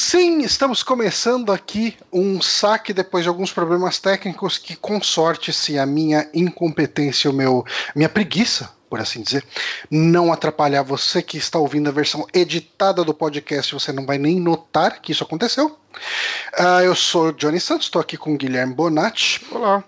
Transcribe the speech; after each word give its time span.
Sim, 0.00 0.42
estamos 0.42 0.84
começando 0.84 1.50
aqui 1.50 1.96
um 2.12 2.40
saque 2.40 2.92
depois 2.92 3.24
de 3.24 3.28
alguns 3.28 3.52
problemas 3.52 3.98
técnicos 3.98 4.56
que, 4.56 4.76
com 4.76 5.02
sorte, 5.02 5.52
se 5.52 5.76
a 5.76 5.84
minha 5.84 6.30
incompetência, 6.32 7.28
o 7.28 7.34
meu, 7.34 7.66
minha 7.96 8.08
preguiça, 8.08 8.70
por 8.88 9.00
assim 9.00 9.22
dizer, 9.22 9.44
não 9.90 10.32
atrapalhar 10.32 10.82
você 10.82 11.20
que 11.20 11.36
está 11.36 11.58
ouvindo 11.58 11.88
a 11.88 11.92
versão 11.92 12.24
editada 12.32 13.02
do 13.02 13.12
podcast, 13.12 13.74
você 13.74 13.92
não 13.92 14.06
vai 14.06 14.18
nem 14.18 14.38
notar 14.38 15.00
que 15.02 15.10
isso 15.10 15.24
aconteceu. 15.24 15.76
Uh, 16.56 16.84
eu 16.84 16.94
sou 16.94 17.32
Johnny 17.32 17.58
Santos, 17.58 17.88
estou 17.88 18.00
aqui 18.00 18.16
com 18.16 18.34
o 18.34 18.38
Guilherme 18.38 18.74
Bonatti. 18.74 19.44
Olá. 19.50 19.82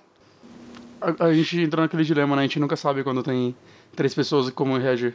A, 1.01 1.27
a, 1.27 1.33
gente 1.33 1.61
entrou 1.61 1.85
naquele 1.85 2.05
dilema, 2.05 2.35
né? 2.35 2.43
A 2.43 2.47
gente 2.47 2.59
nunca 2.59 2.75
sabe 2.75 3.05
quando 3.05 3.23
tem 3.23 3.55
três 3.95 4.13
pessoas 4.13 4.49
e 4.49 4.51
como 4.51 4.77
reagir. 4.77 5.15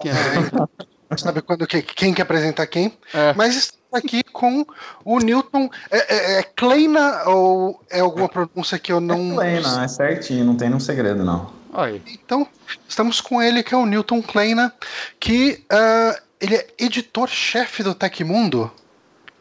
Quem 0.00 0.10
é? 0.10 0.14
sabe 1.18 1.42
quando 1.42 1.66
que, 1.66 1.82
quem 1.82 2.14
quer 2.14 2.22
apresentar 2.22 2.66
quem? 2.66 2.96
É. 3.12 3.34
Mas 3.34 3.81
aqui 3.92 4.22
com 4.22 4.64
o 5.04 5.18
Newton. 5.18 5.70
É, 5.90 6.14
é, 6.14 6.38
é 6.38 6.42
Kleina 6.42 7.24
ou 7.26 7.80
é 7.90 8.00
alguma 8.00 8.28
pronúncia 8.28 8.78
que 8.78 8.92
eu 8.92 9.00
não. 9.00 9.40
É 9.40 9.60
Kleina, 9.60 9.84
é 9.84 9.88
certinho, 9.88 10.44
não 10.44 10.56
tem 10.56 10.68
nenhum 10.68 10.80
segredo, 10.80 11.24
não. 11.24 11.50
Aí. 11.72 12.02
Então, 12.06 12.46
estamos 12.86 13.20
com 13.20 13.40
ele, 13.40 13.62
que 13.62 13.74
é 13.74 13.76
o 13.78 13.86
Newton 13.86 14.20
Kleina, 14.20 14.72
que 15.18 15.64
uh, 15.72 16.22
ele 16.40 16.56
é 16.56 16.66
editor-chefe 16.78 17.82
do 17.82 17.94
Tecmundo. 17.94 18.70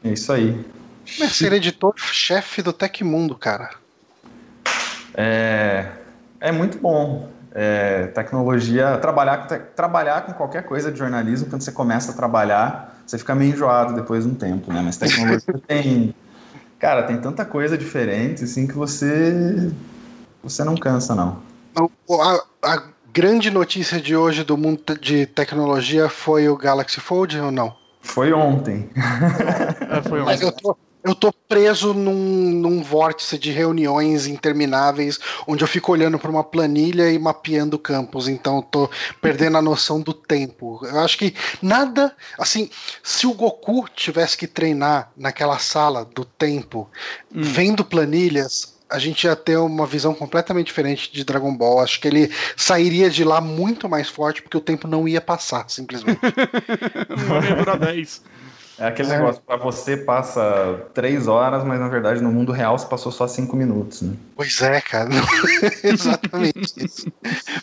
É 0.03 0.09
isso 0.09 0.31
aí. 0.31 0.53
Como 0.53 1.25
é 1.25 1.29
ser 1.29 1.51
editor-chefe 1.51 2.61
do 2.61 2.71
Tecmundo, 2.71 3.35
cara? 3.35 3.71
É, 5.13 5.87
é 6.39 6.51
muito 6.51 6.77
bom. 6.77 7.29
É, 7.53 8.07
tecnologia, 8.07 8.97
trabalhar, 8.99 9.45
te, 9.45 9.59
trabalhar 9.75 10.21
com 10.21 10.31
qualquer 10.31 10.63
coisa 10.63 10.89
de 10.89 10.97
jornalismo, 10.97 11.49
quando 11.49 11.61
você 11.61 11.71
começa 11.71 12.13
a 12.13 12.15
trabalhar, 12.15 12.90
você 13.11 13.17
fica 13.17 13.35
meio 13.35 13.53
enjoado 13.53 13.93
depois 13.93 14.23
de 14.23 14.31
um 14.31 14.33
tempo, 14.33 14.71
né? 14.71 14.81
Mas 14.81 14.95
tecnologia 14.95 15.53
tem. 15.67 16.15
Cara, 16.79 17.03
tem 17.03 17.17
tanta 17.17 17.43
coisa 17.43 17.77
diferente, 17.77 18.45
assim, 18.45 18.65
que 18.65 18.73
você. 18.73 19.69
Você 20.41 20.63
não 20.63 20.75
cansa, 20.75 21.13
não. 21.13 21.41
A, 21.75 22.71
a 22.73 22.83
grande 23.13 23.51
notícia 23.51 23.99
de 23.99 24.15
hoje 24.15 24.45
do 24.45 24.57
mundo 24.57 24.97
de 24.99 25.25
tecnologia 25.25 26.07
foi 26.07 26.47
o 26.47 26.55
Galaxy 26.55 27.01
Fold 27.01 27.37
ou 27.37 27.51
não? 27.51 27.75
Foi 28.01 28.31
ontem. 28.31 28.89
é, 28.95 30.01
foi 30.07 30.21
ontem. 30.21 30.31
Mas 30.31 30.41
eu 30.41 30.51
tô, 30.53 30.77
eu 31.03 31.15
tô 31.15 31.33
preso 31.33 31.93
num, 31.93 32.51
num 32.51 32.83
vórtice 32.83 33.37
de 33.37 33.51
reuniões 33.51 34.27
intermináveis, 34.27 35.19
onde 35.47 35.63
eu 35.63 35.67
fico 35.67 35.91
olhando 35.91 36.19
para 36.19 36.29
uma 36.29 36.43
planilha 36.43 37.11
e 37.11 37.17
mapeando 37.17 37.77
campos, 37.79 38.27
então 38.27 38.57
eu 38.57 38.63
tô 38.63 38.89
perdendo 39.21 39.57
a 39.57 39.61
noção 39.61 39.99
do 39.99 40.13
tempo. 40.13 40.79
Eu 40.83 40.99
acho 40.99 41.17
que 41.17 41.33
nada, 41.61 42.15
assim, 42.37 42.69
se 43.03 43.25
o 43.25 43.33
Goku 43.33 43.87
tivesse 43.95 44.37
que 44.37 44.47
treinar 44.47 45.11
naquela 45.17 45.57
sala 45.57 46.05
do 46.05 46.23
tempo, 46.23 46.89
hum. 47.33 47.41
vendo 47.41 47.83
planilhas, 47.83 48.79
a 48.91 48.99
gente 48.99 49.23
ia 49.23 49.35
ter 49.35 49.57
uma 49.57 49.87
visão 49.87 50.13
completamente 50.13 50.67
diferente 50.67 51.11
de 51.11 51.23
Dragon 51.23 51.55
Ball. 51.55 51.79
Acho 51.79 51.99
que 52.01 52.07
ele 52.07 52.29
sairia 52.57 53.09
de 53.09 53.23
lá 53.23 53.39
muito 53.39 53.87
mais 53.87 54.09
forte, 54.09 54.41
porque 54.41 54.57
o 54.57 54.61
tempo 54.61 54.85
não 54.85 55.07
ia 55.07 55.21
passar, 55.21 55.69
simplesmente. 55.69 56.19
não 57.27 57.41
ia 57.41 57.55
durar 57.55 57.79
10. 57.79 58.21
É 58.81 58.87
aquele 58.87 59.11
é. 59.11 59.17
negócio, 59.19 59.39
para 59.43 59.57
você 59.57 59.95
passa 59.95 60.87
três 60.91 61.27
horas, 61.27 61.63
mas 61.63 61.79
na 61.79 61.87
verdade 61.87 62.19
no 62.19 62.31
mundo 62.31 62.51
real 62.51 62.75
você 62.75 62.87
passou 62.87 63.11
só 63.11 63.27
cinco 63.27 63.55
minutos, 63.55 64.01
né? 64.01 64.15
Pois 64.35 64.59
é, 64.59 64.81
cara. 64.81 65.07
Exatamente 65.83 66.83
isso. 66.83 67.05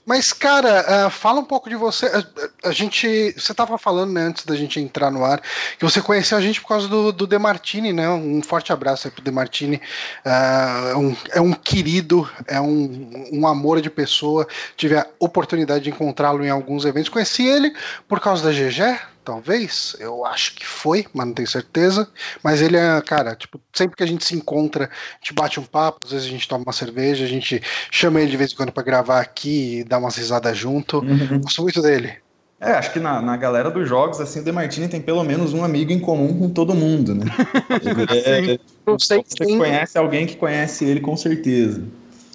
Mas, 0.06 0.32
cara, 0.32 1.08
uh, 1.08 1.10
fala 1.10 1.40
um 1.40 1.44
pouco 1.44 1.68
de 1.68 1.74
você. 1.74 2.06
A, 2.06 2.68
a 2.68 2.70
gente. 2.70 3.32
Você 3.32 3.50
estava 3.50 3.76
falando, 3.76 4.12
né, 4.12 4.22
antes 4.22 4.44
da 4.44 4.54
gente 4.54 4.78
entrar 4.78 5.10
no 5.10 5.24
ar, 5.24 5.42
que 5.76 5.84
você 5.84 6.00
conheceu 6.00 6.38
a 6.38 6.40
gente 6.40 6.60
por 6.60 6.68
causa 6.68 6.86
do, 6.86 7.10
do 7.10 7.26
Demartini, 7.26 7.92
né? 7.92 8.08
Um 8.08 8.40
forte 8.40 8.72
abraço 8.72 9.08
aí 9.08 9.10
pro 9.10 9.20
Demartini. 9.20 9.80
Uh, 10.24 10.98
um, 10.98 11.16
é 11.32 11.40
um 11.40 11.52
querido, 11.52 12.30
é 12.46 12.60
um, 12.60 13.28
um 13.32 13.44
amor 13.44 13.80
de 13.80 13.90
pessoa. 13.90 14.46
Tive 14.76 14.96
a 14.96 15.06
oportunidade 15.18 15.82
de 15.82 15.90
encontrá-lo 15.90 16.44
em 16.44 16.50
alguns 16.50 16.84
eventos. 16.84 17.08
Conheci 17.08 17.44
ele 17.44 17.72
por 18.06 18.20
causa 18.20 18.44
da 18.44 18.52
GG, 18.52 19.00
talvez. 19.28 19.94
Eu 20.00 20.24
acho 20.24 20.54
que 20.54 20.66
foi, 20.66 21.04
mas 21.12 21.26
não 21.26 21.34
tenho 21.34 21.46
certeza. 21.46 22.08
Mas 22.42 22.62
ele 22.62 22.78
é, 22.78 23.00
cara, 23.02 23.36
tipo, 23.36 23.60
sempre 23.74 23.94
que 23.94 24.02
a 24.02 24.06
gente 24.06 24.24
se 24.24 24.34
encontra, 24.34 24.86
a 24.86 25.18
gente 25.20 25.34
bate 25.34 25.60
um 25.60 25.64
papo, 25.64 25.98
às 26.04 26.12
vezes 26.12 26.26
a 26.26 26.30
gente 26.30 26.48
toma 26.48 26.64
uma 26.64 26.72
cerveja, 26.72 27.26
a 27.26 27.28
gente 27.28 27.60
chama 27.90 28.22
ele 28.22 28.30
de 28.30 28.36
vez 28.38 28.52
em 28.52 28.56
quando 28.56 28.72
para 28.72 28.82
gravar 28.82 29.20
aqui 29.20 29.80
e 29.80 29.84
dar 29.84 29.98
umas 29.98 30.16
risadas 30.16 30.56
junto. 30.56 31.00
Uhum. 31.00 31.40
Gosto 31.42 31.60
muito 31.60 31.82
dele. 31.82 32.14
É, 32.58 32.72
acho 32.72 32.92
que 32.92 32.98
na, 32.98 33.20
na 33.20 33.36
galera 33.36 33.70
dos 33.70 33.86
jogos, 33.86 34.18
assim, 34.18 34.40
o 34.40 34.42
Demartini 34.42 34.88
tem 34.88 35.00
pelo 35.00 35.22
menos 35.22 35.52
um 35.52 35.62
amigo 35.62 35.92
em 35.92 36.00
comum 36.00 36.36
com 36.38 36.48
todo 36.48 36.74
mundo, 36.74 37.14
né? 37.14 37.26
é, 38.24 38.58
não 38.84 38.98
sei 38.98 39.22
você 39.24 39.44
conhece 39.58 39.98
alguém 39.98 40.26
que 40.26 40.36
conhece 40.36 40.84
ele 40.84 41.00
com 41.00 41.16
certeza. 41.16 41.84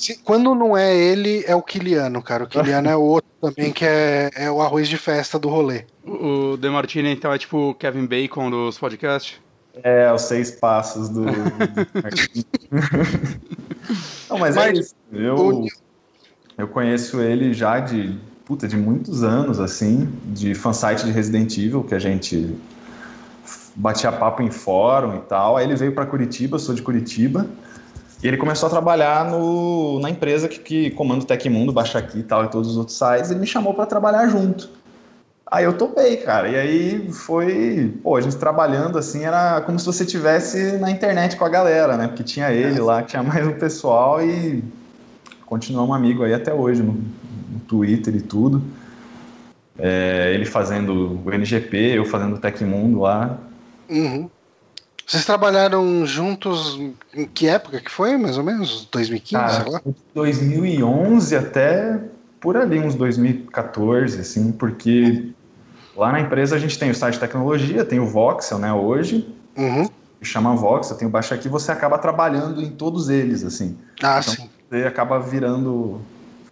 Se, 0.03 0.17
quando 0.17 0.53
não 0.53 0.75
é 0.75 0.93
ele, 0.93 1.45
é 1.47 1.55
o 1.55 1.61
Kiliano, 1.61 2.21
cara. 2.21 2.43
O 2.43 2.47
Kiliano 2.47 2.89
é 2.89 2.95
o 2.97 3.01
outro 3.01 3.29
também, 3.39 3.71
que 3.71 3.85
é, 3.85 4.29
é 4.35 4.51
o 4.51 4.61
arroz 4.61 4.89
de 4.89 4.97
festa 4.97 5.39
do 5.39 5.47
rolê. 5.47 5.85
O, 6.05 6.55
o 6.55 6.71
Martini, 6.73 7.09
então, 7.09 7.31
é 7.31 7.37
tipo 7.37 7.69
o 7.69 7.73
Kevin 7.73 8.05
Bacon 8.05 8.51
dos 8.51 8.77
podcasts? 8.77 9.39
É, 9.81 10.11
os 10.11 10.23
seis 10.23 10.51
passos 10.51 11.07
do. 11.07 11.23
não, 14.29 14.37
mas, 14.39 14.57
é 14.57 14.59
mas 14.59 14.67
é 14.67 14.73
isso. 14.73 14.93
Eu, 15.09 15.65
eu 16.57 16.67
conheço 16.67 17.21
ele 17.21 17.53
já 17.53 17.79
de, 17.79 18.19
puta, 18.43 18.67
de 18.67 18.75
muitos 18.75 19.23
anos, 19.23 19.57
assim, 19.57 20.11
de 20.25 20.53
fansite 20.53 21.05
de 21.05 21.13
Resident 21.13 21.57
Evil, 21.57 21.81
que 21.81 21.95
a 21.95 21.99
gente 21.99 22.53
batia 23.73 24.11
papo 24.11 24.43
em 24.43 24.51
fórum 24.51 25.15
e 25.15 25.21
tal. 25.21 25.55
Aí 25.55 25.65
ele 25.65 25.77
veio 25.77 25.95
para 25.95 26.05
Curitiba, 26.05 26.59
sou 26.59 26.75
de 26.75 26.81
Curitiba. 26.81 27.47
E 28.23 28.27
ele 28.27 28.37
começou 28.37 28.67
a 28.67 28.69
trabalhar 28.69 29.29
no, 29.29 29.99
na 29.99 30.09
empresa 30.09 30.47
que, 30.47 30.57
que 30.57 30.91
comanda 30.91 31.25
o 31.25 31.27
Tecmundo, 31.27 31.73
Baixa 31.73 31.99
Aqui 31.99 32.19
e 32.19 32.23
tal, 32.23 32.45
e 32.45 32.47
todos 32.47 32.71
os 32.71 32.77
outros 32.77 32.97
sites. 32.97 33.29
Ele 33.29 33.41
me 33.41 33.45
chamou 33.45 33.73
para 33.73 33.85
trabalhar 33.85 34.29
junto. 34.29 34.69
Aí 35.45 35.65
eu 35.65 35.73
topei, 35.73 36.15
cara. 36.15 36.47
E 36.47 36.55
aí 36.55 37.11
foi, 37.11 37.93
pô, 38.01 38.15
a 38.15 38.21
gente 38.21 38.37
trabalhando 38.37 38.97
assim, 38.97 39.25
era 39.25 39.59
como 39.61 39.77
se 39.77 39.85
você 39.85 40.05
tivesse 40.05 40.77
na 40.77 40.89
internet 40.89 41.35
com 41.35 41.43
a 41.43 41.49
galera, 41.49 41.97
né? 41.97 42.07
Porque 42.07 42.23
tinha 42.23 42.49
ele 42.49 42.79
lá, 42.79 43.03
tinha 43.03 43.21
mais 43.21 43.45
um 43.45 43.53
pessoal 43.53 44.23
e 44.23 44.63
continuamos 45.45 45.93
amigo 45.93 46.23
aí 46.23 46.33
até 46.33 46.53
hoje 46.53 46.81
no, 46.81 46.93
no 46.93 47.59
Twitter 47.67 48.15
e 48.15 48.21
tudo. 48.21 48.63
É, 49.77 50.31
ele 50.33 50.45
fazendo 50.45 51.19
o 51.25 51.29
NGP, 51.29 51.97
eu 51.97 52.05
fazendo 52.05 52.35
o 52.35 52.39
Tecmundo 52.39 53.01
lá. 53.01 53.37
Uhum. 53.89 54.29
Vocês 55.05 55.25
trabalharam 55.25 56.05
juntos 56.05 56.79
em 57.13 57.25
que 57.25 57.47
época 57.47 57.79
que 57.79 57.91
foi, 57.91 58.17
mais 58.17 58.37
ou 58.37 58.43
menos? 58.43 58.87
2015, 58.91 59.43
ah, 59.43 59.49
sei 59.49 59.71
lá? 59.71 59.81
2011 60.13 61.35
até 61.35 61.99
por 62.39 62.57
ali, 62.57 62.79
uns 62.79 62.95
2014, 62.95 64.19
assim, 64.19 64.51
porque 64.51 65.31
lá 65.95 66.11
na 66.11 66.19
empresa 66.19 66.55
a 66.55 66.59
gente 66.59 66.77
tem 66.77 66.91
o 66.91 66.95
site 66.95 67.15
de 67.15 67.19
tecnologia, 67.21 67.85
tem 67.85 67.99
o 67.99 68.05
Voxel, 68.05 68.59
né, 68.59 68.73
hoje, 68.73 69.33
uhum. 69.55 69.89
que 70.19 70.25
chama 70.25 70.55
Voxel, 70.55 70.97
tem 70.97 71.07
o 71.07 71.11
Baixa 71.11 71.35
Aqui, 71.35 71.47
você 71.47 71.71
acaba 71.71 71.97
trabalhando 71.97 72.61
em 72.61 72.69
todos 72.69 73.09
eles, 73.09 73.43
assim. 73.43 73.77
Ah, 74.01 74.19
então, 74.19 74.33
sim. 74.33 74.49
Você 74.69 74.85
acaba 74.85 75.19
virando, 75.19 76.01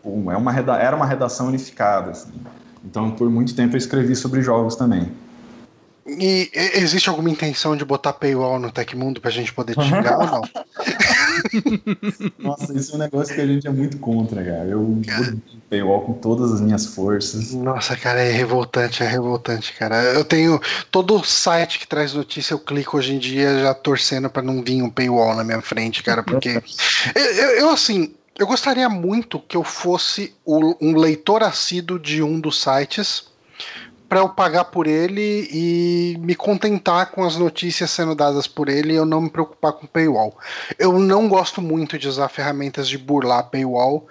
é 0.03 0.37
uma, 0.37 0.55
era 0.55 0.95
uma 0.95 1.05
redação 1.05 1.47
unificada, 1.47 2.11
assim. 2.11 2.31
Então, 2.85 3.11
por 3.11 3.29
muito 3.29 3.55
tempo 3.55 3.75
eu 3.75 3.77
escrevi 3.77 4.15
sobre 4.15 4.41
jogos 4.41 4.75
também. 4.75 5.11
E 6.05 6.49
existe 6.53 7.09
alguma 7.09 7.29
intenção 7.29 7.75
de 7.75 7.85
botar 7.85 8.13
paywall 8.13 8.59
no 8.59 8.71
Tecmundo 8.71 9.21
pra 9.21 9.29
gente 9.29 9.53
poder 9.53 9.75
te 9.75 9.83
xingar 9.83 10.17
ou 10.17 10.25
não? 10.25 10.41
Nossa, 12.39 12.73
isso 12.75 12.93
é 12.93 12.95
um 12.95 12.97
negócio 12.97 13.35
que 13.35 13.41
a 13.41 13.45
gente 13.45 13.67
é 13.67 13.69
muito 13.69 13.97
contra, 13.99 14.43
cara. 14.43 14.65
Eu 14.65 14.99
cara. 15.05 15.37
paywall 15.69 16.01
com 16.01 16.13
todas 16.13 16.53
as 16.53 16.61
minhas 16.61 16.87
forças. 16.87 17.53
Nossa, 17.53 17.95
cara, 17.95 18.19
é 18.19 18.31
revoltante, 18.31 19.03
é 19.03 19.07
revoltante, 19.07 19.73
cara. 19.73 20.01
Eu 20.03 20.25
tenho 20.25 20.59
todo 20.89 21.23
site 21.23 21.77
que 21.77 21.87
traz 21.87 22.13
notícia, 22.13 22.55
eu 22.55 22.59
clico 22.59 22.97
hoje 22.97 23.13
em 23.13 23.19
dia 23.19 23.59
já 23.59 23.73
torcendo 23.73 24.29
para 24.29 24.41
não 24.41 24.63
vir 24.63 24.81
um 24.81 24.89
paywall 24.89 25.35
na 25.35 25.43
minha 25.43 25.61
frente, 25.61 26.01
cara, 26.01 26.23
porque 26.23 26.61
eu, 27.13 27.21
eu, 27.21 27.49
eu 27.57 27.69
assim, 27.69 28.15
eu 28.39 28.47
gostaria 28.47 28.89
muito 28.89 29.39
que 29.39 29.55
eu 29.55 29.63
fosse 29.63 30.33
um 30.45 30.97
leitor 30.97 31.43
assíduo 31.43 31.99
de 31.99 32.23
um 32.23 32.39
dos 32.39 32.59
sites 32.59 33.30
para 34.11 34.19
eu 34.19 34.27
pagar 34.27 34.65
por 34.65 34.87
ele 34.87 35.47
e 35.49 36.17
me 36.19 36.35
contentar 36.35 37.11
com 37.11 37.23
as 37.23 37.37
notícias 37.37 37.91
sendo 37.91 38.13
dadas 38.13 38.45
por 38.45 38.67
ele 38.67 38.91
e 38.91 38.97
eu 38.97 39.05
não 39.05 39.21
me 39.21 39.29
preocupar 39.29 39.71
com 39.71 39.87
paywall. 39.87 40.37
Eu 40.77 40.99
não 40.99 41.29
gosto 41.29 41.61
muito 41.61 41.97
de 41.97 42.09
usar 42.09 42.27
ferramentas 42.27 42.89
de 42.89 42.97
burlar 42.97 43.43
paywall, 43.43 44.05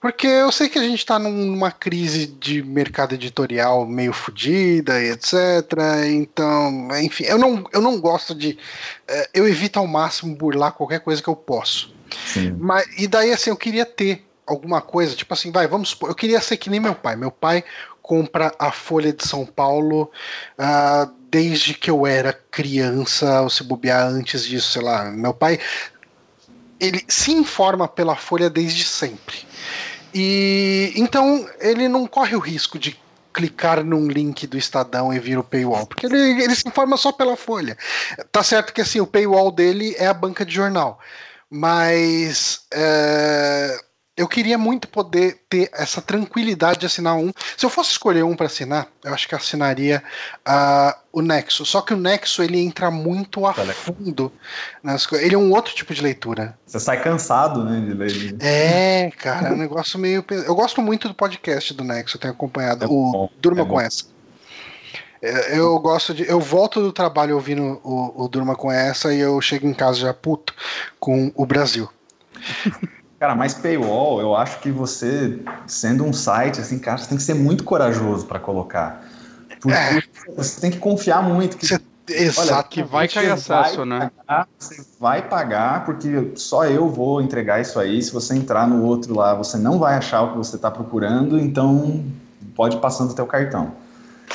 porque 0.00 0.26
eu 0.26 0.50
sei 0.50 0.70
que 0.70 0.78
a 0.78 0.82
gente 0.82 1.00
está 1.00 1.18
numa 1.18 1.70
crise 1.70 2.28
de 2.28 2.62
mercado 2.62 3.14
editorial 3.14 3.84
meio 3.84 4.14
fodida 4.14 4.98
e 5.02 5.10
etc. 5.10 5.34
Então, 6.06 6.88
enfim, 7.02 7.24
eu 7.24 7.36
não, 7.36 7.68
eu 7.74 7.82
não 7.82 8.00
gosto 8.00 8.34
de. 8.34 8.58
Eh, 9.06 9.28
eu 9.34 9.46
evito 9.46 9.78
ao 9.78 9.86
máximo 9.86 10.34
burlar 10.34 10.72
qualquer 10.72 11.00
coisa 11.00 11.22
que 11.22 11.28
eu 11.28 11.36
posso. 11.36 11.94
Sim. 12.24 12.56
Mas, 12.58 12.86
e 12.96 13.06
daí, 13.06 13.30
assim, 13.30 13.50
eu 13.50 13.56
queria 13.58 13.84
ter 13.84 14.24
alguma 14.46 14.80
coisa, 14.80 15.14
tipo 15.14 15.32
assim, 15.32 15.50
vai, 15.50 15.66
vamos 15.66 15.90
supor, 15.90 16.08
eu 16.08 16.14
queria 16.14 16.40
ser 16.40 16.56
que 16.56 16.70
nem 16.70 16.80
meu 16.80 16.94
pai. 16.94 17.16
Meu 17.16 17.30
pai 17.30 17.64
compra 18.02 18.52
a 18.58 18.72
Folha 18.72 19.12
de 19.12 19.26
São 19.26 19.46
Paulo 19.46 20.10
uh, 20.58 21.10
desde 21.30 21.72
que 21.72 21.90
eu 21.90 22.06
era 22.06 22.32
criança, 22.50 23.40
ou 23.40 23.48
se 23.48 23.62
bobear 23.64 24.06
antes 24.06 24.44
disso, 24.44 24.72
sei 24.72 24.82
lá. 24.82 25.04
Meu 25.04 25.32
pai 25.32 25.58
ele 26.82 27.04
se 27.06 27.30
informa 27.30 27.86
pela 27.86 28.16
Folha 28.16 28.50
desde 28.50 28.84
sempre. 28.84 29.46
E 30.12 30.92
então 30.96 31.48
ele 31.60 31.88
não 31.88 32.06
corre 32.06 32.34
o 32.34 32.40
risco 32.40 32.78
de 32.78 33.00
clicar 33.32 33.82
num 33.82 34.08
link 34.08 34.46
do 34.46 34.58
Estadão 34.58 35.14
e 35.14 35.18
vir 35.18 35.38
o 35.38 35.44
paywall, 35.44 35.86
porque 35.86 36.04
ele, 36.04 36.42
ele 36.42 36.54
se 36.54 36.68
informa 36.68 36.96
só 36.96 37.12
pela 37.12 37.36
Folha. 37.36 37.78
Tá 38.30 38.42
certo 38.42 38.74
que 38.74 38.80
assim, 38.80 39.00
o 39.00 39.06
paywall 39.06 39.50
dele 39.50 39.94
é 39.96 40.06
a 40.06 40.12
banca 40.12 40.44
de 40.44 40.52
jornal, 40.52 40.98
mas 41.48 42.62
é, 42.72 43.78
eu 44.14 44.28
queria 44.28 44.58
muito 44.58 44.88
poder 44.88 45.40
ter 45.48 45.70
essa 45.72 46.02
tranquilidade 46.02 46.80
de 46.80 46.86
assinar 46.86 47.16
um. 47.16 47.32
Se 47.56 47.64
eu 47.64 47.70
fosse 47.70 47.92
escolher 47.92 48.22
um 48.22 48.36
para 48.36 48.46
assinar, 48.46 48.86
eu 49.02 49.14
acho 49.14 49.26
que 49.26 49.34
assinaria 49.34 50.02
uh, 50.46 50.94
o 51.10 51.22
Nexo. 51.22 51.64
Só 51.64 51.80
que 51.80 51.94
o 51.94 51.96
Nexo 51.96 52.42
ele 52.42 52.60
entra 52.60 52.90
muito 52.90 53.46
a 53.46 53.54
fundo 53.54 54.30
nas 54.82 55.06
coisas. 55.06 55.24
Ele 55.24 55.34
é 55.34 55.38
um 55.38 55.50
outro 55.50 55.74
tipo 55.74 55.94
de 55.94 56.02
leitura. 56.02 56.58
Você 56.66 56.78
sai 56.78 57.02
cansado, 57.02 57.64
né, 57.64 57.80
de 57.80 57.94
ler. 57.94 58.36
É, 58.40 59.10
cara, 59.16 59.48
é 59.48 59.52
um 59.52 59.56
negócio 59.56 59.98
meio. 59.98 60.22
Eu 60.28 60.54
gosto 60.54 60.82
muito 60.82 61.08
do 61.08 61.14
podcast 61.14 61.72
do 61.72 61.82
Nexo, 61.82 62.16
eu 62.16 62.20
tenho 62.20 62.34
acompanhado. 62.34 62.84
É 62.84 62.88
o 62.88 63.30
Durma 63.40 63.62
é 63.62 63.64
com 63.64 63.80
essa. 63.80 64.04
É, 65.22 65.58
eu 65.58 65.78
gosto 65.78 66.12
de. 66.12 66.28
Eu 66.28 66.38
volto 66.38 66.82
do 66.82 66.92
trabalho 66.92 67.34
ouvindo 67.34 67.80
o, 67.82 68.24
o 68.24 68.28
Durma 68.28 68.56
com 68.56 68.70
essa 68.70 69.14
e 69.14 69.20
eu 69.20 69.40
chego 69.40 69.66
em 69.66 69.72
casa 69.72 70.00
já 70.00 70.12
puto 70.12 70.54
com 71.00 71.32
o 71.34 71.46
Brasil. 71.46 71.88
Cara, 73.22 73.36
mas 73.36 73.54
paywall, 73.54 74.20
eu 74.20 74.34
acho 74.34 74.58
que 74.58 74.68
você, 74.68 75.38
sendo 75.64 76.02
um 76.02 76.12
site, 76.12 76.60
assim, 76.60 76.76
cara, 76.80 76.98
você 76.98 77.08
tem 77.08 77.16
que 77.16 77.22
ser 77.22 77.34
muito 77.34 77.62
corajoso 77.62 78.26
para 78.26 78.40
colocar. 78.40 79.00
Porque 79.60 79.78
é. 79.78 80.02
você 80.36 80.60
tem 80.60 80.72
que 80.72 80.78
confiar 80.78 81.22
muito 81.22 81.56
que. 81.56 81.64
Você, 81.64 81.80
exato, 82.08 82.52
olha, 82.52 82.62
que 82.64 82.82
vai 82.82 83.06
cair 83.06 83.30
acesso, 83.30 83.84
né? 83.84 84.10
Pagar, 84.26 84.48
você 84.58 84.84
vai 84.98 85.22
pagar, 85.22 85.84
porque 85.84 86.32
só 86.34 86.64
eu 86.64 86.88
vou 86.88 87.22
entregar 87.22 87.60
isso 87.60 87.78
aí. 87.78 88.02
Se 88.02 88.12
você 88.12 88.34
entrar 88.34 88.66
no 88.66 88.82
outro 88.82 89.14
lá, 89.14 89.34
você 89.34 89.56
não 89.56 89.78
vai 89.78 89.94
achar 89.94 90.22
o 90.22 90.32
que 90.32 90.38
você 90.38 90.56
está 90.56 90.68
procurando, 90.68 91.38
então 91.38 92.04
pode 92.56 92.76
ir 92.76 92.80
passando 92.80 93.12
o 93.12 93.14
teu 93.14 93.24
cartão. 93.24 93.70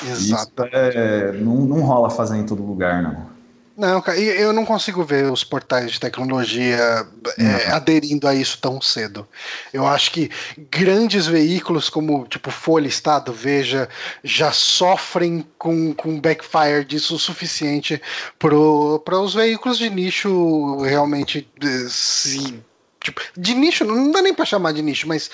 Exato. 0.01 0.63
Isso 0.65 0.69
é, 0.71 1.33
não, 1.33 1.55
não 1.55 1.81
rola 1.81 2.09
fazer 2.09 2.37
em 2.37 2.45
todo 2.45 2.63
lugar, 2.63 3.03
não. 3.03 3.36
Não, 3.77 4.01
cara, 4.01 4.19
eu 4.19 4.51
não 4.51 4.65
consigo 4.65 5.03
ver 5.03 5.31
os 5.31 5.43
portais 5.43 5.91
de 5.91 5.99
tecnologia 5.99 7.07
é, 7.37 7.69
aderindo 7.69 8.27
a 8.27 8.33
isso 8.33 8.57
tão 8.59 8.81
cedo. 8.81 9.27
Eu 9.71 9.85
acho 9.85 10.11
que 10.11 10.31
grandes 10.71 11.27
veículos 11.27 11.87
como 11.87 12.25
tipo 12.25 12.49
Folha 12.49 12.87
Estado, 12.87 13.31
Veja, 13.31 13.87
já 14.23 14.51
sofrem 14.51 15.45
com, 15.59 15.93
com 15.93 16.19
backfire 16.19 16.83
disso 16.87 17.13
o 17.15 17.19
suficiente 17.19 18.01
para 18.39 19.19
os 19.19 19.35
veículos 19.35 19.77
de 19.77 19.91
nicho 19.91 20.81
realmente 20.81 21.47
eh, 21.61 21.87
se 21.87 22.59
tipo, 23.07 23.21
de 23.37 23.55
nicho, 23.55 23.85
não 23.85 24.11
dá 24.11 24.21
nem 24.21 24.33
para 24.33 24.45
chamar 24.45 24.73
de 24.73 24.81
nicho, 24.81 25.07
mas 25.07 25.29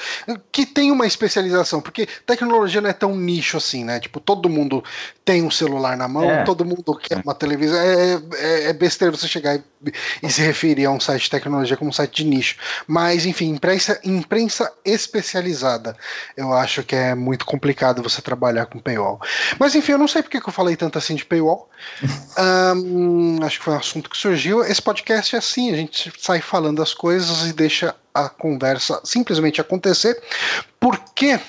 que 0.52 0.66
tem 0.66 0.92
uma 0.92 1.08
especialização, 1.08 1.82
porque 1.82 2.08
tecnologia 2.26 2.82
não 2.82 2.90
é 2.90 2.94
tão 2.94 3.16
nicho 3.16 3.58
assim, 3.58 3.84
né? 3.84 4.00
Tipo, 4.00 4.20
todo 4.20 4.48
mundo 4.48 4.84
tem 5.26 5.42
um 5.44 5.52
celular 5.52 5.98
na 5.98 6.08
mão, 6.08 6.30
é. 6.30 6.44
todo 6.44 6.66
mundo 6.66 6.96
quer 6.96 7.22
uma 7.24 7.34
televisão. 7.34 7.78
É, 7.78 8.22
é, 8.36 8.70
é 8.70 8.74
besteira 8.74 9.16
você 9.16 9.28
chegar 9.28 9.56
e, 9.56 9.64
e, 10.22 10.30
se 10.30 10.42
referir 10.42 10.86
a 10.86 10.92
um 10.92 11.00
site 11.00 11.24
de 11.24 11.30
tecnologia 11.30 11.78
como 11.78 11.90
um 11.90 11.94
site 11.94 12.24
de 12.24 12.30
nicho. 12.30 12.58
Mas, 12.88 13.26
enfim, 13.26 13.50
imprensa, 13.50 14.00
imprensa 14.04 14.72
especializada. 14.86 15.96
Eu 16.38 16.54
acho 16.54 16.84
que 16.84 16.96
é 16.96 17.16
muito 17.16 17.46
complicado 17.46 18.04
você 18.04 18.22
trabalhar 18.22 18.66
com 18.68 18.80
paywall. 18.80 19.20
Mas, 19.58 19.76
enfim, 19.76 19.94
eu 19.94 19.98
não 19.98 20.08
sei 20.08 20.22
porque 20.22 20.40
que 20.40 20.48
eu 20.48 20.54
falei 20.54 20.76
tanto 20.76 20.98
assim 20.98 21.16
de 21.16 21.26
paywall. 21.26 21.70
um, 22.76 23.40
acho 23.44 23.60
que 23.60 23.66
foi 23.66 23.74
um 23.74 23.78
assunto 23.78 24.10
que 24.10 24.18
surgiu. 24.18 24.64
Esse 24.64 24.82
podcast 24.82 25.36
é 25.36 25.40
assim, 25.40 25.72
a 25.72 25.76
gente 25.76 26.12
sai 26.20 26.42
falando 26.42 26.82
as 26.82 26.94
coisas 26.94 27.48
e 27.48 27.54
deixa 27.64 27.96
a 28.14 28.28
conversa 28.28 29.00
simplesmente 29.06 29.62
acontecer, 29.62 30.22
porque 30.80 31.40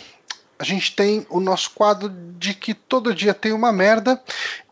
a 0.56 0.62
gente 0.62 0.94
tem 0.94 1.26
o 1.28 1.40
nosso 1.40 1.70
quadro 1.72 2.08
de 2.38 2.54
que 2.54 2.72
todo 2.72 3.12
dia 3.12 3.34
tem 3.34 3.52
uma 3.52 3.72
merda 3.72 4.22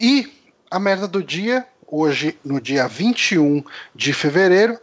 e 0.00 0.32
a 0.70 0.78
merda 0.78 1.08
do 1.08 1.20
dia, 1.20 1.66
hoje 1.84 2.38
no 2.44 2.60
dia 2.60 2.86
21 2.86 3.64
de 3.92 4.12
fevereiro, 4.12 4.78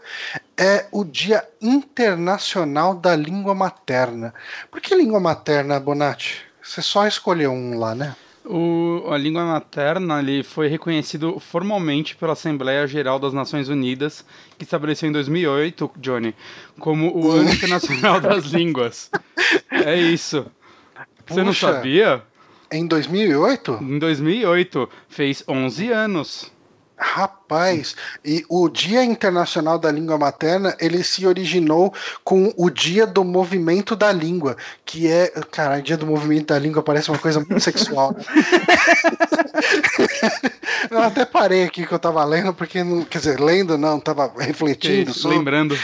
é 0.58 0.86
o 0.92 1.06
Dia 1.06 1.48
Internacional 1.62 2.94
da 2.94 3.16
Língua 3.16 3.56
Materna. 3.56 4.34
Por 4.70 4.82
que 4.82 4.94
língua 4.94 5.20
materna, 5.22 5.80
Bonatti? 5.80 6.42
Você 6.62 6.82
só 6.82 7.08
escolheu 7.08 7.54
um 7.54 7.80
lá, 7.80 7.96
né? 7.96 8.16
O, 8.46 9.04
a 9.12 9.18
língua 9.18 9.46
materna 9.46 10.20
ele 10.20 10.44
foi 10.44 10.68
reconhecido 10.68 11.40
formalmente 11.40 12.16
pela 12.16 12.34
Assembleia 12.34 12.88
Geral 12.88 13.20
das 13.20 13.34
Nações 13.34 13.70
Unidas, 13.70 14.26
que 14.58 14.64
estabeleceu 14.64 15.10
em 15.10 15.12
2008, 15.12 15.92
Johnny, 15.98 16.34
como 16.80 17.16
o 17.16 17.32
Ano 17.32 17.52
Internacional 17.52 18.20
das 18.22 18.46
Línguas. 18.46 19.12
É 19.70 19.96
isso. 19.96 20.46
Você 21.28 21.42
Puxa, 21.42 21.44
não 21.44 21.54
sabia? 21.54 22.24
Em 22.72 22.88
2008? 22.88 23.80
Em 23.82 24.00
2008. 24.00 24.90
Fez 25.08 25.44
11 25.48 25.92
anos. 25.92 26.52
Rapaz, 27.02 27.96
e 28.26 28.44
o 28.50 28.68
Dia 28.68 29.06
Internacional 29.06 29.80
da 29.80 29.90
Língua 29.90 30.18
Materna, 30.18 30.76
ele 30.82 31.02
se 31.02 31.26
originou 31.26 31.94
com 32.26 32.54
o 32.58 32.70
Dia 32.70 33.08
do 33.08 33.24
Movimento 33.24 33.96
da 33.96 34.12
Língua, 34.12 34.58
que 34.86 35.08
é, 35.08 35.30
cara, 35.50 35.82
Dia 35.82 35.96
do 35.96 36.06
Movimento 36.06 36.48
da 36.48 36.60
Língua 36.60 36.84
parece 36.84 37.10
uma 37.10 37.18
coisa 37.18 37.40
muito 37.40 37.62
sexual. 37.62 38.14
Né? 38.14 38.26
eu 40.92 41.02
até 41.02 41.24
parei 41.24 41.64
aqui 41.64 41.88
que 41.88 41.94
eu 41.94 42.00
tava 42.00 42.22
lendo, 42.26 42.54
porque, 42.54 42.84
não, 42.84 43.06
quer 43.06 43.20
dizer, 43.20 43.40
lendo 43.40 43.78
não, 43.78 43.98
tava 43.98 44.34
refletindo 44.38 45.14
sobre... 45.14 45.38
Lembrando 45.38 45.78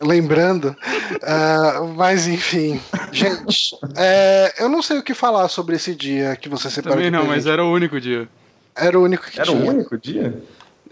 lembrando. 0.00 0.76
Uh, 1.14 1.88
mas 1.96 2.26
enfim, 2.26 2.80
gente, 3.10 3.76
é, 3.96 4.54
eu 4.58 4.68
não 4.68 4.82
sei 4.82 4.98
o 4.98 5.02
que 5.02 5.14
falar 5.14 5.48
sobre 5.48 5.76
esse 5.76 5.94
dia 5.94 6.36
que 6.36 6.48
você 6.48 6.70
separou. 6.70 6.98
Também 6.98 7.10
não, 7.10 7.24
mas 7.24 7.46
era 7.46 7.64
o 7.64 7.72
único 7.72 8.00
dia. 8.00 8.28
Era 8.76 8.98
o 8.98 9.02
único 9.02 9.30
que 9.30 9.40
Era 9.40 9.50
tinha. 9.50 9.64
o 9.64 9.68
único 9.68 9.96
dia? 9.98 10.42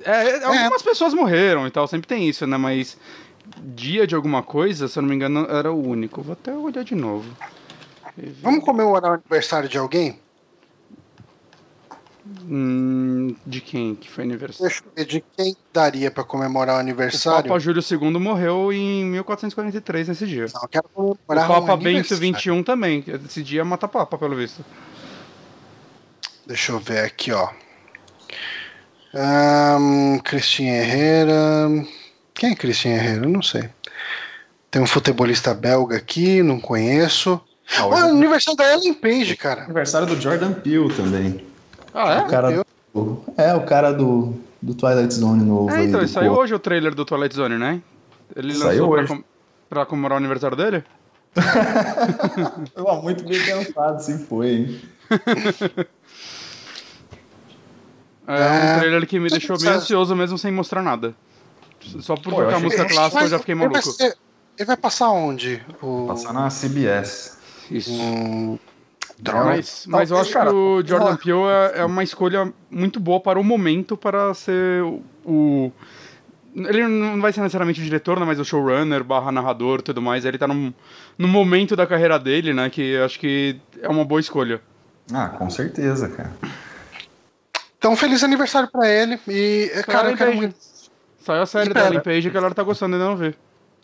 É, 0.05 0.11
é, 0.11 0.45
algumas 0.45 0.83
é. 0.83 0.85
pessoas 0.85 1.15
morreram 1.15 1.67
e 1.67 1.71
tal, 1.71 1.87
sempre 1.87 2.07
tem 2.07 2.29
isso, 2.29 2.47
né? 2.47 2.57
Mas 2.57 2.97
dia 3.59 4.07
de 4.07 4.15
alguma 4.15 4.43
coisa, 4.43 4.89
se 4.89 4.99
eu 4.99 5.03
não 5.03 5.09
me 5.09 5.15
engano, 5.15 5.47
era 5.49 5.73
o 5.73 5.89
único. 5.89 6.23
Vou 6.23 6.33
até 6.33 6.53
olhar 6.53 6.85
de 6.85 6.95
novo. 6.95 7.29
Vamos 8.43 8.65
comemorar 8.65 9.13
o 9.13 9.15
aniversário 9.15 9.69
de 9.69 9.79
alguém? 9.79 10.19
Hum, 12.45 13.35
de 13.45 13.61
quem 13.61 13.97
que 13.97 14.09
foi 14.09 14.23
aniversário? 14.23 14.69
Deixa 14.69 14.85
eu 14.85 14.93
ver, 14.95 15.05
de 15.05 15.25
quem 15.37 15.57
daria 15.73 16.11
para 16.11 16.23
comemorar 16.23 16.77
o 16.77 16.79
aniversário? 16.79 17.41
O 17.41 17.43
Papa 17.45 17.59
Júlio 17.59 17.83
II 17.83 18.11
morreu 18.21 18.73
em 18.73 19.05
1443 19.07 20.09
nesse 20.09 20.27
dia. 20.27 20.47
Não, 20.55 20.69
quero 20.69 20.89
comemorar 20.95 21.51
o 21.51 21.55
Papa 21.55 21.75
um 21.75 21.79
Bento 21.79 22.15
XXI 22.15 22.63
também. 22.65 23.05
Esse 23.27 23.43
dia 23.43 23.65
mata 23.65 23.89
Papa, 23.89 24.17
pelo 24.17 24.37
visto. 24.37 24.65
Deixa 26.47 26.73
eu 26.73 26.79
ver 26.79 27.05
aqui, 27.05 27.33
ó. 27.33 27.49
Um, 29.15 30.19
Cristina 30.21 30.77
Herrera. 30.77 31.69
Quem 32.35 32.53
é 32.53 32.55
Cristina 32.55 32.95
Herrera? 32.95 33.27
Eu 33.27 33.31
não 33.31 33.43
sei. 33.43 33.69
Tem 34.71 34.81
um 34.81 34.87
futebolista 34.87 35.53
belga 35.53 35.97
aqui, 35.97 36.43
não 36.43 36.59
conheço. 36.59 37.41
Ah, 37.79 37.87
o 37.87 37.95
aniversário 37.95 38.57
da 38.57 38.73
Ellen 38.73 38.95
Page, 38.95 39.37
cara. 39.37 39.65
Aniversário 39.65 40.07
do 40.07 40.21
Jordan 40.21 40.53
Peele 40.53 40.93
também. 40.95 41.45
Ah, 41.93 42.15
é? 42.15 42.23
O 42.23 42.27
cara 42.27 42.51
do, 42.95 43.25
é, 43.37 43.55
o 43.55 43.63
cara 43.65 43.93
do, 43.93 44.35
do 44.61 44.75
Twilight 44.75 45.13
Zone 45.13 45.45
novo. 45.45 45.71
É, 45.71 45.85
então, 45.85 46.07
saiu 46.09 46.33
hoje 46.33 46.55
o 46.55 46.59
trailer 46.59 46.95
do 46.95 47.05
Twilight 47.05 47.35
Zone, 47.35 47.59
né? 47.59 47.83
Ele 48.35 48.55
saiu 48.55 48.89
lançou 48.89 48.91
hoje. 48.91 49.07
Pra, 49.07 49.25
pra 49.69 49.87
comemorar 49.87 50.17
o 50.17 50.19
aniversário 50.19 50.57
dele? 50.57 50.85
Foi 52.75 53.03
muito 53.03 53.25
bem 53.25 53.43
pensado, 53.43 54.03
sim 54.03 54.19
foi, 54.19 54.49
hein? 54.51 54.81
É 58.27 58.33
um 58.33 58.37
é. 58.37 58.79
trailer 58.79 59.07
que 59.07 59.19
me 59.19 59.29
deixou 59.29 59.59
bem 59.59 59.71
ansioso 59.71 60.15
mesmo 60.15 60.39
sem 60.39 60.53
mostrar 60.53 60.83
nada. 60.83 61.15
Só 62.01 62.15
por 62.15 62.33
tocar 62.33 62.55
a 62.55 62.61
música 62.61 62.85
clássica 62.87 63.25
eu 63.25 63.29
já 63.29 63.39
fiquei 63.39 63.55
maluco. 63.55 63.77
Ele 63.77 63.85
vai, 63.85 63.93
ser, 63.93 64.17
ele 64.59 64.67
vai 64.67 64.77
passar 64.77 65.11
onde? 65.11 65.63
O... 65.81 66.07
Passar 66.07 66.33
na 66.33 66.49
CBS. 66.49 67.39
Isso. 67.71 67.93
Hum, 67.93 68.59
mas, 69.31 69.87
mas 69.87 70.11
eu 70.11 70.19
acho 70.19 70.33
cara, 70.33 70.51
que 70.51 70.57
o 70.57 70.83
Jordan 70.85 71.17
Peele 71.17 71.39
é, 71.75 71.81
é, 71.81 71.85
uma 71.85 72.03
escolha 72.03 72.53
muito 72.71 72.99
boa 72.99 73.21
para 73.21 73.39
o 73.39 73.45
momento 73.45 73.97
para 73.97 74.33
ser 74.35 74.83
o. 75.25 75.71
Ele 76.55 76.87
não 76.87 77.21
vai 77.21 77.33
ser 77.33 77.41
necessariamente 77.41 77.81
o 77.81 77.85
diretor, 77.85 78.21
né, 78.21 78.27
mas 78.27 78.39
o 78.39 78.45
showrunner, 78.45 79.03
barra 79.03 79.33
narrador 79.33 79.79
e 79.79 79.83
tudo 79.83 80.03
mais. 80.03 80.25
Ele 80.25 80.37
tá 80.37 80.47
no, 80.47 80.75
no 81.17 81.29
momento 81.29 81.75
da 81.75 81.87
carreira 81.87 82.19
dele, 82.19 82.53
né? 82.53 82.69
Que 82.69 82.97
acho 82.99 83.19
que 83.19 83.59
é 83.81 83.89
uma 83.89 84.05
boa 84.05 84.21
escolha. 84.21 84.61
Ah, 85.13 85.29
com 85.29 85.49
certeza, 85.49 86.09
cara. 86.09 86.33
Então, 87.83 87.97
feliz 87.97 88.23
aniversário 88.23 88.71
pra 88.71 88.89
ele. 88.89 89.19
E, 89.27 89.69
cara, 89.89 90.13
eu 90.13 90.17
quero 90.17 90.37
muito. 90.37 90.55
Saiu 91.19 91.43
a 91.43 91.47
série 91.47 91.75
da 91.75 91.89
Ellen 91.89 92.01
Page 92.01 92.23
que 92.23 92.29
a 92.29 92.31
galera 92.31 92.55
tá 92.55 92.63
gostando, 92.63 92.95
ainda 92.95 93.09
não 93.09 93.17
vê. 93.17 93.35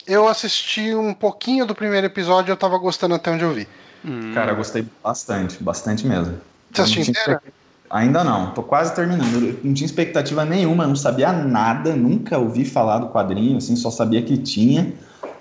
Eu 0.06 0.28
assisti 0.28 0.94
um 0.94 1.12
pouquinho 1.12 1.66
do 1.66 1.74
primeiro 1.74 2.06
episódio 2.06 2.52
e 2.52 2.52
eu 2.52 2.56
tava 2.56 2.78
gostando 2.78 3.16
até 3.16 3.32
onde 3.32 3.42
eu 3.42 3.52
vi. 3.52 3.66
Hum. 4.04 4.32
Cara, 4.34 4.52
eu 4.52 4.56
gostei 4.56 4.86
bastante, 5.02 5.60
bastante 5.60 6.06
mesmo. 6.06 6.38
Você 6.72 6.82
assistiu 6.82 7.02
inteira? 7.10 7.42
Ainda 7.90 8.22
não, 8.22 8.52
tô 8.52 8.62
quase 8.62 8.94
terminando. 8.94 9.34
Eu 9.34 9.60
não 9.64 9.74
tinha 9.74 9.86
expectativa 9.86 10.44
nenhuma, 10.44 10.86
não 10.86 10.94
sabia 10.94 11.32
nada, 11.32 11.96
nunca 11.96 12.38
ouvi 12.38 12.64
falar 12.64 12.98
do 12.98 13.08
quadrinho, 13.08 13.56
assim, 13.56 13.74
só 13.74 13.90
sabia 13.90 14.22
que 14.22 14.38
tinha. 14.38 14.92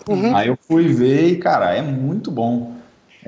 Uhum. 0.10 0.36
Aí 0.36 0.48
eu 0.48 0.58
fui 0.68 0.88
ver 0.88 1.28
e, 1.28 1.36
cara, 1.36 1.76
é 1.76 1.82
muito 1.84 2.32
bom. 2.32 2.76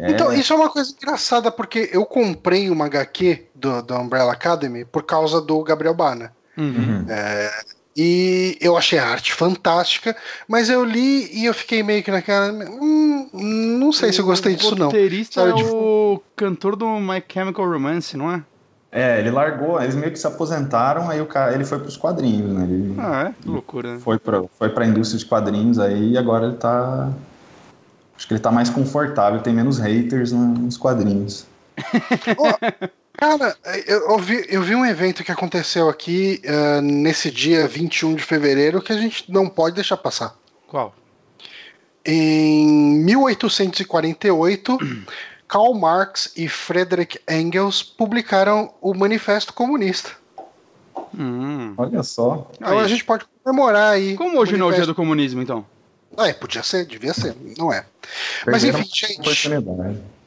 É... 0.01 0.11
Então, 0.11 0.33
isso 0.33 0.53
é 0.53 0.55
uma 0.55 0.69
coisa 0.69 0.91
engraçada, 0.91 1.51
porque 1.51 1.89
eu 1.91 2.05
comprei 2.05 2.69
uma 2.69 2.85
HQ 2.85 3.47
do, 3.53 3.81
do 3.81 3.95
Umbrella 3.95 4.31
Academy 4.31 4.85
por 4.85 5.03
causa 5.03 5.41
do 5.41 5.61
Gabriel 5.63 5.93
Bana. 5.93 6.31
Uhum. 6.57 7.05
É, 7.07 7.51
e 7.95 8.57
eu 8.61 8.77
achei 8.77 8.97
a 8.97 9.07
arte 9.07 9.33
fantástica, 9.33 10.15
mas 10.47 10.69
eu 10.69 10.85
li 10.85 11.29
e 11.33 11.45
eu 11.45 11.53
fiquei 11.53 11.83
meio 11.83 12.01
que 12.01 12.09
naquela. 12.11 12.51
Hum, 12.51 13.29
não 13.33 13.91
sei 13.91 14.13
se 14.13 14.19
eu 14.19 14.25
gostei 14.25 14.55
disso, 14.55 14.75
não. 14.75 14.87
O 14.87 14.89
roteirista 14.89 15.41
é 15.41 15.53
o 15.53 16.21
cantor 16.35 16.77
do 16.77 16.87
My 16.99 17.21
Chemical 17.27 17.69
Romance, 17.69 18.15
não 18.15 18.31
é? 18.31 18.43
É, 18.91 19.19
ele 19.19 19.29
largou, 19.29 19.79
eles 19.81 19.95
meio 19.95 20.11
que 20.11 20.17
se 20.17 20.25
aposentaram, 20.25 21.09
aí 21.09 21.21
o 21.21 21.25
cara, 21.25 21.53
ele 21.53 21.63
foi 21.63 21.77
para 21.77 21.89
os 21.89 21.97
quadrinhos, 21.97 22.51
né? 22.51 22.63
Ele, 22.63 22.95
ah, 22.97 23.23
é? 23.27 23.33
Que 23.41 23.49
loucura. 23.49 23.93
Né? 23.93 23.99
Foi 23.99 24.17
para 24.17 24.43
foi 24.57 24.71
a 24.75 24.85
indústria 24.85 25.19
de 25.19 25.25
quadrinhos 25.25 25.77
aí 25.77 26.13
e 26.13 26.17
agora 26.17 26.47
ele 26.47 26.55
tá. 26.55 27.11
Acho 28.19 28.27
que 28.27 28.33
ele 28.33 28.41
tá 28.41 28.51
mais 28.51 28.69
confortável, 28.69 29.39
tem 29.39 29.53
menos 29.53 29.79
haters 29.79 30.33
nos 30.33 30.75
quadrinhos. 30.75 31.45
oh, 32.37 32.51
cara, 33.13 33.55
eu, 33.87 34.09
eu, 34.09 34.19
vi, 34.19 34.45
eu 34.49 34.61
vi 34.61 34.75
um 34.75 34.85
evento 34.85 35.23
que 35.23 35.31
aconteceu 35.31 35.87
aqui 35.87 36.41
uh, 36.43 36.81
nesse 36.81 37.31
dia 37.31 37.65
21 37.65 38.15
de 38.15 38.23
fevereiro 38.23 38.81
que 38.81 38.91
a 38.91 38.97
gente 38.97 39.31
não 39.31 39.47
pode 39.47 39.75
deixar 39.75 39.95
passar. 39.95 40.35
Qual? 40.67 40.93
Em 42.05 42.67
1848. 43.05 44.77
Karl 45.47 45.73
Marx 45.73 46.33
e 46.35 46.49
Friedrich 46.49 47.21
Engels 47.27 47.81
publicaram 47.81 48.73
o 48.81 48.93
Manifesto 48.93 49.53
Comunista. 49.53 50.11
Hum. 51.17 51.73
Olha 51.77 52.03
só. 52.03 52.51
Então 52.57 52.79
aí. 52.79 52.83
a 52.83 52.87
gente 52.89 53.05
pode 53.05 53.23
comemorar 53.41 53.93
aí. 53.93 54.17
Como 54.17 54.37
hoje 54.37 54.57
não 54.57 54.67
é 54.67 54.73
o 54.73 54.75
dia 54.75 54.85
do 54.85 54.93
comunismo, 54.93 55.41
então? 55.41 55.65
É, 56.17 56.33
podia 56.33 56.63
ser, 56.63 56.85
devia 56.85 57.13
ser, 57.13 57.35
não 57.57 57.71
é. 57.71 57.85
Mas 58.45 58.63
enfim, 58.63 58.83
gente. 58.93 59.49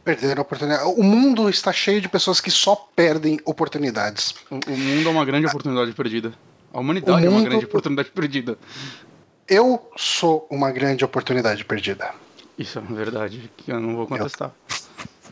Perderam 0.04 0.40
a 0.40 0.42
oportunidade. 0.42 0.84
O 0.96 1.02
mundo 1.02 1.48
está 1.48 1.72
cheio 1.72 2.00
de 2.00 2.08
pessoas 2.08 2.40
que 2.40 2.50
só 2.50 2.74
perdem 2.96 3.38
oportunidades. 3.44 4.34
O, 4.50 4.56
o 4.56 4.76
mundo 4.76 5.08
é 5.08 5.12
uma 5.12 5.24
grande 5.24 5.46
oportunidade 5.46 5.92
perdida. 5.92 6.32
A 6.72 6.80
humanidade 6.80 7.22
mundo... 7.22 7.26
é 7.26 7.30
uma 7.30 7.48
grande 7.48 7.64
oportunidade 7.66 8.10
perdida. 8.10 8.58
Eu 9.46 9.90
sou 9.96 10.46
uma 10.50 10.72
grande 10.72 11.04
oportunidade 11.04 11.64
perdida. 11.64 12.10
Isso 12.58 12.78
é 12.78 12.82
verdade, 12.82 13.50
que 13.56 13.70
eu 13.70 13.80
não 13.80 13.94
vou 13.94 14.06
contestar. 14.06 14.50
Eu... 14.68 14.82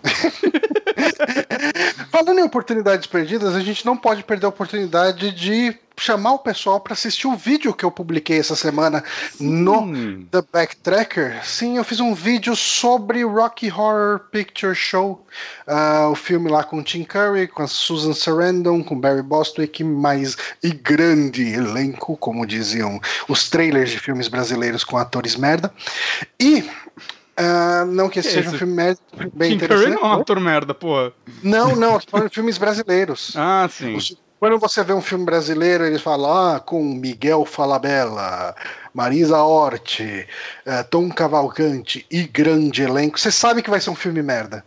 Falando 2.11 2.41
em 2.41 2.43
oportunidades 2.43 3.07
perdidas, 3.07 3.55
a 3.55 3.61
gente 3.61 3.87
não 3.87 3.97
pode 3.97 4.25
perder 4.25 4.47
a 4.47 4.49
oportunidade 4.49 5.31
de 5.31 5.79
chamar 5.97 6.33
o 6.33 6.39
pessoal 6.39 6.81
para 6.81 6.95
assistir 6.95 7.27
o 7.27 7.37
vídeo 7.37 7.75
que 7.75 7.85
eu 7.85 7.91
publiquei 7.91 8.39
essa 8.39 8.57
semana 8.57 9.05
Sim. 9.37 9.49
no 9.49 10.25
The 10.25 10.43
Backtracker. 10.51 11.45
Sim, 11.45 11.77
eu 11.77 11.85
fiz 11.85 12.01
um 12.01 12.15
vídeo 12.15 12.57
sobre 12.57 13.23
Rocky 13.23 13.71
Horror 13.71 14.21
Picture 14.33 14.75
Show, 14.75 15.25
uh, 15.69 16.11
o 16.11 16.15
filme 16.15 16.51
lá 16.51 16.65
com 16.65 16.83
Tim 16.83 17.05
Curry, 17.05 17.47
com 17.47 17.63
a 17.63 17.69
Susan 17.69 18.15
Sarandon, 18.15 18.83
com 18.83 18.99
Barry 18.99 19.23
Bostwick, 19.23 19.85
mais 19.85 20.37
e 20.63 20.71
grande 20.71 21.47
elenco, 21.53 22.17
como 22.17 22.47
diziam 22.47 22.99
os 23.29 23.49
trailers 23.51 23.91
de 23.91 23.99
filmes 23.99 24.27
brasileiros 24.27 24.83
com 24.83 24.97
atores 24.97 25.37
merda. 25.37 25.73
E 26.41 26.69
Uh, 27.41 27.87
não 27.87 28.09
que 28.09 28.23
seja 28.23 28.51
um 28.51 28.53
filme 28.53 28.77
bem 29.33 29.51
Tim 29.51 29.57
interessante. 29.57 29.85
Curry 29.87 29.95
não 29.95 30.03
é 30.03 30.17
um 30.17 30.21
ator 30.21 30.41
merda, 30.41 30.75
pô. 30.75 31.11
Não, 31.43 31.75
não, 31.75 31.97
estou 31.97 32.11
falando 32.11 32.29
de 32.29 32.35
filmes 32.35 32.59
brasileiros. 32.59 33.35
Ah, 33.43 33.69
sim. 33.71 33.97
Quando 34.39 34.59
você 34.59 34.83
vê 34.83 34.95
um 34.95 35.03
filme 35.03 35.25
brasileiro, 35.25 35.85
eles 35.85 36.01
falam 36.01 36.31
ah, 36.33 36.61
com 36.61 36.83
Miguel 36.83 37.45
Falabella, 37.45 38.55
Marisa 38.95 39.39
Hort, 39.43 40.01
uh, 40.01 40.85
Tom 40.91 41.11
Cavalcante 41.11 42.07
e 42.11 42.23
grande 42.23 42.83
elenco. 42.83 43.21
Você 43.21 43.31
sabe 43.31 43.63
que 43.63 43.69
vai 43.69 43.81
ser 43.81 43.91
um 43.91 43.95
filme 43.95 44.23
merda. 44.23 44.65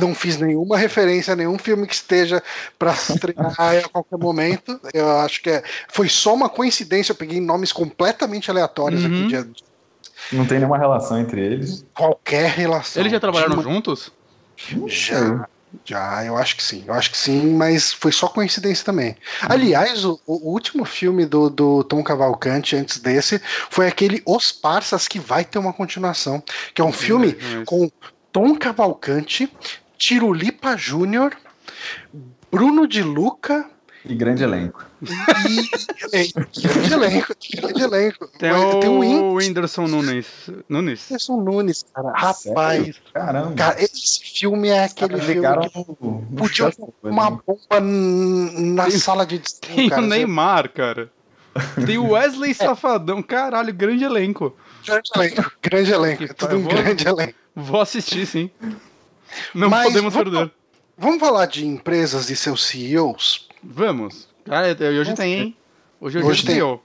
Não 0.00 0.14
fiz 0.14 0.36
nenhuma 0.36 0.78
referência 0.78 1.32
a 1.32 1.36
nenhum 1.36 1.58
filme 1.58 1.88
que 1.88 1.94
esteja 1.94 2.40
para 2.78 2.92
estrear 2.92 3.84
a 3.84 3.88
qualquer 3.88 4.16
momento. 4.16 4.80
Eu 4.94 5.10
acho 5.18 5.42
que 5.42 5.50
é, 5.50 5.62
foi 5.88 6.08
só 6.08 6.32
uma 6.32 6.48
coincidência. 6.48 7.10
Eu 7.10 7.16
peguei 7.16 7.40
nomes 7.40 7.72
completamente 7.72 8.48
aleatórios 8.48 9.04
uhum. 9.04 9.26
aqui 9.26 9.26
de, 9.26 9.64
não 10.32 10.46
tem 10.46 10.58
nenhuma 10.58 10.78
relação 10.78 11.18
entre 11.18 11.40
eles. 11.40 11.84
Qualquer 11.94 12.50
relação. 12.50 13.02
Eles 13.02 13.12
já 13.12 13.20
trabalharam 13.20 13.62
juntos? 13.62 14.12
Já. 14.86 15.46
Já, 15.84 16.24
eu 16.24 16.36
acho 16.36 16.56
que 16.56 16.62
sim. 16.62 16.84
Eu 16.86 16.94
acho 16.94 17.10
que 17.10 17.18
sim, 17.18 17.54
mas 17.54 17.92
foi 17.92 18.10
só 18.12 18.28
coincidência 18.28 18.84
também. 18.84 19.16
Aliás, 19.42 20.04
o, 20.04 20.18
o, 20.26 20.50
último 20.50 20.84
filme 20.84 21.26
do, 21.26 21.50
do 21.50 21.84
Tom 21.84 22.02
Cavalcante 22.02 22.76
antes 22.76 22.98
desse 22.98 23.40
foi 23.68 23.86
aquele 23.86 24.22
Os 24.24 24.52
Parsas, 24.52 25.06
que 25.06 25.18
vai 25.18 25.44
ter 25.44 25.58
uma 25.58 25.72
continuação. 25.72 26.42
Que 26.72 26.80
é 26.80 26.84
um 26.84 26.92
filme 26.92 27.36
com 27.66 27.90
Tom 28.32 28.56
Cavalcante, 28.56 29.52
Tirulipa 29.98 30.76
Júnior, 30.76 31.36
Bruno 32.50 32.86
de 32.86 33.02
Luca, 33.02 33.68
e 34.08 34.14
grande 34.14 34.44
elenco. 34.44 34.84
E 35.02 35.08
grande 36.68 36.94
elenco, 36.94 37.34
grande 37.54 37.82
elenco. 37.82 38.28
Tem, 38.38 38.52
o, 38.52 38.80
tem 38.80 38.88
o 38.88 39.34
Whindersson 39.34 39.86
Nunes. 39.86 40.26
Nunes. 40.68 41.10
Whindersson 41.10 41.40
Nunes, 41.40 41.84
cara. 41.94 42.12
Rapaz. 42.14 42.96
Caramba. 43.12 43.54
Cara, 43.54 43.82
esse 43.82 44.20
filme 44.20 44.68
é 44.68 44.84
aquele 44.84 45.20
filme 45.20 45.68
que 45.68 46.36
podia 46.36 46.70
uma 47.02 47.30
bomba 47.30 47.80
na 47.80 48.84
tem, 48.84 48.98
sala 48.98 49.26
de 49.26 49.38
Tem 49.38 49.88
cara, 49.88 50.02
o 50.02 50.06
Neymar, 50.06 50.70
cara. 50.70 51.10
Tem 51.84 51.98
o 51.98 52.10
Wesley 52.10 52.52
é. 52.52 52.54
Safadão. 52.54 53.22
Caralho, 53.22 53.72
grande 53.74 54.04
elenco. 54.04 54.56
Grande 54.86 55.10
elenco, 55.14 55.52
grande 55.62 55.92
elenco. 55.92 56.24
É 56.24 56.28
tudo 56.28 56.56
um 56.56 56.62
vou, 56.62 56.72
grande 56.72 57.08
elenco. 57.08 57.34
Vou 57.54 57.80
assistir, 57.80 58.26
sim. 58.26 58.50
Não 59.54 59.68
Mas 59.68 59.88
podemos 59.88 60.14
vamos, 60.14 60.30
perder. 60.30 60.52
Vamos 60.96 61.20
falar 61.20 61.46
de 61.46 61.66
empresas 61.66 62.30
e 62.30 62.36
seus 62.36 62.64
CEOs? 62.64 63.45
Vamos. 63.68 64.28
Cara, 64.44 64.76
hoje 64.98 65.14
tem, 65.14 65.34
hein? 65.34 65.56
Hoje, 66.00 66.18
hoje, 66.18 66.26
hoje 66.26 66.46
tem. 66.46 66.54
CEO. 66.56 66.80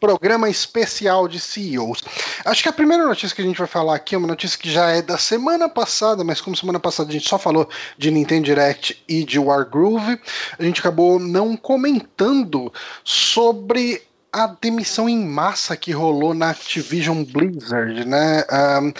Programa 0.00 0.48
especial 0.48 1.28
de 1.28 1.38
CEOs. 1.38 2.02
Acho 2.44 2.62
que 2.62 2.68
a 2.70 2.72
primeira 2.72 3.04
notícia 3.04 3.36
que 3.36 3.42
a 3.42 3.44
gente 3.44 3.58
vai 3.58 3.66
falar 3.66 3.94
aqui 3.94 4.14
é 4.14 4.18
uma 4.18 4.26
notícia 4.26 4.58
que 4.58 4.70
já 4.70 4.88
é 4.88 5.02
da 5.02 5.18
semana 5.18 5.68
passada, 5.68 6.24
mas 6.24 6.40
como 6.40 6.56
semana 6.56 6.80
passada 6.80 7.10
a 7.10 7.12
gente 7.12 7.28
só 7.28 7.38
falou 7.38 7.68
de 7.98 8.10
Nintendo 8.10 8.46
Direct 8.46 9.04
e 9.06 9.22
de 9.24 9.38
Wargroove, 9.38 10.18
a 10.58 10.62
gente 10.62 10.80
acabou 10.80 11.18
não 11.18 11.54
comentando 11.54 12.72
sobre 13.04 14.02
a 14.32 14.46
demissão 14.46 15.08
em 15.08 15.24
massa 15.24 15.76
que 15.76 15.92
rolou 15.92 16.32
na 16.34 16.50
Activision 16.50 17.24
Blizzard, 17.24 18.06
né? 18.06 18.44
Um, 18.80 18.92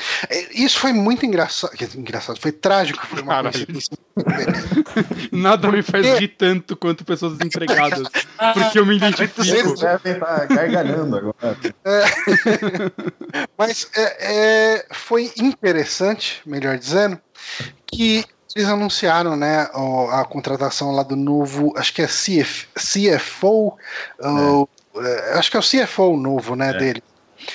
isso 0.52 0.78
foi 0.78 0.92
muito 0.92 1.24
engraçado. 1.24 1.72
Engraçado, 1.96 2.40
foi 2.40 2.52
trágico. 2.52 3.06
Foi 3.06 3.22
uma 3.22 3.42
Nada 5.32 5.70
me 5.70 5.82
faz 5.82 6.18
rir 6.18 6.28
tanto 6.28 6.76
quanto 6.76 7.04
pessoas 7.04 7.38
desempregadas. 7.38 8.08
Porque 8.54 8.78
eu 8.78 8.86
me 8.86 8.96
identifico. 8.96 9.42
Eles 9.42 9.80
devem 9.80 10.12
estar 10.14 10.46
gargalhando 10.46 11.16
agora. 11.16 11.56
É, 11.84 12.04
mas 13.56 13.88
é, 13.94 14.16
é, 14.20 14.86
foi 14.92 15.32
interessante, 15.36 16.42
melhor 16.44 16.76
dizendo, 16.76 17.20
que 17.86 18.24
eles 18.54 18.68
anunciaram 18.68 19.36
né, 19.36 19.68
a 20.10 20.24
contratação 20.24 20.90
lá 20.90 21.04
do 21.04 21.14
novo, 21.14 21.72
acho 21.76 21.94
que 21.94 22.02
é 22.02 22.06
CF, 22.06 22.66
CFO, 22.74 23.76
é. 24.20 24.26
É, 24.26 24.79
acho 25.34 25.50
que 25.50 25.56
é 25.56 25.60
o 25.60 25.62
CFO 25.62 26.16
novo, 26.16 26.54
né, 26.56 26.70
é. 26.70 26.78
dele. 26.78 27.02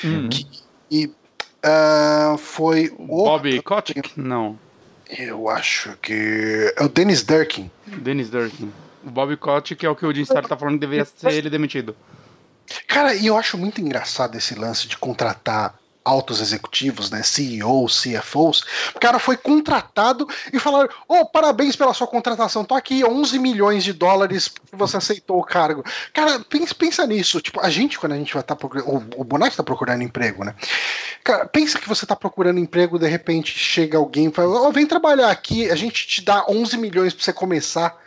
Uhum. 0.04 0.30
Que, 0.30 0.48
e 0.90 1.06
uh, 1.06 2.38
foi 2.38 2.94
o. 2.98 3.26
Bobby 3.26 3.62
Kotick? 3.62 4.12
Não. 4.16 4.58
Eu 5.10 5.50
acho 5.50 5.96
que. 6.02 6.74
É 6.76 6.84
o 6.84 6.90
Dennis 6.90 7.24
Durkin. 7.24 7.70
Dennis 7.86 8.30
Durkin. 8.30 8.72
O 9.04 9.12
Bobby 9.12 9.38
Kotick 9.38 9.86
é 9.86 9.90
o 9.90 9.96
que 9.96 10.06
o 10.06 10.14
Jim 10.14 10.24
Starr 10.24 10.48
tá 10.48 10.58
falando 10.58 10.76
que 10.76 10.82
deveria 10.82 11.06
ser 11.06 11.34
ele 11.34 11.50
demitido. 11.50 11.96
Cara, 12.88 13.14
e 13.14 13.28
eu 13.28 13.38
acho 13.38 13.58
muito 13.58 13.80
engraçado 13.80 14.36
esse 14.36 14.56
lance 14.56 14.88
de 14.88 14.98
contratar 14.98 15.76
altos 16.06 16.40
executivos, 16.40 17.10
né, 17.10 17.24
CEOs, 17.24 18.02
CFOs, 18.02 18.64
o 18.96 19.00
cara 19.00 19.18
foi 19.18 19.36
contratado 19.36 20.28
e 20.54 20.60
falaram: 20.60 20.88
"Oh, 21.08 21.26
parabéns 21.26 21.76
pela 21.76 21.94
sua 21.94 22.06
contratação. 22.06 22.64
Tô 22.64 22.76
aqui 22.76 23.04
11 23.04 23.40
milhões 23.40 23.84
de 23.84 23.92
dólares 23.92 24.48
que 24.48 24.76
você 24.76 24.98
aceitou 24.98 25.40
o 25.40 25.44
cargo". 25.44 25.84
Cara, 26.14 26.40
pensa, 26.40 26.76
pensa 26.76 27.08
nisso, 27.08 27.42
tipo, 27.42 27.60
a 27.60 27.70
gente 27.70 27.98
quando 27.98 28.12
a 28.12 28.18
gente 28.18 28.34
vai 28.34 28.42
estar 28.42 28.56
tá 28.56 28.60
procurando, 28.60 28.88
o, 28.88 29.22
o 29.22 29.24
Bonatti 29.24 29.58
tá 29.58 29.64
procurando 29.64 30.04
emprego, 30.04 30.44
né? 30.44 30.54
Cara, 31.24 31.48
pensa 31.48 31.80
que 31.80 31.90
você 31.90 32.06
tá 32.06 32.16
procurando 32.16 32.60
emprego, 32.60 33.00
de 33.00 33.08
repente 33.08 33.58
chega 33.58 33.98
alguém 33.98 34.28
e 34.28 34.32
fala: 34.32 34.68
"Oh, 34.68 34.72
vem 34.72 34.86
trabalhar 34.86 35.32
aqui, 35.32 35.72
a 35.72 35.76
gente 35.76 36.08
te 36.08 36.24
dá 36.24 36.46
11 36.48 36.78
milhões 36.78 37.14
para 37.14 37.24
você 37.24 37.34
começar". 37.34 37.98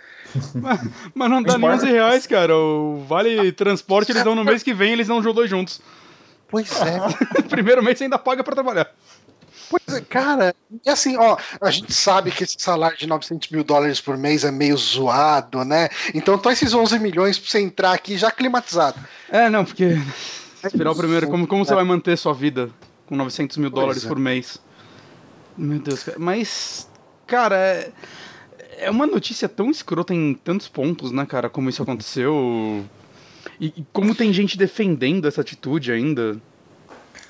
mas, 0.55 0.81
mas, 1.15 1.31
não 1.31 1.43
dá 1.43 1.59
nem 1.59 1.69
11 1.69 1.87
reais, 1.87 2.27
cara. 2.27 2.55
O 2.57 3.05
vale 3.09 3.51
transporte 3.53 4.13
eles 4.13 4.23
dão 4.23 4.35
no 4.35 4.45
mês 4.45 4.63
que 4.63 4.73
vem, 4.73 4.93
eles 4.93 5.09
dão 5.09 5.19
os 5.19 5.35
dois 5.35 5.51
juntos. 5.51 5.81
Pois 6.49 6.71
é. 6.81 7.43
Primeiro 7.49 7.83
mês 7.83 7.99
você 7.99 8.05
ainda 8.05 8.19
paga 8.19 8.43
pra 8.43 8.55
trabalhar. 8.55 8.91
Pois 9.71 9.97
é, 9.97 10.01
cara, 10.01 10.55
e 10.85 10.89
assim, 10.89 11.17
ó, 11.19 11.37
a 11.61 11.71
gente 11.71 11.93
sabe 11.93 12.31
que 12.31 12.43
esse 12.43 12.57
salário 12.59 12.97
de 12.97 13.07
900 13.07 13.51
mil 13.51 13.63
dólares 13.63 14.01
por 14.01 14.17
mês 14.17 14.43
é 14.45 14.51
meio 14.51 14.77
zoado, 14.77 15.63
né? 15.63 15.91
Então, 16.15 16.39
tô 16.39 16.51
esses 16.51 16.73
11 16.73 16.99
milhões 16.99 17.39
pra 17.39 17.51
você 17.51 17.61
entrar 17.61 17.93
aqui 17.93 18.17
já 18.17 18.31
climatizado. 18.31 18.99
É, 19.29 19.51
não, 19.51 19.65
porque. 19.65 19.99
Esperar 20.65 20.91
o 20.91 20.97
primeiro. 20.97 21.29
Como, 21.29 21.47
como 21.47 21.65
você 21.65 21.75
vai 21.75 21.85
manter 21.85 22.17
sua 22.17 22.33
vida 22.33 22.71
com 23.07 23.15
900 23.15 23.59
mil 23.59 23.71
dólares 23.71 24.05
é. 24.05 24.09
por 24.09 24.19
mês? 24.19 24.59
Meu 25.57 25.79
Deus, 25.79 26.09
mas. 26.17 26.89
Cara, 27.27 27.57
é, 27.57 27.93
é 28.79 28.91
uma 28.91 29.07
notícia 29.07 29.49
tão 29.49 29.71
escrota 29.71 30.15
em 30.15 30.33
tantos 30.33 30.67
pontos, 30.67 31.13
né, 31.13 31.27
cara? 31.27 31.51
Como 31.51 31.69
isso 31.69 31.83
aconteceu. 31.83 32.85
E, 33.61 33.67
e 33.77 33.87
como 33.93 34.15
tem 34.15 34.33
gente 34.33 34.57
defendendo 34.57 35.27
essa 35.27 35.41
atitude 35.41 35.93
ainda. 35.93 36.37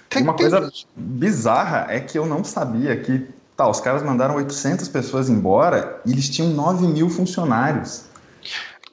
Tem, 0.08 0.23
Uma 0.23 0.35
tem... 0.35 0.50
coisa 0.50 0.70
bizarra 0.97 1.87
é 1.90 2.00
que 2.00 2.18
eu 2.18 2.26
não 2.26 2.42
sabia 2.42 2.97
que 2.97 3.28
tá, 3.56 3.68
os 3.68 3.80
caras 3.80 4.02
mandaram 4.02 4.37
800 4.37 4.88
pessoas 4.88 5.28
embora 5.28 6.00
e 6.06 6.12
eles 6.12 6.28
tinham 6.28 6.50
9 6.50 6.87
mil 6.87 7.11
funcionários. 7.11 8.04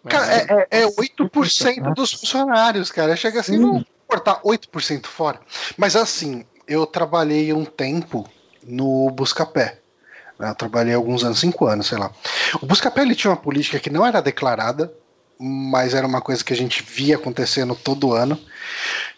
Cara, 0.08 0.36
é, 0.36 0.68
é, 0.72 0.84
é 0.84 0.88
8% 0.88 1.94
dos 1.94 2.14
funcionários, 2.14 2.92
cara. 2.92 3.16
Chega 3.16 3.40
assim, 3.40 3.54
Sim. 3.54 3.60
não 3.60 3.86
cortar 4.08 4.42
8% 4.42 5.06
fora. 5.08 5.40
Mas 5.78 5.96
assim, 5.96 6.46
eu 6.68 6.86
trabalhei 6.86 7.54
um 7.54 7.66
tempo 7.66 8.28
no 8.64 9.10
Buscapé. 9.12 9.80
Eu 10.38 10.54
trabalhei 10.54 10.94
alguns 10.94 11.24
anos, 11.24 11.40
cinco 11.40 11.66
anos, 11.66 11.88
sei 11.88 11.98
lá. 11.98 12.12
O 12.62 12.66
Buscapé 12.66 13.02
ele 13.02 13.16
tinha 13.16 13.32
uma 13.32 13.38
política 13.38 13.80
que 13.80 13.90
não 13.90 14.06
era 14.06 14.22
declarada, 14.22 14.94
mas 15.40 15.94
era 15.94 16.08
uma 16.08 16.22
coisa 16.22 16.44
que 16.44 16.54
a 16.54 16.56
gente 16.56 16.84
via 16.84 17.16
acontecendo 17.16 17.76
todo 17.76 18.14
ano, 18.14 18.40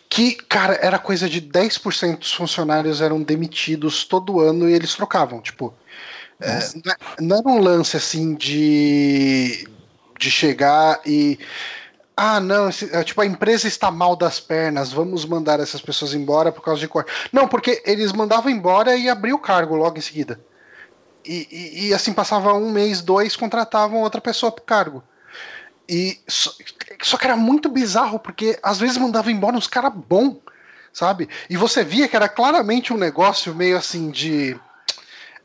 que, 0.10 0.36
cara, 0.36 0.80
era 0.82 0.98
coisa 0.98 1.28
de 1.30 1.42
10% 1.42 2.20
dos 2.20 2.34
funcionários 2.34 3.02
eram 3.02 3.22
demitidos 3.22 4.06
todo 4.06 4.40
ano 4.40 4.70
e 4.70 4.74
eles 4.74 4.94
trocavam. 4.96 5.42
Tipo, 5.42 5.74
é, 6.40 6.50
é, 6.50 7.22
não 7.22 7.38
era 7.38 7.48
um 7.48 7.60
lance 7.60 7.98
assim 7.98 8.36
de, 8.36 9.68
de 10.20 10.32
chegar 10.32 11.02
e. 11.06 11.40
Ah, 12.20 12.40
não, 12.40 12.68
é, 12.68 13.04
tipo, 13.04 13.22
a 13.22 13.26
empresa 13.28 13.68
está 13.68 13.92
mal 13.92 14.16
das 14.16 14.40
pernas, 14.40 14.92
vamos 14.92 15.24
mandar 15.24 15.60
essas 15.60 15.82
pessoas 15.82 16.16
embora 16.16 16.52
por 16.52 16.64
causa 16.64 16.80
de 16.80 16.88
corte. 16.88 17.12
Não, 17.32 17.48
porque 17.48 17.84
eles 17.86 18.12
mandavam 18.12 18.52
embora 18.52 18.96
e 18.96 19.08
abriam 19.08 19.38
o 19.38 19.42
cargo 19.42 19.76
logo 19.76 20.00
em 20.00 20.02
seguida. 20.02 20.40
E, 21.24 21.48
e, 21.52 21.88
e 21.88 21.94
assim 21.94 22.14
passava 22.14 22.54
um 22.54 22.72
mês, 22.72 23.04
dois, 23.04 23.36
contratavam 23.36 24.02
outra 24.02 24.20
pessoa 24.20 24.52
pro 24.52 24.64
cargo. 24.64 25.04
E 25.90 26.20
só, 26.28 26.52
só, 27.02 27.18
que 27.18 27.26
era 27.26 27.38
muito 27.38 27.70
bizarro, 27.70 28.20
porque 28.20 28.60
às 28.62 28.78
vezes 28.78 28.98
mandava 28.98 29.32
embora 29.32 29.56
uns 29.56 29.68
caras 29.68 29.94
bom, 29.94 30.40
sabe? 30.92 31.30
E 31.50 31.56
você 31.56 31.84
via 31.84 32.08
que 32.08 32.16
era 32.16 32.28
claramente 32.28 32.94
um 32.94 32.98
negócio 32.98 33.56
meio 33.56 33.78
assim 33.78 34.10
de. 34.10 34.60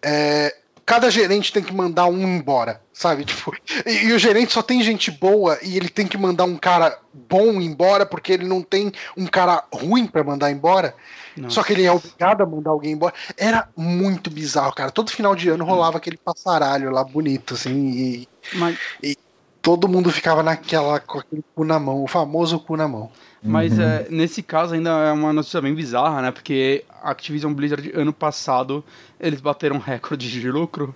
É, 0.02 0.56
cada 0.84 1.10
gerente 1.10 1.52
tem 1.52 1.62
que 1.62 1.72
mandar 1.72 2.06
um 2.06 2.26
embora, 2.26 2.80
sabe? 2.92 3.24
Tipo, 3.24 3.54
e, 3.86 4.06
e, 4.06 4.12
o 4.12 4.18
gerente 4.18 4.52
só 4.52 4.62
tem 4.62 4.82
gente 4.82 5.10
boa 5.10 5.58
e 5.62 5.76
ele 5.76 5.88
tem 5.88 6.06
que 6.06 6.18
mandar 6.18 6.44
um 6.44 6.56
cara 6.56 6.98
bom 7.12 7.60
embora 7.60 8.04
porque 8.04 8.32
ele 8.32 8.46
não 8.46 8.62
tem 8.62 8.92
um 9.16 9.26
cara 9.26 9.62
ruim 9.72 10.06
para 10.06 10.24
mandar 10.24 10.50
embora. 10.50 10.94
Nossa. 11.36 11.54
Só 11.54 11.62
que 11.62 11.72
ele 11.72 11.84
é 11.84 11.92
obrigado 11.92 12.42
a 12.42 12.46
mandar 12.46 12.70
alguém 12.70 12.92
embora. 12.92 13.14
Era 13.36 13.68
muito 13.76 14.30
bizarro, 14.30 14.74
cara. 14.74 14.90
Todo 14.90 15.10
final 15.10 15.34
de 15.34 15.48
ano 15.48 15.64
rolava 15.64 15.96
aquele 15.96 16.16
passaralho 16.16 16.90
lá 16.90 17.02
bonito, 17.04 17.54
assim. 17.54 17.90
E, 17.90 18.28
Mas... 18.54 18.78
e 19.02 19.16
todo 19.62 19.88
mundo 19.88 20.10
ficava 20.10 20.42
naquela 20.42 20.98
com 20.98 21.20
aquele 21.20 21.44
cu 21.54 21.64
na 21.64 21.78
mão, 21.78 22.02
o 22.02 22.08
famoso 22.08 22.58
cu 22.58 22.76
na 22.76 22.88
mão. 22.88 23.10
Mas 23.42 23.78
uhum. 23.78 23.84
é, 23.84 24.06
nesse 24.10 24.42
caso 24.42 24.74
ainda 24.74 24.90
é 24.90 25.12
uma 25.12 25.32
notícia 25.32 25.60
bem 25.60 25.74
bizarra, 25.74 26.20
né? 26.20 26.30
Porque 26.30 26.84
a 27.00 27.10
Activision 27.10 27.54
Blizzard 27.54 27.92
ano 27.94 28.12
passado 28.12 28.84
eles 29.18 29.40
bateram 29.40 29.78
recorde 29.78 30.28
de 30.28 30.50
lucro. 30.50 30.94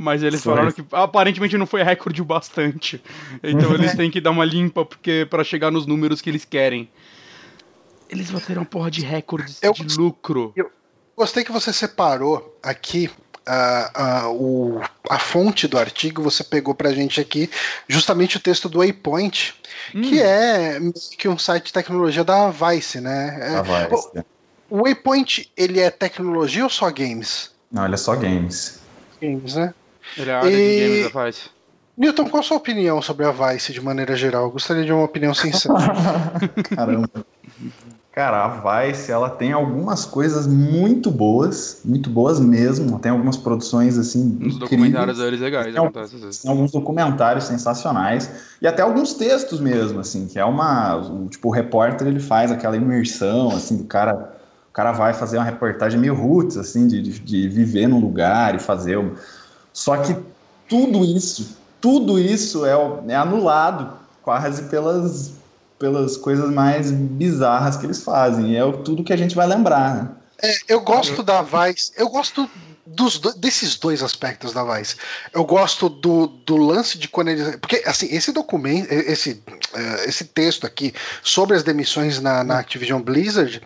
Mas 0.00 0.22
eles 0.22 0.44
falaram 0.44 0.70
que 0.70 0.84
aparentemente 0.92 1.58
não 1.58 1.66
foi 1.66 1.82
recorde 1.82 2.22
o 2.22 2.24
bastante. 2.24 3.02
Então 3.42 3.74
eles 3.74 3.94
têm 3.96 4.10
que 4.10 4.20
dar 4.20 4.30
uma 4.30 4.44
limpa 4.44 4.84
porque 4.84 5.26
para 5.28 5.42
chegar 5.42 5.72
nos 5.72 5.86
números 5.86 6.20
que 6.20 6.30
eles 6.30 6.44
querem. 6.44 6.88
Eles 8.08 8.30
bateram 8.30 8.64
porra 8.64 8.90
de 8.90 9.02
recordes 9.02 9.60
eu, 9.60 9.72
de 9.72 9.96
lucro. 9.96 10.52
Eu 10.54 10.70
gostei 11.16 11.42
que 11.42 11.50
você 11.50 11.72
separou 11.72 12.56
aqui 12.62 13.10
a, 13.48 13.90
a, 13.94 14.30
o, 14.30 14.80
a 15.08 15.18
fonte 15.18 15.66
do 15.66 15.78
artigo, 15.78 16.22
você 16.22 16.44
pegou 16.44 16.74
pra 16.74 16.92
gente 16.92 17.20
aqui 17.20 17.50
justamente 17.88 18.36
o 18.36 18.40
texto 18.40 18.68
do 18.68 18.78
Waypoint, 18.78 19.54
hum. 19.94 20.02
que 20.02 20.20
é 20.20 20.78
que 21.16 21.28
um 21.28 21.38
site 21.38 21.66
de 21.66 21.72
tecnologia 21.72 22.22
da 22.22 22.50
Vice, 22.50 23.00
né? 23.00 23.38
É, 23.40 23.56
a 23.56 23.62
Vice. 23.62 24.24
O, 24.70 24.78
o 24.78 24.82
Waypoint, 24.82 25.50
ele 25.56 25.80
é 25.80 25.90
tecnologia 25.90 26.64
ou 26.64 26.70
só 26.70 26.90
games? 26.90 27.50
Não, 27.72 27.84
ele 27.84 27.94
é 27.94 27.98
só 27.98 28.14
games. 28.14 28.80
Games, 29.20 29.54
né? 29.54 29.74
Ele 30.16 30.30
é 30.30 30.34
a 30.34 30.38
área 30.38 30.50
e... 30.50 30.52
de 30.52 30.88
games 30.88 31.12
da 31.12 31.24
Vice. 31.24 31.50
Newton, 31.96 32.28
qual 32.28 32.40
a 32.40 32.44
sua 32.44 32.56
opinião 32.58 33.02
sobre 33.02 33.26
a 33.26 33.32
Vice 33.32 33.72
de 33.72 33.80
maneira 33.80 34.14
geral? 34.14 34.44
Eu 34.44 34.50
gostaria 34.52 34.84
de 34.84 34.92
uma 34.92 35.02
opinião 35.02 35.34
sincera. 35.34 35.74
Caramba. 36.76 37.10
Cara, 38.18 38.46
a 38.46 38.82
Vice, 38.82 39.12
ela 39.12 39.30
tem 39.30 39.52
algumas 39.52 40.04
coisas 40.04 40.44
muito 40.44 41.08
boas, 41.08 41.82
muito 41.84 42.10
boas 42.10 42.40
mesmo. 42.40 42.98
Tem 42.98 43.12
algumas 43.12 43.36
produções, 43.36 43.96
assim, 43.96 44.36
Os 44.44 44.58
documentários 44.58 45.18
deles 45.18 45.38
legais, 45.38 45.72
tem, 45.72 45.90
tem 46.42 46.50
alguns 46.50 46.72
documentários 46.72 47.44
sensacionais. 47.44 48.28
E 48.60 48.66
até 48.66 48.82
alguns 48.82 49.14
textos 49.14 49.60
mesmo, 49.60 50.00
assim, 50.00 50.26
que 50.26 50.36
é 50.36 50.44
uma... 50.44 51.00
Tipo, 51.30 51.46
o 51.46 51.52
repórter, 51.52 52.08
ele 52.08 52.18
faz 52.18 52.50
aquela 52.50 52.76
imersão, 52.76 53.52
assim, 53.52 53.76
do 53.76 53.84
cara... 53.84 54.34
O 54.68 54.72
cara 54.72 54.90
vai 54.90 55.14
fazer 55.14 55.38
uma 55.38 55.44
reportagem 55.44 56.00
meio 56.00 56.16
roots, 56.16 56.56
assim, 56.56 56.88
de, 56.88 57.00
de, 57.00 57.20
de 57.20 57.48
viver 57.48 57.86
num 57.86 58.00
lugar 58.00 58.52
e 58.52 58.58
fazer... 58.58 58.98
Um... 58.98 59.12
Só 59.72 59.96
que 59.96 60.16
tudo 60.68 61.04
isso, 61.04 61.56
tudo 61.80 62.18
isso 62.18 62.66
é, 62.66 62.72
é 63.06 63.14
anulado 63.14 63.92
quase 64.24 64.64
pelas 64.64 65.37
pelas 65.78 66.16
coisas 66.16 66.50
mais 66.50 66.90
bizarras 66.90 67.76
que 67.76 67.86
eles 67.86 68.02
fazem. 68.02 68.56
É 68.56 68.72
tudo 68.84 69.04
que 69.04 69.12
a 69.12 69.16
gente 69.16 69.34
vai 69.34 69.46
lembrar. 69.46 69.94
Né? 69.94 70.08
É, 70.42 70.54
eu 70.68 70.80
gosto 70.80 71.22
da 71.22 71.42
Vice, 71.42 71.92
eu 71.96 72.08
gosto 72.08 72.48
dos, 72.94 73.18
desses 73.36 73.76
dois 73.76 74.02
aspectos 74.02 74.52
da 74.52 74.64
Vice. 74.64 74.96
Eu 75.32 75.44
gosto 75.44 75.88
do, 75.88 76.26
do 76.26 76.56
lance 76.56 76.98
de 76.98 77.08
quando 77.08 77.28
eles. 77.28 77.56
Porque, 77.56 77.82
assim, 77.84 78.08
esse 78.10 78.32
documento, 78.32 78.90
esse, 78.90 79.42
uh, 79.74 80.08
esse 80.08 80.24
texto 80.24 80.66
aqui 80.66 80.94
sobre 81.22 81.56
as 81.56 81.62
demissões 81.62 82.20
na, 82.20 82.42
na, 82.42 82.58
Activision 82.58 83.00
Blizzard, 83.00 83.60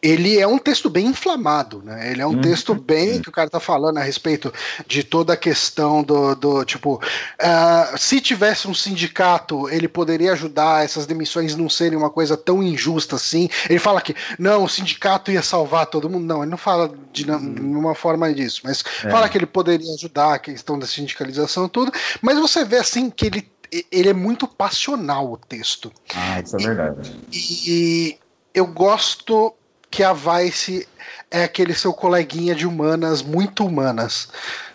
ele 0.00 0.38
é 0.38 0.46
um 0.46 0.58
texto 0.58 0.88
bem 0.88 1.06
inflamado, 1.06 1.82
né? 1.84 2.10
Ele 2.10 2.22
é 2.22 2.26
um 2.26 2.30
uhum. 2.30 2.40
texto 2.40 2.74
bem 2.74 3.20
que 3.20 3.28
o 3.28 3.32
cara 3.32 3.50
tá 3.50 3.60
falando 3.60 3.98
a 3.98 4.02
respeito 4.02 4.52
de 4.86 5.04
toda 5.04 5.34
a 5.34 5.36
questão 5.36 6.02
do, 6.02 6.34
do 6.34 6.64
tipo, 6.64 6.94
uh, 6.94 7.98
se 7.98 8.20
tivesse 8.20 8.66
um 8.66 8.74
sindicato, 8.74 9.68
ele 9.68 9.86
poderia 9.86 10.32
ajudar 10.32 10.84
essas 10.84 11.06
demissões 11.06 11.54
não 11.54 11.68
serem 11.68 11.98
uma 11.98 12.10
coisa 12.10 12.36
tão 12.36 12.62
injusta 12.62 13.16
assim. 13.16 13.48
Ele 13.68 13.78
fala 13.78 14.00
que 14.00 14.14
não, 14.38 14.64
o 14.64 14.68
sindicato 14.68 15.30
ia 15.30 15.42
salvar 15.42 15.86
todo 15.86 16.08
mundo. 16.08 16.24
Não, 16.24 16.42
ele 16.42 16.50
não 16.50 16.58
fala 16.58 16.92
de 17.12 17.26
nenhuma 17.26 17.94
forma 17.94 18.32
disso 18.32 18.61
mas 18.62 18.84
é. 19.04 19.10
fala 19.10 19.28
que 19.28 19.38
ele 19.38 19.46
poderia 19.46 19.92
ajudar 19.94 20.34
a 20.34 20.38
questão 20.38 20.78
da 20.78 20.86
sindicalização 20.86 21.66
e 21.66 21.68
tudo, 21.68 21.92
mas 22.20 22.38
você 22.38 22.64
vê 22.64 22.78
assim 22.78 23.10
que 23.10 23.26
ele, 23.26 23.52
ele 23.90 24.08
é 24.08 24.14
muito 24.14 24.46
passional 24.46 25.32
o 25.32 25.36
texto. 25.36 25.92
Ah, 26.14 26.40
isso 26.40 26.56
é 26.56 26.62
verdade. 26.62 27.12
E, 27.32 27.62
e 27.66 28.18
eu 28.54 28.66
gosto 28.66 29.54
que 29.90 30.02
a 30.02 30.12
Vice 30.12 30.88
é 31.30 31.44
aquele 31.44 31.74
seu 31.74 31.92
coleguinha 31.92 32.54
de 32.54 32.66
humanas 32.66 33.22
muito 33.22 33.64
humanas, 33.64 34.28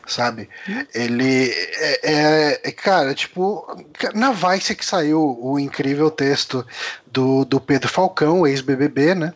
sabe? 0.06 0.48
Ele 0.94 1.52
é, 1.52 2.00
é, 2.04 2.62
é, 2.64 2.72
cara, 2.72 3.14
tipo, 3.14 3.66
na 4.14 4.32
Vice 4.32 4.76
que 4.76 4.86
saiu 4.86 5.40
o 5.42 5.60
incrível 5.60 6.12
texto 6.12 6.66
do, 7.08 7.46
do 7.46 7.60
Pedro 7.60 7.90
Falcão, 7.90 8.46
ex-BBB, 8.46 9.16
né? 9.16 9.34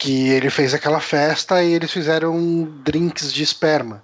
Que 0.00 0.30
ele 0.30 0.48
fez 0.48 0.72
aquela 0.72 0.98
festa 0.98 1.62
e 1.62 1.74
eles 1.74 1.92
fizeram 1.92 2.64
drinks 2.82 3.30
de 3.30 3.42
esperma. 3.42 4.02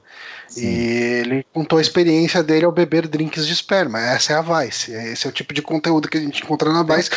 Sim. 0.49 0.67
E 0.67 0.77
ele 1.21 1.47
contou 1.53 1.79
a 1.79 1.83
experiência 1.83 2.43
dele 2.43 2.65
ao 2.65 2.73
beber 2.73 3.09
drinks 3.09 3.47
de 3.47 3.53
esperma. 3.53 4.01
Essa 4.01 4.33
é 4.33 4.37
a 4.37 4.43
Vice. 4.43 4.93
Esse 4.93 5.27
é 5.27 5.31
o 5.31 5.33
tipo 5.33 5.53
de 5.53 5.61
conteúdo 5.61 6.09
que 6.09 6.17
a 6.17 6.21
gente 6.21 6.43
encontra 6.43 6.73
na 6.73 6.83
Vice. 6.83 7.11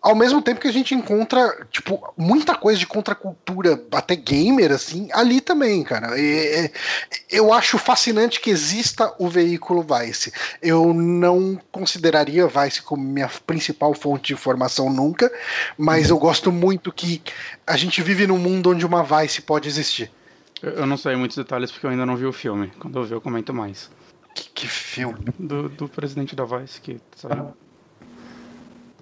Ao 0.00 0.14
mesmo 0.14 0.40
tempo 0.40 0.60
que 0.60 0.68
a 0.68 0.72
gente 0.72 0.94
encontra, 0.94 1.66
tipo, 1.70 2.12
muita 2.16 2.54
coisa 2.54 2.78
de 2.78 2.86
contracultura, 2.86 3.80
até 3.92 4.16
gamer, 4.16 4.72
assim, 4.72 5.08
ali 5.12 5.40
também, 5.40 5.82
cara. 5.82 6.18
E, 6.18 6.70
eu 7.30 7.52
acho 7.52 7.78
fascinante 7.78 8.40
que 8.40 8.50
exista 8.50 9.14
o 9.18 9.28
veículo 9.28 9.84
Vice. 9.84 10.32
Eu 10.62 10.94
não 10.94 11.60
consideraria 11.70 12.46
Vice 12.46 12.82
como 12.82 13.02
minha 13.02 13.30
principal 13.46 13.94
fonte 13.94 14.28
de 14.28 14.32
informação 14.32 14.90
nunca, 14.90 15.30
mas 15.76 16.10
eu 16.10 16.18
gosto 16.18 16.50
muito 16.50 16.92
que 16.92 17.22
a 17.66 17.76
gente 17.76 18.02
vive 18.02 18.26
num 18.26 18.38
mundo 18.38 18.70
onde 18.70 18.86
uma 18.86 19.02
Vice 19.02 19.42
pode 19.42 19.68
existir. 19.68 20.10
Eu 20.64 20.86
não 20.86 20.96
sei 20.96 21.14
muitos 21.14 21.36
detalhes 21.36 21.70
porque 21.70 21.84
eu 21.84 21.90
ainda 21.90 22.06
não 22.06 22.16
vi 22.16 22.24
o 22.24 22.32
filme. 22.32 22.72
Quando 22.78 22.98
eu 22.98 23.04
ver, 23.04 23.14
eu 23.14 23.20
comento 23.20 23.52
mais. 23.52 23.90
Que, 24.34 24.48
que 24.50 24.66
filme? 24.66 25.18
Do, 25.38 25.68
do 25.68 25.88
presidente 25.88 26.34
da 26.34 26.44
Vice 26.44 26.80
que 26.80 26.98
saiu. 27.14 27.54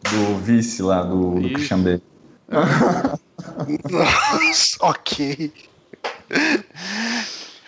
Do 0.03 0.38
vice 0.38 0.83
lá, 0.83 1.03
do, 1.03 1.40
do 1.40 1.48
Christian 1.51 1.79
Bale. 1.79 2.03
Nossa, 3.88 4.77
ok. 4.81 5.55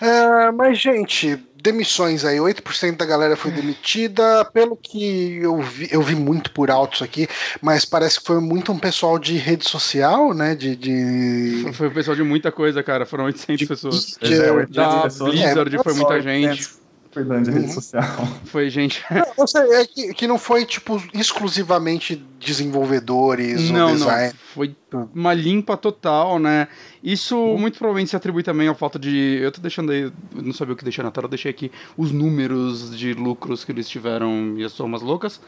É, 0.01 0.51
mas, 0.51 0.79
gente, 0.79 1.39
demissões 1.65 2.27
aí, 2.27 2.37
8% 2.37 2.99
da 2.99 3.07
galera 3.07 3.37
foi 3.37 3.51
demitida, 3.51 4.45
pelo 4.53 4.77
que 4.77 5.39
eu 5.41 5.63
vi, 5.63 5.89
eu 5.91 6.03
vi 6.03 6.15
muito 6.15 6.51
por 6.51 6.71
alto 6.71 6.97
isso 6.97 7.05
aqui, 7.05 7.27
mas 7.63 7.87
parece 7.87 8.21
que 8.21 8.27
foi 8.27 8.39
muito 8.39 8.71
um 8.71 8.79
pessoal 8.79 9.19
de 9.19 9.39
rede 9.39 9.67
social, 9.67 10.35
né, 10.35 10.55
de... 10.55 10.77
de... 10.77 11.73
Foi 11.73 11.89
o 11.89 11.91
pessoal 11.91 12.15
de 12.15 12.23
muita 12.23 12.53
coisa, 12.53 12.83
cara, 12.83 13.07
foram 13.07 13.25
800 13.25 13.59
de, 13.59 13.67
pessoas. 13.67 14.19
De, 14.21 14.35
é, 14.35 14.67
da 14.67 15.03
pessoas. 15.03 15.31
Blizzard 15.31 15.75
é, 15.75 15.83
foi 15.83 15.95
muita 15.95 16.21
gente. 16.21 16.84
Foi 17.15 17.23
de 17.23 17.51
rede 17.51 17.67
uhum. 17.67 17.69
social. 17.69 18.27
Foi 18.45 18.69
gente. 18.69 19.05
Não, 19.09 19.73
é 19.73 19.87
que, 19.87 20.13
que 20.15 20.27
não 20.27 20.37
foi, 20.37 20.67
tipo, 20.67 21.01
exclusivamente 21.15 22.17
desenvolvedores 22.41 23.71
não, 23.71 23.91
ou 23.91 23.95
design. 23.95 24.33
Não, 24.33 24.35
foi 24.53 24.77
uma 25.15 25.33
limpa 25.33 25.77
total, 25.77 26.41
né? 26.41 26.67
Isso 27.03 27.37
uhum. 27.37 27.57
muito 27.57 27.79
provavelmente 27.79 28.11
se 28.11 28.17
atribui 28.17 28.43
também 28.43 28.67
ao 28.67 28.75
fato 28.75 28.99
de. 28.99 29.39
Eu 29.41 29.53
tô 29.53 29.61
deixando 29.61 29.93
aí. 29.93 30.13
Não 30.35 30.53
sabia 30.53 30.75
o 30.75 30.77
que 30.77 30.83
deixar 30.83 31.05
na 31.05 31.13
tela, 31.13 31.27
eu 31.27 31.31
deixei 31.31 31.53
aqui 31.53 31.71
os 31.97 32.11
números 32.11 32.97
de 32.97 33.15
lucros 33.15 33.65
que 33.65 33.71
eles 33.71 33.89
tiveram 33.89 34.55
e 34.59 34.65
as 34.65 34.73
somas 34.73 35.01
loucas. 35.01 35.41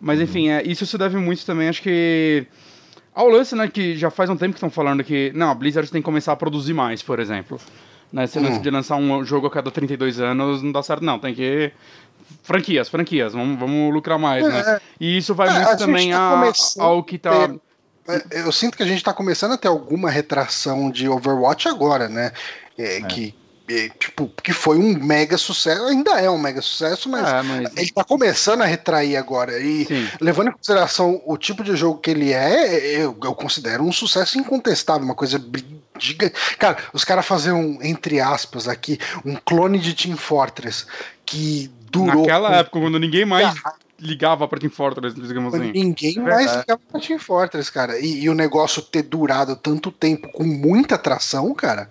Mas 0.00 0.20
enfim, 0.20 0.48
é, 0.48 0.62
isso 0.66 0.84
se 0.84 0.98
deve 0.98 1.16
muito 1.18 1.46
também, 1.46 1.68
acho 1.68 1.82
que. 1.82 2.46
Ao 3.14 3.28
lance, 3.28 3.54
né, 3.54 3.66
que 3.68 3.96
já 3.96 4.10
faz 4.10 4.28
um 4.28 4.36
tempo 4.36 4.52
que 4.52 4.58
estão 4.58 4.70
falando 4.70 5.04
que. 5.04 5.30
Não, 5.34 5.50
a 5.50 5.54
Blizzard 5.54 5.90
tem 5.90 6.02
que 6.02 6.04
começar 6.04 6.32
a 6.32 6.36
produzir 6.36 6.74
mais, 6.74 7.00
por 7.00 7.20
exemplo. 7.20 7.58
Né? 8.12 8.26
Você 8.26 8.38
hum. 8.38 8.60
de 8.60 8.70
lançar 8.70 8.96
um 8.96 9.24
jogo 9.24 9.46
a 9.46 9.50
cada 9.50 9.70
32 9.70 10.20
anos 10.20 10.62
não 10.62 10.72
dá 10.72 10.82
certo, 10.82 11.04
não. 11.04 11.18
Tem 11.18 11.34
que. 11.34 11.72
Franquias, 12.42 12.88
franquias, 12.88 13.32
vamos, 13.32 13.58
vamos 13.58 13.92
lucrar 13.92 14.18
mais, 14.18 14.44
né? 14.44 14.60
é, 14.60 14.64
né? 14.64 14.80
E 15.00 15.16
isso 15.16 15.34
vai 15.34 15.48
é, 15.48 15.52
muito 15.52 15.78
também 15.78 16.10
tá 16.10 16.18
a, 16.18 16.82
ao 16.82 17.02
que 17.02 17.18
tá. 17.18 17.54
É, 18.08 18.40
eu 18.40 18.52
sinto 18.52 18.76
que 18.76 18.82
a 18.82 18.86
gente 18.86 19.02
tá 19.02 19.12
começando 19.12 19.52
a 19.52 19.56
ter 19.56 19.68
alguma 19.68 20.10
retração 20.10 20.90
de 20.90 21.08
Overwatch 21.08 21.68
agora, 21.68 22.08
né? 22.08 22.32
É, 22.78 22.98
é. 22.98 23.02
Que 23.02 23.34
tipo, 23.98 24.30
que 24.42 24.52
foi 24.52 24.78
um 24.78 24.94
mega 24.96 25.36
sucesso, 25.36 25.82
ainda 25.84 26.20
é 26.20 26.30
um 26.30 26.38
mega 26.38 26.62
sucesso, 26.62 27.08
mas, 27.08 27.26
é, 27.26 27.42
mas... 27.42 27.76
ele 27.76 27.90
tá 27.90 28.04
começando 28.04 28.62
a 28.62 28.66
retrair 28.66 29.16
agora. 29.16 29.58
E 29.58 29.84
Sim. 29.86 30.08
levando 30.20 30.48
em 30.48 30.52
consideração 30.52 31.20
o 31.26 31.36
tipo 31.36 31.64
de 31.64 31.74
jogo 31.74 31.98
que 31.98 32.10
ele 32.10 32.32
é, 32.32 32.96
eu, 32.96 33.16
eu 33.22 33.34
considero 33.34 33.82
um 33.82 33.92
sucesso 33.92 34.38
incontestável, 34.38 35.04
uma 35.04 35.14
coisa 35.14 35.38
gigante. 35.98 36.34
Cara, 36.58 36.76
os 36.92 37.04
caras 37.04 37.26
faziam, 37.26 37.78
entre 37.82 38.20
aspas, 38.20 38.68
aqui, 38.68 38.98
um 39.24 39.36
clone 39.36 39.78
de 39.78 39.94
Team 39.94 40.16
Fortress 40.16 40.86
que 41.24 41.70
durou. 41.90 42.22
Naquela 42.22 42.56
época, 42.56 42.80
quando 42.80 42.98
ninguém 42.98 43.24
mais. 43.24 43.54
ligava 43.98 44.46
pra 44.46 44.58
Team 44.58 44.70
Fortress, 44.70 45.14
digamos 45.20 45.54
assim. 45.54 45.72
Ninguém 45.72 46.18
mais 46.18 46.50
ligava 46.50 46.80
pra 46.90 47.00
Team 47.00 47.18
Fortress, 47.18 47.70
cara. 47.70 47.98
E, 47.98 48.22
e 48.22 48.30
o 48.30 48.34
negócio 48.34 48.82
ter 48.82 49.02
durado 49.02 49.56
tanto 49.56 49.90
tempo 49.90 50.30
com 50.32 50.44
muita 50.44 50.94
atração, 50.94 51.54
cara. 51.54 51.90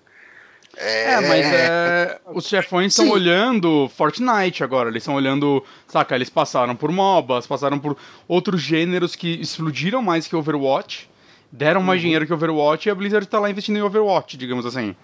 É, 0.78 1.14
é 1.14 1.22
mas 1.22 1.46
é, 1.46 2.20
os 2.34 2.48
chefões 2.48 2.92
estão 2.92 3.10
olhando 3.10 3.90
Fortnite 3.96 4.64
agora. 4.64 4.90
Eles 4.90 5.04
estão 5.04 5.16
olhando. 5.16 5.64
Saca, 5.88 6.16
eles 6.16 6.30
passaram 6.30 6.76
por 6.76 6.92
MOBAs, 6.92 7.48
passaram 7.48 7.80
por 7.80 7.98
outros 8.28 8.62
gêneros 8.62 9.16
que 9.16 9.40
explodiram 9.40 10.02
mais 10.02 10.28
que 10.28 10.36
Overwatch, 10.36 11.10
deram 11.52 11.82
mais 11.82 12.00
uhum. 12.00 12.04
dinheiro 12.04 12.26
que 12.26 12.34
Overwatch 12.34 12.88
e 12.88 12.92
a 12.92 12.96
Blizzard 12.96 13.28
tá 13.28 13.40
lá 13.40 13.50
investindo 13.50 13.78
em 13.78 13.82
Overwatch, 13.82 14.38
digamos 14.38 14.66
assim. 14.66 14.96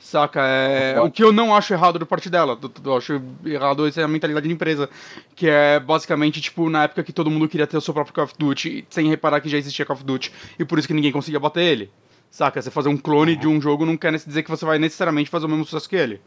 Saca? 0.00 0.40
É, 0.42 0.98
o 1.00 1.10
que 1.10 1.22
eu 1.22 1.30
não 1.30 1.54
acho 1.54 1.74
errado 1.74 1.98
da 1.98 2.06
parte 2.06 2.30
dela. 2.30 2.58
Eu 2.82 2.96
acho 2.96 3.20
errado 3.44 3.86
essa 3.86 4.00
é 4.00 4.04
a 4.04 4.08
mentalidade 4.08 4.48
de 4.48 4.54
empresa. 4.54 4.88
Que 5.36 5.48
é 5.48 5.78
basicamente, 5.78 6.40
tipo, 6.40 6.70
na 6.70 6.84
época 6.84 7.04
que 7.04 7.12
todo 7.12 7.30
mundo 7.30 7.46
queria 7.46 7.66
ter 7.66 7.76
o 7.76 7.80
seu 7.80 7.92
próprio 7.92 8.14
Call 8.14 8.24
of 8.24 8.34
Duty, 8.38 8.86
sem 8.88 9.08
reparar 9.08 9.40
que 9.40 9.48
já 9.48 9.58
existia 9.58 9.84
Call 9.84 9.96
of 9.96 10.04
Duty, 10.04 10.32
e 10.58 10.64
por 10.64 10.78
isso 10.78 10.88
que 10.88 10.94
ninguém 10.94 11.12
conseguia 11.12 11.38
bater 11.38 11.62
ele. 11.62 11.90
Saca? 12.30 12.62
Você 12.62 12.70
fazer 12.70 12.88
um 12.88 12.96
clone 12.96 13.36
de 13.36 13.46
um 13.46 13.60
jogo 13.60 13.84
não 13.84 13.96
quer 13.96 14.12
dizer 14.16 14.42
que 14.42 14.50
você 14.50 14.64
vai 14.64 14.78
necessariamente 14.78 15.28
fazer 15.28 15.46
o 15.46 15.48
mesmo 15.48 15.64
sucesso 15.64 15.88
que 15.88 15.96
ele. 15.96 16.20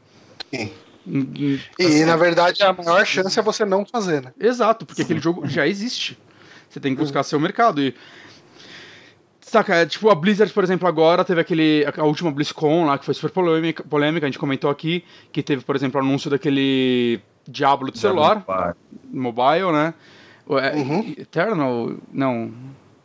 Sim. 0.51 0.71
E, 1.05 1.59
e, 1.79 1.85
assim, 1.85 2.05
na 2.05 2.15
verdade 2.15 2.63
a 2.63 2.71
maior 2.71 3.05
chance 3.05 3.37
é 3.37 3.41
você 3.41 3.65
não 3.65 3.85
fazer, 3.85 4.21
né? 4.21 4.31
Exato, 4.39 4.85
porque 4.85 5.01
aquele 5.01 5.19
jogo 5.19 5.47
já 5.47 5.67
existe. 5.67 6.17
Você 6.69 6.79
tem 6.79 6.95
que 6.95 7.01
buscar 7.01 7.19
uhum. 7.19 7.23
seu 7.23 7.39
mercado. 7.39 7.81
E. 7.81 7.93
Saca, 9.53 9.75
é, 9.75 9.85
tipo, 9.85 10.09
a 10.09 10.15
Blizzard, 10.15 10.51
por 10.51 10.63
exemplo, 10.63 10.87
agora 10.87 11.23
teve 11.23 11.39
aquele. 11.39 11.85
A 11.95 12.03
última 12.05 12.31
BlizzCon 12.31 12.85
lá, 12.85 12.97
que 12.97 13.05
foi 13.05 13.13
super 13.13 13.29
polêmica, 13.29 13.83
polêmica, 13.83 14.25
a 14.25 14.29
gente 14.29 14.39
comentou 14.39 14.67
aqui, 14.67 15.05
que 15.31 15.43
teve, 15.43 15.63
por 15.63 15.75
exemplo, 15.75 16.01
o 16.01 16.03
anúncio 16.03 16.27
daquele 16.27 17.21
Diablo 17.47 17.91
de 17.91 17.99
celular. 17.99 18.43
Mobile, 19.11 19.71
né? 19.71 19.93
É, 20.49 20.75
uhum. 20.75 21.13
Eternal. 21.15 21.91
Não. 22.11 22.51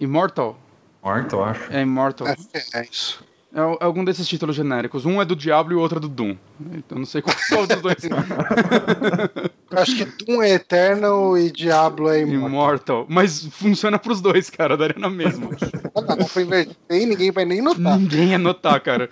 Immortal. 0.00 0.58
Immortal, 1.04 1.44
acho. 1.44 1.70
É 1.70 1.82
Immortal. 1.82 2.28
É, 2.28 2.78
é 2.78 2.88
isso. 2.90 3.22
É 3.54 3.60
algum 3.80 4.04
desses 4.04 4.28
títulos 4.28 4.54
genéricos. 4.54 5.06
Um 5.06 5.22
é 5.22 5.24
do 5.24 5.34
Diablo 5.34 5.72
e 5.72 5.76
o 5.76 5.80
outro 5.80 5.98
é 5.98 6.00
do 6.00 6.08
Doom. 6.08 6.36
Então 6.74 6.98
não 6.98 7.06
sei 7.06 7.22
qual, 7.22 7.34
qual 7.48 7.66
dos 7.66 7.80
dois. 7.80 7.96
acho 9.72 9.96
que 9.96 10.24
Doom 10.24 10.42
é 10.42 10.50
Eternal 10.50 11.38
e 11.38 11.50
Diablo 11.50 12.10
é 12.10 12.20
Immortal. 12.20 12.48
Immortal. 12.48 13.06
Mas 13.08 13.46
funciona 13.46 13.98
pros 13.98 14.20
dois, 14.20 14.50
cara. 14.50 14.76
Daria 14.76 14.98
na 14.98 15.08
mesma. 15.08 15.48
não, 15.94 16.16
não 16.16 16.26
foi 16.26 16.42
invertido. 16.42 16.76
Ninguém 16.90 17.30
vai 17.30 17.46
nem 17.46 17.62
notar. 17.62 17.98
Ninguém 17.98 18.30
ia 18.30 18.38
notar, 18.38 18.80
cara. 18.80 19.08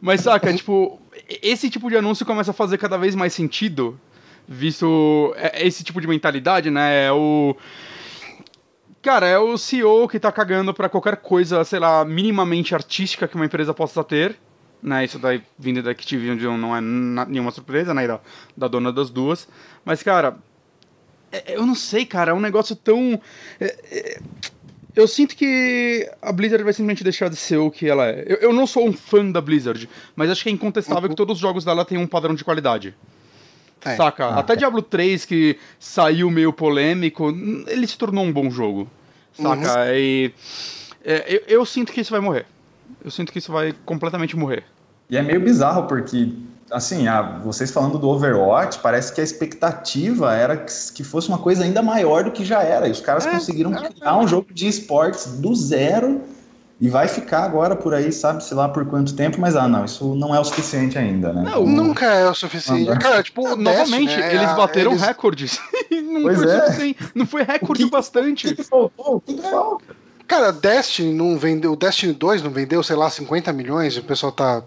Mas 0.00 0.20
saca, 0.20 0.54
tipo, 0.54 1.00
esse 1.42 1.68
tipo 1.68 1.90
de 1.90 1.96
anúncio 1.96 2.24
começa 2.24 2.52
a 2.52 2.54
fazer 2.54 2.78
cada 2.78 2.96
vez 2.96 3.16
mais 3.16 3.32
sentido. 3.32 3.98
Visto 4.46 5.34
é, 5.36 5.66
esse 5.66 5.82
tipo 5.82 6.00
de 6.00 6.06
mentalidade, 6.06 6.70
né? 6.70 7.06
É 7.06 7.12
o 7.12 7.56
Cara, 9.02 9.26
é 9.26 9.38
o 9.38 9.56
CEO 9.56 10.06
que 10.08 10.20
tá 10.20 10.30
cagando 10.30 10.74
pra 10.74 10.88
qualquer 10.88 11.16
coisa, 11.16 11.64
sei 11.64 11.78
lá, 11.78 12.04
minimamente 12.04 12.74
artística 12.74 13.26
que 13.26 13.34
uma 13.34 13.46
empresa 13.46 13.72
possa 13.72 14.04
ter. 14.04 14.36
Né, 14.82 15.04
isso 15.04 15.18
daí 15.18 15.42
vindo 15.58 15.82
da 15.82 15.90
Activision 15.90 16.56
não 16.56 16.74
é 16.74 16.80
nenhuma 16.80 17.50
surpresa, 17.50 17.92
né? 17.92 18.06
Da, 18.06 18.20
da 18.56 18.68
dona 18.68 18.90
das 18.90 19.10
duas. 19.10 19.46
Mas, 19.84 20.02
cara, 20.02 20.38
é, 21.32 21.56
eu 21.56 21.66
não 21.66 21.74
sei, 21.74 22.04
cara, 22.04 22.32
é 22.32 22.34
um 22.34 22.40
negócio 22.40 22.74
tão. 22.74 23.20
É, 23.58 23.76
é, 23.90 24.20
eu 24.94 25.06
sinto 25.06 25.36
que 25.36 26.10
a 26.20 26.32
Blizzard 26.32 26.64
vai 26.64 26.72
simplesmente 26.72 27.04
deixar 27.04 27.28
de 27.28 27.36
ser 27.36 27.58
o 27.58 27.70
que 27.70 27.88
ela 27.88 28.06
é. 28.06 28.24
Eu, 28.26 28.36
eu 28.38 28.52
não 28.52 28.66
sou 28.66 28.86
um 28.86 28.92
fã 28.92 29.30
da 29.30 29.40
Blizzard, 29.40 29.88
mas 30.16 30.30
acho 30.30 30.42
que 30.42 30.48
é 30.48 30.52
incontestável 30.52 31.04
uhum. 31.04 31.10
que 31.10 31.16
todos 31.16 31.36
os 31.36 31.40
jogos 31.40 31.64
dela 31.64 31.84
têm 31.84 31.98
um 31.98 32.06
padrão 32.06 32.34
de 32.34 32.44
qualidade. 32.44 32.94
É. 33.84 33.96
Saca? 33.96 34.26
Ah, 34.26 34.38
Até 34.40 34.52
é. 34.54 34.56
Diablo 34.56 34.82
3, 34.82 35.24
que 35.24 35.58
saiu 35.78 36.30
meio 36.30 36.52
polêmico, 36.52 37.30
ele 37.66 37.86
se 37.86 37.96
tornou 37.96 38.24
um 38.24 38.32
bom 38.32 38.50
jogo. 38.50 38.88
Saca? 39.32 39.84
Uhum. 39.84 39.94
E. 39.94 40.34
É, 41.04 41.34
eu, 41.34 41.42
eu 41.60 41.66
sinto 41.66 41.92
que 41.92 42.00
isso 42.00 42.10
vai 42.10 42.20
morrer. 42.20 42.46
Eu 43.04 43.10
sinto 43.10 43.32
que 43.32 43.38
isso 43.38 43.52
vai 43.52 43.74
completamente 43.84 44.36
morrer. 44.36 44.64
E 45.08 45.16
é 45.16 45.22
meio 45.22 45.40
bizarro, 45.40 45.84
porque 45.84 46.32
assim, 46.70 47.06
vocês 47.42 47.70
falando 47.70 47.98
do 47.98 48.08
Overwatch, 48.08 48.78
parece 48.78 49.12
que 49.12 49.20
a 49.20 49.24
expectativa 49.24 50.34
era 50.34 50.56
que, 50.56 50.72
que, 50.94 51.02
fosse 51.02 51.28
uma 51.28 51.38
coisa 51.38 51.64
ainda 51.64 51.82
maior 51.82 52.24
do 52.24 52.30
que 52.30 52.44
já 52.44 52.62
era. 52.62 52.86
E 52.86 52.90
os 52.90 53.00
caras 53.00 53.26
é, 53.26 53.30
conseguiram 53.30 53.74
é, 53.74 53.88
criar 53.88 54.18
um 54.18 54.28
jogo 54.28 54.52
de 54.52 54.68
esportes 54.68 55.38
do 55.40 55.54
zero 55.54 56.20
e 56.80 56.88
vai 56.88 57.06
ficar 57.08 57.44
agora 57.44 57.76
por 57.76 57.92
aí, 57.92 58.10
sabe, 58.10 58.42
sei 58.42 58.56
lá 58.56 58.66
por 58.66 58.86
quanto 58.86 59.14
tempo, 59.14 59.38
mas 59.38 59.54
ah, 59.54 59.68
não, 59.68 59.84
isso 59.84 60.14
não 60.14 60.34
é 60.34 60.40
o 60.40 60.44
suficiente 60.44 60.96
ainda, 60.96 61.30
né? 61.30 61.42
Não, 61.42 61.66
nunca 61.66 62.06
é 62.06 62.26
o 62.26 62.34
suficiente. 62.34 62.98
Cara, 62.98 63.22
tipo, 63.22 63.54
novamente, 63.54 64.16
né? 64.16 64.34
eles 64.34 64.50
bateram 64.56 64.92
eles... 64.92 65.02
recordes. 65.02 65.60
não 65.92 66.22
pois 66.22 66.38
foi 66.38 66.50
é. 66.50 66.60
suficiente. 66.64 66.98
Não 67.14 67.26
foi 67.26 67.42
recorde 67.42 67.84
que, 67.84 67.90
bastante. 67.90 68.48
O 68.48 68.56
que, 68.56 68.62
faltou? 68.62 69.16
O 69.16 69.20
que, 69.20 69.34
que 69.34 69.42
falta? 69.42 69.84
Cara, 70.26 70.52
Destiny 70.52 71.12
não 71.12 71.36
vendeu. 71.36 71.72
O 71.72 71.76
Destiny 71.76 72.14
2 72.14 72.42
não 72.42 72.50
vendeu, 72.50 72.82
sei 72.82 72.96
lá, 72.96 73.10
50 73.10 73.52
milhões, 73.52 73.98
o 73.98 74.02
pessoal 74.02 74.32
tá. 74.32 74.62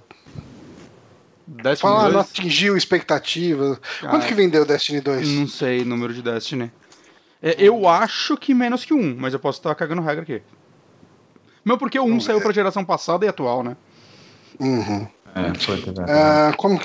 Destiny 1.48 1.92
Fala, 1.92 2.04
2? 2.04 2.14
não 2.14 2.20
atingiu 2.20 2.78
expectativa. 2.78 3.80
Ah, 4.04 4.10
Quanto 4.10 4.28
que 4.28 4.36
vendeu 4.36 4.62
o 4.62 4.66
Destiny 4.66 5.02
2? 5.02 5.28
Não 5.30 5.48
sei, 5.48 5.84
número 5.84 6.14
de 6.14 6.22
Destiny. 6.22 6.72
É, 7.42 7.56
eu 7.58 7.88
acho 7.88 8.38
que 8.38 8.54
menos 8.54 8.86
que 8.86 8.94
um, 8.94 9.16
mas 9.18 9.34
eu 9.34 9.40
posso 9.40 9.58
estar 9.58 9.74
cagando 9.74 10.02
regra 10.04 10.22
aqui. 10.22 10.44
Mesmo 11.64 11.80
porque 11.80 11.98
o 11.98 12.04
1 12.04 12.20
saiu 12.20 12.42
pra 12.42 12.52
geração 12.52 12.84
passada 12.84 13.26
e 13.26 13.30
atual, 13.30 13.64
né? 13.64 13.78
Uhum. 14.60 15.08
É, 15.36 15.60
foi 15.60 15.80
uh, 15.80 16.56
como 16.58 16.80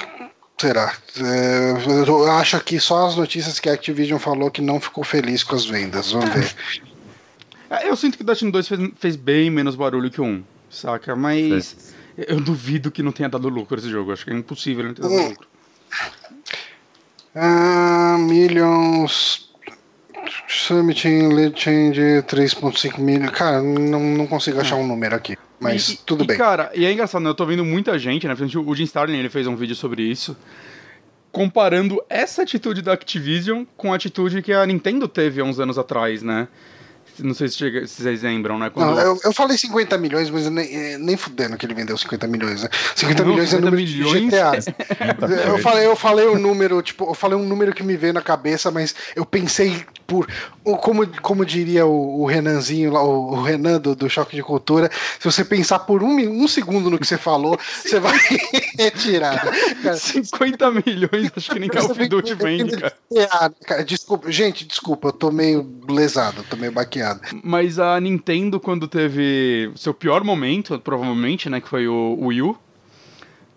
será? 0.56 0.92
É, 1.18 2.08
eu 2.08 2.30
acho 2.32 2.58
que 2.60 2.80
só 2.80 3.06
as 3.06 3.16
notícias 3.16 3.60
que 3.60 3.68
a 3.68 3.74
Activision 3.74 4.18
falou 4.18 4.50
que 4.50 4.62
não 4.62 4.80
ficou 4.80 5.04
feliz 5.04 5.42
com 5.42 5.54
as 5.54 5.66
vendas. 5.66 6.12
Vamos 6.12 6.30
ver. 6.30 6.54
É, 7.70 7.88
eu 7.88 7.96
sinto 7.96 8.16
que 8.16 8.22
o 8.22 8.26
Destiny 8.26 8.50
2 8.50 8.68
fez, 8.68 8.90
fez, 8.96 9.16
bem 9.16 9.50
menos 9.50 9.76
barulho 9.76 10.10
que 10.10 10.20
o 10.20 10.24
1, 10.24 10.42
saca? 10.70 11.14
Mas 11.14 11.94
é. 12.16 12.32
eu 12.32 12.40
duvido 12.40 12.90
que 12.90 13.02
não 13.02 13.12
tenha 13.12 13.28
dado 13.28 13.48
lucro 13.48 13.78
esse 13.78 13.90
jogo. 13.90 14.12
Acho 14.12 14.24
que 14.24 14.30
é 14.30 14.34
impossível 14.34 14.84
não 14.84 14.94
ter 14.94 15.02
dado 15.02 15.12
hum. 15.12 15.28
lucro. 15.28 15.48
Uh, 17.34 18.18
millions 18.18 19.47
Submitting 20.48 21.28
lead 21.34 21.60
change 21.60 22.00
3.5 22.22 22.98
milhões. 22.98 23.30
Cara, 23.32 23.62
não, 23.62 24.00
não 24.00 24.26
consigo 24.26 24.58
achar 24.58 24.76
um 24.76 24.86
número 24.86 25.14
aqui. 25.14 25.36
Mas 25.60 25.90
e, 25.90 25.96
tudo 25.98 26.24
e, 26.24 26.26
bem. 26.26 26.38
Cara, 26.38 26.70
e 26.74 26.86
é 26.86 26.92
engraçado, 26.92 27.20
né? 27.20 27.28
Eu 27.28 27.34
tô 27.34 27.44
vendo 27.44 27.64
muita 27.66 27.98
gente, 27.98 28.26
né? 28.26 28.34
O 28.34 28.74
Jim 28.74 28.84
Starlin 28.84 29.18
ele 29.18 29.28
fez 29.28 29.46
um 29.46 29.54
vídeo 29.54 29.76
sobre 29.76 30.02
isso. 30.02 30.34
Comparando 31.30 32.02
essa 32.08 32.42
atitude 32.42 32.80
da 32.80 32.94
Activision 32.94 33.64
com 33.76 33.92
a 33.92 33.96
atitude 33.96 34.40
que 34.40 34.52
a 34.52 34.64
Nintendo 34.64 35.06
teve 35.06 35.42
há 35.42 35.44
uns 35.44 35.60
anos 35.60 35.76
atrás, 35.76 36.22
né? 36.22 36.48
Não 37.18 37.34
sei 37.34 37.48
se, 37.48 37.56
chega, 37.56 37.86
se 37.86 38.02
vocês 38.02 38.22
lembram, 38.22 38.58
né? 38.58 38.70
Quando... 38.70 38.94
Não, 38.94 38.98
eu, 39.00 39.20
eu 39.24 39.32
falei 39.32 39.58
50 39.58 39.98
milhões, 39.98 40.30
mas 40.30 40.48
nem, 40.48 40.74
eh, 40.74 40.98
nem 40.98 41.16
fudendo 41.16 41.56
que 41.56 41.66
ele 41.66 41.74
vendeu 41.74 41.98
50 41.98 42.26
milhões, 42.26 42.62
né? 42.62 42.70
50 42.94 43.22
não, 43.22 43.30
milhões 43.32 43.50
50 43.50 43.66
é 43.66 43.70
número 43.70 43.88
milhões? 43.88 44.20
de 44.22 44.28
GTA. 44.28 45.48
eu, 45.50 45.58
falei, 45.58 45.86
eu 45.86 45.96
falei 45.96 46.28
um 46.28 46.38
número, 46.38 46.80
tipo, 46.80 47.04
eu 47.10 47.14
falei 47.14 47.36
um 47.36 47.44
número 47.44 47.74
que 47.74 47.82
me 47.82 47.96
veio 47.96 48.12
na 48.12 48.22
cabeça, 48.22 48.70
mas 48.70 48.94
eu 49.16 49.26
pensei 49.26 49.84
por. 50.08 50.26
Como, 50.64 51.06
como 51.20 51.44
diria 51.44 51.86
o, 51.86 52.22
o 52.22 52.26
Renanzinho, 52.26 52.90
lá, 52.90 53.02
o, 53.02 53.32
o 53.32 53.42
Renan 53.42 53.78
do, 53.78 53.94
do, 53.94 54.08
Choque 54.08 54.34
de 54.34 54.42
Cultura, 54.42 54.90
se 55.18 55.24
você 55.30 55.44
pensar 55.44 55.80
por 55.80 56.02
um, 56.02 56.16
um 56.16 56.48
segundo 56.48 56.90
no 56.90 56.98
que 56.98 57.06
você 57.06 57.18
falou, 57.18 57.58
você 57.82 58.00
vai 58.00 58.18
retirar. 58.76 59.46
Cara. 59.82 59.96
50 59.96 60.70
milhões, 60.70 61.30
acho 61.36 61.50
que 61.50 61.58
nem 61.58 61.68
Call 61.68 61.90
of 61.90 62.08
Duty 62.08 62.34
vende, 62.34 62.76
cara. 62.76 63.84
Desculpa, 63.84 64.32
gente, 64.32 64.66
desculpa, 64.66 65.08
eu 65.08 65.12
tô 65.12 65.30
meio 65.30 65.66
lesado, 65.88 66.42
tô 66.48 66.56
meio 66.56 66.72
baqueado. 66.72 67.20
Mas 67.44 67.78
a 67.78 68.00
Nintendo, 68.00 68.58
quando 68.58 68.88
teve 68.88 69.70
seu 69.76 69.92
pior 69.92 70.24
momento, 70.24 70.78
provavelmente, 70.78 71.50
né, 71.50 71.60
que 71.60 71.68
foi 71.68 71.86
o, 71.86 72.16
o 72.18 72.26
Wii 72.26 72.42
U, 72.42 72.58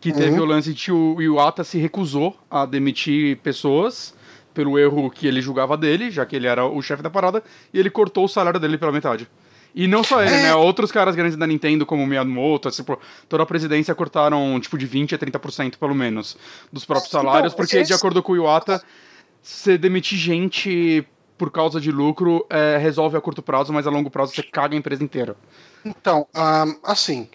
que 0.02 0.12
teve 0.12 0.38
uhum. 0.38 0.42
o 0.42 0.46
lance 0.46 0.74
de 0.74 0.92
o 0.92 1.22
Iwata 1.22 1.64
se 1.64 1.78
recusou 1.78 2.36
a 2.50 2.66
demitir 2.66 3.38
pessoas 3.38 4.14
pelo 4.54 4.78
erro 4.78 5.10
que 5.10 5.28
ele 5.28 5.42
julgava 5.42 5.78
dele, 5.78 6.12
já 6.12 6.26
que 6.26 6.36
ele 6.36 6.48
era 6.48 6.66
o 6.66 6.82
chefe 6.82 7.02
da 7.02 7.10
parada, 7.10 7.44
e 7.74 7.80
ele 7.80 7.90
cortou 7.90 8.26
o 8.26 8.28
salário 8.28 8.60
dele 8.60 8.78
pela 8.78 8.92
metade. 8.92 9.28
E 9.74 9.88
não 9.88 10.04
só 10.04 10.22
ele, 10.22 10.34
é... 10.34 10.44
né? 10.44 10.56
Outros 10.56 10.92
caras 10.92 11.16
grandes 11.16 11.38
da 11.38 11.48
Nintendo, 11.48 11.86
como 11.86 12.04
o 12.04 12.08
Miyamoto, 12.08 12.68
assim, 12.68 12.84
toda 13.28 13.44
a 13.44 13.46
presidência 13.46 13.96
cortaram, 13.96 14.60
tipo, 14.60 14.78
de 14.78 14.88
20% 14.88 15.14
a 15.14 15.18
30% 15.18 15.78
pelo 15.78 15.96
menos 15.96 16.38
dos 16.72 16.86
próprios 16.86 17.10
então, 17.10 17.22
salários, 17.22 17.54
porque, 17.54 17.78
esse... 17.78 17.88
de 17.88 17.94
acordo 17.94 18.22
com 18.22 18.34
o 18.34 18.36
Iwata, 18.36 18.84
você 19.42 19.78
demitir 19.78 20.18
gente 20.18 21.06
por 21.38 21.50
causa 21.50 21.82
de 21.82 21.92
lucro 21.92 22.46
é, 22.50 22.78
resolve 22.78 23.18
a 23.18 23.22
curto 23.22 23.42
prazo, 23.42 23.74
mas 23.74 23.88
a 23.88 23.90
longo 23.90 24.12
prazo 24.12 24.34
você 24.36 24.44
caga 24.44 24.76
a 24.76 24.78
empresa 24.78 25.04
inteira. 25.04 25.36
Então, 25.84 26.28
um, 26.36 26.80
assim, 26.84 27.28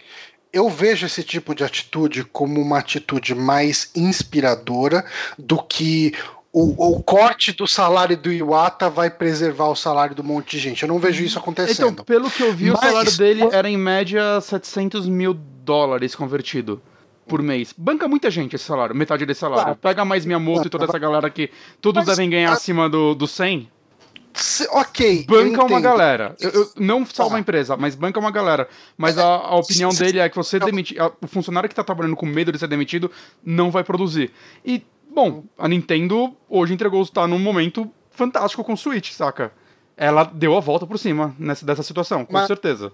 eu 0.53 0.71
vejo 0.71 1.07
esse 1.07 1.25
tipo 1.25 1.55
de 1.55 1.65
atitude 1.65 2.23
como 2.25 2.61
uma 2.61 2.79
atitude 2.79 3.35
mais 3.35 3.91
inspiradora 3.97 5.05
do 5.37 5.61
que 5.61 6.15
o, 6.59 6.95
o, 6.95 7.03
corte 7.03 7.53
do 7.53 7.69
salário 7.69 8.17
do 8.17 8.33
Iwata 8.33 8.89
vai 8.89 9.11
preservar 9.11 9.67
o 9.67 9.77
salário 9.77 10.17
do 10.17 10.25
monte 10.25 10.53
de 10.53 10.59
gente. 10.59 10.83
Eu 10.83 10.89
não 10.89 10.99
vejo 10.99 11.23
isso 11.23 11.39
acontecendo. 11.39 11.91
Então, 11.91 12.05
pelo 12.07 12.31
que 12.31 12.43
eu 12.43 12.51
vi, 12.55 12.71
Mas... 12.71 12.79
o 12.79 12.83
salário 12.83 13.17
dele 13.19 13.49
era 13.53 13.69
em 13.69 13.77
média 13.77 14.41
700 14.41 15.07
mil 15.07 15.35
dólares 15.35 16.15
convertido 16.15 16.81
por 17.29 17.43
mês. 17.43 17.75
Banca 17.77 18.09
muita 18.09 18.31
gente 18.31 18.57
esse 18.57 18.65
salário, 18.65 18.97
metade 18.97 19.27
desse 19.27 19.41
salário. 19.41 19.65
Claro. 19.65 19.79
Pega 19.83 20.03
mais 20.03 20.25
minha 20.25 20.39
moto 20.39 20.67
e 20.67 20.71
toda 20.71 20.87
essa 20.87 20.99
galera 20.99 21.29
que 21.29 21.51
todos 21.79 22.07
Mas, 22.07 22.17
devem 22.17 22.31
ganhar 22.31 22.51
acima 22.51 22.89
do, 22.89 23.15
do 23.15 23.27
100. 23.27 23.69
Se, 24.33 24.67
ok. 24.71 25.27
Banca 25.29 25.63
uma 25.63 25.81
galera. 25.81 26.37
Eu, 26.41 26.51
eu, 26.51 26.71
não 26.79 27.05
salva 27.05 27.33
tá. 27.33 27.37
a 27.37 27.41
empresa, 27.41 27.77
mas 27.77 27.95
banca 27.95 28.19
uma 28.19 28.31
galera. 28.31 28.67
Mas 28.97 29.19
a, 29.19 29.25
a 29.25 29.57
opinião 29.57 29.91
dele 29.91 30.21
é 30.21 30.29
que 30.31 30.37
você 30.37 30.59
demitir. 30.59 30.97
O 31.21 31.27
funcionário 31.27 31.69
que 31.69 31.75
tá 31.75 31.85
trabalhando 31.85 32.17
com 32.17 32.25
medo 32.25 32.51
de 32.51 32.59
ser 32.59 32.67
demitido 32.67 33.11
não 33.45 33.71
vai 33.71 33.85
produzir. 33.85 34.31
E 34.65 34.83
Bom, 35.17 35.45
a 35.57 35.67
Nintendo 35.67 36.37
hoje 36.47 36.75
entregou, 36.75 37.07
tá 37.07 37.27
num 37.27 37.39
momento 37.39 37.91
fantástico 38.11 38.63
com 38.63 38.75
o 38.75 38.77
Switch, 38.77 39.13
saca? 39.13 39.51
Ela 39.97 40.25
deu 40.25 40.55
a 40.55 40.61
volta 40.61 40.87
por 40.87 40.99
cima 40.99 41.35
nessa, 41.39 41.65
dessa 41.65 41.83
situação, 41.83 42.23
com 42.27 42.35
Mas, 42.35 42.47
certeza. 42.47 42.93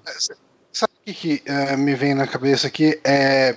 Sabe 0.73 0.93
o 1.01 1.05
que, 1.05 1.15
que 1.15 1.43
uh, 1.51 1.77
me 1.77 1.97
vem 1.97 2.15
na 2.15 2.29
cabeça 2.29 2.69
aqui? 2.69 3.01
É, 3.03 3.57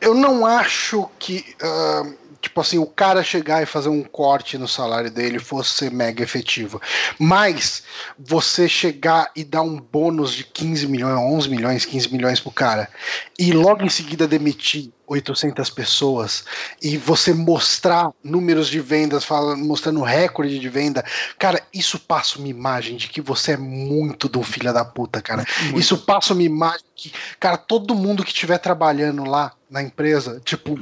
eu 0.00 0.14
não 0.14 0.44
acho 0.44 1.08
que. 1.16 1.54
Uh, 1.62 2.24
tipo 2.40 2.60
assim, 2.60 2.78
o 2.78 2.86
cara 2.86 3.22
chegar 3.22 3.62
e 3.62 3.66
fazer 3.66 3.88
um 3.88 4.02
corte 4.02 4.58
no 4.58 4.66
salário 4.66 5.10
dele 5.10 5.38
fosse 5.38 5.88
mega 5.90 6.24
efetivo. 6.24 6.82
Mas 7.20 7.84
você 8.18 8.68
chegar 8.68 9.30
e 9.36 9.44
dar 9.44 9.62
um 9.62 9.78
bônus 9.78 10.34
de 10.34 10.42
15 10.42 10.88
milhões, 10.88 11.16
11 11.16 11.48
milhões, 11.48 11.84
15 11.84 12.12
milhões 12.12 12.40
pro 12.40 12.50
cara 12.50 12.90
e 13.38 13.52
logo 13.52 13.84
em 13.84 13.88
seguida 13.88 14.26
demitir 14.26 14.92
800 15.06 15.70
pessoas 15.70 16.44
e 16.82 16.96
você 16.96 17.32
mostrar 17.32 18.10
números 18.22 18.68
de 18.68 18.80
vendas, 18.80 19.24
fala, 19.24 19.56
mostrando 19.56 20.02
recorde 20.02 20.58
de 20.58 20.68
venda, 20.68 21.04
cara, 21.38 21.62
isso 21.72 21.98
passa 21.98 22.38
uma 22.38 22.48
imagem 22.48 22.96
de 22.96 23.08
que 23.08 23.20
você 23.20 23.52
é 23.52 23.56
muito 23.56 24.28
do 24.28 24.42
filho 24.42 24.72
da 24.72 24.84
puta, 24.84 25.20
cara. 25.20 25.44
Muito. 25.64 25.80
Isso 25.80 25.98
passa 25.98 26.32
uma 26.32 26.42
imagem 26.42 26.84
que, 26.94 27.12
cara, 27.38 27.56
todo 27.56 27.94
mundo 27.94 28.24
que 28.24 28.32
estiver 28.32 28.58
trabalhando 28.58 29.24
lá 29.24 29.52
na 29.70 29.82
empresa, 29.82 30.40
tipo, 30.44 30.78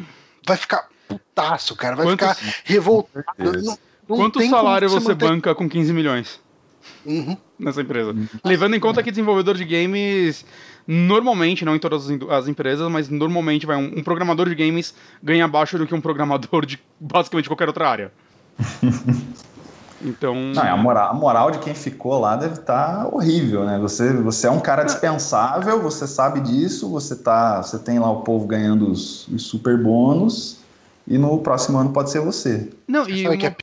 vai 0.47 0.57
ficar 0.57 0.89
putaço, 1.09 1.75
cara. 1.77 1.97
Vai 1.97 2.07
Quantos... 2.07 2.39
ficar 2.39 2.55
revoltado. 2.65 3.25
Não, 3.39 3.79
não 4.09 4.17
Quanto 4.17 4.49
salário 4.49 4.89
você, 4.89 5.07
você 5.07 5.15
banca 5.15 5.55
com 5.55 5.69
15 5.69 5.93
milhões? 5.93 6.41
Uhum. 7.05 7.37
Nessa 7.59 7.83
empresa. 7.83 8.11
Uhum. 8.11 8.27
Levando 8.45 8.75
em 8.75 8.81
conta 8.81 9.03
que 9.03 9.11
desenvolvedor 9.11 9.57
de 9.57 9.65
games, 9.65 10.45
normalmente, 10.87 11.64
não 11.64 11.77
em 11.77 11.79
todas 11.79 12.09
as 12.31 12.49
empresas, 12.49 12.90
mas 12.90 13.09
normalmente 13.09 13.66
vai 13.66 13.77
um, 13.77 13.99
um 13.99 14.03
programador 14.03 14.49
de 14.49 14.55
games 14.55 14.95
ganha 15.23 15.45
abaixo 15.45 15.79
do 15.79 15.87
que 15.87 15.95
um 15.95 16.01
programador 16.01 16.66
de 16.66 16.79
basicamente 16.99 17.49
qualquer 17.49 17.68
outra 17.68 17.88
área. 17.88 18.12
Então. 20.05 20.35
Não, 20.35 20.62
a, 20.62 20.77
moral, 20.77 21.11
a 21.11 21.14
moral 21.14 21.51
de 21.51 21.59
quem 21.61 21.75
ficou 21.75 22.18
lá 22.18 22.35
deve 22.35 22.55
estar 22.55 23.05
tá 23.05 23.09
horrível, 23.09 23.64
né? 23.64 23.79
Você, 23.79 24.12
você 24.14 24.49
é 24.49 24.51
um 24.51 24.61
cara 24.61 24.83
dispensável, 24.83 25.81
você 25.81 26.07
sabe 26.07 26.40
disso, 26.40 26.90
você, 26.90 27.14
tá, 27.14 27.62
você 27.62 27.79
tem 27.79 27.99
lá 27.99 28.11
o 28.11 28.23
povo 28.23 28.47
ganhando 28.47 28.90
os, 28.90 29.29
os 29.29 29.45
super 29.45 29.81
bônus 29.81 30.59
e 31.07 31.16
no 31.18 31.38
próximo 31.38 31.79
ano 31.79 31.90
pode 31.90 32.11
ser 32.11 32.21
você. 32.21 32.68
Não, 32.87 33.09
e 33.09 33.27
uma... 33.27 33.37
que, 33.37 33.47
é 33.47 33.57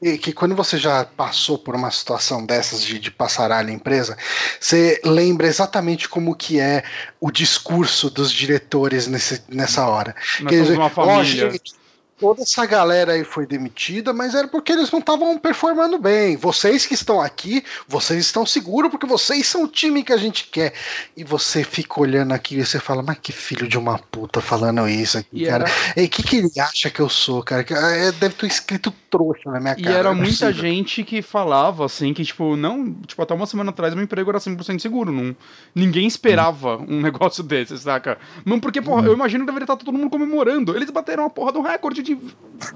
que, 0.00 0.18
que, 0.18 0.32
quando 0.32 0.54
você 0.54 0.76
já 0.76 1.04
passou 1.04 1.58
por 1.58 1.74
uma 1.74 1.90
situação 1.90 2.44
dessas 2.44 2.82
de, 2.82 2.98
de 2.98 3.10
passar 3.10 3.52
a 3.52 3.62
empresa, 3.62 4.16
você 4.60 5.00
lembra 5.04 5.46
exatamente 5.46 6.08
como 6.08 6.34
que 6.34 6.58
é 6.58 6.82
o 7.20 7.30
discurso 7.30 8.10
dos 8.10 8.32
diretores 8.32 9.06
nesse, 9.06 9.42
nessa 9.48 9.86
hora. 9.86 10.14
Nós 10.40 10.50
Quer 10.50 10.62
dizer, 10.62 10.76
uma 10.76 10.90
família. 10.90 11.20
Oh, 11.20 11.24
gente, 11.24 11.74
toda 12.18 12.42
essa 12.42 12.64
galera 12.66 13.12
aí 13.12 13.24
foi 13.24 13.46
demitida, 13.46 14.12
mas 14.12 14.34
era 14.34 14.48
porque 14.48 14.72
eles 14.72 14.90
não 14.90 15.00
estavam 15.00 15.38
performando 15.38 15.98
bem. 15.98 16.36
Vocês 16.36 16.86
que 16.86 16.94
estão 16.94 17.20
aqui, 17.20 17.62
vocês 17.86 18.24
estão 18.24 18.46
seguros 18.46 18.90
porque 18.90 19.06
vocês 19.06 19.46
são 19.46 19.64
o 19.64 19.68
time 19.68 20.02
que 20.02 20.12
a 20.12 20.16
gente 20.16 20.48
quer. 20.50 20.72
E 21.16 21.22
você 21.22 21.62
fica 21.62 22.00
olhando 22.00 22.32
aqui 22.32 22.56
e 22.56 22.64
você 22.64 22.78
fala, 22.78 23.02
mas 23.02 23.18
que 23.18 23.32
filho 23.32 23.68
de 23.68 23.78
uma 23.78 23.98
puta 23.98 24.40
falando 24.40 24.88
isso 24.88 25.18
aqui, 25.18 25.42
e 25.42 25.46
cara. 25.46 25.64
o 25.96 26.08
que, 26.08 26.22
que 26.22 26.36
ele 26.36 26.60
acha 26.60 26.90
que 26.90 27.00
eu 27.00 27.08
sou, 27.08 27.42
cara? 27.42 27.64
É, 27.70 28.12
deve 28.12 28.34
ter 28.34 28.46
escrito 28.46 28.92
trouxa 29.10 29.50
na 29.50 29.60
minha 29.60 29.74
cara. 29.74 29.90
E 29.90 29.92
era 29.92 30.14
muita 30.14 30.52
gente 30.52 31.04
que 31.04 31.22
falava 31.22 31.84
assim, 31.84 32.14
que 32.14 32.24
tipo, 32.24 32.56
não, 32.56 32.92
tipo, 33.06 33.20
até 33.22 33.34
uma 33.34 33.46
semana 33.46 33.70
atrás 33.70 33.94
meu 33.94 34.04
emprego 34.04 34.30
era 34.30 34.38
100% 34.38 34.80
seguro. 34.80 35.12
Não, 35.12 35.36
ninguém 35.74 36.06
esperava 36.06 36.76
hum. 36.76 36.86
um 36.88 37.00
negócio 37.02 37.42
desse, 37.42 37.76
saca? 37.78 38.18
Não, 38.44 38.58
porque, 38.58 38.80
porra, 38.80 39.02
hum. 39.02 39.06
eu 39.06 39.12
imagino 39.12 39.44
que 39.44 39.46
deveria 39.46 39.64
estar 39.64 39.76
todo 39.76 39.92
mundo 39.92 40.10
comemorando. 40.10 40.74
Eles 40.74 40.90
bateram 40.90 41.24
a 41.26 41.30
porra 41.30 41.52
do 41.52 41.60
recorde 41.60 42.02
de 42.14 42.18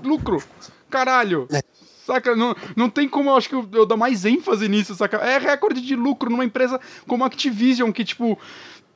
lucro. 0.03 0.43
Caralho. 0.89 1.47
É. 1.53 1.63
Saca? 2.05 2.35
Não, 2.35 2.57
não 2.75 2.91
tem 2.91 3.09
como 3.09 3.31
eu 3.31 3.37
acho 3.37 3.49
que 3.49 3.55
eu, 3.55 3.69
eu 3.73 3.87
dar 3.87 3.97
mais 3.97 4.25
ênfase 4.25 4.69
nisso, 4.69 4.95
saca? 4.95 5.19
É 5.19 5.39
recorde 5.39 5.81
de 5.81 5.95
lucro 5.95 6.29
numa 6.29 6.45
empresa 6.45 6.81
como 7.07 7.23
a 7.23 7.27
Activision, 7.29 7.93
que, 7.93 8.05
tipo, 8.05 8.39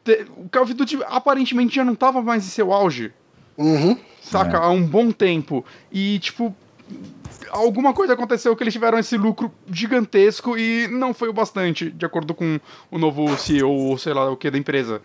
te, 0.03 0.27
o 0.37 0.49
Call 0.49 0.65
of 0.65 0.75
Duty 0.75 0.99
aparentemente 1.07 1.77
já 1.77 1.85
não 1.85 1.95
tava 1.95 2.21
mais 2.21 2.45
em 2.45 2.49
seu 2.49 2.73
auge. 2.73 3.13
Uhum. 3.57 3.97
Saca? 4.21 4.57
É. 4.57 4.61
Há 4.61 4.69
um 4.69 4.85
bom 4.85 5.13
tempo. 5.13 5.65
E, 5.93 6.19
tipo, 6.19 6.55
alguma 7.51 7.93
coisa 7.93 8.15
aconteceu 8.15 8.57
que 8.57 8.65
eles 8.65 8.75
tiveram 8.75 8.99
esse 8.99 9.17
lucro 9.17 9.53
gigantesco 9.71 10.59
e 10.59 10.89
não 10.89 11.15
foi 11.15 11.29
o 11.29 11.33
bastante, 11.33 11.91
de 11.91 12.05
acordo 12.05 12.35
com 12.35 12.59
o 12.91 12.99
novo 12.99 13.37
CEO 13.39 13.71
ou 13.71 13.97
sei 13.97 14.13
lá 14.13 14.31
o 14.31 14.37
que 14.37 14.51
da 14.51 14.59
empresa. 14.59 15.01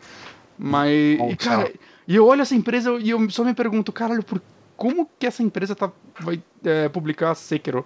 Mas, 0.57 0.91
e, 0.91 1.35
cara, 1.37 1.71
e 2.07 2.15
eu 2.15 2.25
olho 2.25 2.41
essa 2.41 2.55
empresa 2.55 2.91
e 2.99 3.11
eu 3.11 3.29
só 3.29 3.43
me 3.43 3.53
pergunto, 3.53 3.93
caralho, 3.93 4.23
por 4.23 4.41
como 4.79 5.09
que 5.19 5.27
essa 5.27 5.43
empresa 5.43 5.75
tá, 5.75 5.91
vai 6.21 6.41
é, 6.63 6.87
publicar 6.87 7.35
Sekiro? 7.35 7.85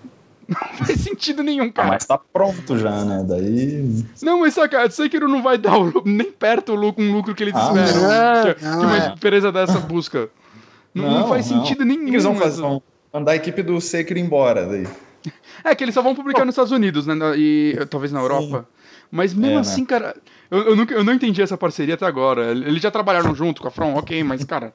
Não 0.48 0.56
faz 0.78 0.98
sentido 1.00 1.42
nenhum, 1.42 1.66
ah, 1.66 1.72
cara. 1.72 1.88
Ah, 1.88 1.92
mas 1.92 2.06
tá 2.06 2.18
pronto 2.18 2.78
já, 2.78 3.04
né? 3.04 3.22
Daí. 3.28 4.04
Não, 4.22 4.40
mas 4.40 4.54
saca, 4.54 4.90
Sekiro 4.90 5.28
não 5.28 5.44
vai 5.44 5.56
dar 5.56 5.78
o, 5.78 6.02
nem 6.04 6.32
perto 6.32 6.72
o 6.72 6.74
lucro, 6.74 7.04
um 7.04 7.12
lucro 7.12 7.36
que 7.36 7.44
eles 7.44 7.54
ah, 7.54 7.68
esperam. 7.68 8.02
Não, 8.02 8.54
que, 8.54 8.64
não, 8.64 8.78
que, 8.80 8.86
uma 8.86 9.04
é. 9.04 9.08
empresa 9.10 9.52
dessa 9.52 9.78
busca. 9.78 10.28
Não, 10.92 11.08
não 11.08 11.28
faz 11.28 11.46
sentido 11.46 11.84
nenhum. 11.84 12.08
Eles 12.08 12.24
vão 12.24 12.34
fazer? 12.34 12.62
Vão 12.62 12.82
mandar 13.12 13.32
a 13.32 13.36
equipe 13.36 13.62
do 13.62 13.80
Sekiro 13.80 14.18
embora 14.18 14.66
daí. 14.66 14.88
É 15.62 15.74
que 15.74 15.84
eles 15.84 15.94
só 15.94 16.00
vão 16.00 16.14
publicar 16.14 16.46
nos 16.46 16.54
Estados 16.54 16.72
Unidos, 16.72 17.06
né? 17.06 17.14
E 17.36 17.78
talvez 17.90 18.10
na 18.10 18.20
Europa. 18.20 18.60
Sim. 18.60 18.80
Mas 19.10 19.34
mesmo 19.34 19.58
é, 19.58 19.60
assim, 19.60 19.82
né? 19.82 19.86
cara, 19.86 20.16
eu, 20.50 20.68
eu, 20.68 20.76
nunca, 20.76 20.94
eu 20.94 21.04
não 21.04 21.12
entendi 21.12 21.42
essa 21.42 21.56
parceria 21.56 21.94
até 21.94 22.06
agora. 22.06 22.50
Eles 22.50 22.82
já 22.82 22.90
trabalharam 22.90 23.34
junto 23.34 23.60
com 23.60 23.68
a 23.68 23.70
From, 23.70 23.94
ok, 23.94 24.24
mas, 24.24 24.42
cara, 24.44 24.72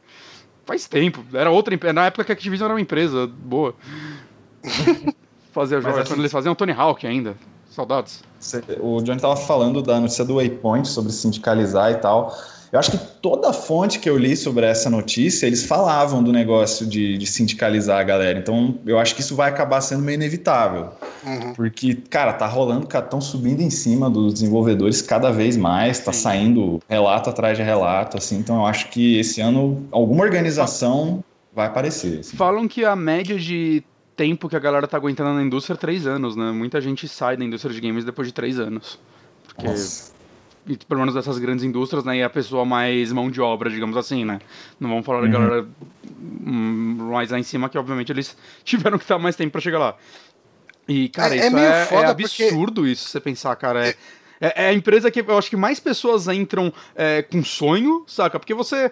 faz 0.66 0.88
tempo. 0.88 1.24
Era 1.34 1.50
outra 1.52 1.74
empresa. 1.74 1.94
Na 1.94 2.06
época 2.08 2.24
que 2.26 2.32
a 2.32 2.34
Activision 2.34 2.66
era 2.66 2.74
uma 2.74 2.82
empresa 2.82 3.28
boa. 3.28 3.76
Fazia 5.52 5.80
jogos. 5.82 6.00
Assim, 6.00 6.10
quando 6.10 6.20
eles 6.20 6.32
faziam 6.32 6.56
Tony 6.56 6.72
Hawk 6.72 7.06
ainda. 7.06 7.36
Saudades. 7.70 8.24
O 8.80 9.02
Johnny 9.02 9.20
tava 9.20 9.36
falando 9.36 9.82
da 9.82 10.00
notícia 10.00 10.24
do 10.24 10.36
Waypoint 10.36 10.88
sobre 10.88 11.12
sindicalizar 11.12 11.92
e 11.92 11.96
tal. 11.96 12.34
Eu 12.76 12.80
acho 12.80 12.92
que 12.92 12.98
toda 12.98 13.54
fonte 13.54 14.00
que 14.00 14.10
eu 14.10 14.18
li 14.18 14.36
sobre 14.36 14.66
essa 14.66 14.90
notícia, 14.90 15.48
eles 15.48 15.66
falavam 15.66 16.22
do 16.22 16.34
negócio 16.34 16.86
de, 16.86 17.18
de 17.18 17.26
sindicalizar 17.26 18.02
a 18.02 18.04
galera. 18.04 18.38
Então, 18.38 18.78
eu 18.86 19.00
acho 19.00 19.16
que 19.16 19.22
isso 19.22 19.34
vai 19.34 19.50
acabar 19.50 19.80
sendo 19.80 20.04
meio 20.04 20.16
inevitável. 20.16 20.90
Uhum. 21.26 21.54
Porque, 21.54 21.96
cara, 21.96 22.34
tá 22.34 22.46
rolando, 22.46 22.86
estão 22.86 23.22
subindo 23.22 23.62
em 23.62 23.70
cima 23.70 24.10
dos 24.10 24.34
desenvolvedores 24.34 25.02
cada 25.02 25.32
vez 25.32 25.56
mais, 25.56 26.00
tá 26.00 26.12
Sim. 26.12 26.20
saindo 26.20 26.82
relato 26.90 27.30
atrás 27.30 27.58
de 27.58 27.64
relato, 27.64 28.18
assim. 28.18 28.40
Então, 28.40 28.58
eu 28.58 28.66
acho 28.66 28.90
que 28.90 29.20
esse 29.20 29.40
ano 29.40 29.88
alguma 29.90 30.26
organização 30.26 31.24
vai 31.54 31.68
aparecer. 31.68 32.20
Assim. 32.20 32.36
Falam 32.36 32.68
que 32.68 32.84
a 32.84 32.94
média 32.94 33.40
de 33.40 33.86
tempo 34.18 34.50
que 34.50 34.56
a 34.58 34.60
galera 34.60 34.86
tá 34.86 34.98
aguentando 34.98 35.34
na 35.34 35.42
indústria 35.42 35.76
é 35.76 35.78
três 35.78 36.06
anos, 36.06 36.36
né? 36.36 36.52
Muita 36.52 36.82
gente 36.82 37.08
sai 37.08 37.38
da 37.38 37.46
indústria 37.46 37.74
de 37.74 37.80
games 37.80 38.04
depois 38.04 38.28
de 38.28 38.34
três 38.34 38.60
anos. 38.60 39.00
Porque, 39.48 39.66
Nossa. 39.66 40.15
Pelo 40.88 41.02
menos 41.02 41.14
dessas 41.14 41.38
grandes 41.38 41.64
indústrias, 41.64 42.04
né? 42.04 42.18
E 42.18 42.24
a 42.24 42.30
pessoa 42.30 42.66
mais 42.66 43.12
mão 43.12 43.30
de 43.30 43.40
obra, 43.40 43.70
digamos 43.70 43.96
assim, 43.98 44.26
né? 44.26 44.40
Não 44.80 44.90
vamos 44.90 45.06
falar 45.06 45.20
uhum. 45.20 45.30
da 45.30 45.40
galera 45.40 45.68
hum, 46.46 47.10
mais 47.12 47.30
lá 47.30 47.40
em 47.40 47.44
cima, 47.44 47.70
que 47.70 47.78
obviamente 47.78 48.12
eles 48.12 48.36
tiveram 48.64 48.98
que 48.98 49.04
estar 49.04 49.20
mais 49.20 49.36
tempo 49.36 49.52
para 49.52 49.62
chegar 49.62 49.80
lá. 49.80 49.96
E, 50.88 51.10
cara, 51.10 51.36
é, 51.36 51.40
é 51.40 51.48
isso 51.48 51.58
é, 51.58 51.88
é, 51.92 51.96
é 51.96 52.06
absurdo 52.06 52.82
porque... 52.82 52.92
isso, 52.92 53.10
você 53.10 53.20
pensar, 53.20 53.56
cara. 53.56 53.88
É, 53.88 53.96
é, 54.40 54.66
é, 54.66 54.70
a 54.70 54.74
empresa 54.74 55.10
que 55.10 55.20
eu 55.22 55.38
acho 55.38 55.50
que 55.50 55.58
mais 55.58 55.80
pessoas 55.80 56.28
entram 56.28 56.72
é, 56.96 57.22
com 57.22 57.44
sonho, 57.44 58.04
saca? 58.08 58.40
Porque 58.40 58.54
você 58.54 58.92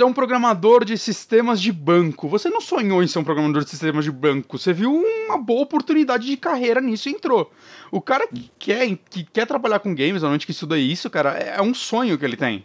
é 0.00 0.04
um 0.04 0.12
programador 0.12 0.84
de 0.84 0.96
sistemas 0.96 1.60
de 1.60 1.72
banco. 1.72 2.28
Você 2.28 2.48
não 2.48 2.60
sonhou 2.60 3.02
em 3.02 3.06
ser 3.06 3.18
um 3.18 3.24
programador 3.24 3.64
de 3.64 3.70
sistemas 3.70 4.04
de 4.04 4.10
banco. 4.10 4.58
Você 4.58 4.72
viu 4.72 4.94
uma 4.94 5.36
boa 5.36 5.62
oportunidade 5.62 6.26
de 6.26 6.36
carreira 6.36 6.80
nisso 6.80 7.08
e 7.08 7.12
entrou. 7.12 7.50
O 7.90 8.00
cara 8.00 8.26
que 8.28 8.50
quer, 8.58 8.96
que 9.10 9.24
quer 9.24 9.46
trabalhar 9.46 9.80
com 9.80 9.94
games, 9.94 10.22
normalmente 10.22 10.46
que 10.46 10.52
estuda 10.52 10.78
isso, 10.78 11.10
cara, 11.10 11.30
é 11.30 11.60
um 11.60 11.74
sonho 11.74 12.16
que 12.16 12.24
ele 12.24 12.36
tem. 12.36 12.64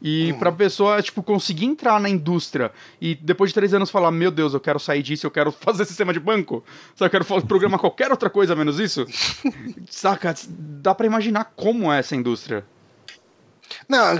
E 0.00 0.32
uhum. 0.32 0.38
pra 0.38 0.50
pessoa, 0.50 1.00
tipo, 1.00 1.22
conseguir 1.22 1.64
entrar 1.64 2.00
na 2.00 2.08
indústria 2.08 2.72
e 3.00 3.14
depois 3.14 3.50
de 3.50 3.54
três 3.54 3.72
anos 3.72 3.88
falar, 3.88 4.10
meu 4.10 4.32
Deus, 4.32 4.52
eu 4.52 4.58
quero 4.58 4.80
sair 4.80 5.00
disso, 5.00 5.26
eu 5.26 5.30
quero 5.30 5.52
fazer 5.60 5.84
sistema 5.84 6.12
de 6.12 6.18
banco, 6.18 6.64
só 6.96 7.06
eu 7.06 7.10
quero 7.10 7.24
programar 7.24 7.78
qualquer 7.78 8.10
outra 8.10 8.28
coisa 8.28 8.56
menos 8.56 8.80
isso. 8.80 9.06
Saca? 9.88 10.34
Dá 10.48 10.92
pra 10.92 11.06
imaginar 11.06 11.52
como 11.54 11.92
é 11.92 12.00
essa 12.00 12.16
indústria. 12.16 12.64
Não, 13.88 14.14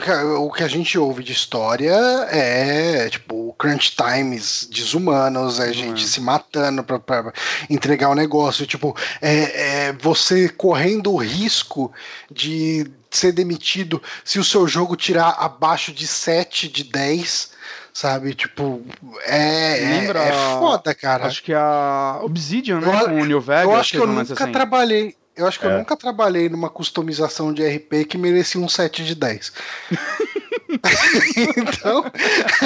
o 0.45 0.51
que 0.53 0.63
a 0.63 0.69
gente 0.69 0.99
ouve 0.99 1.23
de 1.23 1.33
história 1.33 1.95
é 2.31 3.09
tipo 3.09 3.55
crunch 3.59 3.95
times 3.97 4.69
desumanos, 4.71 5.61
é 5.61 5.73
gente 5.73 6.07
se 6.07 6.21
matando 6.21 6.83
pra, 6.83 6.99
pra, 6.99 7.33
entregar 7.71 8.11
o 8.11 8.15
negócio, 8.15 8.67
tipo, 8.67 8.97
é, 9.21 9.89
é 9.89 9.93
você 9.93 10.49
correndo 10.49 11.13
o 11.13 11.17
risco 11.17 11.93
de 12.31 12.91
ser 13.11 13.33
demitido 13.33 14.03
se 14.25 14.39
o 14.39 14.45
seu 14.45 14.67
jogo 14.67 14.97
tirar 14.97 15.37
abaixo 15.39 15.93
de 15.93 16.07
7 16.07 16.69
de 16.69 16.85
10 16.85 17.53
sabe? 17.93 18.35
Tipo, 18.35 18.83
é, 19.27 19.83
é 19.83 20.01
Lembra, 20.01 20.21
é, 20.21 20.33
foda, 20.59 20.95
cara. 20.95 21.27
Acho 21.27 21.43
que 21.43 21.53
a 21.53 22.21
Obsidian, 22.23 22.81
né, 22.81 23.01
eu, 23.03 23.09
com 23.09 23.21
o 23.21 23.25
New 23.25 23.41
Vegas. 23.41 23.65
Eu 23.65 23.75
acho 23.75 23.93
que 23.93 23.99
eu 23.99 24.07
nunca 24.07 24.33
assim. 24.33 24.53
trabalhei, 24.53 25.15
eu 25.37 25.47
acho 25.47 25.59
que 25.59 25.67
é. 25.67 25.71
eu 25.73 25.79
nunca 25.79 25.97
trabalhei 25.97 26.49
numa 26.49 26.69
customização 26.69 27.53
de 27.53 27.67
RP 27.67 28.05
que 28.09 28.19
merecia 28.19 28.61
um 28.61 28.69
7 28.69 29.05
de 29.05 29.15
10. 29.15 29.53
então, 31.57 32.05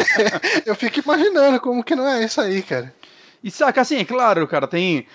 eu 0.66 0.74
fico 0.74 1.00
imaginando 1.00 1.61
como 1.61 1.85
que 1.85 1.94
não 1.94 2.07
é 2.07 2.24
isso 2.24 2.40
aí, 2.40 2.62
cara. 2.62 2.92
E 3.42 3.50
saca, 3.50 3.81
assim, 3.81 3.96
é 3.96 4.05
claro, 4.05 4.46
cara, 4.48 4.66
tem 4.66 5.07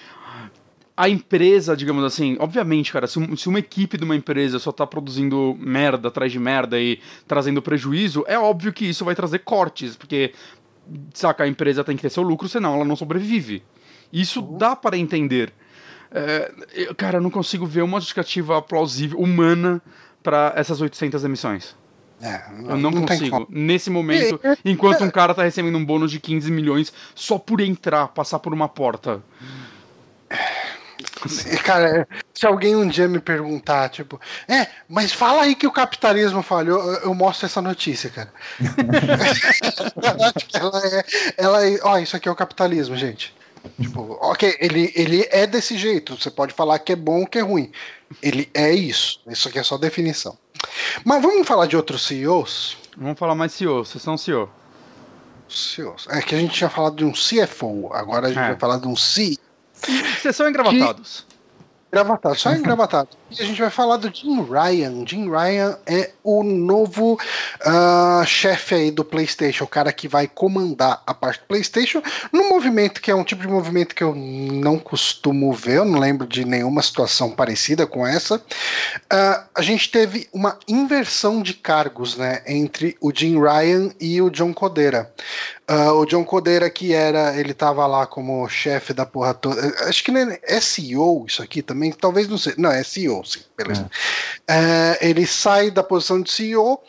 a 0.95 1.09
empresa, 1.09 1.75
digamos 1.75 2.03
assim, 2.03 2.37
obviamente, 2.39 2.93
cara, 2.93 3.07
se, 3.07 3.19
se, 3.35 3.49
uma 3.49 3.59
equipe 3.59 3.97
de 3.97 4.03
uma 4.03 4.15
empresa 4.15 4.59
só 4.59 4.71
tá 4.71 4.85
produzindo 4.85 5.57
merda 5.59 6.09
atrás 6.09 6.31
de 6.31 6.39
merda 6.39 6.79
e 6.79 6.99
trazendo 7.27 7.61
prejuízo, 7.61 8.23
é 8.27 8.37
óbvio 8.37 8.71
que 8.71 8.85
isso 8.85 9.03
vai 9.03 9.15
trazer 9.15 9.39
cortes, 9.39 9.95
porque, 9.95 10.33
saca, 11.13 11.43
a 11.43 11.47
empresa 11.47 11.83
tem 11.83 11.95
que 11.95 12.01
ter 12.01 12.09
seu 12.09 12.23
lucro, 12.23 12.47
senão 12.47 12.75
ela 12.75 12.85
não 12.85 12.95
sobrevive. 12.95 13.63
Isso 14.13 14.41
uhum. 14.41 14.57
dá 14.57 14.75
para 14.75 14.97
entender. 14.97 15.51
É, 16.13 16.51
eu, 16.73 16.93
cara, 16.95 17.17
eu 17.17 17.21
não 17.21 17.29
consigo 17.29 17.65
ver 17.65 17.81
uma 17.81 17.99
justificativa 17.99 18.61
plausível, 18.61 19.17
humana, 19.17 19.81
para 20.21 20.53
essas 20.55 20.81
800 20.81 21.23
emissões. 21.23 21.75
É, 22.21 22.43
não, 22.51 22.69
eu 22.71 22.77
não, 22.77 22.91
não 22.91 23.05
consigo. 23.05 23.47
Nesse 23.49 23.89
momento, 23.89 24.39
enquanto 24.63 25.03
um 25.03 25.09
cara 25.09 25.33
tá 25.33 25.43
recebendo 25.43 25.77
um 25.77 25.83
bônus 25.83 26.11
de 26.11 26.19
15 26.19 26.51
milhões 26.51 26.93
só 27.15 27.39
por 27.39 27.61
entrar, 27.61 28.09
passar 28.09 28.37
por 28.39 28.53
uma 28.53 28.69
porta. 28.69 29.23
Cara, 31.63 32.07
se 32.33 32.45
alguém 32.45 32.75
um 32.75 32.87
dia 32.87 33.07
me 33.07 33.19
perguntar, 33.19 33.89
tipo, 33.89 34.19
é, 34.47 34.67
mas 34.87 35.11
fala 35.11 35.43
aí 35.43 35.55
que 35.55 35.65
o 35.65 35.71
capitalismo 35.71 36.43
falhou, 36.43 36.79
eu, 36.79 36.99
eu 37.01 37.13
mostro 37.13 37.45
essa 37.47 37.61
notícia, 37.61 38.09
cara. 38.09 38.31
ela 40.53 40.81
é, 40.85 41.05
ela 41.37 41.67
é, 41.67 41.79
ó, 41.83 41.97
isso 41.97 42.15
aqui 42.15 42.27
é 42.27 42.31
o 42.31 42.35
capitalismo, 42.35 42.95
gente. 42.95 43.33
Tipo, 43.79 44.17
ok, 44.21 44.57
ele, 44.59 44.91
ele 44.95 45.27
é 45.31 45.45
desse 45.45 45.77
jeito. 45.77 46.19
Você 46.19 46.31
pode 46.31 46.53
falar 46.53 46.79
que 46.79 46.93
é 46.93 46.95
bom 46.95 47.21
ou 47.21 47.27
que 47.27 47.37
é 47.37 47.41
ruim. 47.41 47.71
Ele 48.21 48.49
é 48.53 48.73
isso. 48.73 49.21
Isso 49.27 49.47
aqui 49.47 49.59
é 49.59 49.63
só 49.63 49.77
definição. 49.77 50.37
Mas 51.05 51.21
vamos 51.21 51.47
falar 51.47 51.67
de 51.67 51.75
outros 51.75 52.05
CEOs? 52.05 52.77
Vamos 52.97 53.17
falar 53.17 53.35
mais 53.35 53.53
CEOs. 53.53 53.89
Vocês 53.89 54.03
são 54.03 54.17
CEO. 54.17 54.49
CEOs. 55.49 56.07
É 56.09 56.21
que 56.21 56.35
a 56.35 56.39
gente 56.39 56.53
tinha 56.53 56.69
falado 56.69 56.95
de 56.95 57.05
um 57.05 57.11
CFO. 57.11 57.91
Agora 57.93 58.27
a 58.27 58.29
gente 58.29 58.43
é. 58.43 58.47
vai 58.47 58.57
falar 58.57 58.77
de 58.77 58.87
um 58.87 58.95
CEO. 58.95 59.37
Vocês 60.19 60.35
são 60.35 60.47
engravatados. 60.47 61.25
Engravatado, 61.91 62.35
só 62.35 62.51
engravatado. 62.53 63.09
A 63.39 63.43
gente 63.43 63.61
vai 63.61 63.69
falar 63.69 63.97
do 63.97 64.13
Jim 64.13 64.43
Ryan. 64.43 65.05
Jim 65.07 65.29
Ryan 65.29 65.77
é 65.85 66.11
o 66.23 66.43
novo 66.43 67.13
uh, 67.13 68.25
chefe 68.25 68.75
aí 68.75 68.91
do 68.91 69.05
PlayStation, 69.05 69.63
o 69.63 69.67
cara 69.67 69.93
que 69.93 70.07
vai 70.07 70.27
comandar 70.27 71.01
a 71.07 71.13
parte 71.13 71.39
do 71.39 71.45
PlayStation, 71.47 72.01
num 72.31 72.49
movimento 72.49 73.01
que 73.01 73.09
é 73.09 73.15
um 73.15 73.23
tipo 73.23 73.41
de 73.41 73.47
movimento 73.47 73.95
que 73.95 74.03
eu 74.03 74.13
não 74.13 74.77
costumo 74.77 75.51
ver, 75.53 75.77
eu 75.77 75.85
não 75.85 75.99
lembro 75.99 76.27
de 76.27 76.45
nenhuma 76.45 76.81
situação 76.81 77.31
parecida 77.31 77.87
com 77.87 78.05
essa. 78.05 78.35
Uh, 78.35 79.43
a 79.55 79.61
gente 79.61 79.89
teve 79.89 80.27
uma 80.33 80.59
inversão 80.67 81.41
de 81.41 81.53
cargos, 81.53 82.17
né, 82.17 82.41
entre 82.45 82.97
o 82.99 83.11
Jim 83.13 83.39
Ryan 83.39 83.91
e 83.99 84.21
o 84.21 84.29
John 84.29 84.53
Codera. 84.53 85.11
Uh, 85.69 85.93
o 85.93 86.05
John 86.05 86.25
Codera, 86.25 86.69
que 86.69 86.93
era, 86.93 87.33
ele 87.37 87.53
tava 87.53 87.87
lá 87.87 88.05
como 88.05 88.47
chefe 88.49 88.93
da 88.93 89.05
porra 89.05 89.33
toda. 89.33 89.61
Acho 89.87 90.03
que 90.03 90.11
é 90.43 90.59
CEO 90.59 91.25
isso 91.25 91.41
aqui 91.41 91.61
também, 91.61 91.91
talvez 91.93 92.27
não 92.27 92.37
seja. 92.37 92.57
Não, 92.59 92.71
é 92.71 92.83
Sim, 93.23 93.41
beleza. 93.57 93.89
É. 94.47 94.53
Uh, 94.53 94.97
ele 95.01 95.25
sai 95.25 95.71
da 95.71 95.83
posição 95.83 96.21
de 96.21 96.31
CEO 96.31 96.81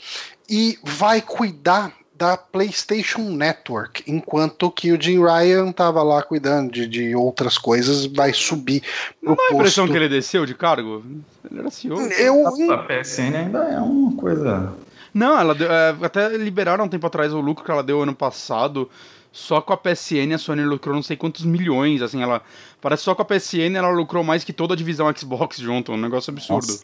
e 0.48 0.78
vai 0.82 1.20
cuidar 1.20 1.92
da 2.14 2.36
PlayStation 2.36 3.22
Network, 3.22 4.04
enquanto 4.06 4.70
que 4.70 4.92
o 4.92 5.00
Jim 5.00 5.20
Ryan 5.20 5.72
tava 5.72 6.04
lá 6.04 6.22
cuidando 6.22 6.70
de, 6.70 6.86
de 6.86 7.16
outras 7.16 7.58
coisas, 7.58 8.06
vai 8.06 8.32
subir 8.32 8.80
Não 9.20 9.34
dá 9.34 9.42
a 9.50 9.54
impressão 9.54 9.88
que 9.88 9.96
ele 9.96 10.08
desceu 10.08 10.46
de 10.46 10.54
cargo? 10.54 11.02
Ele 11.50 11.60
era 11.60 11.70
CEO. 11.70 12.00
Eu... 12.00 12.46
A 12.72 12.78
PSN 12.84 13.34
ainda 13.34 13.58
é 13.64 13.78
uma 13.78 14.14
coisa 14.14 14.72
não, 15.14 15.38
ela 15.38 15.54
deu, 15.54 15.70
é, 15.70 15.94
até 16.02 16.28
liberaram 16.36 16.86
um 16.86 16.88
tempo 16.88 17.06
atrás 17.06 17.32
o 17.34 17.40
lucro 17.40 17.64
que 17.64 17.70
ela 17.70 17.82
deu 17.82 18.02
ano 18.02 18.14
passado. 18.14 18.88
Só 19.32 19.62
com 19.62 19.72
a 19.72 19.76
PSN 19.78 20.34
a 20.34 20.38
Sony 20.38 20.62
lucrou 20.62 20.94
não 20.94 21.02
sei 21.02 21.16
quantos 21.16 21.44
milhões, 21.44 22.02
assim, 22.02 22.22
ela. 22.22 22.42
Parece 22.80 23.02
só 23.04 23.14
com 23.14 23.22
a 23.22 23.24
PSN 23.24 23.74
ela 23.76 23.88
lucrou 23.88 24.22
mais 24.22 24.44
que 24.44 24.52
toda 24.52 24.74
a 24.74 24.76
divisão 24.76 25.12
Xbox 25.16 25.56
junto, 25.56 25.92
um 25.92 25.96
negócio 25.96 26.30
absurdo. 26.30 26.78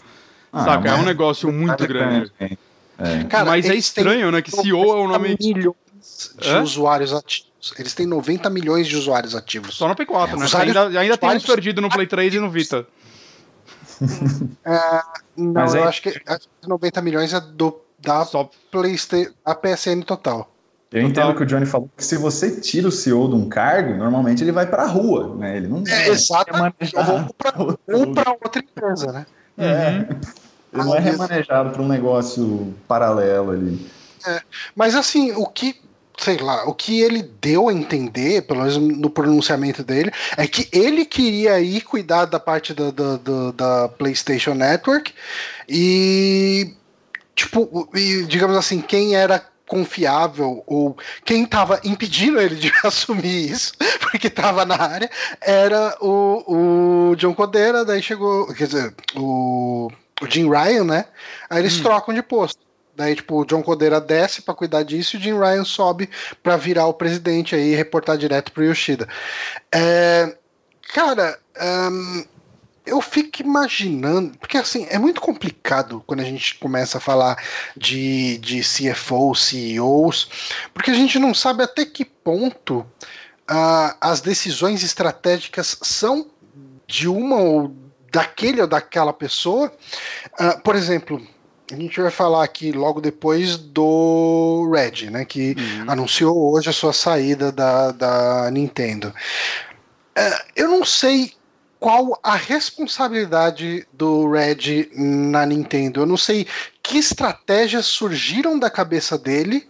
Ah, 0.50 0.64
Saca? 0.64 0.88
É 0.88 0.94
um 0.94 1.04
negócio 1.04 1.52
muito 1.52 1.86
grande. 1.86 2.32
É. 2.98 3.24
Cara, 3.24 3.44
mas 3.44 3.68
é 3.68 3.74
estranho, 3.74 4.30
né? 4.30 4.40
Que 4.40 4.50
CEO 4.50 4.82
é 4.82 5.00
o 5.00 5.06
nome. 5.06 5.36
milhões 5.38 5.74
de 6.40 6.48
Hã? 6.48 6.62
usuários 6.62 7.12
ativos. 7.12 7.48
Eles 7.78 7.94
têm 7.94 8.06
90 8.06 8.48
milhões 8.48 8.86
de 8.88 8.96
usuários 8.96 9.34
ativos. 9.34 9.74
Só 9.74 9.86
no 9.86 9.94
P4, 9.94 10.28
é, 10.30 10.36
né? 10.36 10.44
Usuários, 10.46 10.76
ainda 10.76 11.00
ainda 11.00 11.16
tem 11.18 11.28
uns 11.30 11.44
perdidos 11.44 11.82
no 11.82 11.90
Play 11.90 12.06
3 12.06 12.34
e 12.34 12.38
no 12.40 12.50
Vita. 12.50 12.86
É, 14.64 15.02
não, 15.36 15.52
mas 15.52 15.74
eu 15.74 15.84
acho 15.84 16.00
que 16.00 16.20
90 16.66 17.02
milhões 17.02 17.32
é 17.34 17.40
do 17.40 17.80
da 17.98 18.24
Só... 18.24 18.48
PlayStation, 18.70 19.32
a 19.44 19.54
PSN 19.54 20.02
total. 20.02 20.52
Eu 20.90 21.02
entendo 21.02 21.26
total. 21.26 21.34
que 21.36 21.42
o 21.42 21.46
Johnny 21.46 21.66
falou 21.66 21.90
que 21.94 22.04
se 22.04 22.16
você 22.16 22.60
tira 22.60 22.88
o 22.88 22.92
CEO 22.92 23.28
de 23.28 23.34
um 23.34 23.48
cargo, 23.48 23.94
normalmente 23.94 24.42
ele 24.42 24.52
vai 24.52 24.66
para 24.66 24.84
a 24.84 24.86
rua, 24.86 25.36
né? 25.36 25.56
Ele 25.56 25.68
não 25.68 25.84
é, 25.86 26.08
exatamente. 26.08 26.94
Ou 26.96 28.14
para 28.14 28.30
outra 28.32 28.62
empresa, 28.62 29.12
né? 29.12 29.26
É. 29.58 29.64
Uhum. 29.64 30.20
Ele 30.72 30.84
não 30.84 30.94
é 30.94 30.98
remanejado 30.98 31.70
para 31.70 31.82
um 31.82 31.88
negócio 31.88 32.74
paralelo 32.86 33.50
ali. 33.52 33.86
É, 34.26 34.40
mas 34.74 34.94
assim, 34.94 35.32
o 35.32 35.46
que 35.46 35.76
sei 36.18 36.36
lá, 36.36 36.64
o 36.64 36.74
que 36.74 37.00
ele 37.00 37.22
deu 37.40 37.68
a 37.68 37.72
entender, 37.72 38.42
pelo 38.42 38.60
menos 38.60 38.76
no 38.76 39.08
pronunciamento 39.08 39.84
dele, 39.84 40.10
é 40.36 40.48
que 40.48 40.68
ele 40.72 41.04
queria 41.04 41.60
ir 41.60 41.82
cuidar 41.82 42.24
da 42.24 42.40
parte 42.40 42.74
da, 42.74 42.90
da, 42.90 43.16
da, 43.16 43.50
da 43.52 43.88
PlayStation 43.88 44.54
Network 44.54 45.14
e 45.68 46.74
tipo, 47.36 47.88
digamos 48.26 48.56
assim, 48.56 48.80
quem 48.80 49.14
era 49.14 49.44
confiável 49.68 50.64
ou 50.66 50.96
quem 51.24 51.44
estava 51.44 51.80
impedindo 51.84 52.40
ele 52.40 52.56
de 52.56 52.72
assumir 52.82 53.50
isso, 53.52 53.74
porque 54.00 54.26
estava 54.26 54.64
na 54.64 54.80
área, 54.80 55.10
era 55.40 55.96
o, 56.00 57.10
o 57.12 57.16
John 57.16 57.34
Codera, 57.34 57.84
daí 57.84 58.02
chegou, 58.02 58.46
quer 58.54 58.66
dizer, 58.66 58.94
o, 59.14 59.88
o 60.20 60.26
Jim 60.26 60.50
Ryan, 60.50 60.84
né? 60.84 61.04
Aí 61.48 61.60
eles 61.60 61.78
hum. 61.78 61.82
trocam 61.82 62.14
de 62.14 62.22
posto. 62.22 62.66
Daí, 62.96 63.14
tipo, 63.14 63.40
o 63.40 63.44
John 63.44 63.62
Codera 63.62 64.00
desce 64.00 64.42
para 64.42 64.54
cuidar 64.54 64.82
disso 64.82 65.14
e 65.14 65.18
o 65.20 65.22
Jim 65.22 65.38
Ryan 65.38 65.62
sobe 65.62 66.10
para 66.42 66.56
virar 66.56 66.86
o 66.86 66.94
presidente 66.94 67.54
aí 67.54 67.72
e 67.72 67.76
reportar 67.76 68.18
direto 68.18 68.50
pro 68.50 68.64
Yoshida. 68.64 69.08
É, 69.72 70.34
cara, 70.92 71.38
um, 71.92 72.24
eu 72.88 73.00
fico 73.00 73.42
imaginando, 73.42 74.36
porque 74.38 74.56
assim, 74.56 74.86
é 74.90 74.98
muito 74.98 75.20
complicado 75.20 76.02
quando 76.06 76.20
a 76.20 76.24
gente 76.24 76.56
começa 76.56 76.98
a 76.98 77.00
falar 77.00 77.36
de, 77.76 78.38
de 78.38 78.60
CFOs, 78.60 79.44
CEOs, 79.44 80.28
porque 80.72 80.90
a 80.90 80.94
gente 80.94 81.18
não 81.18 81.34
sabe 81.34 81.62
até 81.62 81.84
que 81.84 82.04
ponto 82.04 82.80
uh, 83.50 83.96
as 84.00 84.20
decisões 84.20 84.82
estratégicas 84.82 85.76
são 85.82 86.26
de 86.86 87.08
uma 87.08 87.36
ou 87.36 87.76
daquele 88.12 88.60
ou 88.60 88.66
daquela 88.66 89.12
pessoa. 89.12 89.72
Uh, 90.40 90.60
por 90.62 90.74
exemplo, 90.74 91.20
a 91.70 91.76
gente 91.76 92.00
vai 92.00 92.10
falar 92.10 92.44
aqui 92.44 92.72
logo 92.72 93.00
depois 93.00 93.58
do 93.58 94.70
Red, 94.72 95.10
né? 95.10 95.24
Que 95.24 95.54
uhum. 95.58 95.90
anunciou 95.90 96.54
hoje 96.54 96.70
a 96.70 96.72
sua 96.72 96.92
saída 96.92 97.52
da, 97.52 97.92
da 97.92 98.50
Nintendo. 98.50 99.08
Uh, 100.16 100.42
eu 100.56 100.68
não 100.68 100.84
sei 100.84 101.37
qual 101.80 102.18
a 102.22 102.34
responsabilidade 102.34 103.86
do 103.92 104.30
Red 104.30 104.90
na 104.92 105.46
Nintendo. 105.46 106.00
Eu 106.00 106.06
não 106.06 106.16
sei 106.16 106.46
que 106.82 106.98
estratégias 106.98 107.86
surgiram 107.86 108.58
da 108.58 108.70
cabeça 108.70 109.16
dele 109.16 109.68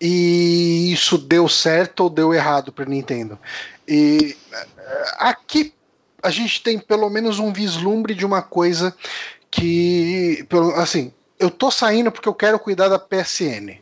e 0.00 0.92
isso 0.92 1.18
deu 1.18 1.48
certo 1.48 2.00
ou 2.00 2.10
deu 2.10 2.32
errado 2.32 2.72
para 2.72 2.84
Nintendo. 2.84 3.38
E 3.86 4.36
uh, 4.52 4.66
aqui 5.18 5.72
a 6.22 6.30
gente 6.30 6.62
tem 6.62 6.78
pelo 6.78 7.08
menos 7.10 7.38
um 7.38 7.52
vislumbre 7.52 8.14
de 8.14 8.24
uma 8.26 8.42
coisa 8.42 8.94
que, 9.50 10.46
assim, 10.76 11.12
eu 11.38 11.50
tô 11.50 11.70
saindo 11.70 12.12
porque 12.12 12.28
eu 12.28 12.34
quero 12.34 12.58
cuidar 12.58 12.88
da 12.88 12.98
PSN. 12.98 13.78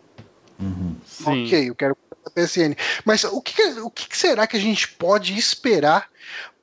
Uhum. 0.58 0.96
Ok, 1.24 1.70
eu 1.70 1.74
quero 1.74 1.96
cuidar 1.96 2.24
da 2.24 2.30
PSN. 2.30 2.76
Mas 3.04 3.24
o 3.24 3.40
que, 3.40 3.62
o 3.80 3.90
que 3.90 4.16
será 4.16 4.46
que 4.46 4.56
a 4.56 4.60
gente 4.60 4.88
pode 4.88 5.36
esperar 5.36 6.08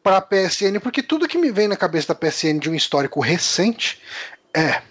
para 0.04 0.18
a 0.18 0.22
PSN? 0.22 0.80
Porque 0.82 1.02
tudo 1.02 1.28
que 1.28 1.38
me 1.38 1.52
vem 1.52 1.68
na 1.68 1.78
cabeça 1.78 2.10
da 2.10 2.16
PSN 2.16 2.60
de 2.60 2.70
um 2.70 2.76
histórico 2.76 3.22
recente 3.22 4.02
é 4.54 4.82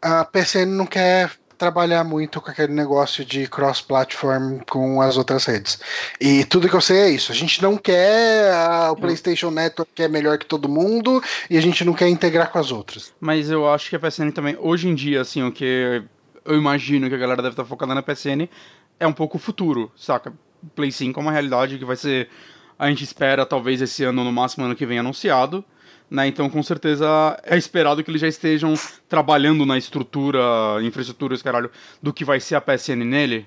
a 0.00 0.24
PSN 0.24 0.66
não 0.66 0.86
quer 0.86 1.32
trabalhar 1.56 2.04
muito 2.04 2.40
com 2.40 2.50
aquele 2.50 2.72
negócio 2.72 3.24
de 3.24 3.46
cross-platform 3.46 4.58
com 4.68 5.00
as 5.00 5.16
outras 5.16 5.44
redes. 5.46 5.80
E 6.20 6.44
tudo 6.44 6.68
que 6.68 6.74
eu 6.74 6.80
sei 6.80 6.98
é 6.98 7.10
isso. 7.10 7.32
A 7.32 7.34
gente 7.34 7.62
não 7.62 7.76
quer 7.76 8.52
o 8.90 8.96
PlayStation 8.96 9.50
Network 9.50 9.92
que 9.94 10.02
é 10.02 10.08
melhor 10.08 10.36
que 10.38 10.46
todo 10.46 10.68
mundo 10.68 11.22
e 11.48 11.56
a 11.56 11.60
gente 11.60 11.84
não 11.84 11.94
quer 11.94 12.08
integrar 12.08 12.50
com 12.50 12.58
as 12.58 12.70
outras. 12.70 13.12
Mas 13.20 13.50
eu 13.50 13.68
acho 13.68 13.88
que 13.88 13.96
a 13.96 14.00
PSN 14.00 14.30
também, 14.30 14.56
hoje 14.60 14.88
em 14.88 14.94
dia, 14.94 15.20
assim, 15.20 15.42
o 15.42 15.52
que 15.52 16.02
eu 16.44 16.56
imagino 16.56 17.08
que 17.08 17.14
a 17.14 17.18
galera 17.18 17.42
deve 17.42 17.54
estar 17.54 17.64
focada 17.64 17.94
na 17.94 18.02
PSN 18.02 18.48
é 19.00 19.06
um 19.06 19.12
pouco 19.12 19.36
o 19.36 19.40
futuro, 19.40 19.90
saca? 19.96 20.32
Play 20.74 20.92
5 20.92 21.18
é 21.18 21.22
uma 21.22 21.32
realidade 21.32 21.78
que 21.78 21.84
vai 21.84 21.96
ser. 21.96 22.28
A 22.78 22.88
gente 22.88 23.04
espera, 23.04 23.46
talvez 23.46 23.80
esse 23.80 24.04
ano, 24.04 24.24
no 24.24 24.32
máximo 24.32 24.64
ano 24.64 24.74
que 24.74 24.86
vem, 24.86 24.98
anunciado. 24.98 25.64
Né? 26.10 26.26
Então, 26.26 26.50
com 26.50 26.62
certeza, 26.62 27.06
é 27.44 27.56
esperado 27.56 28.02
que 28.02 28.10
eles 28.10 28.20
já 28.20 28.28
estejam 28.28 28.74
trabalhando 29.08 29.64
na 29.64 29.78
estrutura, 29.78 30.38
infraestrutura, 30.82 31.36
caralho, 31.38 31.70
do 32.02 32.12
que 32.12 32.24
vai 32.24 32.40
ser 32.40 32.56
a 32.56 32.60
PSN 32.60 33.04
nele. 33.04 33.46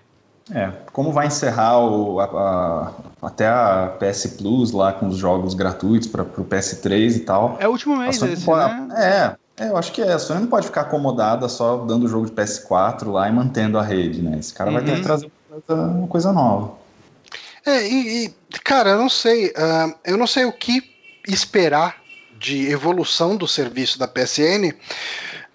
É, 0.54 0.72
como 0.94 1.12
vai 1.12 1.28
encerrar 1.28 1.78
o, 1.80 2.22
a, 2.22 2.24
a, 2.24 3.28
até 3.28 3.48
a 3.48 3.94
PS 4.00 4.38
Plus 4.38 4.72
lá 4.72 4.94
com 4.94 5.08
os 5.08 5.18
jogos 5.18 5.54
gratuitos 5.54 6.08
para 6.08 6.24
o 6.24 6.46
PS3 6.46 7.18
e 7.18 7.20
tal. 7.20 7.58
É 7.60 7.68
o 7.68 7.72
último 7.72 7.98
mês 7.98 8.22
esse, 8.22 8.46
pode, 8.46 8.74
né? 8.74 9.36
É, 9.58 9.64
é, 9.66 9.70
eu 9.70 9.78
acho 9.78 9.92
que 9.92 10.02
é. 10.02 10.14
A 10.14 10.20
Sony 10.20 10.42
não 10.42 10.48
pode 10.48 10.68
ficar 10.68 10.82
acomodada 10.82 11.50
só 11.50 11.78
dando 11.78 12.06
o 12.06 12.08
jogo 12.08 12.28
de 12.28 12.32
PS4 12.32 13.12
lá 13.12 13.28
e 13.28 13.32
mantendo 13.32 13.78
a 13.78 13.84
rede, 13.84 14.22
né? 14.22 14.38
Esse 14.40 14.54
cara 14.54 14.70
uhum. 14.70 14.76
vai 14.78 14.86
ter 14.86 14.92
que 14.92 14.98
uhum. 14.98 15.04
trazer 15.04 15.32
uma 15.50 15.62
coisa, 15.62 15.84
uma 15.84 16.08
coisa 16.08 16.32
nova. 16.32 16.72
É, 17.68 17.86
e, 17.86 18.26
e, 18.26 18.34
cara, 18.64 18.92
eu 18.92 18.98
não 18.98 19.10
sei. 19.10 19.48
Uh, 19.48 19.94
eu 20.06 20.16
não 20.16 20.26
sei 20.26 20.46
o 20.46 20.54
que 20.54 20.82
esperar 21.28 21.98
de 22.40 22.72
evolução 22.72 23.36
do 23.36 23.46
serviço 23.46 24.00
da 24.00 24.08
PSN, 24.08 24.74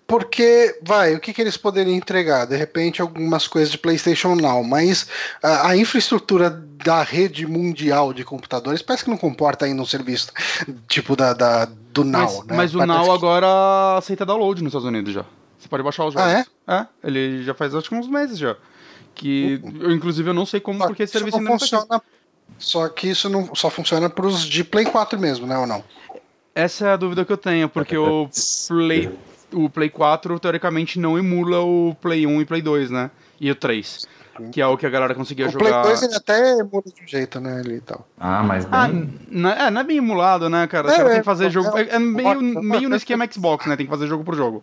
porque, 0.06 0.78
vai, 0.82 1.14
o 1.14 1.20
que, 1.20 1.32
que 1.32 1.40
eles 1.40 1.56
poderiam 1.56 1.96
entregar? 1.96 2.44
De 2.44 2.54
repente, 2.54 3.00
algumas 3.00 3.48
coisas 3.48 3.70
de 3.70 3.78
PlayStation 3.78 4.34
Now, 4.34 4.62
mas 4.62 5.06
a, 5.42 5.68
a, 5.68 5.76
infraestrutura 5.76 6.50
da 6.50 7.02
rede 7.02 7.46
mundial 7.46 8.12
de 8.12 8.24
computadores 8.24 8.82
parece 8.82 9.04
que 9.04 9.10
não 9.10 9.16
comporta 9.16 9.64
ainda 9.64 9.80
um 9.80 9.86
serviço 9.86 10.30
tipo 10.86 11.16
da, 11.16 11.32
da 11.32 11.64
do 11.64 12.04
Now. 12.04 12.20
Mas, 12.20 12.46
né? 12.46 12.56
mas 12.56 12.74
o 12.74 12.84
Now 12.84 13.04
que... 13.04 13.10
agora 13.10 13.96
aceita 13.96 14.26
download 14.26 14.62
nos 14.62 14.72
Estados 14.72 14.86
Unidos 14.86 15.14
já. 15.14 15.24
Pode 15.72 15.82
baixar 15.82 16.04
os 16.04 16.12
jogos. 16.12 16.30
Ah, 16.30 16.44
é? 16.68 16.80
É, 16.80 16.86
ele 17.02 17.42
já 17.44 17.54
faz 17.54 17.74
acho 17.74 17.88
que 17.88 17.94
uns 17.94 18.06
meses 18.06 18.36
já. 18.36 18.54
Que, 19.14 19.58
uhum. 19.64 19.72
eu, 19.80 19.90
inclusive, 19.92 20.28
eu 20.28 20.34
não 20.34 20.44
sei 20.44 20.60
como, 20.60 20.86
porque 20.86 21.02
esse 21.02 21.14
serviço 21.14 21.40
não 21.40 21.52
tá 21.52 21.58
funciona. 21.58 22.02
Só 22.58 22.86
que 22.90 23.08
isso 23.08 23.30
não 23.30 23.54
só 23.54 23.70
funciona 23.70 24.10
para 24.10 24.26
os 24.26 24.44
de 24.44 24.64
Play 24.64 24.84
4 24.84 25.18
mesmo, 25.18 25.46
né? 25.46 25.56
Ou 25.56 25.66
não? 25.66 25.82
Essa 26.54 26.88
é 26.88 26.92
a 26.92 26.96
dúvida 26.96 27.24
que 27.24 27.32
eu 27.32 27.38
tenho, 27.38 27.70
porque 27.70 27.96
o 27.96 28.28
Play, 28.68 29.18
o 29.50 29.70
Play 29.70 29.88
4 29.88 30.38
teoricamente 30.38 30.98
não 30.98 31.18
emula 31.18 31.60
o 31.60 31.96
Play 32.02 32.26
1 32.26 32.42
e 32.42 32.44
Play 32.44 32.60
2, 32.60 32.90
né? 32.90 33.10
E 33.40 33.50
o 33.50 33.54
3. 33.54 34.06
Que 34.52 34.60
é 34.60 34.66
o 34.66 34.76
que 34.76 34.84
a 34.84 34.90
galera 34.90 35.14
conseguia 35.14 35.46
o 35.46 35.50
jogar. 35.50 35.80
O 35.80 35.82
Play 35.84 35.94
2 35.94 36.02
ele 36.02 36.16
até 36.16 36.58
emula 36.58 36.84
de 36.84 37.02
um 37.02 37.08
jeito, 37.08 37.40
né? 37.40 37.60
Ali 37.60 37.76
e 37.76 37.80
tal. 37.80 38.06
Ah, 38.20 38.42
mas 38.42 38.68
ah, 38.70 38.88
bem... 38.88 39.10
Ah, 39.10 39.26
não, 39.30 39.50
é, 39.50 39.70
não 39.70 39.80
é 39.80 39.84
bem 39.84 39.96
emulado, 39.96 40.50
né, 40.50 40.66
cara? 40.66 40.92
É, 40.92 40.96
cara 40.98 41.08
tem 41.08 41.18
que 41.20 41.24
fazer 41.24 41.46
é, 41.46 41.50
jogo. 41.50 41.78
É, 41.78 41.96
é 41.96 41.98
meio, 41.98 42.42
meio 42.42 42.90
no 42.90 42.96
esquema 42.96 43.26
Xbox, 43.26 43.64
né? 43.64 43.74
Tem 43.74 43.86
que 43.86 43.90
fazer 43.90 44.06
jogo 44.06 44.22
por 44.22 44.34
jogo. 44.34 44.62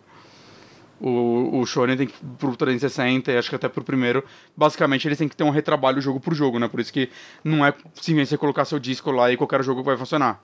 O, 1.00 1.60
o 1.60 1.66
Shonen 1.66 1.96
tem 1.96 2.06
que 2.06 2.14
pro 2.38 2.54
360 2.54 3.32
e 3.32 3.38
acho 3.38 3.48
que 3.48 3.56
até 3.56 3.68
pro 3.68 3.82
primeiro. 3.82 4.22
Basicamente, 4.56 5.08
eles 5.08 5.16
têm 5.16 5.28
que 5.28 5.36
ter 5.36 5.44
um 5.44 5.50
retrabalho 5.50 6.00
jogo 6.00 6.20
por 6.20 6.34
jogo, 6.34 6.58
né? 6.58 6.68
Por 6.68 6.80
isso 6.80 6.92
que 6.92 7.08
não 7.42 7.64
é 7.64 7.72
simplesmente 7.94 8.28
você 8.28 8.36
colocar 8.36 8.64
seu 8.64 8.78
disco 8.78 9.10
lá 9.10 9.32
e 9.32 9.36
qualquer 9.36 9.62
jogo 9.62 9.82
vai 9.82 9.96
funcionar. 9.96 10.42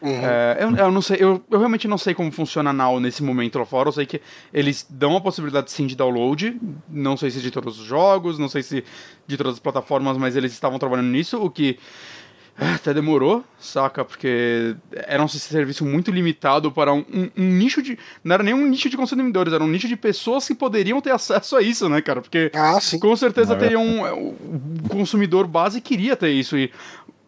Uhum. 0.00 0.10
É, 0.10 0.58
eu, 0.60 0.76
eu, 0.76 0.90
não 0.90 1.00
sei, 1.00 1.16
eu, 1.20 1.42
eu, 1.50 1.58
realmente 1.58 1.88
não 1.88 1.96
sei 1.96 2.14
como 2.14 2.30
funciona 2.30 2.70
a 2.70 2.72
Now 2.72 3.00
nesse 3.00 3.22
momento 3.22 3.58
lá 3.58 3.64
fora. 3.64 3.88
Eu 3.88 3.92
sei 3.92 4.04
que 4.04 4.20
eles 4.52 4.86
dão 4.88 5.16
a 5.16 5.20
possibilidade 5.20 5.70
sim 5.70 5.86
de 5.86 5.96
download. 5.96 6.60
Não 6.88 7.16
sei 7.16 7.30
se 7.30 7.40
de 7.40 7.50
todos 7.50 7.80
os 7.80 7.86
jogos, 7.86 8.38
não 8.38 8.48
sei 8.48 8.62
se 8.62 8.84
de 9.26 9.36
todas 9.36 9.54
as 9.54 9.58
plataformas, 9.58 10.18
mas 10.18 10.36
eles 10.36 10.52
estavam 10.52 10.78
trabalhando 10.78 11.08
nisso, 11.08 11.42
o 11.42 11.50
que 11.50 11.78
é, 11.78 11.78
até 12.58 12.94
demorou, 12.94 13.44
saca? 13.60 14.04
Porque 14.04 14.74
era 14.92 15.22
um 15.22 15.28
serviço 15.28 15.84
muito 15.84 16.10
limitado 16.10 16.72
para 16.72 16.92
um, 16.92 17.04
um, 17.12 17.30
um, 17.36 17.50
nicho 17.50 17.82
de. 17.82 17.98
Não 18.24 18.34
era 18.34 18.42
nem 18.42 18.54
um 18.54 18.66
nicho 18.66 18.88
de 18.88 18.96
consumidores, 18.96 19.52
era 19.52 19.62
um 19.62 19.68
nicho 19.68 19.86
de 19.86 19.96
pessoas 19.96 20.48
que 20.48 20.54
poderiam 20.54 21.00
ter 21.00 21.10
acesso 21.12 21.56
a 21.56 21.62
isso, 21.62 21.88
né, 21.88 22.00
cara? 22.00 22.22
Porque 22.22 22.50
ah, 22.54 22.78
com 23.00 23.16
certeza 23.16 23.54
é. 23.54 23.56
teria 23.56 23.78
um. 23.78 24.30
O 24.30 24.88
consumidor 24.88 25.46
base 25.46 25.80
queria 25.80 26.16
ter 26.16 26.30
isso. 26.30 26.56
E 26.56 26.72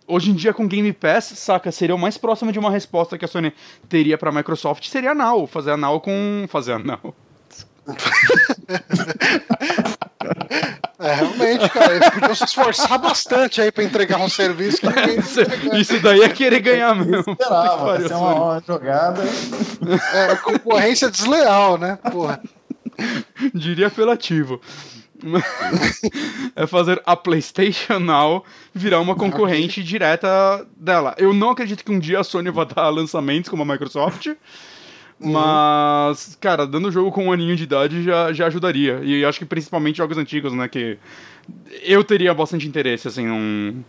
hoje 0.06 0.30
em 0.30 0.34
dia 0.34 0.54
com 0.54 0.66
Game 0.66 0.92
Pass, 0.94 1.24
saca, 1.36 1.70
seria 1.70 1.94
o 1.94 1.98
mais 1.98 2.16
próximo 2.16 2.50
de 2.50 2.58
uma 2.58 2.70
resposta 2.70 3.18
que 3.18 3.24
a 3.24 3.28
Sony 3.28 3.52
teria 3.88 4.16
para 4.16 4.30
a 4.30 4.32
Microsoft, 4.32 4.88
seria 4.88 5.10
a 5.10 5.14
Now, 5.14 5.46
fazer 5.46 5.72
a 5.72 5.76
Now 5.76 6.00
com 6.00 6.46
fazer 6.48 6.72
a 6.72 6.78
Now. 6.78 7.14
É, 11.00 11.14
realmente, 11.14 11.68
cara, 11.70 11.94
eles 11.94 12.10
podiam 12.10 12.34
se 12.34 12.44
esforçar 12.44 12.98
bastante 12.98 13.60
aí 13.60 13.70
pra 13.70 13.84
entregar 13.84 14.18
um 14.18 14.28
serviço 14.28 14.78
que 14.80 14.86
ninguém 14.88 15.20
Isso 15.80 16.00
daí 16.00 16.22
é 16.22 16.28
querer 16.28 16.60
ganhar 16.60 16.94
mesmo. 16.96 17.32
Esperava, 17.32 17.96
é 17.96 18.16
uma, 18.16 18.34
uma 18.34 18.62
jogada. 18.66 19.22
É, 20.12 20.34
concorrência 20.36 21.08
desleal, 21.08 21.78
né? 21.78 21.98
Porra. 22.10 22.40
Diria 23.54 23.86
apelativo. 23.86 24.60
é 26.54 26.66
fazer 26.66 27.02
a 27.04 27.16
PlayStation 27.16 27.98
Now 27.98 28.44
virar 28.72 29.00
uma 29.00 29.14
concorrente 29.14 29.82
direta 29.82 30.66
dela. 30.76 31.14
Eu 31.18 31.32
não 31.32 31.50
acredito 31.50 31.84
que 31.84 31.92
um 31.92 31.98
dia 31.98 32.20
a 32.20 32.24
Sony 32.24 32.50
vá 32.50 32.64
dar 32.64 32.88
lançamentos 32.88 33.50
como 33.50 33.62
a 33.62 33.66
Microsoft. 33.66 34.28
Uhum. 35.20 35.32
Mas, 35.32 36.36
cara, 36.40 36.66
dando 36.66 36.88
o 36.88 36.92
jogo 36.92 37.10
com 37.10 37.26
um 37.26 37.32
aninho 37.32 37.56
de 37.56 37.64
idade 37.64 38.02
já, 38.02 38.32
já 38.32 38.46
ajudaria. 38.46 39.00
E 39.02 39.24
acho 39.24 39.38
que 39.38 39.44
principalmente 39.44 39.96
jogos 39.96 40.16
antigos, 40.16 40.52
né? 40.52 40.68
Que 40.68 40.98
eu 41.82 42.04
teria 42.04 42.32
bastante 42.32 42.68
interesse, 42.68 43.08
assim, 43.08 43.28
um, 43.28 43.82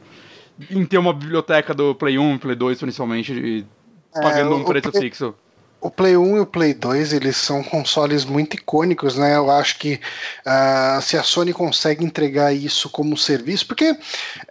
em 0.72 0.86
ter 0.86 0.98
uma 0.98 1.14
biblioteca 1.14 1.74
do 1.74 1.94
Play 1.94 2.18
1, 2.18 2.38
Play 2.40 2.56
2, 2.56 2.80
principalmente, 2.80 3.66
pagando 4.14 4.54
é, 4.54 4.56
um 4.56 4.64
preço 4.64 4.92
Play, 4.92 5.04
fixo 5.04 5.36
o 5.82 5.90
Play 5.90 6.18
1 6.18 6.38
e 6.38 6.40
o 6.42 6.46
Play 6.46 6.74
2 6.74 7.14
eles 7.14 7.38
são 7.38 7.64
consoles 7.64 8.26
muito 8.26 8.56
icônicos, 8.56 9.16
né? 9.18 9.36
Eu 9.36 9.50
acho 9.50 9.78
que 9.80 10.00
uh, 10.46 11.02
se 11.02 11.18
a 11.18 11.24
Sony 11.24 11.54
consegue 11.54 12.04
entregar 12.04 12.54
isso 12.54 12.90
como 12.90 13.18
serviço, 13.18 13.66
porque 13.66 13.96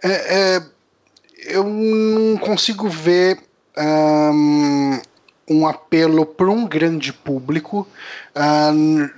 é, 0.03 0.55
é, 0.57 0.63
eu 1.45 1.63
não 1.63 2.37
consigo 2.37 2.89
ver 2.89 3.39
um, 3.77 4.99
um 5.49 5.67
apelo 5.67 6.25
para 6.25 6.49
um 6.49 6.67
grande 6.67 7.11
público. 7.11 7.87
Uh, 8.35 9.09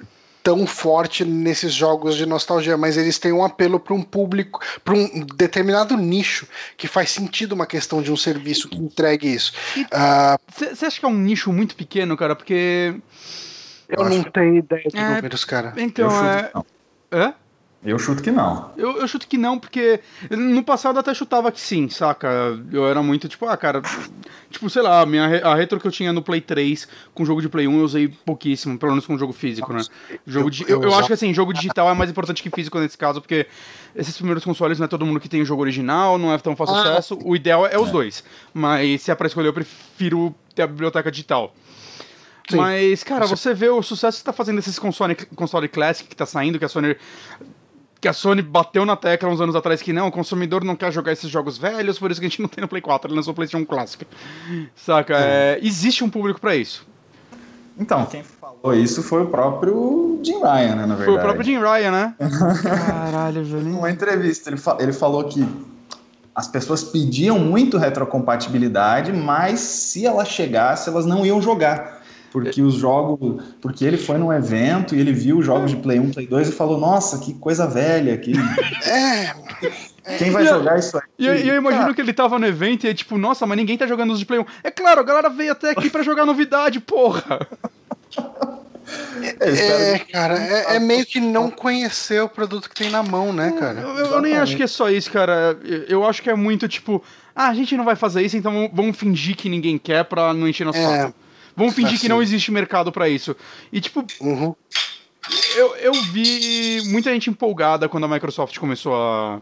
tão 0.44 0.66
forte 0.66 1.24
nesses 1.24 1.72
jogos 1.74 2.16
de 2.16 2.26
nostalgia, 2.26 2.76
mas 2.76 2.98
eles 2.98 3.20
têm 3.20 3.32
um 3.32 3.44
apelo 3.44 3.80
para 3.80 3.94
um 3.94 4.02
público, 4.02 4.60
para 4.84 4.96
um 4.96 5.20
determinado 5.36 5.96
nicho 5.96 6.48
que 6.76 6.88
faz 6.88 7.12
sentido 7.12 7.52
uma 7.52 7.68
questão 7.68 8.02
de 8.02 8.12
um 8.12 8.18
serviço 8.18 8.68
que 8.68 8.78
entregue 8.78 9.32
isso. 9.32 9.54
Você 10.52 10.66
uh... 10.66 10.88
acha 10.88 11.00
que 11.00 11.06
é 11.06 11.10
um 11.10 11.18
nicho 11.18 11.54
muito 11.54 11.76
pequeno, 11.76 12.18
cara? 12.18 12.36
Porque 12.36 12.96
Eu, 13.88 14.04
eu 14.04 14.10
não 14.10 14.24
tenho 14.24 14.56
ideia 14.56 14.84
de 14.88 14.98
é, 14.98 15.16
números, 15.16 15.46
cara. 15.46 15.74
Então, 15.78 16.10
é. 16.26 16.52
Hã? 17.12 17.34
Eu 17.84 17.98
chuto 17.98 18.22
que 18.22 18.30
não. 18.30 18.70
Eu, 18.78 18.98
eu 18.98 19.08
chuto 19.08 19.28
que 19.28 19.40
não, 19.40 19.58
porque 19.58 20.02
no 20.30 20.64
passado 20.64 21.00
até 21.00 21.16
chutava 21.16 21.52
que 21.52 21.60
sim, 21.60 21.90
saca? 21.90 22.30
Eu 22.72 22.88
era 22.88 23.02
muito 23.02 23.28
tipo, 23.28 23.48
ah, 23.48 23.58
cara. 23.58 23.82
Tipo, 24.52 24.70
sei 24.70 24.84
lá, 24.84 25.02
a, 25.02 25.06
minha, 25.06 25.24
a 25.44 25.56
retro 25.56 25.80
que 25.80 25.88
eu 25.88 25.92
tinha 25.92 26.14
no 26.14 26.22
Play 26.22 26.42
3 26.42 26.88
com 27.14 27.26
jogo 27.26 27.42
de 27.42 27.50
Play 27.50 27.68
1 27.68 27.80
eu 27.80 27.84
usei 27.84 28.08
pouquíssimo, 28.08 28.78
pelo 28.78 28.92
menos 28.92 29.08
com 29.08 29.18
jogo 29.18 29.34
físico, 29.34 29.74
né? 29.74 29.82
Jogo 30.28 30.52
eu, 30.68 30.78
eu, 30.78 30.84
eu 30.84 30.94
acho 30.94 31.08
que 31.08 31.14
assim, 31.14 31.34
jogo 31.34 31.54
digital 31.54 31.90
é 31.90 31.94
mais 31.96 32.12
importante 32.12 32.44
que 32.44 32.52
físico 32.52 32.78
nesse 32.78 32.98
caso, 32.98 33.20
porque 33.20 33.48
esses 33.96 34.16
primeiros 34.16 34.44
consoles 34.44 34.78
não 34.78 34.86
é 34.86 34.88
todo 34.88 35.04
mundo 35.04 35.20
que 35.20 35.28
tem 35.28 35.42
o 35.42 35.46
jogo 35.46 35.64
original, 35.64 36.20
não 36.20 36.32
é 36.32 36.38
tão 36.38 36.56
fácil 36.56 36.76
ah. 36.76 36.82
acesso. 36.82 37.18
O 37.24 37.36
ideal 37.36 37.66
é, 37.66 37.74
é 37.74 37.80
os 37.80 37.90
dois. 37.90 38.24
Mas 38.54 39.02
se 39.02 39.10
é 39.10 39.16
pra 39.16 39.26
escolher, 39.26 39.48
eu 39.48 39.54
prefiro 39.54 40.36
ter 40.54 40.62
a 40.62 40.68
biblioteca 40.68 41.10
digital. 41.10 41.56
Sim. 42.50 42.58
Mas, 42.58 43.04
cara, 43.04 43.26
você 43.26 43.54
vê 43.54 43.70
o 43.70 43.82
sucesso 43.82 44.20
que 44.20 44.24
tá 44.24 44.34
fazendo 44.34 44.60
esses 44.60 44.78
console, 44.78 45.16
console 45.36 45.68
Classic 45.68 46.08
que 46.08 46.16
tá 46.16 46.26
saindo, 46.26 46.60
que 46.60 46.66
a 46.66 46.70
Sony 46.70 46.96
que 48.02 48.08
a 48.08 48.14
Sony 48.14 48.41
bateu 48.41 48.84
na 48.84 48.95
tecla 48.95 49.30
uns 49.30 49.39
anos 49.39 49.56
atrás 49.56 49.80
que 49.80 49.93
não, 49.93 50.08
o 50.08 50.12
consumidor 50.12 50.64
não 50.64 50.76
quer 50.76 50.91
jogar 50.91 51.12
esses 51.12 51.30
jogos 51.30 51.60
velhos, 51.60 51.99
por 51.99 52.10
isso 52.10 52.20
que 52.20 52.26
a 52.26 52.30
gente 52.30 52.41
não 52.41 52.49
tem 52.49 52.64
no 52.64 52.68
Play 52.68 52.82
4, 52.82 53.08
ele 53.08 53.16
lançou 53.16 53.32
o 53.32 53.36
PlayStation 53.36 53.64
Clássico. 53.64 54.06
Saca? 54.76 55.16
É, 55.16 55.60
existe 55.62 56.04
um 56.04 56.10
público 56.10 56.41
para 56.41 56.56
isso. 56.56 56.88
Então, 57.78 58.04
quem 58.08 58.24
falou 58.24 58.74
isso 58.74 59.04
foi 59.04 59.22
o 59.22 59.28
próprio 59.28 60.20
Jim 60.24 60.39
Ryan, 60.39 60.76
né, 60.76 60.86
na 60.86 60.95
verdade. 60.95 61.06
Foi 61.06 61.16
o 61.16 61.20
próprio 61.20 61.43
Jim 61.43 61.60
Ryan, 61.60 61.91
né? 61.91 62.16
Caralho, 62.64 63.45
Julinho. 63.45 63.78
Uma 63.78 63.91
entrevista, 63.91 64.49
ele, 64.49 64.58
fa 64.58 64.78
ele 64.80 64.93
falou 64.93 65.24
que 65.26 65.47
as 66.34 66.47
pessoas 66.47 66.84
pediam 66.84 67.38
muito 67.38 67.78
retrocompatibilidade, 67.78 69.14
mas 69.14 69.60
se 69.60 70.08
ela 70.08 70.26
chegasse, 70.26 70.89
elas 70.89 71.06
não 71.06 71.24
iam 71.24 71.39
jogar. 71.41 72.01
Porque 72.32 72.62
os 72.62 72.76
jogos. 72.76 73.44
Porque 73.62 73.84
ele 73.84 73.98
foi 73.98 74.18
num 74.18 74.32
evento 74.32 74.96
e 74.96 75.00
ele 75.00 75.12
viu 75.12 75.40
os 75.40 75.46
jogos 75.46 75.70
de 75.70 75.78
Play 75.78 76.00
1, 76.00 76.12
Play 76.12 76.28
2 76.28 76.50
e 76.50 76.52
falou: 76.52 76.80
Nossa, 76.80 77.20
que 77.20 77.34
coisa 77.34 77.68
velha. 77.68 78.18
Que... 78.18 78.34
É. 78.88 79.34
Quem 80.18 80.32
vai 80.32 80.46
jogar 80.46 80.80
isso 80.80 80.98
aí? 80.98 81.04
E 81.20 81.28
eu, 81.28 81.36
eu 81.36 81.56
imagino 81.56 81.84
Cara. 81.84 81.94
que 81.94 82.02
ele 82.02 82.14
tava 82.14 82.40
no 82.40 82.48
evento 82.48 82.86
e 82.86 82.90
é 82.90 82.94
tipo, 82.94 83.18
nossa, 83.18 83.46
mas 83.46 83.58
ninguém 83.58 83.78
tá 83.78 83.86
jogando 83.86 84.12
os 84.12 84.20
de 84.20 84.26
Play 84.26 84.40
1. 84.40 84.46
É 84.64 84.72
claro, 84.72 85.02
a 85.02 85.04
galera 85.04 85.30
veio 85.30 85.52
até 85.52 85.70
aqui 85.70 85.90
pra 85.90 86.02
jogar 86.02 86.26
novidade, 86.26 86.80
porra! 86.80 87.48
É, 89.40 89.94
é 89.94 90.00
cara, 90.00 90.38
é, 90.38 90.76
é, 90.76 90.80
meio 90.80 91.06
que 91.06 91.20
não 91.20 91.50
conhecer 91.50 92.22
o 92.22 92.28
produto 92.28 92.68
que 92.68 92.76
tem 92.76 92.90
na 92.90 93.04
mão, 93.04 93.32
né, 93.32 93.52
cara? 93.58 93.80
Eu, 93.80 93.90
eu, 93.90 94.06
eu, 94.08 94.22
nem 94.22 94.36
acho 94.38 94.58
que 94.58 94.64
é 94.64 94.68
só 94.68 94.90
isso, 94.90 95.12
cara. 95.12 95.58
Eu 95.88 96.06
acho 96.06 96.22
que 96.22 96.30
é 96.30 96.36
muito 96.36 96.68
tipo, 96.68 97.02
ah, 97.36 97.48
a 97.48 97.54
gente 97.54 97.78
não 97.78 97.86
vai 97.86 97.96
fazer 97.96 98.22
isso, 98.24 98.36
então 98.36 98.70
vamos 98.74 98.98
fingir 98.98 99.36
que 99.36 99.48
ninguém 99.48 99.78
quer 99.78 100.04
pra 100.04 100.34
não 100.34 100.48
encher 100.48 100.66
nosso 100.66 100.80
é. 100.80 100.98
saco. 100.98 101.21
Vamos 101.56 101.74
fingir 101.74 101.93
assim. 101.93 102.02
que 102.02 102.10
não 102.10 102.22
existe 102.22 102.52
mercado 102.52 102.91
para 102.91 103.10
isso. 103.10 103.36
E, 103.72 103.82
tipo, 103.82 104.06
uhum. 104.20 104.56
eu, 105.56 105.76
eu 105.78 105.93
vi 106.12 106.82
muita 106.86 107.12
gente 107.12 107.30
empolgada 107.30 107.89
quando 107.89 108.06
a 108.06 108.08
Microsoft 108.08 108.58
começou 108.58 108.93
a, 108.95 109.41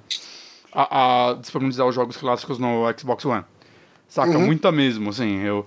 a, 0.74 1.30
a 1.30 1.34
disponibilizar 1.36 1.88
os 1.88 1.96
jogos 1.96 2.18
clássicos 2.18 2.58
no 2.58 2.84
Xbox 2.98 3.26
One. 3.26 3.44
Saca? 4.08 4.32
Uhum. 4.32 4.46
Muita 4.46 4.72
mesmo, 4.72 5.10
assim. 5.12 5.42
Eu. 5.42 5.66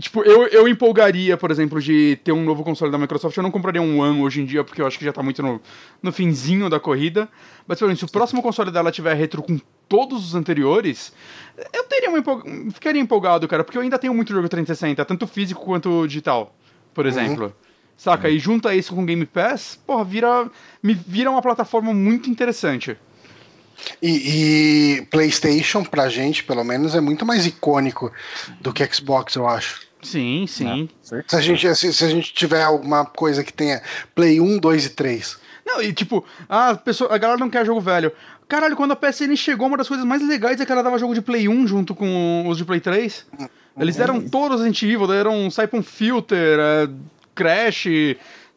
Tipo, 0.00 0.22
eu, 0.22 0.46
eu 0.48 0.68
empolgaria, 0.68 1.36
por 1.36 1.50
exemplo, 1.50 1.80
de 1.80 2.18
ter 2.22 2.32
um 2.32 2.44
novo 2.44 2.62
console 2.62 2.92
da 2.92 2.98
Microsoft. 2.98 3.36
Eu 3.36 3.42
não 3.42 3.50
compraria 3.50 3.80
um 3.80 3.98
One 3.98 4.20
hoje 4.20 4.42
em 4.42 4.44
dia, 4.44 4.62
porque 4.62 4.82
eu 4.82 4.86
acho 4.86 4.98
que 4.98 5.04
já 5.04 5.12
tá 5.12 5.22
muito 5.22 5.42
no, 5.42 5.60
no 6.02 6.12
finzinho 6.12 6.68
da 6.68 6.78
corrida. 6.78 7.28
Mas, 7.66 7.78
por 7.78 7.86
exemplo, 7.86 7.98
se 7.98 8.04
o 8.04 8.10
próximo 8.10 8.42
console 8.42 8.70
dela 8.70 8.92
tiver 8.92 9.14
retro 9.14 9.42
com 9.42 9.58
todos 9.88 10.26
os 10.26 10.34
anteriores, 10.34 11.12
eu 11.72 11.84
teria 11.84 12.10
uma 12.10 12.18
empolg... 12.18 12.44
ficaria 12.72 13.00
empolgado, 13.00 13.48
cara, 13.48 13.64
porque 13.64 13.78
eu 13.78 13.82
ainda 13.82 13.98
tenho 13.98 14.12
muito 14.12 14.32
jogo 14.32 14.48
360, 14.48 15.04
tanto 15.04 15.26
físico 15.26 15.64
quanto 15.64 16.06
digital, 16.06 16.54
por 16.92 17.06
uhum. 17.06 17.10
exemplo. 17.10 17.44
Uhum. 17.46 17.52
Saca? 17.96 18.28
Uhum. 18.28 18.34
E 18.34 18.38
junta 18.38 18.74
isso 18.74 18.94
com 18.94 19.04
Game 19.04 19.24
Pass, 19.26 19.78
porra, 19.86 20.04
vira, 20.04 20.50
me 20.82 20.94
vira 20.94 21.30
uma 21.30 21.42
plataforma 21.42 21.92
muito 21.92 22.28
interessante. 22.28 22.96
E, 24.02 24.98
e, 24.98 25.02
PlayStation, 25.06 25.84
pra 25.84 26.08
gente, 26.08 26.44
pelo 26.44 26.64
menos, 26.64 26.94
é 26.94 27.00
muito 27.00 27.24
mais 27.24 27.46
icônico 27.46 28.12
do 28.60 28.72
que 28.72 28.84
Xbox, 28.92 29.34
eu 29.34 29.46
acho. 29.46 29.80
Sim, 30.02 30.46
sim. 30.46 30.88
É, 31.12 31.22
se, 31.26 31.36
a 31.36 31.40
gente, 31.40 31.74
se, 31.74 31.92
se, 31.92 32.04
a 32.04 32.08
gente 32.08 32.32
tiver 32.32 32.62
alguma 32.62 33.04
coisa 33.04 33.44
que 33.44 33.52
tenha 33.52 33.82
Play 34.14 34.40
1, 34.40 34.58
2 34.58 34.86
e 34.86 34.88
3. 34.90 35.38
Não, 35.66 35.82
e 35.82 35.92
tipo, 35.92 36.24
a, 36.48 36.74
pessoa, 36.74 37.14
a 37.14 37.18
galera 37.18 37.38
não 37.38 37.50
quer 37.50 37.66
jogo 37.66 37.80
velho. 37.80 38.12
Caralho, 38.48 38.74
quando 38.74 38.92
a 38.92 38.96
PSN 38.96 39.36
chegou, 39.36 39.68
uma 39.68 39.76
das 39.76 39.86
coisas 39.86 40.04
mais 40.04 40.26
legais 40.26 40.60
é 40.60 40.66
que 40.66 40.72
ela 40.72 40.82
dava 40.82 40.98
jogo 40.98 41.14
de 41.14 41.22
Play 41.22 41.48
1 41.48 41.66
junto 41.68 41.94
com 41.94 42.44
os 42.48 42.56
de 42.56 42.64
Play 42.64 42.80
3. 42.80 43.26
Eles 43.78 43.96
deram 43.96 44.16
uhum. 44.16 44.28
todos 44.28 44.60
Resident 44.60 44.82
Evil, 44.82 45.06
deram 45.06 45.48
Siphon 45.50 45.82
Filter, 45.82 46.58
uh, 46.58 46.92
Crash, 47.34 47.86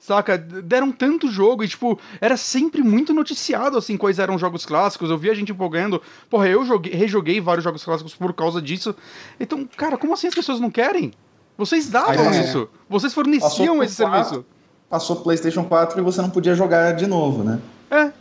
saca? 0.04 0.38
Deram 0.38 0.92
tanto 0.92 1.32
jogo 1.32 1.64
e, 1.64 1.68
tipo, 1.68 1.98
era 2.20 2.36
sempre 2.36 2.84
muito 2.84 3.14
noticiado, 3.14 3.78
assim, 3.78 3.96
quais 3.96 4.20
eram 4.20 4.38
jogos 4.38 4.66
clássicos. 4.66 5.10
Eu 5.10 5.18
vi 5.18 5.30
a 5.30 5.34
gente 5.34 5.52
empolgando. 5.52 6.02
Porra, 6.30 6.48
eu 6.48 6.66
joguei, 6.66 6.94
rejoguei 6.94 7.40
vários 7.40 7.64
jogos 7.64 7.84
clássicos 7.84 8.14
por 8.14 8.34
causa 8.34 8.62
disso. 8.62 8.94
Então, 9.40 9.68
cara, 9.78 9.98
como 9.98 10.14
assim 10.14 10.28
as 10.28 10.36
pessoas 10.36 10.60
não 10.60 10.70
querem? 10.70 11.14
Vocês 11.58 11.90
davam 11.90 12.32
é. 12.34 12.42
isso. 12.42 12.68
Vocês 12.90 13.14
forneciam 13.14 13.82
esse 13.82 14.04
4, 14.04 14.24
serviço. 14.26 14.46
Passou 14.90 15.16
PlayStation 15.18 15.64
4 15.64 16.00
e 16.00 16.04
você 16.04 16.22
não 16.22 16.30
podia 16.30 16.54
jogar 16.54 16.94
de 16.94 17.08
novo, 17.08 17.44
né? 17.44 17.60
É. 17.90 18.12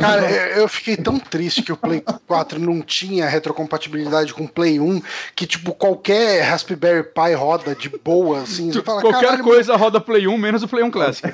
Cara, 0.00 0.30
eu 0.58 0.66
fiquei 0.68 0.96
tão 0.96 1.18
triste 1.18 1.62
que 1.62 1.72
o 1.72 1.76
Play 1.76 2.02
4 2.26 2.58
não 2.58 2.80
tinha 2.80 3.28
retrocompatibilidade 3.28 4.32
com 4.32 4.44
o 4.44 4.48
Play 4.48 4.80
1, 4.80 5.02
que, 5.34 5.46
tipo, 5.46 5.74
qualquer 5.74 6.42
Raspberry 6.42 7.02
Pi 7.04 7.34
roda 7.34 7.74
de 7.74 7.88
boa, 7.88 8.40
assim. 8.40 8.72
Fala, 8.82 9.02
qualquer 9.02 9.40
coisa 9.40 9.76
roda 9.76 10.00
Play 10.00 10.26
1, 10.26 10.38
menos 10.38 10.62
o 10.62 10.68
Play 10.68 10.82
1 10.82 10.90
Classic. 10.90 11.32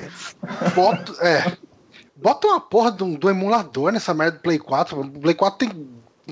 Bota, 0.75 1.13
é, 1.25 1.53
bota 2.17 2.47
uma 2.49 2.61
porra 2.61 2.91
do, 2.91 3.17
do 3.17 3.31
emulador 3.31 3.93
nessa 3.93 4.13
merda 4.13 4.39
do 4.39 4.43
Play 4.43 4.59
4. 4.59 5.01
O 5.01 5.11
Play 5.21 5.35
4 5.35 5.59
tem, 5.59 5.89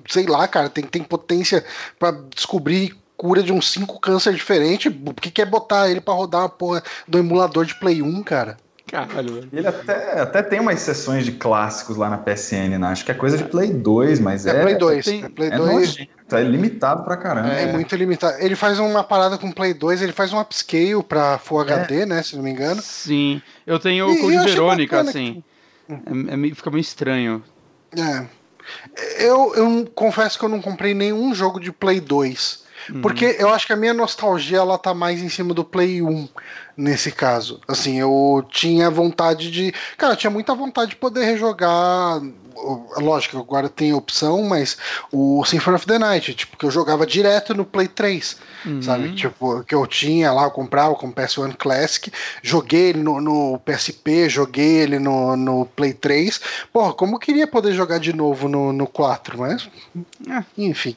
sei 0.08 0.26
lá, 0.26 0.48
cara, 0.48 0.68
tem, 0.68 0.84
tem 0.84 1.02
potência 1.02 1.64
para 1.98 2.10
descobrir 2.34 2.96
cura 3.16 3.42
de 3.42 3.52
uns 3.52 3.70
5 3.70 4.00
câncer 4.00 4.34
diferentes. 4.34 4.92
Por 4.92 5.14
que 5.14 5.30
quer 5.30 5.46
botar 5.46 5.88
ele 5.88 6.00
para 6.00 6.14
rodar 6.14 6.42
uma 6.42 6.48
porra 6.48 6.82
do 7.06 7.18
emulador 7.18 7.64
de 7.64 7.74
Play 7.76 8.02
1, 8.02 8.22
cara? 8.24 8.56
Caralho, 8.86 9.48
Ele 9.52 9.66
até, 9.66 10.20
até 10.20 10.42
tem 10.42 10.60
umas 10.60 10.80
sessões 10.80 11.24
de 11.24 11.32
clássicos 11.32 11.96
lá 11.96 12.10
na 12.10 12.18
PSN, 12.18 12.78
né? 12.78 12.88
Acho 12.88 13.04
que 13.04 13.10
é 13.10 13.14
coisa 13.14 13.38
de 13.38 13.44
Play 13.44 13.72
2, 13.72 14.20
mas 14.20 14.44
é. 14.46 14.50
É 14.50 14.62
Play 14.62 14.74
2. 14.74 15.04
Tem, 15.04 15.24
é, 15.24 15.28
Play 15.28 15.48
é 15.48 15.56
2. 15.56 15.72
Nojento, 15.72 16.36
é 16.36 16.42
limitado 16.42 17.02
pra 17.02 17.16
caramba. 17.16 17.54
É, 17.54 17.62
é, 17.62 17.72
muito 17.72 17.94
limitado. 17.96 18.36
Ele 18.38 18.54
faz 18.54 18.78
uma 18.78 19.02
parada 19.02 19.38
com 19.38 19.50
Play 19.50 19.72
2, 19.72 20.02
ele 20.02 20.12
faz 20.12 20.32
um 20.32 20.40
upscale 20.40 21.02
pra 21.02 21.38
Full 21.38 21.62
é. 21.62 21.72
HD, 21.72 22.06
né? 22.06 22.22
Se 22.22 22.36
não 22.36 22.42
me 22.42 22.50
engano. 22.50 22.82
Sim. 22.82 23.40
Eu 23.66 23.78
tenho 23.78 24.10
o 24.10 24.18
Code 24.20 24.38
Verônica, 24.38 25.00
assim. 25.00 25.42
Que... 25.86 25.94
É, 26.30 26.36
meio, 26.36 26.54
fica 26.54 26.70
meio 26.70 26.80
estranho. 26.80 27.42
É. 27.96 28.26
Eu, 29.18 29.54
eu 29.54 29.90
confesso 29.94 30.38
que 30.38 30.44
eu 30.44 30.48
não 30.48 30.60
comprei 30.60 30.94
nenhum 30.94 31.34
jogo 31.34 31.58
de 31.58 31.72
Play 31.72 32.00
2. 32.00 32.62
Uhum. 32.90 33.00
Porque 33.00 33.36
eu 33.38 33.48
acho 33.50 33.66
que 33.66 33.72
a 33.72 33.76
minha 33.76 33.94
nostalgia 33.94 34.58
ela 34.58 34.78
tá 34.78 34.94
mais 34.94 35.22
em 35.22 35.28
cima 35.28 35.54
do 35.54 35.64
Play 35.64 36.02
1 36.02 36.28
nesse 36.76 37.12
caso. 37.12 37.60
Assim, 37.68 37.98
eu 37.98 38.44
tinha 38.50 38.90
vontade 38.90 39.50
de. 39.50 39.72
Cara, 39.96 40.14
eu 40.14 40.16
tinha 40.16 40.30
muita 40.30 40.54
vontade 40.54 40.90
de 40.90 40.96
poder 40.96 41.24
rejogar. 41.24 42.20
Lógico, 42.98 43.38
agora 43.38 43.68
tem 43.68 43.92
opção, 43.92 44.42
mas 44.44 44.76
o 45.10 45.44
Symphony 45.44 45.76
of 45.76 45.86
the 45.86 45.98
Night, 45.98 46.34
tipo, 46.34 46.56
que 46.56 46.64
eu 46.64 46.70
jogava 46.70 47.06
direto 47.06 47.54
no 47.54 47.64
Play 47.64 47.88
3, 47.88 48.36
uhum. 48.66 48.82
sabe? 48.82 49.14
Tipo, 49.14 49.64
que 49.64 49.74
eu 49.74 49.86
tinha 49.86 50.30
lá, 50.30 50.44
eu 50.44 50.50
comprava 50.50 50.94
com 50.94 51.08
o 51.08 51.12
PS1 51.12 51.56
Classic, 51.56 52.12
joguei 52.42 52.90
ele 52.90 53.02
no, 53.02 53.20
no, 53.20 53.58
PSP, 53.60 54.28
joguei 54.28 54.76
ele 54.76 54.98
no, 54.98 55.34
no 55.34 55.66
Play 55.66 55.94
3. 55.94 56.40
Porra, 56.72 56.92
como 56.92 57.16
eu 57.16 57.18
queria 57.18 57.46
poder 57.46 57.72
jogar 57.72 57.98
de 57.98 58.12
novo 58.12 58.48
no, 58.48 58.72
no 58.72 58.86
4, 58.86 59.38
mas. 59.38 59.68
É. 60.28 60.44
Enfim. 60.56 60.94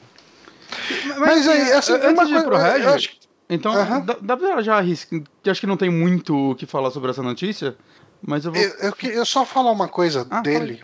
Mas, 1.06 1.18
mas 1.18 1.48
aí, 1.48 1.72
assim, 1.72 1.92
antes 1.92 2.08
uma 2.12 2.26
de 2.26 2.34
ir 2.34 2.44
pro 2.44 2.56
Regi, 2.56 2.86
acho... 2.86 3.10
então 3.48 3.72
uh 3.72 3.86
-huh. 3.86 4.04
dá, 4.04 4.16
dá 4.20 4.36
pra 4.36 4.62
já 4.62 4.76
arriscar. 4.76 5.20
Acho 5.46 5.60
que 5.60 5.66
não 5.66 5.76
tem 5.76 5.90
muito 5.90 6.50
o 6.50 6.54
que 6.54 6.66
falar 6.66 6.90
sobre 6.90 7.10
essa 7.10 7.22
notícia, 7.22 7.76
mas 8.22 8.44
eu 8.44 8.52
vou. 8.52 8.60
Eu, 8.60 8.70
eu, 8.80 9.10
eu 9.10 9.26
só 9.26 9.44
falar 9.44 9.70
uma 9.70 9.88
coisa 9.88 10.26
ah, 10.30 10.40
dele. 10.40 10.82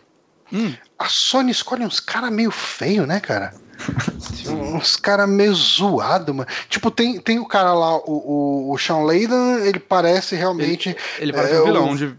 Hum. 0.53 0.75
A 0.99 1.07
Sony 1.07 1.51
escolhe 1.51 1.85
uns 1.85 1.99
caras 1.99 2.31
meio 2.31 2.51
feio, 2.51 3.07
né, 3.07 3.21
cara? 3.21 3.55
uns 4.49 4.97
caras 4.97 5.29
meio 5.29 5.55
zoado, 5.55 6.35
mano. 6.35 6.49
Tipo, 6.69 6.91
tem, 6.91 7.19
tem 7.21 7.39
o 7.39 7.47
cara 7.47 7.73
lá, 7.73 7.97
o, 7.97 8.03
o, 8.07 8.73
o 8.73 8.79
Sean 8.79 9.03
Layden, 9.03 9.67
ele 9.67 9.79
parece 9.81 10.37
realmente. 10.37 10.91
Ele, 10.91 10.99
ele 11.19 11.33
parece 11.33 11.55
é, 11.55 11.61
um 11.61 11.65
vilão 11.65 11.91
o... 11.91 11.97
de 11.97 12.17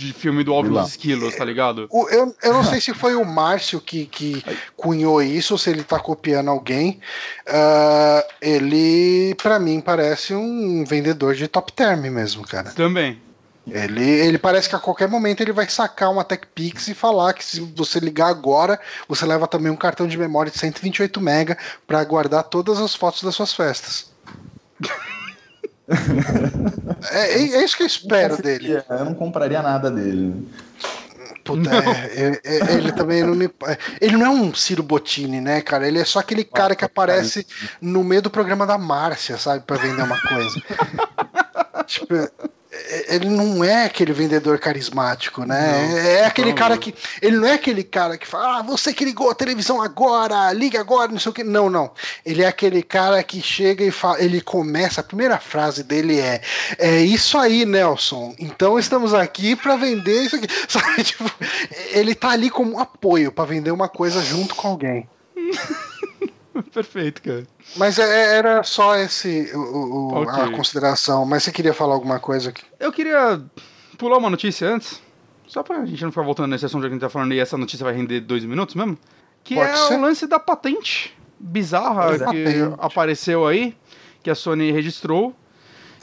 de 0.00 0.12
filme 0.12 0.42
do 0.42 0.52
Alvin 0.52 0.70
dos 0.70 0.88
Esquilos, 0.88 1.36
tá 1.36 1.44
ligado? 1.44 1.86
O, 1.90 2.08
eu, 2.08 2.34
eu 2.42 2.52
não 2.52 2.64
sei 2.64 2.80
se 2.80 2.94
foi 2.94 3.14
o 3.14 3.24
Márcio 3.24 3.80
que, 3.80 4.06
que 4.06 4.42
cunhou 4.76 5.22
isso, 5.22 5.54
ou 5.54 5.58
se 5.58 5.70
ele 5.70 5.84
tá 5.84 5.98
copiando 5.98 6.48
alguém. 6.48 7.00
Uh, 7.46 8.32
ele, 8.40 9.34
para 9.36 9.58
mim, 9.58 9.80
parece 9.80 10.34
um 10.34 10.84
vendedor 10.84 11.34
de 11.34 11.46
top 11.46 11.72
term 11.72 12.00
mesmo, 12.00 12.46
cara. 12.46 12.70
Também. 12.70 13.20
Ele, 13.68 14.02
ele 14.02 14.38
parece 14.38 14.68
que 14.68 14.74
a 14.74 14.80
qualquer 14.80 15.08
momento 15.08 15.42
ele 15.42 15.52
vai 15.52 15.68
sacar 15.68 16.10
uma 16.10 16.24
TechPix 16.24 16.88
e 16.88 16.94
falar 16.94 17.34
que 17.34 17.44
se 17.44 17.60
você 17.60 18.00
ligar 18.00 18.28
agora, 18.28 18.80
você 19.06 19.26
leva 19.26 19.46
também 19.46 19.70
um 19.70 19.76
cartão 19.76 20.08
de 20.08 20.18
memória 20.18 20.50
de 20.50 20.58
128 20.58 21.20
MB 21.20 21.56
para 21.86 22.02
guardar 22.02 22.44
todas 22.44 22.80
as 22.80 22.94
fotos 22.94 23.22
das 23.22 23.34
suas 23.34 23.52
festas. 23.52 24.10
é, 27.10 27.32
é, 27.32 27.54
é, 27.56 27.64
isso 27.64 27.76
que 27.76 27.82
eu 27.82 27.86
espero 27.86 28.40
dele. 28.40 28.82
Eu 28.88 29.04
não 29.04 29.14
compraria 29.14 29.60
nada 29.62 29.90
dele. 29.90 30.48
Puta, 31.44 31.70
é, 31.74 32.40
é, 32.44 32.72
é, 32.72 32.74
ele 32.74 32.92
também 32.92 33.24
não 33.24 33.34
me. 33.34 33.50
Ele 34.00 34.16
não 34.16 34.26
é 34.26 34.30
um 34.30 34.54
Ciro 34.54 34.82
Bottini, 34.82 35.40
né, 35.40 35.60
cara? 35.60 35.88
Ele 35.88 35.98
é 35.98 36.04
só 36.04 36.18
aquele 36.20 36.44
cara 36.44 36.76
que 36.76 36.84
aparece 36.84 37.46
no 37.80 38.04
meio 38.04 38.22
do 38.22 38.30
programa 38.30 38.66
da 38.66 38.78
Márcia, 38.78 39.36
sabe, 39.36 39.64
para 39.66 39.76
vender 39.76 40.02
uma 40.02 40.20
coisa. 40.20 40.62
tipo, 41.86 42.14
ele 43.08 43.28
não 43.28 43.64
é 43.64 43.84
aquele 43.84 44.12
vendedor 44.12 44.58
carismático, 44.58 45.44
né? 45.44 45.88
Não, 45.88 45.98
é 45.98 46.24
aquele 46.26 46.50
não, 46.50 46.56
cara 46.56 46.76
que. 46.76 46.94
Ele 47.20 47.36
não 47.36 47.46
é 47.46 47.54
aquele 47.54 47.84
cara 47.84 48.16
que 48.16 48.26
fala, 48.26 48.58
ah, 48.58 48.62
você 48.62 48.92
que 48.92 49.04
ligou 49.04 49.30
a 49.30 49.34
televisão 49.34 49.80
agora, 49.82 50.52
liga 50.52 50.80
agora, 50.80 51.10
não 51.10 51.18
sei 51.18 51.30
o 51.30 51.34
que. 51.34 51.44
Não, 51.44 51.70
não. 51.70 51.90
Ele 52.24 52.42
é 52.42 52.46
aquele 52.46 52.82
cara 52.82 53.22
que 53.22 53.40
chega 53.42 53.84
e 53.84 53.90
fala. 53.90 54.22
Ele 54.22 54.40
começa, 54.40 55.00
a 55.00 55.04
primeira 55.04 55.38
frase 55.38 55.82
dele 55.82 56.18
é: 56.18 56.40
É 56.78 57.00
isso 57.00 57.38
aí, 57.38 57.64
Nelson. 57.64 58.34
Então 58.38 58.78
estamos 58.78 59.14
aqui 59.14 59.54
para 59.56 59.76
vender 59.76 60.22
isso 60.24 60.36
aqui. 60.36 60.46
Sabe, 60.68 61.04
tipo, 61.04 61.30
ele 61.90 62.14
tá 62.14 62.30
ali 62.30 62.50
como 62.50 62.74
um 62.74 62.78
apoio 62.78 63.32
para 63.32 63.44
vender 63.44 63.70
uma 63.70 63.88
coisa 63.88 64.22
junto 64.22 64.54
com 64.54 64.68
alguém. 64.68 65.08
Perfeito, 66.74 67.22
cara. 67.22 67.46
Mas 67.76 67.98
é, 67.98 68.04
é, 68.04 68.36
era 68.36 68.62
só 68.62 68.96
esse 68.96 69.50
o, 69.54 69.58
o 69.58 70.22
okay. 70.22 70.44
a 70.44 70.52
consideração. 70.52 71.24
Mas 71.24 71.42
você 71.42 71.52
queria 71.52 71.74
falar 71.74 71.94
alguma 71.94 72.20
coisa 72.20 72.50
aqui? 72.50 72.62
Eu 72.78 72.92
queria 72.92 73.40
pular 73.98 74.18
uma 74.18 74.30
notícia 74.30 74.68
antes. 74.68 75.02
Só 75.46 75.64
pra 75.64 75.84
gente 75.84 76.02
não 76.02 76.12
ficar 76.12 76.22
voltando 76.22 76.50
nesse 76.50 76.64
assunto 76.64 76.82
que 76.82 76.86
a 76.86 76.90
gente 76.90 77.00
tá 77.00 77.08
falando 77.08 77.34
e 77.34 77.40
essa 77.40 77.58
notícia 77.58 77.82
vai 77.82 77.92
render 77.92 78.20
dois 78.20 78.44
minutos 78.44 78.76
mesmo. 78.76 78.96
Que 79.42 79.56
Pode 79.56 79.70
é 79.70 79.76
ser. 79.76 79.94
o 79.94 80.00
lance 80.00 80.26
da 80.26 80.38
patente 80.38 81.16
bizarra 81.40 82.18
que 82.30 82.54
apareceu 82.78 83.46
aí, 83.46 83.76
que 84.22 84.30
a 84.30 84.34
Sony 84.34 84.70
registrou. 84.70 85.34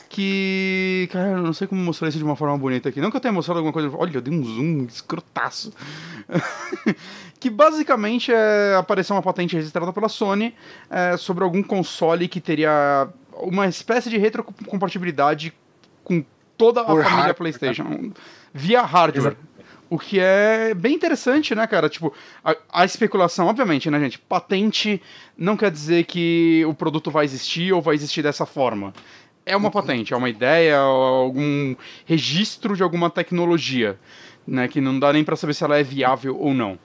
Que. 0.09 1.09
Cara, 1.11 1.29
eu 1.29 1.41
não 1.41 1.53
sei 1.53 1.67
como 1.67 1.81
mostrar 1.81 2.07
isso 2.07 2.17
de 2.17 2.23
uma 2.23 2.35
forma 2.35 2.57
bonita 2.57 2.89
aqui. 2.89 3.01
Não 3.01 3.11
que 3.11 3.17
eu 3.17 3.21
tenha 3.21 3.31
mostrado 3.31 3.59
alguma 3.59 3.73
coisa. 3.73 3.89
Olha, 3.95 4.17
eu 4.17 4.21
dei 4.21 4.33
um 4.33 4.43
zoom 4.43 4.85
escrotaço. 4.85 5.73
que 7.39 7.49
basicamente 7.49 8.31
é, 8.31 8.75
apareceu 8.75 9.15
uma 9.15 9.21
patente 9.21 9.55
registrada 9.55 9.93
pela 9.93 10.09
Sony 10.09 10.53
é, 10.89 11.15
sobre 11.17 11.43
algum 11.43 11.61
console 11.61 12.27
que 12.27 12.41
teria 12.41 13.07
uma 13.35 13.67
espécie 13.67 14.09
de 14.09 14.17
retrocompatibilidade 14.17 15.53
com 16.03 16.23
toda 16.57 16.81
a 16.81 16.85
Por 16.85 17.03
família 17.03 17.15
hardware. 17.15 17.35
PlayStation 17.35 18.11
via 18.53 18.81
hardware. 18.81 19.37
O 19.89 19.97
que 19.97 20.19
é 20.19 20.73
bem 20.73 20.95
interessante, 20.95 21.55
né, 21.55 21.65
cara? 21.65 21.87
Tipo, 21.87 22.13
a, 22.43 22.55
a, 22.69 22.85
especulação, 22.85 23.47
obviamente, 23.47 23.89
né, 23.89 23.97
gente? 23.99 24.19
Patente 24.19 25.01
não 25.37 25.55
quer 25.55 25.71
dizer 25.71 26.03
que 26.03 26.65
o 26.67 26.73
produto 26.73 27.09
vai 27.09 27.23
existir 27.23 27.71
ou 27.71 27.81
vai 27.81 27.95
existir 27.95 28.21
dessa 28.21 28.45
forma. 28.45 28.93
É 29.47 29.55
uma 29.55 29.71
patente, 29.71 30.13
é 30.13 30.17
uma 30.17 30.29
ideia, 30.29 30.77
algum 30.77 31.73
registro 32.05 32.75
de 32.75 32.83
alguma 32.83 33.09
tecnologia, 33.09 33.97
né? 34.45 34.67
Que 34.67 34.81
não 34.81 34.99
dá 34.99 35.13
nem 35.13 35.23
para 35.23 35.37
saber 35.37 35.53
se 35.53 35.63
ela 35.63 35.77
é 35.77 35.83
viável 35.83 36.37
ou 36.37 36.53
não. 36.53 36.77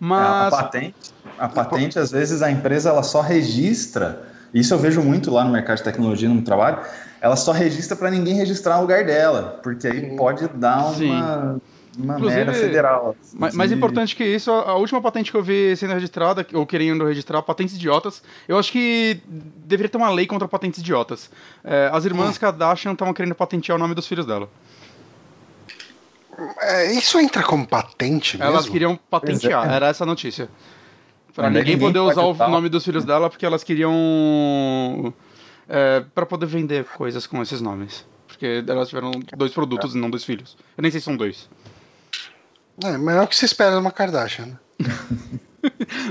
Mas... 0.00 0.52
É, 0.52 0.56
a 0.56 0.62
patente, 0.62 0.94
a 1.38 1.48
patente, 1.48 1.98
às 1.98 2.10
vezes, 2.10 2.40
a 2.40 2.50
empresa 2.50 2.88
ela 2.88 3.02
só 3.02 3.20
registra, 3.20 4.26
isso 4.54 4.72
eu 4.72 4.78
vejo 4.78 5.02
muito 5.02 5.30
lá 5.30 5.44
no 5.44 5.52
mercado 5.52 5.76
de 5.76 5.84
tecnologia, 5.84 6.28
no 6.28 6.40
trabalho, 6.40 6.78
ela 7.20 7.36
só 7.36 7.52
registra 7.52 7.94
para 7.96 8.10
ninguém 8.10 8.34
registrar 8.34 8.78
o 8.78 8.82
lugar 8.82 9.04
dela, 9.04 9.60
porque 9.62 9.86
aí 9.86 10.16
pode 10.16 10.48
dar 10.48 10.86
uma... 10.86 10.94
Sim. 10.94 11.60
Uma 11.96 12.14
Inclusive, 12.14 12.52
federal. 12.52 13.16
Assim, 13.20 13.38
mais, 13.38 13.54
mais, 13.54 13.72
importante 13.72 14.14
que 14.14 14.24
isso, 14.24 14.50
a, 14.50 14.70
a, 14.70 14.74
última 14.74 15.00
patente 15.00 15.30
que 15.30 15.36
eu 15.36 15.42
vi 15.42 15.74
sendo 15.76 15.94
registrada, 15.94 16.46
ou 16.52 16.66
querendo 16.66 17.06
registrar, 17.06 17.40
patentes 17.42 17.74
idiotas, 17.74 18.22
eu 18.46 18.58
acho 18.58 18.70
que 18.70 19.20
deveria 19.26 19.88
ter 19.88 19.96
uma 19.96 20.10
lei 20.10 20.26
contra 20.26 20.46
patentes 20.46 20.80
idiotas. 20.80 21.30
É, 21.64 21.88
as 21.92 22.04
irmãs 22.04 22.36
hum. 22.36 22.40
Kardashian 22.40 22.92
estavam 22.92 23.14
querendo 23.14 23.34
patentear 23.34 23.76
o 23.76 23.78
nome 23.78 23.94
dos 23.94 24.06
filhos 24.06 24.26
dela. 24.26 24.48
É, 26.60 26.92
isso 26.92 27.18
entra 27.18 27.42
como 27.42 27.66
patente 27.66 28.36
mesmo? 28.36 28.52
Elas 28.52 28.68
queriam 28.68 28.98
patentear, 29.08 29.70
é. 29.70 29.76
era 29.76 29.86
essa 29.88 30.04
a 30.04 30.06
notícia. 30.06 30.48
Pra 31.34 31.48
ninguém, 31.48 31.76
ninguém 31.76 31.78
poder 31.78 31.98
usar 32.00 32.22
o 32.22 32.50
nome 32.50 32.68
dos 32.68 32.84
filhos 32.84 33.04
dela 33.04 33.30
porque 33.30 33.44
elas 33.44 33.64
queriam. 33.64 35.12
É, 35.68 36.00
para 36.14 36.24
poder 36.24 36.46
vender 36.46 36.84
coisas 36.84 37.26
com 37.26 37.42
esses 37.42 37.60
nomes. 37.60 38.06
Porque 38.26 38.62
elas 38.68 38.88
tiveram 38.88 39.10
dois 39.36 39.52
produtos 39.52 39.94
e 39.94 39.98
não 39.98 40.10
dois 40.10 40.24
filhos. 40.24 40.56
Eu 40.76 40.82
nem 40.82 40.90
sei 40.90 41.00
se 41.00 41.04
são 41.04 41.16
dois. 41.16 41.48
É, 42.84 42.98
melhor 42.98 43.26
que 43.26 43.36
se 43.36 43.44
espera 43.44 43.72
de 43.72 43.78
uma 43.78 43.90
Kardashian, 43.90 44.46
né? 44.46 44.58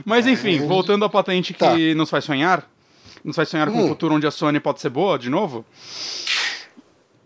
Mas 0.03 0.25
enfim, 0.25 0.63
é, 0.63 0.67
voltando 0.67 1.05
à 1.05 1.09
patente 1.09 1.53
que 1.53 1.59
tá. 1.59 1.77
nos 1.95 2.09
faz 2.09 2.23
sonhar. 2.23 2.67
Nos 3.23 3.35
faz 3.35 3.49
sonhar 3.49 3.69
hum. 3.69 3.73
com 3.73 3.83
um 3.85 3.87
futuro 3.87 4.15
onde 4.15 4.27
a 4.27 4.31
Sony 4.31 4.59
pode 4.59 4.81
ser 4.81 4.89
boa 4.89 5.17
de 5.17 5.29
novo. 5.29 5.65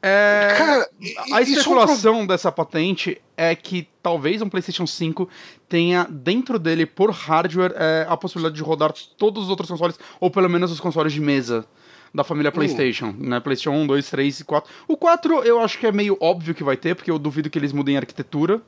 É, 0.01 0.55
Cara, 0.57 0.89
a 1.33 1.41
especulação 1.41 2.25
dessa 2.25 2.51
patente 2.51 3.21
é 3.35 3.53
que 3.53 3.87
talvez 4.01 4.41
um 4.41 4.47
PlayStation 4.47 4.87
5 4.87 5.27
tenha 5.67 6.07
dentro 6.09 6.57
dele, 6.57 6.85
por 6.85 7.11
hardware, 7.11 7.73
é, 7.75 8.05
a 8.07 8.15
possibilidade 8.15 8.55
de 8.55 8.63
rodar 8.63 8.93
todos 9.17 9.43
os 9.43 9.49
outros 9.49 9.69
consoles, 9.69 9.99
ou 10.19 10.31
pelo 10.31 10.49
menos 10.49 10.71
os 10.71 10.79
consoles 10.79 11.11
de 11.11 11.19
mesa 11.19 11.65
da 12.13 12.23
família 12.23 12.49
hum. 12.49 12.53
PlayStation, 12.53 13.13
né? 13.17 13.39
PlayStation 13.39 13.77
1, 13.77 13.87
2, 13.87 14.09
3 14.09 14.39
e 14.39 14.43
4. 14.45 14.71
O 14.87 14.95
4 14.95 15.43
eu 15.43 15.59
acho 15.59 15.77
que 15.77 15.85
é 15.85 15.91
meio 15.91 16.17
óbvio 16.21 16.55
que 16.55 16.63
vai 16.63 16.77
ter, 16.77 16.95
porque 16.95 17.11
eu 17.11 17.19
duvido 17.19 17.49
que 17.49 17.59
eles 17.59 17.73
mudem 17.73 17.97
a 17.97 17.99
arquitetura. 17.99 18.61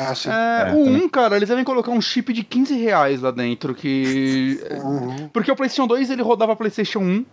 Ah, 0.00 0.14
sim. 0.14 0.30
É, 0.30 0.70
é, 0.70 0.72
o 0.72 0.86
1, 0.86 1.08
cara, 1.10 1.36
eles 1.36 1.48
devem 1.48 1.62
colocar 1.62 1.90
um 1.90 2.00
chip 2.00 2.32
de 2.32 2.42
15 2.42 2.74
reais 2.74 3.20
lá 3.20 3.30
dentro, 3.30 3.74
que... 3.74 4.58
Uhum. 4.82 5.28
Porque 5.28 5.52
o 5.52 5.56
PlayStation 5.56 5.86
2, 5.86 6.08
ele 6.08 6.22
rodava 6.22 6.56
PlayStation 6.56 7.00
1, 7.00 7.26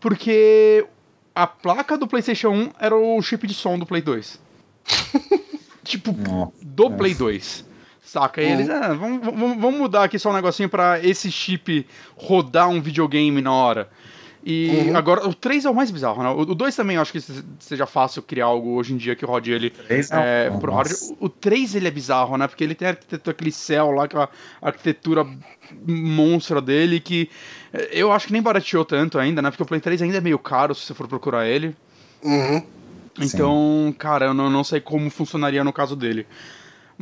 porque 0.00 0.84
a 1.32 1.46
placa 1.46 1.96
do 1.96 2.08
PlayStation 2.08 2.48
1 2.48 2.70
era 2.80 2.96
o 2.96 3.22
chip 3.22 3.46
de 3.46 3.54
som 3.54 3.78
do 3.78 3.86
Play 3.86 4.02
2. 4.02 4.40
tipo, 5.84 6.12
Nossa. 6.12 6.52
do 6.60 6.90
Play 6.90 7.14
2. 7.14 7.64
Saca? 8.02 8.42
E 8.42 8.50
eles, 8.50 8.68
ah, 8.68 8.92
vamos, 8.92 9.20
vamos 9.22 9.78
mudar 9.78 10.02
aqui 10.02 10.18
só 10.18 10.30
um 10.30 10.34
negocinho 10.34 10.68
pra 10.68 10.98
esse 10.98 11.30
chip 11.30 11.86
rodar 12.16 12.68
um 12.68 12.80
videogame 12.80 13.40
na 13.40 13.52
hora. 13.52 13.88
E 14.42 14.88
uhum. 14.88 14.96
agora, 14.96 15.28
o 15.28 15.34
3 15.34 15.66
é 15.66 15.70
o 15.70 15.74
mais 15.74 15.90
bizarro, 15.90 16.22
né? 16.22 16.30
O 16.30 16.54
2 16.54 16.74
também 16.74 16.96
eu 16.96 17.02
acho 17.02 17.12
que 17.12 17.20
seja 17.58 17.86
fácil 17.86 18.22
criar 18.22 18.46
algo 18.46 18.70
hoje 18.70 18.94
em 18.94 18.96
dia 18.96 19.14
que 19.14 19.24
rode 19.24 19.52
ele 19.52 19.72
é, 19.88 20.00
é, 20.46 20.50
pro 20.58 20.72
hardware. 20.72 21.16
O 21.20 21.28
3 21.28 21.74
ele 21.74 21.88
é 21.88 21.90
bizarro, 21.90 22.38
né? 22.38 22.48
Porque 22.48 22.64
ele 22.64 22.74
tem 22.74 22.88
aquele 22.88 23.52
céu 23.52 23.90
lá, 23.90 24.04
aquela 24.04 24.30
arquitetura 24.62 25.26
monstra 25.86 26.60
dele 26.60 27.00
que 27.00 27.28
eh, 27.72 27.90
eu 27.92 28.10
acho 28.10 28.26
que 28.26 28.32
nem 28.32 28.42
barateou 28.42 28.84
tanto 28.84 29.18
ainda, 29.18 29.42
né? 29.42 29.50
Porque 29.50 29.62
o 29.62 29.66
Play 29.66 29.80
3 29.80 30.02
ainda 30.02 30.16
é 30.16 30.20
meio 30.20 30.38
caro 30.38 30.74
se 30.74 30.86
você 30.86 30.94
for 30.94 31.06
procurar 31.06 31.46
ele. 31.46 31.76
Uhum. 32.22 32.62
Então, 33.20 33.86
Sim. 33.88 33.92
cara, 33.98 34.26
eu 34.26 34.34
não, 34.34 34.48
não 34.48 34.64
sei 34.64 34.80
como 34.80 35.10
funcionaria 35.10 35.62
no 35.62 35.72
caso 35.72 35.94
dele. 35.94 36.26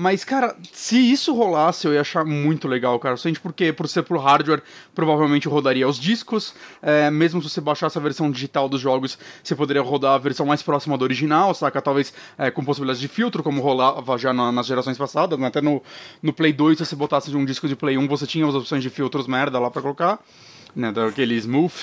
Mas, 0.00 0.22
cara, 0.22 0.56
se 0.72 0.96
isso 0.96 1.34
rolasse, 1.34 1.84
eu 1.84 1.92
ia 1.92 2.02
achar 2.02 2.24
muito 2.24 2.68
legal, 2.68 2.96
cara. 3.00 3.16
Sente 3.16 3.40
porque, 3.40 3.72
por 3.72 3.88
ser 3.88 4.04
pro 4.04 4.16
hardware, 4.16 4.62
provavelmente 4.94 5.48
rodaria 5.48 5.88
os 5.88 5.98
discos. 5.98 6.54
É, 6.80 7.10
mesmo 7.10 7.42
se 7.42 7.50
você 7.50 7.60
baixasse 7.60 7.98
a 7.98 8.00
versão 8.00 8.30
digital 8.30 8.68
dos 8.68 8.80
jogos, 8.80 9.18
você 9.42 9.56
poderia 9.56 9.82
rodar 9.82 10.14
a 10.14 10.18
versão 10.18 10.46
mais 10.46 10.62
próxima 10.62 10.96
do 10.96 11.02
original, 11.02 11.52
saca? 11.52 11.82
Talvez 11.82 12.14
é, 12.38 12.48
com 12.48 12.64
possibilidades 12.64 13.00
de 13.00 13.08
filtro, 13.08 13.42
como 13.42 13.60
rolava 13.60 14.16
já 14.16 14.32
na, 14.32 14.52
nas 14.52 14.66
gerações 14.66 14.96
passadas. 14.96 15.36
Né? 15.36 15.48
Até 15.48 15.60
no, 15.60 15.82
no 16.22 16.32
Play 16.32 16.52
2, 16.52 16.78
se 16.78 16.86
você 16.86 16.94
botasse 16.94 17.34
um 17.34 17.44
disco 17.44 17.66
de 17.66 17.74
Play 17.74 17.98
1, 17.98 18.06
você 18.06 18.24
tinha 18.24 18.46
as 18.46 18.54
opções 18.54 18.84
de 18.84 18.90
filtros 18.90 19.26
merda 19.26 19.58
lá 19.58 19.68
pra 19.68 19.82
colocar, 19.82 20.20
né? 20.76 20.92
Daquele 20.92 21.34
smooth. 21.34 21.74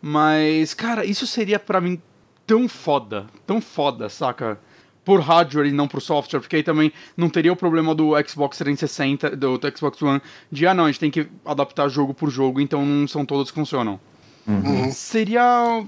Mas, 0.00 0.72
cara, 0.72 1.04
isso 1.04 1.26
seria 1.26 1.58
para 1.58 1.82
mim 1.82 2.00
tão 2.46 2.66
foda, 2.66 3.26
tão 3.46 3.60
foda, 3.60 4.08
saca? 4.08 4.58
Por 5.06 5.20
hardware 5.20 5.68
e 5.68 5.72
não 5.72 5.86
por 5.86 6.02
software, 6.02 6.40
porque 6.40 6.56
aí 6.56 6.64
também 6.64 6.92
não 7.16 7.30
teria 7.30 7.52
o 7.52 7.56
problema 7.56 7.94
do 7.94 8.10
Xbox 8.28 8.58
360, 8.58 9.36
do, 9.36 9.56
do 9.56 9.78
Xbox 9.78 10.02
One, 10.02 10.20
de 10.50 10.66
ah 10.66 10.74
não, 10.74 10.84
a 10.84 10.86
gente 10.88 10.98
tem 10.98 11.10
que 11.12 11.28
adaptar 11.44 11.88
jogo 11.88 12.12
por 12.12 12.28
jogo, 12.28 12.60
então 12.60 12.84
não 12.84 13.06
são 13.06 13.24
todos 13.24 13.52
que 13.52 13.54
funcionam. 13.54 14.00
Uhum. 14.48 14.90
Seria 14.90 15.84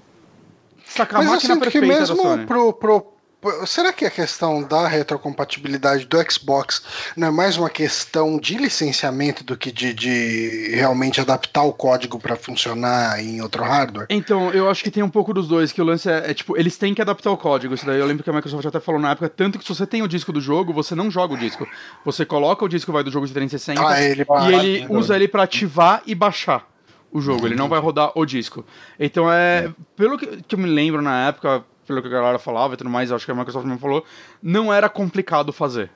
sacar 0.86 1.18
Mas 1.18 1.28
a 1.28 1.32
máquina 1.32 1.58
perfeita 1.58 1.84
que 1.84 1.92
mesmo 1.92 2.16
da 2.16 2.22
Sony. 2.22 2.46
Pro, 2.46 2.72
pro 2.72 3.17
Será 3.66 3.92
que 3.92 4.04
a 4.04 4.10
questão 4.10 4.64
da 4.64 4.88
retrocompatibilidade 4.88 6.04
do 6.06 6.18
Xbox 6.30 6.82
não 7.16 7.28
é 7.28 7.30
mais 7.30 7.56
uma 7.56 7.70
questão 7.70 8.36
de 8.36 8.56
licenciamento 8.56 9.44
do 9.44 9.56
que 9.56 9.70
de, 9.70 9.94
de 9.94 10.70
realmente 10.74 11.20
adaptar 11.20 11.62
o 11.62 11.72
código 11.72 12.18
para 12.18 12.34
funcionar 12.34 13.22
em 13.22 13.40
outro 13.40 13.62
hardware? 13.62 14.06
Então, 14.10 14.50
eu 14.50 14.68
acho 14.68 14.82
que 14.82 14.90
tem 14.90 15.04
um 15.04 15.08
pouco 15.08 15.32
dos 15.32 15.46
dois, 15.46 15.70
que 15.70 15.80
o 15.80 15.84
lance 15.84 16.10
é, 16.10 16.30
é, 16.30 16.34
tipo, 16.34 16.58
eles 16.58 16.76
têm 16.76 16.92
que 16.94 17.00
adaptar 17.00 17.30
o 17.30 17.36
código. 17.36 17.74
Isso 17.74 17.86
daí 17.86 18.00
eu 18.00 18.06
lembro 18.06 18.24
que 18.24 18.30
a 18.30 18.32
Microsoft 18.32 18.66
até 18.66 18.80
falou 18.80 19.00
na 19.00 19.12
época, 19.12 19.28
tanto 19.28 19.56
que 19.56 19.64
se 19.64 19.72
você 19.72 19.86
tem 19.86 20.02
o 20.02 20.08
disco 20.08 20.32
do 20.32 20.40
jogo, 20.40 20.72
você 20.72 20.96
não 20.96 21.08
joga 21.08 21.34
o 21.34 21.38
disco. 21.38 21.64
Você 22.04 22.26
coloca 22.26 22.64
o 22.64 22.68
disco 22.68 22.90
vai 22.90 23.04
do 23.04 23.10
jogo 23.10 23.26
de 23.26 23.32
360 23.32 23.80
ah, 23.80 24.02
ele 24.02 24.26
e 24.28 24.52
ele 24.52 24.86
usa 24.90 25.14
ele 25.14 25.28
para 25.28 25.44
ativar 25.44 26.02
e 26.04 26.14
baixar 26.14 26.68
o 27.12 27.20
jogo. 27.20 27.46
Ele 27.46 27.54
não 27.54 27.68
vai 27.68 27.78
rodar 27.78 28.10
o 28.16 28.26
disco. 28.26 28.64
Então 28.98 29.32
é, 29.32 29.72
pelo 29.94 30.18
que, 30.18 30.42
que 30.42 30.54
eu 30.56 30.58
me 30.58 30.68
lembro 30.68 31.00
na 31.00 31.28
época, 31.28 31.64
pelo 31.88 32.02
que 32.02 32.08
a 32.08 32.10
galera 32.10 32.38
falava 32.38 32.74
e 32.74 32.76
tudo 32.76 32.90
mais, 32.90 33.10
acho 33.10 33.24
que 33.24 33.32
a 33.32 33.34
Microsoft 33.34 33.66
me 33.66 33.78
falou, 33.78 34.04
não 34.42 34.72
era 34.72 34.88
complicado 34.88 35.52
fazer. 35.52 35.90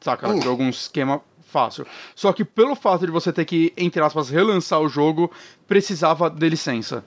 Saca? 0.00 0.28
Uh. 0.28 0.48
algum 0.48 0.68
esquema 0.68 1.20
fácil. 1.52 1.86
Só 2.14 2.32
que 2.32 2.44
pelo 2.44 2.74
fato 2.74 3.04
de 3.04 3.12
você 3.12 3.32
ter 3.32 3.44
que, 3.44 3.72
entre 3.76 4.02
aspas, 4.02 4.30
relançar 4.30 4.80
o 4.80 4.88
jogo, 4.88 5.30
precisava 5.68 6.30
de 6.30 6.48
licença. 6.48 7.04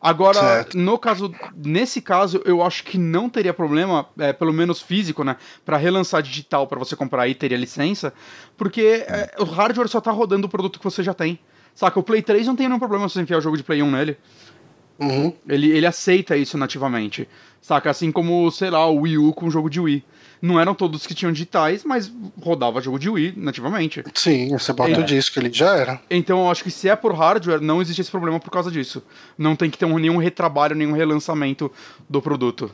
Agora, 0.00 0.40
certo. 0.40 0.78
no 0.78 0.98
caso, 0.98 1.32
nesse 1.54 2.00
caso, 2.00 2.42
eu 2.44 2.60
acho 2.60 2.82
que 2.82 2.98
não 2.98 3.28
teria 3.28 3.54
problema, 3.54 4.06
é, 4.18 4.32
pelo 4.32 4.52
menos 4.52 4.82
físico, 4.82 5.22
né, 5.22 5.36
para 5.64 5.76
relançar 5.76 6.20
digital 6.20 6.66
para 6.66 6.76
você 6.76 6.96
comprar 6.96 7.22
aí 7.22 7.36
teria 7.36 7.56
licença, 7.56 8.12
porque 8.56 9.04
é, 9.06 9.32
o 9.38 9.44
hardware 9.44 9.86
só 9.86 10.00
tá 10.00 10.10
rodando 10.10 10.48
o 10.48 10.50
produto 10.50 10.80
que 10.80 10.84
você 10.84 11.04
já 11.04 11.14
tem. 11.14 11.38
Saca, 11.72 12.00
o 12.00 12.02
Play 12.02 12.20
3 12.20 12.48
não 12.48 12.56
tem 12.56 12.66
nenhum 12.66 12.80
problema 12.80 13.08
se 13.08 13.14
você 13.14 13.22
enfiar 13.22 13.38
o 13.38 13.40
jogo 13.40 13.56
de 13.56 13.62
Play 13.62 13.80
1 13.80 13.90
nele. 13.90 14.18
Uhum. 15.02 15.32
Ele, 15.48 15.70
ele 15.70 15.86
aceita 15.86 16.36
isso 16.36 16.56
nativamente. 16.56 17.28
Saca? 17.60 17.90
Assim 17.90 18.10
como, 18.10 18.50
sei 18.50 18.70
lá, 18.70 18.86
o 18.86 19.00
Wii 19.00 19.18
U 19.18 19.32
com 19.32 19.46
o 19.46 19.50
jogo 19.50 19.68
de 19.68 19.80
Wii. 19.80 20.04
Não 20.40 20.58
eram 20.58 20.74
todos 20.74 21.06
que 21.06 21.14
tinham 21.14 21.32
digitais, 21.32 21.84
mas 21.84 22.12
rodava 22.40 22.80
jogo 22.80 22.98
de 22.98 23.08
Wii 23.08 23.34
nativamente. 23.36 24.02
Sim, 24.12 24.48
você 24.50 24.72
bota 24.72 24.90
é. 24.90 24.98
o 24.98 25.04
disco, 25.04 25.38
ele 25.38 25.52
já 25.52 25.76
era. 25.76 26.00
Então 26.10 26.40
eu 26.40 26.50
acho 26.50 26.64
que 26.64 26.70
se 26.70 26.88
é 26.88 26.96
por 26.96 27.14
hardware, 27.14 27.60
não 27.60 27.80
existe 27.80 28.00
esse 28.00 28.10
problema 28.10 28.40
por 28.40 28.50
causa 28.50 28.68
disso. 28.68 29.02
Não 29.38 29.54
tem 29.54 29.70
que 29.70 29.78
ter 29.78 29.84
um, 29.84 29.98
nenhum 29.98 30.16
retrabalho, 30.16 30.74
nenhum 30.74 30.92
relançamento 30.92 31.70
do 32.08 32.20
produto. 32.20 32.72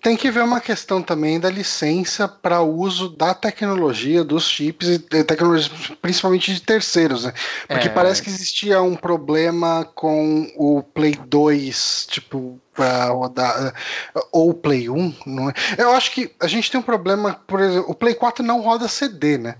Tem 0.00 0.16
que 0.16 0.30
ver 0.30 0.44
uma 0.44 0.60
questão 0.60 1.02
também 1.02 1.40
da 1.40 1.50
licença 1.50 2.28
para 2.28 2.62
uso 2.62 3.08
da 3.08 3.34
tecnologia, 3.34 4.22
dos 4.22 4.48
chips 4.48 4.88
e 4.88 4.98
tecnologias, 5.24 5.70
principalmente 6.00 6.54
de 6.54 6.62
terceiros, 6.62 7.24
né? 7.24 7.32
Porque 7.66 7.88
é... 7.88 7.90
parece 7.90 8.22
que 8.22 8.30
existia 8.30 8.80
um 8.80 8.94
problema 8.94 9.84
com 9.96 10.52
o 10.56 10.82
Play 10.82 11.18
2, 11.26 12.06
tipo, 12.10 12.60
para 12.72 13.06
rodar, 13.06 13.74
ou 14.30 14.50
o 14.50 14.54
Play 14.54 14.88
1, 14.88 15.14
não 15.26 15.50
é? 15.50 15.54
Eu 15.76 15.92
acho 15.92 16.12
que 16.12 16.32
a 16.40 16.46
gente 16.46 16.70
tem 16.70 16.78
um 16.78 16.84
problema, 16.84 17.40
por 17.46 17.60
exemplo, 17.60 17.90
o 17.90 17.94
Play 17.94 18.14
4 18.14 18.44
não 18.44 18.60
roda 18.60 18.86
CD, 18.86 19.36
né? 19.36 19.56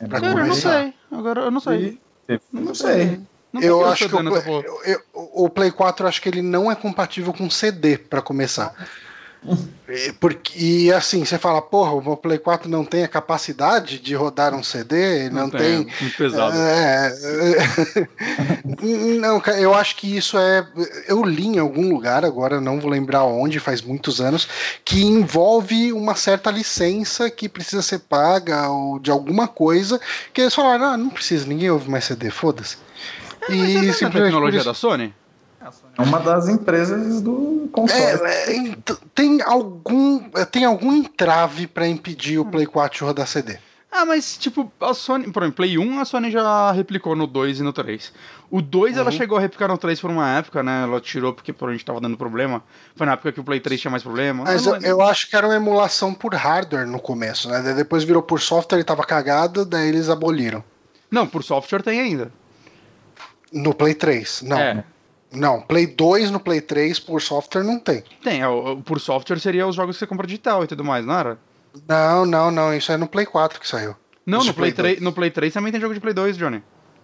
É 0.00 0.08
Cara, 0.08 0.26
eu 0.26 0.46
não 0.46 0.54
sei. 0.54 0.94
Agora 1.10 1.40
eu 1.42 1.50
não 1.52 1.60
sei. 1.60 2.00
E... 2.28 2.40
Não 2.52 2.74
sei. 2.74 3.20
Não 3.52 3.62
eu 3.62 3.84
acho 3.84 4.08
que 4.08 4.14
o, 4.14 4.62
eu, 4.62 4.80
eu, 4.84 5.00
o 5.14 5.48
Play 5.48 5.70
4 5.70 6.08
acho 6.08 6.20
que 6.20 6.28
ele 6.28 6.42
não 6.42 6.72
é 6.72 6.74
compatível 6.74 7.32
com 7.32 7.48
CD 7.48 7.98
para 7.98 8.22
começar. 8.22 8.74
E, 9.88 10.12
porque, 10.12 10.56
e 10.56 10.92
assim, 10.92 11.24
você 11.24 11.36
fala, 11.36 11.60
porra, 11.60 11.92
o 11.92 12.16
Play 12.16 12.38
4 12.38 12.70
não 12.70 12.84
tem 12.84 13.02
a 13.02 13.08
capacidade 13.08 13.98
de 13.98 14.14
rodar 14.14 14.54
um 14.54 14.62
CD, 14.62 15.28
não, 15.28 15.42
não 15.42 15.50
tem. 15.50 15.84
tem 15.84 15.94
muito 16.00 16.16
pesado. 16.16 16.56
É, 16.56 17.12
não, 19.20 19.42
eu 19.58 19.74
acho 19.74 19.96
que 19.96 20.16
isso 20.16 20.38
é. 20.38 20.66
Eu 21.08 21.24
li 21.24 21.46
em 21.46 21.58
algum 21.58 21.88
lugar, 21.88 22.24
agora 22.24 22.60
não 22.60 22.80
vou 22.80 22.90
lembrar 22.90 23.24
onde, 23.24 23.58
faz 23.58 23.82
muitos 23.82 24.20
anos, 24.20 24.48
que 24.84 25.02
envolve 25.02 25.92
uma 25.92 26.14
certa 26.14 26.50
licença 26.50 27.28
que 27.28 27.48
precisa 27.48 27.82
ser 27.82 27.98
paga 27.98 28.68
ou 28.68 29.00
de 29.00 29.10
alguma 29.10 29.48
coisa, 29.48 30.00
que 30.32 30.40
eles 30.40 30.54
falaram, 30.54 30.84
ah, 30.84 30.96
não 30.96 31.10
precisa, 31.10 31.46
ninguém 31.46 31.70
ouve 31.70 31.90
mais 31.90 32.04
CD, 32.04 32.30
foda-se. 32.30 32.76
É, 33.48 33.54
e 33.54 33.90
é 33.90 33.92
tecnologia 33.92 34.62
da 34.62 34.72
Sony? 34.72 35.12
É 35.98 36.02
uma 36.02 36.18
das 36.20 36.48
empresas 36.48 37.20
do 37.20 37.68
console. 37.70 38.02
É, 38.02 38.56
é, 38.56 38.76
tem 39.14 39.42
algum 39.42 40.20
tem 40.50 40.64
algum 40.64 40.92
entrave 40.92 41.66
para 41.66 41.86
impedir 41.86 42.38
o 42.38 42.44
Play 42.44 42.66
4 42.66 42.98
de 42.98 43.04
rodar 43.04 43.26
CD. 43.26 43.58
Ah, 43.94 44.06
mas 44.06 44.38
tipo, 44.38 44.72
a 44.80 44.94
Sony, 44.94 45.30
por 45.30 45.42
exemplo, 45.42 45.56
Play 45.56 45.76
1 45.76 46.00
a 46.00 46.04
Sony 46.06 46.30
já 46.30 46.72
replicou 46.72 47.14
no 47.14 47.26
2 47.26 47.60
e 47.60 47.62
no 47.62 47.74
3. 47.74 48.10
O 48.50 48.62
2 48.62 48.94
uhum. 48.94 49.00
ela 49.00 49.10
chegou 49.10 49.36
a 49.36 49.40
replicar 49.40 49.68
no 49.68 49.76
3 49.76 50.00
por 50.00 50.10
uma 50.10 50.38
época, 50.38 50.62
né? 50.62 50.84
Ela 50.84 50.98
tirou 50.98 51.34
porque 51.34 51.52
por 51.52 51.68
a 51.68 51.72
gente 51.72 51.84
tava 51.84 52.00
dando 52.00 52.16
problema. 52.16 52.62
Foi 52.96 53.06
na 53.06 53.12
época 53.12 53.32
que 53.32 53.40
o 53.40 53.44
Play 53.44 53.60
3 53.60 53.78
tinha 53.78 53.90
mais 53.90 54.02
problema. 54.02 54.44
Mas 54.44 54.64
eu, 54.64 54.76
eu, 54.76 55.02
acho 55.02 55.28
que 55.28 55.36
era 55.36 55.46
uma 55.46 55.56
emulação 55.56 56.14
por 56.14 56.34
hardware 56.34 56.86
no 56.86 56.98
começo, 56.98 57.50
né? 57.50 57.74
Depois 57.74 58.02
virou 58.02 58.22
por 58.22 58.40
software 58.40 58.80
e 58.80 58.84
tava 58.84 59.04
cagado, 59.04 59.66
daí 59.66 59.88
eles 59.88 60.08
aboliram. 60.08 60.64
Não, 61.10 61.26
por 61.26 61.44
software 61.44 61.82
tem 61.82 62.00
ainda. 62.00 62.32
No 63.52 63.74
Play 63.74 63.94
3, 63.94 64.40
não. 64.40 64.58
É. 64.58 64.84
Não, 65.32 65.60
Play 65.60 65.86
2 65.86 66.30
no 66.30 66.38
Play 66.38 66.60
3 66.60 66.98
por 67.00 67.20
software 67.20 67.64
não 67.64 67.78
tem. 67.78 68.04
Tem, 68.22 68.42
é, 68.42 68.46
por 68.84 69.00
software 69.00 69.38
seria 69.38 69.66
os 69.66 69.74
jogos 69.74 69.96
que 69.96 70.00
você 70.00 70.06
compra 70.06 70.26
digital 70.26 70.64
e 70.64 70.66
tudo 70.66 70.84
mais, 70.84 71.04
não 71.06 71.18
era? 71.18 71.38
Não, 71.88 72.26
não, 72.26 72.50
não, 72.50 72.74
isso 72.74 72.92
é 72.92 72.96
no 72.96 73.08
Play 73.08 73.26
4 73.26 73.58
que 73.58 73.66
saiu. 73.66 73.96
Não, 74.26 74.44
no 74.44 74.54
Play, 74.54 74.72
Play 74.72 74.94
3, 74.94 75.00
no 75.00 75.12
Play 75.12 75.30
3 75.30 75.54
também 75.54 75.72
tem 75.72 75.80
jogo 75.80 75.94
de 75.94 76.00
Play 76.00 76.14
2, 76.14 76.36
Johnny. 76.36 76.62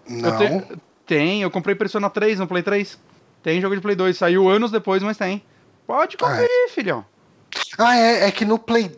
Não. 0.09 0.43
Eu 0.43 0.61
te... 0.61 0.79
Tem, 1.07 1.43
eu 1.43 1.51
comprei 1.51 1.75
Persona 1.75 2.11
3 2.11 2.39
no 2.39 2.47
Play 2.47 2.63
3. 2.63 2.99
Tem 3.43 3.61
jogo 3.61 3.75
de 3.75 3.81
Play 3.81 3.97
2, 3.97 4.17
saiu 4.17 4.49
anos 4.49 4.71
depois, 4.71 5.03
mas 5.03 5.17
tem. 5.17 5.43
Pode 5.87 6.19
conferir, 6.19 6.49
ah, 6.51 6.67
é. 6.67 6.69
filhão. 6.69 7.05
Ah, 7.79 7.97
é, 7.97 8.27
é 8.27 8.31
que 8.31 8.45
no 8.45 8.59
Play 8.59 8.91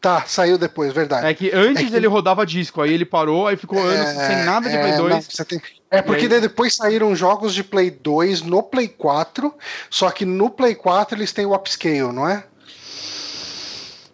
Tá, 0.00 0.24
saiu 0.26 0.58
depois, 0.58 0.92
verdade. 0.92 1.26
É 1.26 1.34
que 1.34 1.52
antes 1.54 1.84
é 1.84 1.86
que... 1.86 1.94
ele 1.94 2.08
rodava 2.08 2.44
disco, 2.44 2.80
aí 2.80 2.92
ele 2.92 3.04
parou, 3.04 3.46
aí 3.46 3.56
ficou 3.56 3.80
anos 3.80 4.08
é, 4.08 4.26
sem 4.26 4.44
nada 4.44 4.68
de 4.68 4.76
Play 4.76 4.96
2. 4.96 5.28
Não, 5.38 5.44
tem... 5.44 5.62
É 5.92 6.00
porque 6.00 6.24
aí... 6.24 6.40
depois 6.40 6.74
saíram 6.74 7.14
jogos 7.14 7.52
de 7.52 7.62
Play 7.62 7.90
2 7.90 8.40
no 8.40 8.62
Play 8.62 8.88
4, 8.88 9.54
só 9.90 10.10
que 10.10 10.24
no 10.24 10.48
Play 10.48 10.74
4 10.74 11.18
eles 11.18 11.32
têm 11.32 11.44
o 11.44 11.54
upscale, 11.54 12.10
não 12.10 12.26
é? 12.26 12.42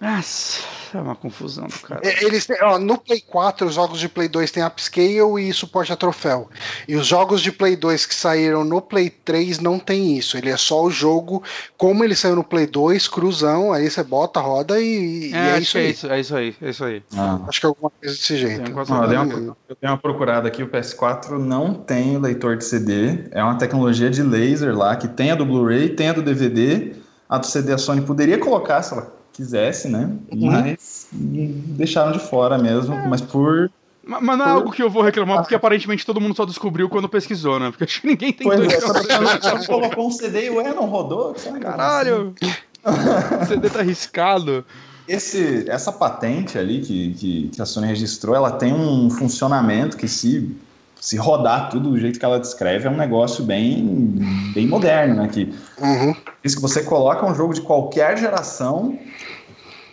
Nossa. 0.01 0.78
É 0.95 0.99
uma 0.99 1.14
confusão 1.14 1.66
do 1.66 1.78
cara. 1.80 2.01
É, 2.03 2.24
eles 2.24 2.47
têm, 2.47 2.57
ó, 2.62 2.78
no 2.78 2.99
Play 2.99 3.20
4, 3.20 3.66
os 3.66 3.74
jogos 3.74 4.01
de 4.01 4.09
Play 4.09 4.28
2 4.28 4.51
têm 4.51 4.64
upscale 4.64 5.49
e 5.49 5.53
suporte 5.53 5.93
a 5.93 5.97
troféu. 5.97 6.49
E 6.86 6.97
os 6.97 7.07
jogos 7.07 7.41
de 7.41 7.53
Play 7.53 7.76
2 7.76 8.07
que 8.07 8.14
saíram 8.14 8.64
no 8.64 8.80
Play 8.80 9.11
3 9.11 9.59
não 9.59 9.78
tem 9.78 10.16
isso. 10.16 10.36
Ele 10.36 10.51
é 10.51 10.57
só 10.57 10.82
o 10.82 10.91
jogo, 10.91 11.43
como 11.76 12.05
ele 12.05 12.14
saiu 12.14 12.36
no 12.36 12.45
Play 12.45 12.66
2, 12.66 13.09
cruzão, 13.09 13.72
aí 13.72 13.91
você 13.91 14.03
bota, 14.03 14.41
roda 14.41 14.80
e, 14.80 15.32
é, 15.32 15.36
e 15.36 15.49
é 15.51 15.59
isso, 15.59 15.78
é 15.78 15.80
aí. 15.80 15.91
isso. 15.91 16.07
É 16.07 16.20
isso 16.20 16.36
aí, 16.36 16.57
é 16.61 16.70
isso 16.70 16.84
aí. 16.84 17.03
Ah. 17.16 17.41
Acho 17.49 17.61
que 17.61 17.66
é 17.66 17.68
alguma 17.68 17.91
coisa 17.91 18.14
desse 18.14 18.36
jeito. 18.36 18.64
Tem 18.64 18.74
ah, 18.74 19.12
eu, 19.12 19.22
uma, 19.22 19.57
eu 19.68 19.76
tenho 19.76 19.93
uma 19.93 19.99
procurada 19.99 20.49
aqui, 20.49 20.62
o 20.62 20.68
PS4 20.68 21.39
não 21.39 21.74
tem 21.74 22.18
leitor 22.18 22.57
de 22.57 22.64
CD, 22.64 23.28
é 23.30 23.43
uma 23.43 23.57
tecnologia 23.57 24.11
de 24.11 24.22
laser 24.22 24.76
lá, 24.76 24.97
que 24.97 25.09
tem 25.09 25.30
a 25.30 25.34
do 25.34 25.45
Blu-ray, 25.45 25.91
tem 25.91 26.09
a 26.09 26.12
do 26.12 26.22
DVD, 26.22 26.95
a 27.28 27.39
do 27.39 27.47
CD 27.47 27.72
a 27.72 27.78
Sony 27.78 28.01
poderia 28.01 28.39
colocar, 28.39 28.82
sei 28.82 28.99
lá, 28.99 29.17
quisesse, 29.39 29.89
né? 29.89 30.11
Uhum. 30.32 30.51
Mas 30.51 31.07
deixaram 31.12 32.11
de 32.11 32.18
fora 32.18 32.59
mesmo, 32.59 32.93
é. 32.93 33.07
mas 33.07 33.20
por 33.20 33.70
mas 34.03 34.39
não 34.39 34.47
é 34.47 34.51
algo 34.51 34.72
que 34.72 34.82
eu 34.82 34.89
vou 34.89 35.03
reclamar, 35.03 35.41
porque 35.41 35.55
aparentemente 35.55 36.05
todo 36.05 36.18
mundo 36.18 36.34
só 36.34 36.47
descobriu 36.47 36.89
quando 36.89 37.11
pesquisou, 37.11 37.61
né? 37.61 37.70
Porque 37.70 37.84
acho 37.84 38.01
que 38.01 38.07
ninguém 38.07 38.32
tem 38.32 38.47
pois 38.47 38.61
é, 38.72 38.80
só 38.80 39.66
colocou 39.66 40.09
um 40.09 40.11
CD 40.11 40.47
e 40.47 40.51
ué, 40.51 40.72
não 40.72 40.86
rodou? 40.86 41.36
Caralho! 41.61 42.34
o 42.82 43.47
CD 43.47 43.68
tá 43.68 43.80
arriscado. 43.80 44.64
Esse, 45.07 45.68
essa 45.68 45.93
patente 45.93 46.59
ali 46.59 46.80
que, 46.80 47.12
que, 47.14 47.49
que, 47.49 47.62
a 47.62 47.66
Sony 47.66 47.86
registrou, 47.86 48.34
ela 48.34 48.51
tem 48.51 48.72
um 48.72 49.11
funcionamento 49.11 49.97
que 49.97 50.09
se, 50.09 50.57
se 51.01 51.16
rodar 51.16 51.70
tudo 51.70 51.90
do 51.90 51.99
jeito 51.99 52.18
que 52.18 52.24
ela 52.24 52.38
descreve, 52.38 52.86
é 52.86 52.90
um 52.90 52.96
negócio 52.96 53.44
bem, 53.44 54.16
bem 54.55 54.66
moderno, 54.66 55.14
né? 55.14 55.28
Que, 55.28 55.53
uhum. 55.80 56.14
Isso 56.42 56.57
que 56.57 56.62
você 56.62 56.82
coloca 56.82 57.26
um 57.26 57.34
jogo 57.34 57.55
de 57.55 57.61
qualquer 57.61 58.16
geração 58.18 58.99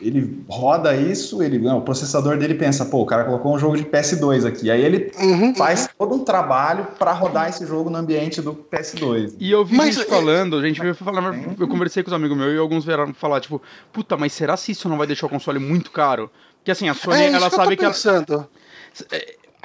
ele 0.02 0.44
roda 0.48 0.96
isso, 0.96 1.42
ele, 1.42 1.58
não, 1.58 1.80
o 1.80 1.82
processador 1.82 2.38
dele 2.38 2.54
pensa, 2.54 2.86
pô, 2.86 3.02
o 3.02 3.06
cara 3.06 3.24
colocou 3.24 3.56
um 3.56 3.60
jogo 3.60 3.78
de 3.78 3.84
PS2 3.84 4.46
aqui. 4.46 4.70
Aí 4.70 4.84
ele 4.84 5.12
uhum, 5.18 5.56
faz 5.56 5.90
todo 5.98 6.16
um 6.16 6.24
trabalho 6.24 6.86
para 7.00 7.12
rodar 7.14 7.50
esse 7.50 7.66
jogo 7.66 7.90
no 7.90 7.98
ambiente 7.98 8.42
do 8.42 8.54
PS2. 8.54 9.36
E 9.40 9.52
eu 9.52 9.64
vi 9.64 9.76
mas, 9.76 9.96
gente 9.96 10.08
falando, 10.08 10.58
a 10.58 10.62
gente 10.62 10.80
veio 10.82 10.94
falar, 10.94 11.34
eu 11.60 11.68
conversei 11.68 12.04
com 12.04 12.10
os 12.10 12.14
amigos 12.14 12.38
meus 12.38 12.54
e 12.54 12.58
alguns 12.58 12.86
vieram 12.86 13.14
falar, 13.14 13.40
tipo, 13.40 13.62
puta, 13.92 14.18
mas 14.18 14.34
será 14.34 14.58
se 14.58 14.72
isso 14.72 14.90
não 14.90 14.98
vai 14.98 15.08
deixar 15.08 15.28
o 15.28 15.30
console 15.30 15.60
muito 15.60 15.92
caro? 15.92 16.30
Porque 16.58 16.72
assim, 16.72 16.90
a 16.90 16.94
Sony, 16.94 17.22
é, 17.22 17.32
ela 17.32 17.50
sabe 17.50 17.78
que 17.78 17.86
ela. 17.86 17.94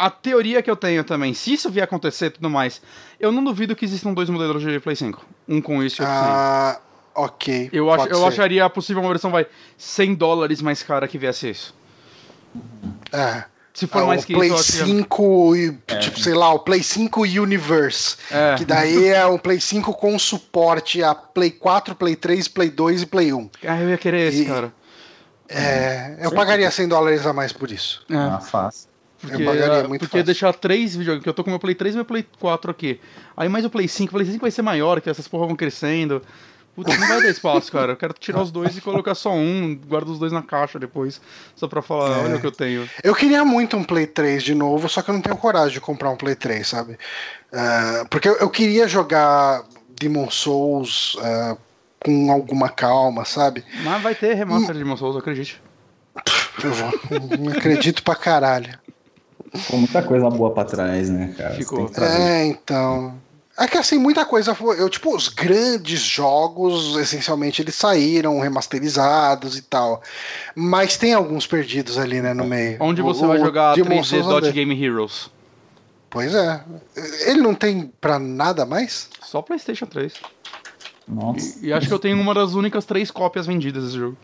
É, 0.01 0.05
a 0.07 0.11
teoria 0.11 0.62
que 0.62 0.70
eu 0.70 0.76
tenho 0.76 1.05
também, 1.05 1.34
se 1.34 1.53
isso 1.53 1.70
vier 1.70 1.84
acontecer 1.84 2.26
e 2.26 2.30
tudo 2.30 2.48
mais, 2.48 2.80
eu 3.18 3.30
não 3.30 3.44
duvido 3.44 3.76
que 3.76 3.84
existam 3.84 4.12
dois 4.12 4.30
modelos 4.30 4.62
de 4.62 4.80
Play 4.80 4.96
5. 4.96 5.24
Um 5.48 5.61
com 5.61 5.82
isso 5.82 6.01
e 6.01 6.05
outro 6.05 6.16
ah, 6.18 6.72
sem. 6.74 7.24
Ok. 7.24 7.70
Eu, 7.72 7.92
ach, 7.92 8.07
eu 8.11 8.26
acharia 8.26 8.68
possível 8.70 9.03
uma 9.03 9.09
versão, 9.11 9.30
vai, 9.30 9.46
100 9.76 10.14
dólares 10.14 10.62
mais 10.62 10.82
cara 10.82 11.07
que 11.07 11.18
viesse 11.18 11.51
isso. 11.51 11.74
É. 13.12 13.44
Se 13.72 13.86
for 13.86 14.03
ah, 14.03 14.07
mais 14.07 14.24
que 14.24 14.34
Play 14.34 14.53
isso, 14.53 14.84
5, 14.84 15.55
é. 15.86 15.96
tipo, 15.98 16.18
sei 16.18 16.34
lá, 16.34 16.53
o 16.53 16.59
Play 16.59 16.82
5 16.82 17.22
Universe. 17.22 18.16
É. 18.30 18.57
Que 18.57 18.64
daí 18.64 19.09
é 19.09 19.24
o 19.26 19.38
Play 19.38 19.61
5 19.61 19.94
com 19.94 20.18
suporte 20.18 21.03
a 21.03 21.14
Play 21.14 21.51
4, 21.51 21.94
Play 21.94 22.16
3, 22.16 22.48
Play 22.48 22.70
2 22.70 23.03
e 23.03 23.07
Play 23.07 23.32
1. 23.32 23.51
Ah, 23.66 23.80
eu 23.80 23.90
ia 23.90 23.98
querer 23.98 24.28
esse, 24.28 24.44
cara. 24.44 24.72
É, 25.48 26.16
eu 26.20 26.30
pagaria 26.30 26.70
100 26.70 26.88
dólares 26.88 27.26
a 27.26 27.32
mais 27.32 27.53
por 27.53 27.70
isso. 27.70 28.05
É. 28.09 28.16
Ah, 28.16 28.38
fácil. 28.38 28.89
Porque, 29.21 29.43
eu 29.43 29.47
pagaria 29.47 29.89
muito 29.89 30.01
porque 30.01 30.18
fácil. 30.18 30.25
deixar 30.25 30.53
três 30.55 30.97
videogames, 30.97 31.23
que 31.23 31.29
eu 31.29 31.35
tô 31.35 31.45
com 31.45 31.51
meu 31.51 31.59
Play 31.59 31.75
3 31.75 31.95
e 31.95 31.97
meu 31.97 32.05
Play 32.05 32.27
4 32.39 32.71
aqui. 32.71 33.01
Aí 33.37 33.49
mais 33.49 33.64
o 33.64 33.71
Play 33.71 33.87
5, 33.87 34.11
o 34.11 34.12
Play 34.14 34.27
5 34.27 34.41
vai 34.41 34.51
ser 34.51 34.62
maior, 34.62 35.01
que 35.01 35.11
essas 35.11 35.29
porra 35.29 35.47
vão 35.47 35.57
crescendo. 35.57 36.23
Puta, 36.75 36.97
não 36.97 37.09
vai 37.09 37.21
dar 37.21 37.29
espaço, 37.29 37.71
cara. 37.71 37.93
Eu 37.93 37.97
quero 37.97 38.14
tirar 38.14 38.41
os 38.41 38.51
dois 38.51 38.77
e 38.77 38.81
colocar 38.81 39.14
só 39.14 39.33
um, 39.33 39.79
guardo 39.87 40.09
os 40.09 40.18
dois 40.18 40.33
na 40.33 40.41
caixa 40.41 40.79
depois, 40.79 41.21
só 41.55 41.68
pra 41.68 41.83
falar, 41.83 42.18
é. 42.18 42.25
olha 42.25 42.37
o 42.37 42.41
que 42.41 42.47
eu 42.47 42.53
tenho. 42.53 42.89
Eu 43.03 43.14
queria 43.14 43.45
muito 43.45 43.77
um 43.77 43.85
Play 43.85 44.07
3 44.07 44.43
de 44.43 44.55
novo, 44.55 44.89
só 44.89 45.03
que 45.03 45.11
eu 45.11 45.14
não 45.14 45.21
tenho 45.21 45.37
coragem 45.37 45.73
de 45.73 45.81
comprar 45.81 46.11
um 46.11 46.16
Play 46.16 46.35
3, 46.35 46.66
sabe? 46.66 46.93
Uh, 47.53 48.09
porque 48.09 48.29
eu, 48.29 48.37
eu, 48.37 48.49
queria 48.49 48.89
jogar 48.89 49.64
Demon 49.99 50.31
Souls 50.31 51.14
uh, 51.16 51.59
com 51.99 52.31
alguma 52.33 52.68
calma, 52.68 53.25
sabe? 53.25 53.64
Mas 53.83 54.03
vai 54.03 54.14
ter 54.14 54.35
remaster 54.35 54.73
de 54.73 54.79
Demon 54.79 54.97
Souls, 54.97 55.16
acredite. 55.16 55.61
Eu 56.62 56.73
vou, 56.73 56.91
não 57.39 57.53
acredito 57.53 58.03
pra 58.03 58.14
caralho. 58.14 58.79
Ficou 59.53 59.78
muita 59.78 60.03
coisa 60.03 60.30
boa 60.30 60.53
pra 60.53 60.64
trás, 60.64 61.11
né, 61.11 61.34
cara? 61.36 61.55
Ficou. 61.55 61.90
É, 61.98 62.46
então. 62.46 63.14
É 63.59 63.66
que 63.66 63.76
assim, 63.76 63.98
muita 63.98 64.24
coisa 64.24 64.55
foi. 64.55 64.80
Eu, 64.80 64.88
tipo, 64.88 65.14
os 65.14 65.28
grandes 65.28 66.01
jogos, 66.01 66.96
essencialmente, 66.96 67.61
eles 67.61 67.74
saíram 67.74 68.40
remasterizados 68.40 69.59
e 69.59 69.62
tal. 69.62 70.03
Mas 70.55 70.96
tem 70.96 71.12
alguns 71.12 71.46
perdidos 71.46 71.98
ali, 71.98 72.22
né, 72.22 72.32
no 72.32 72.46
meio. 72.46 72.78
Onde 72.80 73.03
você 73.03 73.22
o, 73.24 73.28
vai 73.28 73.38
jogar 73.38 73.76
3D 73.76 74.22
Dot 74.22 74.51
Game 74.53 74.82
Heroes? 74.82 75.28
Pois 76.09 76.34
é. 76.34 76.61
Ele 77.26 77.42
não 77.42 77.55
tem 77.55 77.92
pra 78.01 78.18
nada 78.18 78.64
mais? 78.64 79.11
Só 79.20 79.42
PlayStation 79.42 79.86
3. 79.86 80.14
Nossa. 81.07 81.59
E, 81.61 81.68
e 81.68 81.72
acho 81.72 81.86
que 81.86 81.92
eu 81.92 81.98
tenho 81.98 82.18
uma 82.18 82.32
das 82.32 82.55
únicas 82.55 82.84
três 82.86 83.11
cópias 83.11 83.46
vendidas 83.46 83.84
desse 83.84 83.96
jogo. 83.98 84.16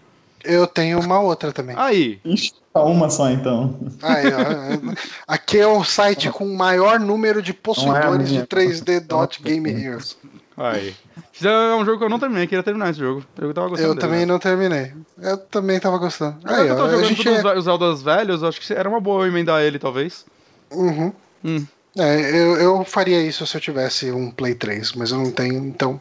Eu 0.47 0.67
tenho 0.67 1.01
uma 1.01 1.21
outra 1.21 1.53
também. 1.53 1.75
Aí. 1.79 2.21
Ixi, 2.25 2.55
tá 2.73 2.83
uma 2.83 3.11
só 3.11 3.31
então. 3.31 3.79
Aí, 4.03 4.27
ó. 4.27 4.95
Aqui 5.27 5.59
é 5.59 5.67
o 5.67 5.83
site 5.85 6.31
com 6.31 6.47
o 6.47 6.57
maior 6.57 7.01
número 7.01 7.43
de 7.43 7.53
possuidores 7.53 8.31
é 8.31 8.41
de 8.41 8.47
3D 8.47 9.01
Dot 9.01 9.43
Game 9.43 9.69
Heroes. 9.71 10.17
Aí. 10.57 10.95
É 11.43 11.75
um 11.75 11.85
jogo 11.85 11.99
que 11.99 12.05
eu 12.05 12.09
não 12.09 12.19
terminei, 12.19 12.47
queria 12.47 12.63
terminar 12.63 12.91
esse 12.91 12.99
jogo. 12.99 13.23
Eu 13.37 13.53
tava 13.53 13.69
gostando. 13.69 13.91
Eu 13.91 13.95
dele, 13.95 14.01
também 14.01 14.21
né? 14.21 14.27
não 14.27 14.39
terminei. 14.39 14.93
Eu 15.21 15.37
também 15.37 15.79
tava 15.79 15.99
gostando. 15.99 16.39
Aí, 16.45 16.69
eu 16.69 16.77
tô 16.77 16.89
jogando 16.89 17.05
gente... 17.09 17.23
todos 17.25 17.45
é- 17.45 17.59
os 17.59 17.65
Zeldas 17.65 18.03
velhos, 18.03 18.43
acho 18.43 18.61
que 18.61 18.73
era 18.73 18.89
uma 18.89 19.01
boa 19.01 19.27
emendar 19.27 19.61
ele, 19.63 19.79
talvez. 19.79 20.25
Uhum. 20.71 21.13
Hum. 21.45 21.67
É, 21.99 22.31
eu, 22.31 22.57
eu 22.57 22.85
faria 22.85 23.23
isso 23.23 23.47
se 23.47 23.57
eu 23.57 23.61
tivesse 23.61 24.11
um 24.11 24.31
Play 24.31 24.55
3, 24.55 24.93
mas 24.93 25.11
eu 25.11 25.19
não 25.19 25.31
tenho, 25.31 25.65
então. 25.65 26.01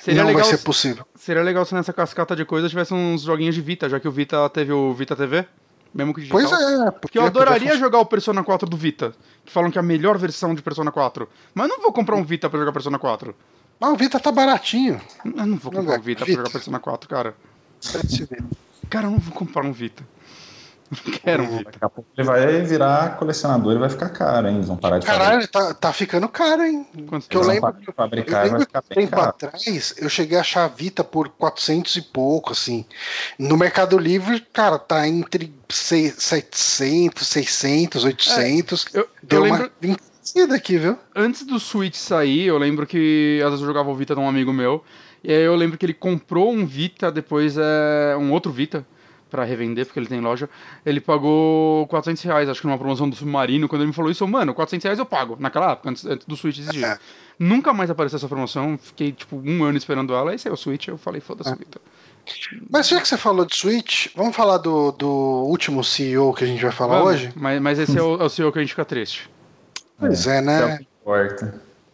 Seria 0.00 0.22
não 0.22 0.28
legal 0.28 0.42
vai 0.48 0.56
ser 0.56 0.64
possível. 0.64 1.04
Seria 1.18 1.42
legal 1.42 1.64
se 1.64 1.74
nessa 1.74 1.92
cascata 1.92 2.36
de 2.36 2.44
coisas 2.44 2.70
tivesse 2.70 2.94
uns 2.94 3.22
joguinhos 3.22 3.54
de 3.54 3.60
Vita, 3.60 3.88
já 3.88 3.98
que 3.98 4.06
o 4.06 4.10
Vita 4.10 4.48
teve 4.50 4.72
o 4.72 4.94
Vita 4.94 5.16
TV. 5.16 5.44
Mesmo 5.92 6.14
que 6.14 6.20
digital. 6.20 6.40
Pois 6.40 6.52
é, 6.52 6.84
porque, 6.84 7.00
porque 7.00 7.18
eu 7.18 7.24
adoraria 7.24 7.76
jogar 7.76 7.98
o 7.98 8.06
Persona 8.06 8.44
4 8.44 8.68
do 8.68 8.76
Vita. 8.76 9.12
Que 9.44 9.52
falam 9.52 9.68
que 9.68 9.78
é 9.78 9.80
a 9.80 9.84
melhor 9.84 10.16
versão 10.16 10.54
de 10.54 10.62
Persona 10.62 10.92
4. 10.92 11.28
Mas 11.52 11.68
não 11.68 11.80
vou 11.80 11.92
comprar 11.92 12.14
um 12.14 12.22
Vita 12.22 12.48
pra 12.48 12.58
jogar 12.60 12.72
Persona 12.72 13.00
4. 13.00 13.34
Mas 13.80 13.90
o 13.90 13.96
Vita 13.96 14.20
tá 14.20 14.30
baratinho. 14.30 15.00
Eu 15.24 15.46
não 15.46 15.56
vou 15.56 15.72
comprar 15.72 15.94
não, 15.94 15.98
um 15.98 16.02
Vita, 16.02 16.24
Vita 16.24 16.24
pra 16.24 16.34
jogar 16.34 16.50
Persona 16.50 16.78
4, 16.78 17.08
cara. 17.08 17.34
Cara, 18.88 19.06
eu 19.08 19.10
não 19.10 19.18
vou 19.18 19.34
comprar 19.34 19.64
um 19.64 19.72
Vita. 19.72 20.04
Quero 21.22 21.42
um 21.42 21.62
Daqui 21.62 21.78
a 21.80 21.88
pouco 21.88 22.08
ele 22.16 22.26
vai 22.26 22.62
virar 22.62 23.16
colecionador 23.16 23.74
e 23.74 23.78
vai 23.78 23.88
ficar 23.88 24.08
caro, 24.08 24.48
hein? 24.48 24.56
Eles 24.56 24.68
vão 24.68 24.76
parar 24.76 24.98
de 24.98 25.06
Caralho, 25.06 25.46
tá, 25.48 25.74
tá 25.74 25.92
ficando 25.92 26.28
caro, 26.28 26.62
hein? 26.62 26.86
Quanto 27.06 27.28
que 27.28 27.36
eu 27.36 27.42
lembro, 27.42 27.74
fabricar, 27.94 28.46
eu 28.46 28.52
lembro 28.52 28.58
vai 28.58 28.66
ficar 28.66 28.82
tempo 28.82 29.16
caro. 29.16 29.28
atrás 29.28 29.94
eu 29.98 30.08
cheguei 30.08 30.38
a 30.38 30.40
achar 30.40 30.64
a 30.64 30.68
Vita 30.68 31.04
por 31.04 31.28
400 31.28 31.94
e 31.96 32.02
pouco, 32.02 32.52
assim. 32.52 32.84
No 33.38 33.56
Mercado 33.56 33.98
Livre, 33.98 34.40
cara, 34.52 34.78
tá 34.78 35.06
entre 35.06 35.54
700, 35.68 37.26
600, 37.26 38.04
800. 38.04 38.86
É, 38.86 38.98
eu, 38.98 39.08
Deu 39.22 39.38
eu 39.38 39.42
lembro... 39.52 39.70
uma 39.82 40.54
aqui, 40.54 40.78
viu? 40.78 40.98
Antes 41.14 41.44
do 41.44 41.58
Switch 41.58 41.96
sair, 41.96 42.46
eu 42.46 42.58
lembro 42.58 42.86
que 42.86 43.40
às 43.42 43.50
vezes 43.50 43.60
eu 43.60 43.66
jogava 43.66 43.90
o 43.90 43.94
Vita 43.94 44.14
de 44.14 44.20
um 44.20 44.28
amigo 44.28 44.52
meu. 44.52 44.84
E 45.22 45.32
aí 45.32 45.42
eu 45.42 45.56
lembro 45.56 45.76
que 45.76 45.84
ele 45.84 45.94
comprou 45.94 46.52
um 46.52 46.64
Vita, 46.64 47.10
depois 47.10 47.56
é 47.58 48.16
um 48.16 48.32
outro 48.32 48.52
Vita 48.52 48.86
para 49.30 49.44
revender, 49.44 49.86
porque 49.86 49.98
ele 49.98 50.06
tem 50.06 50.20
loja, 50.20 50.48
ele 50.84 51.00
pagou 51.00 51.86
400 51.88 52.22
reais, 52.22 52.48
acho 52.48 52.60
que 52.60 52.66
numa 52.66 52.78
promoção 52.78 53.08
do 53.08 53.16
Submarino. 53.16 53.68
Quando 53.68 53.82
ele 53.82 53.88
me 53.88 53.94
falou 53.94 54.10
isso, 54.10 54.24
eu, 54.24 54.28
mano, 54.28 54.54
400 54.54 54.84
reais 54.84 54.98
eu 54.98 55.06
pago, 55.06 55.36
naquela 55.38 55.72
época, 55.72 55.90
antes, 55.90 56.04
antes 56.04 56.26
do 56.26 56.36
Switch 56.36 56.58
existir. 56.58 56.84
É. 56.84 56.98
Nunca 57.38 57.72
mais 57.72 57.90
apareceu 57.90 58.16
essa 58.16 58.28
promoção, 58.28 58.76
fiquei 58.76 59.12
tipo 59.12 59.36
um 59.36 59.62
ano 59.62 59.78
esperando 59.78 60.12
ela, 60.12 60.32
aí 60.32 60.38
saiu 60.38 60.54
o 60.54 60.56
Switch, 60.56 60.88
eu 60.88 60.98
falei, 60.98 61.20
foda-se, 61.20 61.50
é. 61.50 61.56
Mas 62.68 62.88
já 62.88 63.00
que 63.00 63.08
você 63.08 63.16
falou 63.16 63.44
de 63.44 63.56
Switch, 63.56 64.08
vamos 64.14 64.36
falar 64.36 64.58
do, 64.58 64.92
do 64.92 65.08
último 65.08 65.82
CEO 65.82 66.34
que 66.34 66.44
a 66.44 66.46
gente 66.46 66.62
vai 66.62 66.72
falar 66.72 66.98
vamos, 66.98 67.14
hoje? 67.14 67.32
Mas, 67.34 67.60
mas 67.60 67.78
esse 67.78 67.96
é 67.98 68.02
o, 68.02 68.20
é 68.20 68.24
o 68.24 68.28
CEO 68.28 68.52
que 68.52 68.58
a 68.58 68.62
gente 68.62 68.70
fica 68.70 68.84
triste. 68.84 69.30
Pois 69.98 70.26
é, 70.26 70.38
é 70.38 70.40
né? 70.42 70.78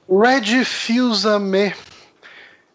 Red 0.08 0.64
Fusame 0.64 1.72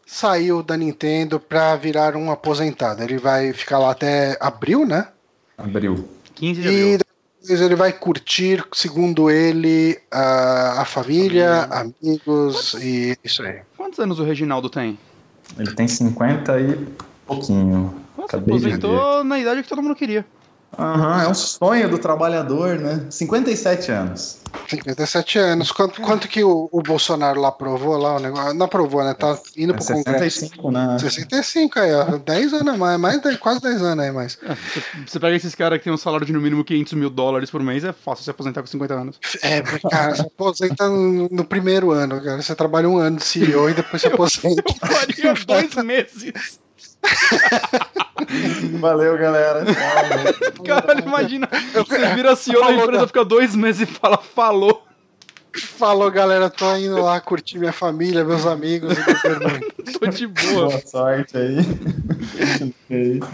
saiu 0.09 0.63
da 0.63 0.75
Nintendo 0.75 1.39
pra 1.39 1.75
virar 1.75 2.15
um 2.15 2.31
aposentado. 2.31 3.03
Ele 3.03 3.19
vai 3.19 3.53
ficar 3.53 3.77
lá 3.77 3.91
até 3.91 4.35
abril, 4.41 4.85
né? 4.85 5.07
Abril. 5.55 6.09
15 6.33 6.61
de 6.61 6.67
abril. 6.67 6.87
E 6.87 6.97
depois 6.97 7.61
ele 7.61 7.75
vai 7.75 7.93
curtir, 7.93 8.65
segundo 8.73 9.29
ele, 9.29 9.99
a, 10.11 10.81
a 10.81 10.85
família, 10.85 11.67
família. 11.67 11.91
amigos 12.03 12.71
Quantos... 12.71 12.83
e 12.83 13.17
isso 13.23 13.43
aí. 13.43 13.61
Quantos 13.77 13.99
anos 13.99 14.19
o 14.19 14.23
Reginaldo 14.23 14.69
tem? 14.69 14.97
Ele 15.57 15.73
tem 15.75 15.87
50 15.87 16.59
e 16.59 16.87
pouquinho. 17.25 17.93
Nossa, 18.17 18.37
aposentou 18.37 19.23
na 19.23 19.39
idade 19.39 19.61
que 19.61 19.69
todo 19.69 19.81
mundo 19.81 19.95
queria. 19.95 20.25
Aham, 20.77 21.17
uhum, 21.17 21.21
é 21.21 21.27
um 21.27 21.33
sonho 21.33 21.89
do 21.89 21.97
trabalhador, 21.97 22.77
né? 22.77 23.05
57 23.09 23.91
anos. 23.91 24.39
57 24.67 25.39
anos. 25.39 25.71
Quanto, 25.71 26.01
quanto 26.01 26.27
que 26.27 26.43
o, 26.43 26.69
o 26.71 26.81
Bolsonaro 26.81 27.39
lá 27.39 27.49
aprovou 27.49 27.97
lá 27.97 28.15
o 28.15 28.19
negócio? 28.19 28.53
Não 28.53 28.65
aprovou, 28.65 29.03
né? 29.03 29.13
Tá 29.13 29.37
indo 29.57 29.73
é 29.73 29.75
pro 29.75 29.83
65, 29.83 30.61
Congresso. 30.61 30.95
né? 30.95 30.99
65 30.99 31.79
aí, 31.79 31.93
ó. 31.93 32.17
10 32.17 32.53
anos 32.53 32.73
a 32.73 32.77
mais, 32.77 32.99
mais 32.99 33.37
quase 33.37 33.61
10 33.61 33.81
anos 33.81 34.03
aí 34.03 34.11
mais. 34.11 34.37
É, 34.43 34.55
você 35.05 35.19
pega 35.19 35.35
esses 35.35 35.55
caras 35.55 35.79
que 35.79 35.85
tem 35.85 35.93
um 35.93 35.97
salário 35.97 36.25
de 36.25 36.33
no 36.33 36.41
mínimo 36.41 36.63
500 36.63 36.93
mil 36.93 37.09
dólares 37.09 37.49
por 37.49 37.61
mês, 37.61 37.83
é 37.83 37.91
fácil 37.91 38.23
se 38.23 38.29
aposentar 38.29 38.61
com 38.61 38.67
50 38.67 38.93
anos. 38.93 39.19
É, 39.41 39.61
cara, 39.61 40.15
você 40.15 40.21
aposenta 40.21 40.87
no, 40.87 41.29
no, 41.29 41.43
primeiro 41.45 41.91
ano, 41.91 42.21
cara. 42.21 42.41
Você 42.41 42.55
trabalha 42.55 42.87
um 42.87 42.97
ano 42.97 43.17
de 43.17 43.23
CEO 43.23 43.69
e 43.69 43.73
depois 43.73 44.01
se 44.01 44.07
aposenta. 44.09 44.63
Eu 44.67 44.87
faria 44.87 45.33
dois 45.45 45.75
meses. 45.83 46.59
Valeu, 48.79 49.17
galera. 49.17 49.63
Cara, 50.65 50.99
imagina. 51.01 51.49
Você 51.73 52.15
vira 52.15 52.35
CEO 52.35 52.61
da 52.61 52.73
empresa, 52.73 53.07
fica 53.07 53.25
dois 53.25 53.55
meses 53.55 53.87
e 53.89 53.91
fala, 53.91 54.17
falou. 54.17 54.85
Falou, 55.51 56.11
galera. 56.11 56.49
Tô 56.49 56.75
indo 56.75 57.01
lá 57.01 57.19
curtir 57.19 57.57
minha 57.57 57.73
família, 57.73 58.23
meus 58.23 58.45
amigos. 58.45 58.95
Tô 59.99 60.05
de 60.07 60.27
boa. 60.27 60.67
Boa 60.67 60.81
sorte 60.85 61.37
aí. 61.37 61.55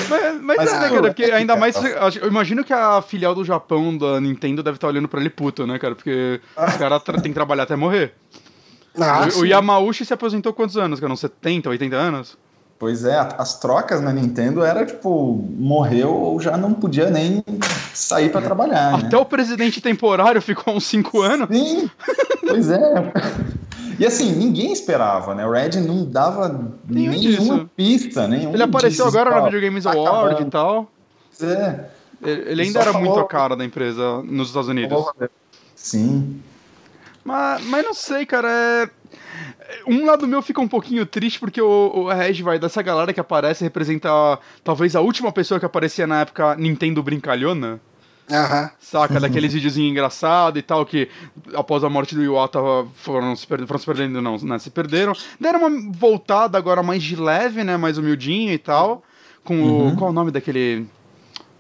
mas, 0.10 0.42
mas, 0.42 0.58
mas 0.58 0.72
é, 0.72 0.80
né, 0.80 0.90
cara? 0.90 1.02
Porque 1.02 1.24
ainda 1.26 1.56
mais. 1.58 1.76
Eu 2.16 2.28
imagino 2.28 2.64
que 2.64 2.72
a 2.72 3.02
filial 3.02 3.36
do 3.36 3.44
Japão 3.44 3.98
da 3.98 4.22
Nintendo 4.22 4.64
deve 4.64 4.78
estar 4.78 4.88
olhando 4.88 5.10
pra 5.10 5.20
ele 5.20 5.30
puto, 5.30 5.68
né, 5.68 5.78
cara? 5.78 5.94
Porque 5.94 6.40
os 6.56 6.78
caras 6.78 7.04
têm 7.04 7.32
que 7.32 7.34
trabalhar 7.34 7.64
até 7.64 7.76
morrer. 7.76 8.14
Ah, 8.98 9.28
o, 9.36 9.42
o 9.42 9.46
Yamauchi 9.46 10.06
se 10.06 10.14
aposentou 10.14 10.54
quantos 10.54 10.78
anos? 10.78 11.00
Que 11.00 11.06
eram 11.06 11.18
70, 11.18 11.70
80 11.70 11.96
anos? 11.98 12.38
Pois 12.78 13.06
é, 13.06 13.18
as 13.38 13.58
trocas 13.58 14.02
na 14.02 14.12
Nintendo 14.12 14.64
era 14.64 14.86
tipo, 14.86 15.42
morreu 15.58 16.14
ou 16.14 16.42
já 16.42 16.58
não 16.58 16.74
podia 16.74 17.10
nem 17.10 17.42
sair 17.94 18.30
para 18.30 18.42
trabalhar. 18.42 18.98
Né? 18.98 19.08
Até 19.08 19.18
o 19.18 19.24
presidente 19.24 19.80
temporário 19.80 20.42
ficou 20.42 20.76
uns 20.76 20.84
5 20.86 21.22
anos. 21.22 21.48
Sim, 21.50 21.90
pois 22.46 22.70
é. 22.70 23.14
E 23.98 24.06
assim, 24.06 24.34
ninguém 24.34 24.74
esperava, 24.74 25.34
né? 25.34 25.46
O 25.46 25.52
Red 25.52 25.80
não 25.80 26.04
dava 26.04 26.50
Nenhum 26.88 27.12
nenhuma 27.12 27.56
disso. 27.56 27.70
pista, 27.78 28.28
nenhum 28.28 28.54
Ele 28.54 28.64
apareceu 28.64 29.08
agora 29.08 29.32
na 29.32 29.46
Video 29.46 29.62
Games 29.62 29.86
Award 29.86 30.42
e 30.42 30.46
tal. 30.46 30.92
Pois 31.38 31.50
é. 31.50 31.90
Ele 32.22 32.62
ainda 32.62 32.82
era 32.82 32.92
falou... 32.92 33.08
muito 33.08 33.20
a 33.22 33.28
cara 33.28 33.56
da 33.56 33.64
empresa 33.64 34.22
nos 34.24 34.50
Estados 34.50 34.68
Unidos. 34.68 35.02
Sim. 35.76 36.42
Mas, 37.24 37.64
mas 37.66 37.86
não 37.86 37.94
sei, 37.94 38.26
cara. 38.26 38.50
É 38.50 38.90
um 39.88 40.06
lado 40.06 40.28
meu 40.28 40.42
fica 40.42 40.62
um 40.62 40.68
pouquinho 40.68 41.06
triste 41.06 41.40
porque 41.40 41.62
o, 41.62 41.92
o 41.94 42.08
Reg 42.10 42.42
vai 42.42 42.60
dessa 42.60 42.82
galera 42.82 43.14
que 43.14 43.20
aparece 43.20 43.64
representa 43.64 44.10
talvez 44.64 44.96
a 44.96 45.02
última 45.02 45.32
pessoa 45.32 45.60
que 45.60 45.66
aparecia 45.66 46.08
na 46.08 46.22
época 46.22 46.56
Nintendo 46.56 47.02
brincalhona. 47.04 47.80
Uhum. 48.30 48.70
Saca? 48.80 49.20
Daqueles 49.20 49.54
videozinhos 49.54 49.92
engraçados 49.92 50.60
e 50.60 50.64
tal, 50.64 50.86
que 50.86 51.10
após 51.54 51.84
a 51.84 51.90
morte 51.90 52.16
do 52.16 52.24
Iwata 52.24 52.60
foram 52.96 53.36
se, 53.36 53.46
per 53.46 53.66
foram 53.68 53.80
se 53.80 53.86
perdendo, 53.86 54.22
não, 54.22 54.38
né? 54.38 54.58
Se 54.58 54.72
perderam. 54.72 55.14
Deram 55.40 55.60
uma 55.60 55.92
voltada 55.92 56.58
agora 56.58 56.82
mais 56.82 57.04
de 57.04 57.16
leve, 57.16 57.64
né? 57.64 57.78
Mais 57.78 57.98
humildinho 57.98 58.52
e 58.52 58.58
tal. 58.58 59.04
Com 59.44 59.62
uhum. 59.62 59.94
o. 59.94 59.96
Qual 59.96 60.08
é 60.08 60.12
o 60.12 60.14
nome 60.14 60.32
daquele. 60.32 60.88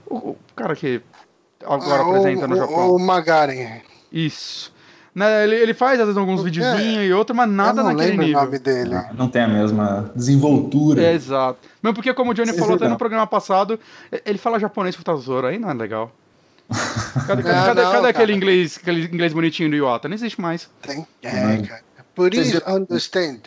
O, 0.07 0.31
o 0.31 0.37
cara 0.55 0.75
que 0.75 1.01
agora 1.63 2.01
ah, 2.01 2.07
apresenta 2.07 2.45
o, 2.45 2.47
no 2.47 2.55
Japão? 2.55 2.95
O 2.95 2.99
Magaren. 2.99 3.81
Isso. 4.11 4.73
Né, 5.15 5.45
ele, 5.45 5.55
ele 5.55 5.73
faz 5.73 5.97
às 5.97 6.07
vezes 6.07 6.17
alguns 6.17 6.43
videozinhos 6.43 6.97
é, 6.97 7.05
e 7.05 7.13
outro, 7.13 7.33
mas 7.33 7.49
nada 7.49 7.79
eu 7.79 7.85
não 7.85 7.93
naquele 7.93 8.17
nível. 8.17 8.37
O 8.37 8.43
nome 8.43 8.59
dele. 8.59 8.89
Não, 8.89 9.13
não, 9.13 9.27
tem 9.29 9.43
a 9.43 9.47
mesma 9.47 10.11
desenvoltura. 10.13 11.01
É, 11.01 11.13
exato. 11.13 11.57
Mesmo 11.81 11.95
porque, 11.95 12.13
como 12.13 12.31
o 12.31 12.33
Johnny 12.33 12.51
falou 12.51 12.75
até 12.75 12.89
no 12.89 12.97
programa 12.97 13.25
passado, 13.25 13.79
ele 14.25 14.37
fala 14.37 14.59
japonês 14.59 14.93
com 14.93 15.01
o 15.01 15.05
Tazoro, 15.05 15.47
aí 15.47 15.57
não 15.57 15.69
é 15.69 15.73
legal. 15.73 16.11
Cadê, 17.27 17.43
não, 17.43 17.51
cadê, 17.51 17.81
não, 17.83 17.91
cadê 17.91 18.07
aquele, 18.07 18.33
inglês, 18.33 18.77
aquele 18.81 19.05
inglês 19.05 19.31
bonitinho 19.31 19.69
do 19.69 19.75
Iwata? 19.75 20.09
Não 20.09 20.15
existe 20.15 20.41
mais. 20.41 20.67
Tem. 20.81 21.07
É, 21.23 21.57
cara. 21.59 21.81
Please 22.13 22.61
understand. 22.67 23.41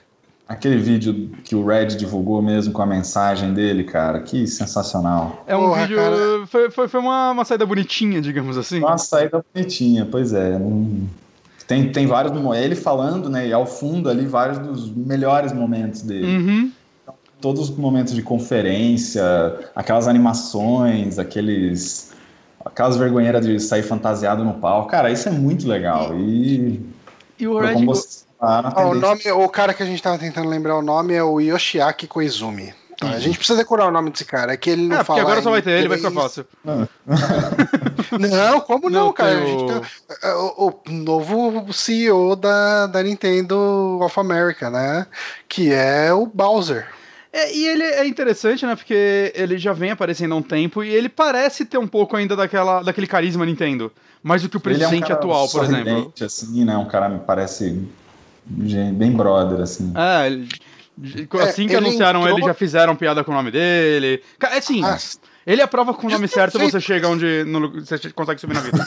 Aquele 0.49 0.79
vídeo 0.79 1.31
que 1.45 1.55
o 1.55 1.67
Red 1.67 1.89
divulgou 1.89 2.41
mesmo 2.41 2.73
com 2.73 2.81
a 2.81 2.87
mensagem 2.87 3.53
dele, 3.53 3.85
cara, 3.85 4.21
que 4.21 4.47
sensacional. 4.47 5.45
É 5.47 5.55
um 5.55 5.67
Porra, 5.67 5.81
vídeo. 5.83 5.99
Foi, 6.47 6.71
foi, 6.71 6.89
foi 6.89 7.01
uma, 7.01 7.33
uma 7.33 7.45
saída 7.45 7.67
bonitinha, 7.67 8.23
digamos 8.23 8.57
assim. 8.57 8.79
Uma 8.79 8.97
saída 8.97 9.45
bonitinha, 9.53 10.07
pois 10.11 10.33
é. 10.33 10.57
Um 10.57 11.07
tem, 11.69 11.93
tem 11.93 12.07
vários 12.07 12.33
ele 12.57 12.75
falando, 12.75 13.29
né? 13.29 13.47
E 13.47 13.53
ao 13.53 13.67
fundo 13.67 14.09
ali 14.09 14.27
vários 14.27 14.59
dos 14.59 14.91
melhores 14.91 15.53
momentos 15.53 16.01
dele. 16.01 16.39
Uhum. 16.39 16.73
Todos 17.43 17.69
os 17.69 17.77
momentos 17.77 18.15
de 18.15 18.23
conferência, 18.23 19.23
aquelas 19.77 20.09
animações, 20.09 21.19
aqueles 21.19 22.13
aquelas 22.65 22.97
vergonheiras 22.97 23.45
de 23.47 23.61
sair 23.61 23.83
fantasiado 23.83 24.43
no 24.43 24.55
palco. 24.55 24.91
Cara, 24.91 25.11
isso 25.11 25.29
é 25.29 25.33
muito 25.33 25.69
legal. 25.69 26.19
E, 26.19 26.81
e 27.39 27.47
o 27.47 27.59
Red, 27.61 27.87
Ah, 28.41 28.87
o, 28.87 28.95
nome, 28.95 29.31
o 29.31 29.49
cara 29.49 29.75
que 29.75 29.83
a 29.83 29.87
gente 29.87 30.03
tava 30.03 30.17
tentando 30.17 30.49
lembrar 30.49 30.77
o 30.77 30.83
nome 30.83 31.13
é 31.13 31.23
o 31.23 31.39
Yoshiaki 31.39 32.07
Koizumi. 32.07 32.73
Tá, 32.99 33.11
a 33.11 33.21
gente 33.21 33.39
precisa 33.39 33.57
decorar 33.57 33.87
o 33.87 33.93
nome 33.93 34.11
desse 34.11 34.25
cara. 34.25 34.53
É 34.53 34.57
que 34.57 34.71
ele 34.71 34.89
não 34.89 34.99
é, 34.99 35.05
fala. 35.05 35.21
Agora 35.21 35.41
só 35.41 35.53
vai 35.53 35.63
ter 35.63 35.71
ele, 35.71 35.89
vai 35.89 35.99
ficar 35.99 36.11
fácil. 36.11 36.45
não, 38.19 38.61
como 38.61 38.91
não, 38.91 39.07
não 39.07 39.13
cara? 39.13 39.39
O... 39.39 39.67
Tem 39.67 39.81
o, 40.35 40.67
o, 40.67 40.93
novo 40.93 41.73
CEO 41.73 42.35
da, 42.35 42.89
da 42.89 43.01
Nintendo 43.01 44.01
of 44.03 44.19
America, 44.19 44.69
né? 44.69 45.07
Que 45.49 45.73
é 45.73 46.13
o 46.13 46.27
Bowser. 46.27 46.89
É, 47.33 47.55
e 47.55 47.69
ele 47.69 47.85
é 47.85 48.05
interessante, 48.05 48.67
né? 48.67 48.75
Porque 48.75 49.33
ele 49.33 49.59
já 49.59 49.73
vem 49.73 49.93
aparecendo 49.93 50.35
há 50.35 50.37
um 50.37 50.43
tempo 50.43 50.83
e 50.83 50.89
ele 50.89 51.09
parece 51.09 51.65
ter 51.65 51.79
um 51.79 51.87
pouco 51.87 52.17
ainda 52.17 52.35
daquela, 52.35 52.83
daquele 52.83 53.07
carisma 53.07 53.47
Nintendo. 53.47 53.93
Mais 54.21 54.43
do 54.43 54.49
que 54.49 54.57
o 54.57 54.61
presidente 54.61 55.13
é 55.13 55.15
um 55.15 55.19
atual, 55.19 55.49
por 55.49 55.63
exemplo. 55.63 56.13
assim, 56.21 56.65
né? 56.65 56.77
Um 56.77 56.87
cara 56.87 57.09
me 57.09 57.21
parece 57.21 57.81
bem 58.45 59.13
brother, 59.13 59.61
assim. 59.61 59.93
É, 59.95 60.68
assim 61.43 61.67
é, 61.67 61.69
que 61.69 61.77
anunciaram 61.77 62.21
entrou... 62.21 62.39
ele, 62.39 62.47
já 62.47 62.55
fizeram 62.55 62.97
piada 62.97 63.23
com 63.25 63.33
o 63.33 63.35
nome 63.35 63.51
dele. 63.51 64.23
É 64.43 64.59
assim, 64.59 64.85
ah, 64.85 64.99
ele 65.47 65.63
aprova 65.63 65.95
com 65.95 66.07
o 66.07 66.11
nome 66.11 66.29
certo 66.29 66.59
você 66.59 66.81
chega 66.81 67.09
onde 67.09 67.43
no, 67.45 67.81
você 67.81 67.99
consegue 68.13 68.41
subir 68.41 68.55
na 68.55 68.61
vida. 68.61 68.87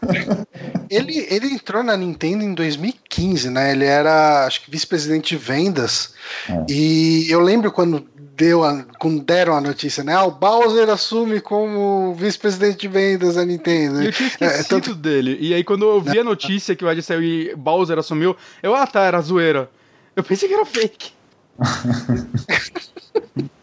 ele, 0.88 1.26
ele 1.28 1.48
entrou 1.48 1.82
na 1.82 1.96
Nintendo 1.96 2.42
em 2.42 2.54
2015, 2.54 3.50
né? 3.50 3.72
Ele 3.72 3.84
era, 3.84 4.46
acho 4.46 4.64
que, 4.64 4.70
vice-presidente 4.70 5.36
de 5.36 5.36
vendas. 5.36 6.14
É. 6.48 6.64
E 6.72 7.30
eu 7.30 7.40
lembro 7.40 7.70
quando 7.70 8.06
deu 8.34 8.64
a, 8.64 8.84
quando 8.98 9.22
deram 9.22 9.54
a 9.54 9.60
notícia, 9.60 10.04
né? 10.04 10.14
Ah, 10.14 10.24
o 10.24 10.30
Bowser 10.30 10.88
assume 10.88 11.40
como 11.40 12.14
vice-presidente 12.14 12.78
de 12.78 12.88
vendas 12.88 13.34
da 13.34 13.44
Nintendo. 13.44 14.02
E 14.02 14.06
eu 14.06 14.12
tinha 14.12 14.28
esquecido 14.28 14.60
é, 14.60 14.62
tanto... 14.62 14.94
dele. 14.94 15.36
E 15.40 15.52
aí, 15.52 15.64
quando 15.64 15.84
eu 15.84 16.00
vi 16.00 16.18
a 16.18 16.24
notícia 16.24 16.74
que 16.74 16.84
o 16.84 16.90
Ed 16.90 17.02
saiu 17.02 17.22
e 17.22 17.54
Bowser 17.54 17.98
assumiu, 17.98 18.36
eu, 18.62 18.74
ah, 18.74 18.86
tá, 18.86 19.02
era 19.02 19.20
zoeira. 19.20 19.68
Eu 20.16 20.22
pensei 20.22 20.48
que 20.48 20.54
era 20.54 20.64
fake. 20.64 21.17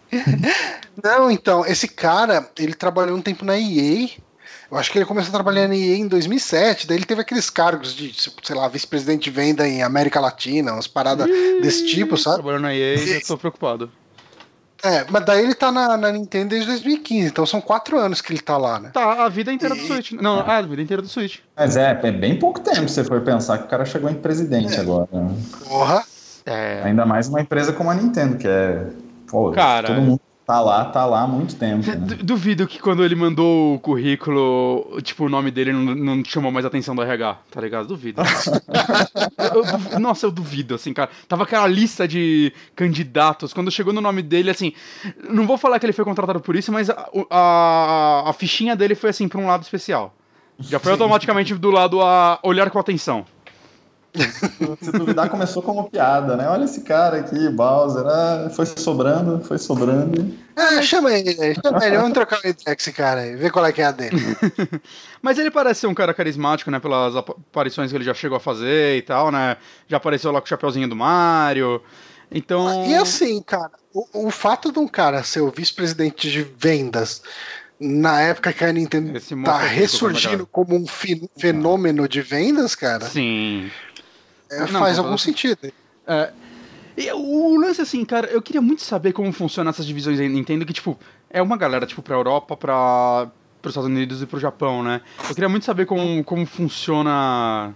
Não, 1.03 1.29
então, 1.29 1.65
esse 1.65 1.87
cara, 1.87 2.49
ele 2.57 2.73
trabalhou 2.73 3.17
um 3.17 3.21
tempo 3.21 3.45
na 3.45 3.57
EA. 3.57 4.09
Eu 4.71 4.77
acho 4.77 4.91
que 4.91 4.97
ele 4.97 5.05
começou 5.05 5.29
a 5.29 5.33
trabalhar 5.33 5.67
na 5.67 5.75
EA 5.75 5.97
em 5.97 6.07
2007. 6.07 6.87
Daí 6.87 6.97
ele 6.97 7.05
teve 7.05 7.21
aqueles 7.21 7.49
cargos 7.49 7.93
de, 7.93 8.13
sei 8.43 8.55
lá, 8.55 8.67
vice-presidente 8.67 9.25
de 9.25 9.29
venda 9.29 9.67
em 9.67 9.83
América 9.83 10.19
Latina, 10.19 10.73
umas 10.73 10.87
paradas 10.87 11.27
desse 11.61 11.85
tipo, 11.85 12.17
sabe? 12.17 12.37
Trabalhando 12.37 12.63
na 12.63 12.73
EA, 12.73 12.95
e... 12.95 13.11
eu 13.11 13.25
tô 13.25 13.37
preocupado. 13.37 13.91
É, 14.83 15.05
mas 15.09 15.25
daí 15.25 15.43
ele 15.43 15.55
tá 15.55 15.71
na, 15.71 15.97
na, 15.97 16.11
Nintendo 16.11 16.49
desde 16.49 16.67
2015, 16.67 17.27
então 17.27 17.45
são 17.45 17.59
quatro 17.59 17.97
anos 17.97 18.21
que 18.21 18.31
ele 18.31 18.41
tá 18.41 18.55
lá, 18.55 18.79
né? 18.79 18.91
Tá, 18.93 19.25
a 19.25 19.29
vida 19.29 19.51
inteira 19.51 19.75
e... 19.75 19.79
do 19.79 19.87
Switch. 19.87 20.11
Não, 20.11 20.39
é. 20.39 20.51
a 20.51 20.61
vida 20.61 20.81
inteira 20.81 21.01
do 21.01 21.07
Switch. 21.07 21.39
Mas 21.55 21.75
é, 21.75 21.99
é 22.03 22.11
bem 22.11 22.37
pouco 22.37 22.59
tempo 22.59 22.87
se 22.87 22.95
você 22.95 23.03
for 23.03 23.21
pensar 23.21 23.57
que 23.57 23.65
o 23.65 23.67
cara 23.67 23.83
chegou 23.83 24.09
em 24.09 24.13
presidente 24.13 24.75
é. 24.75 24.81
agora. 24.81 25.07
Né? 25.11 25.35
Porra! 25.67 26.05
É. 26.45 26.81
Ainda 26.83 27.05
mais 27.05 27.27
uma 27.27 27.41
empresa 27.41 27.73
como 27.73 27.89
a 27.89 27.95
Nintendo, 27.95 28.37
que 28.37 28.47
é. 28.47 28.87
Pô, 29.27 29.51
cara, 29.51 29.87
todo 29.87 30.01
mundo 30.01 30.21
Tá 30.45 30.61
lá, 30.61 30.85
tá 30.85 31.03
lá 31.07 31.21
há 31.21 31.27
muito 31.27 31.55
tempo. 31.55 31.89
Né? 31.89 31.95
Duvido 31.95 32.67
que 32.67 32.77
quando 32.77 33.03
ele 33.03 33.15
mandou 33.15 33.73
o 33.73 33.79
currículo, 33.79 35.01
tipo, 35.01 35.25
o 35.25 35.29
nome 35.29 35.49
dele 35.49 35.73
não, 35.73 35.95
não 35.95 36.23
chamou 36.23 36.51
mais 36.51 36.63
atenção 36.63 36.95
do 36.95 37.01
RH, 37.01 37.39
tá 37.49 37.59
ligado? 37.59 37.87
Duvido. 37.87 38.21
eu, 39.55 39.93
eu, 39.93 39.99
nossa, 39.99 40.27
eu 40.27 40.31
duvido, 40.31 40.75
assim, 40.75 40.93
cara. 40.93 41.09
Tava 41.27 41.45
aquela 41.45 41.65
lista 41.65 42.07
de 42.07 42.53
candidatos. 42.75 43.53
Quando 43.53 43.71
chegou 43.71 43.91
no 43.91 44.01
nome 44.01 44.21
dele, 44.21 44.51
assim. 44.51 44.71
Não 45.27 45.47
vou 45.47 45.57
falar 45.57 45.79
que 45.79 45.85
ele 45.87 45.93
foi 45.93 46.05
contratado 46.05 46.39
por 46.39 46.55
isso, 46.55 46.71
mas 46.71 46.91
a, 46.91 47.09
a, 47.31 48.29
a 48.29 48.33
fichinha 48.33 48.75
dele 48.75 48.93
foi, 48.93 49.09
assim, 49.09 49.27
pra 49.27 49.41
um 49.41 49.47
lado 49.47 49.63
especial. 49.63 50.13
Já 50.59 50.77
foi 50.77 50.91
automaticamente 50.91 51.55
do 51.55 51.71
lado 51.71 52.03
a 52.03 52.37
olhar 52.43 52.69
com 52.69 52.77
atenção. 52.77 53.25
Se 54.81 54.91
duvidar, 54.91 55.29
começou 55.29 55.61
como 55.61 55.89
piada, 55.89 56.35
né? 56.35 56.47
Olha 56.47 56.65
esse 56.65 56.81
cara 56.81 57.17
aqui, 57.17 57.49
Bowser. 57.49 58.05
Ah, 58.05 58.49
foi 58.55 58.65
sobrando, 58.65 59.43
foi 59.43 59.57
sobrando. 59.57 60.33
Ah, 60.55 60.81
chama 60.81 61.13
ele, 61.13 61.35
chama 61.55 61.85
ele. 61.85 61.97
Vamos 61.97 62.13
trocar 62.13 62.37
uma 62.37 62.49
ideia 62.49 62.75
com 62.75 62.81
esse 62.81 62.93
cara 62.93 63.21
aí, 63.21 63.35
ver 63.35 63.51
qual 63.51 63.65
é 63.65 63.71
que 63.71 63.81
é 63.81 63.85
a 63.85 63.91
dele. 63.91 64.17
Mas 65.21 65.37
ele 65.37 65.51
parece 65.51 65.81
ser 65.81 65.87
um 65.87 65.93
cara 65.93 66.13
carismático, 66.13 66.71
né? 66.71 66.79
Pelas 66.79 67.15
aparições 67.15 67.91
que 67.91 67.97
ele 67.97 68.05
já 68.05 68.13
chegou 68.13 68.37
a 68.37 68.41
fazer 68.41 68.97
e 68.97 69.01
tal, 69.01 69.31
né? 69.31 69.57
Já 69.87 69.97
apareceu 69.97 70.31
lá 70.31 70.39
com 70.39 70.45
o 70.45 70.49
chapeuzinho 70.49 70.87
do 70.87 70.95
Mario. 70.95 71.81
Então. 72.31 72.85
E 72.87 72.95
assim, 72.95 73.41
cara, 73.41 73.71
o, 73.93 74.27
o 74.27 74.31
fato 74.31 74.71
de 74.71 74.79
um 74.79 74.87
cara 74.87 75.23
ser 75.23 75.41
o 75.41 75.51
vice-presidente 75.51 76.29
de 76.29 76.41
vendas 76.41 77.21
na 77.79 78.21
época 78.21 78.53
que 78.53 78.63
a 78.63 78.71
Nintendo 78.71 79.19
tá 79.43 79.57
ressurgindo 79.59 80.45
como 80.45 80.75
um 80.75 80.85
fenômeno 81.37 82.07
de 82.07 82.21
vendas, 82.21 82.75
cara. 82.75 83.05
Sim. 83.05 83.69
É, 84.49 84.71
não, 84.71 84.79
faz 84.79 84.99
algum 84.99 85.17
sentido. 85.17 85.71
É, 86.07 86.31
o 87.13 87.59
lance, 87.59 87.81
assim, 87.81 88.05
cara, 88.05 88.27
eu 88.27 88.41
queria 88.41 88.61
muito 88.61 88.81
saber 88.81 89.11
como 89.11 89.31
funcionam 89.31 89.69
essas 89.69 89.85
divisões 89.85 90.19
aí 90.19 90.29
Nintendo, 90.29 90.65
que, 90.65 90.73
tipo, 90.73 90.97
é 91.29 91.41
uma 91.41 91.57
galera, 91.57 91.85
tipo, 91.85 92.01
pra 92.01 92.15
Europa, 92.15 92.55
pra, 92.55 93.27
pros 93.61 93.73
Estados 93.73 93.89
Unidos 93.89 94.21
e 94.21 94.25
pro 94.25 94.39
Japão, 94.39 94.81
né? 94.81 95.01
Eu 95.27 95.35
queria 95.35 95.49
muito 95.49 95.65
saber 95.65 95.85
como, 95.85 96.23
como 96.23 96.45
funciona. 96.45 97.73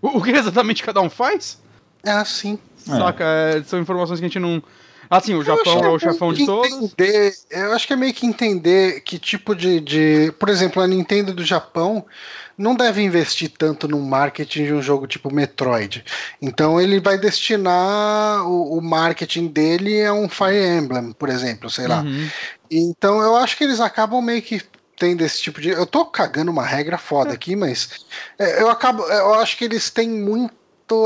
O, 0.00 0.18
o 0.18 0.22
que 0.22 0.30
exatamente 0.30 0.82
cada 0.82 1.00
um 1.00 1.10
faz? 1.10 1.60
É 2.04 2.12
assim. 2.12 2.58
Saca? 2.76 3.24
É. 3.24 3.62
são 3.64 3.80
informações 3.80 4.20
que 4.20 4.26
a 4.26 4.28
gente 4.28 4.38
não. 4.38 4.62
Assim, 5.08 5.34
o 5.34 5.42
Japão 5.42 5.84
é 5.84 5.88
o 5.88 5.98
chefão 5.98 6.32
de 6.32 6.44
todos. 6.44 6.72
Entender, 6.72 7.32
eu 7.50 7.72
acho 7.72 7.86
que 7.86 7.92
é 7.92 7.96
meio 7.96 8.12
que 8.12 8.26
entender 8.26 9.00
que 9.00 9.18
tipo 9.18 9.54
de, 9.54 9.80
de. 9.80 10.32
Por 10.38 10.48
exemplo, 10.48 10.82
a 10.82 10.86
Nintendo 10.86 11.32
do 11.32 11.44
Japão 11.44 12.04
não 12.56 12.74
deve 12.74 13.02
investir 13.02 13.50
tanto 13.56 13.86
no 13.86 14.00
marketing 14.00 14.64
de 14.64 14.72
um 14.72 14.82
jogo 14.82 15.06
tipo 15.06 15.32
Metroid. 15.32 16.04
Então 16.40 16.80
ele 16.80 17.00
vai 17.00 17.18
destinar 17.18 18.46
o, 18.46 18.78
o 18.78 18.80
marketing 18.80 19.48
dele 19.48 20.04
a 20.04 20.12
um 20.12 20.28
Fire 20.28 20.56
Emblem, 20.56 21.12
por 21.12 21.28
exemplo, 21.28 21.68
sei 21.68 21.86
lá. 21.86 22.00
Uhum. 22.00 22.28
Então 22.70 23.20
eu 23.20 23.36
acho 23.36 23.56
que 23.56 23.64
eles 23.64 23.80
acabam 23.80 24.22
meio 24.22 24.42
que 24.42 24.62
tendo 24.98 25.22
esse 25.22 25.40
tipo 25.40 25.60
de. 25.60 25.68
Eu 25.68 25.86
tô 25.86 26.04
cagando 26.06 26.50
uma 26.50 26.64
regra 26.64 26.98
foda 26.98 27.32
aqui, 27.32 27.54
mas 27.54 28.06
é, 28.38 28.62
eu 28.62 28.70
acabo. 28.70 29.02
Eu 29.04 29.34
acho 29.34 29.56
que 29.56 29.64
eles 29.64 29.90
têm 29.90 30.08
muito 30.08 30.54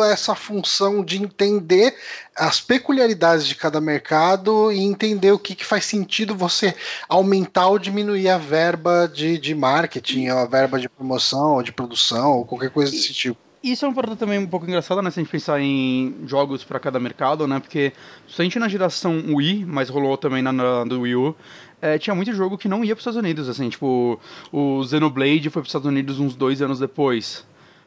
essa 0.02 0.34
função 0.34 1.04
de 1.04 1.20
entender 1.22 1.94
as 2.36 2.60
peculiaridades 2.60 3.46
de 3.46 3.54
cada 3.54 3.80
mercado 3.80 4.70
e 4.70 4.80
entender 4.80 5.32
o 5.32 5.38
que, 5.38 5.54
que 5.54 5.64
faz 5.64 5.84
sentido 5.84 6.34
você 6.34 6.74
aumentar 7.08 7.68
ou 7.68 7.78
diminuir 7.78 8.28
a 8.28 8.38
verba 8.38 9.10
de, 9.12 9.38
de 9.38 9.54
marketing, 9.54 10.28
ou 10.28 10.38
a 10.38 10.46
verba 10.46 10.78
de 10.78 10.88
promoção, 10.88 11.54
ou 11.54 11.62
de 11.62 11.72
produção, 11.72 12.38
ou 12.38 12.44
qualquer 12.44 12.70
coisa 12.70 12.92
desse 12.92 13.12
tipo. 13.14 13.38
Isso 13.62 13.84
é 13.84 13.88
um 13.88 13.92
produto 13.92 14.18
também 14.18 14.38
um 14.38 14.46
pouco 14.46 14.66
engraçado, 14.66 15.02
né? 15.02 15.10
Se 15.10 15.20
a 15.20 15.22
gente 15.22 15.30
pensar 15.30 15.60
em 15.60 16.14
jogos 16.26 16.64
para 16.64 16.80
cada 16.80 16.98
mercado, 16.98 17.46
né? 17.46 17.60
Porque 17.60 17.92
gente 18.26 18.58
na 18.58 18.68
geração 18.68 19.22
Wii, 19.34 19.66
mas 19.66 19.90
rolou 19.90 20.16
também 20.16 20.40
na, 20.40 20.50
na 20.50 20.84
do 20.84 21.02
Wii 21.02 21.16
U, 21.16 21.36
é, 21.82 21.98
tinha 21.98 22.14
muito 22.14 22.32
jogo 22.32 22.56
que 22.56 22.68
não 22.68 22.82
ia 22.82 22.94
para 22.94 23.00
os 23.00 23.02
Estados 23.02 23.18
Unidos, 23.18 23.48
assim, 23.48 23.68
tipo, 23.68 24.18
o 24.50 24.82
Xenoblade 24.84 25.50
foi 25.50 25.60
para 25.60 25.66
os 25.66 25.68
Estados 25.68 25.86
Unidos 25.86 26.18
uns 26.18 26.34
dois 26.34 26.62
anos 26.62 26.78
depois. 26.78 27.44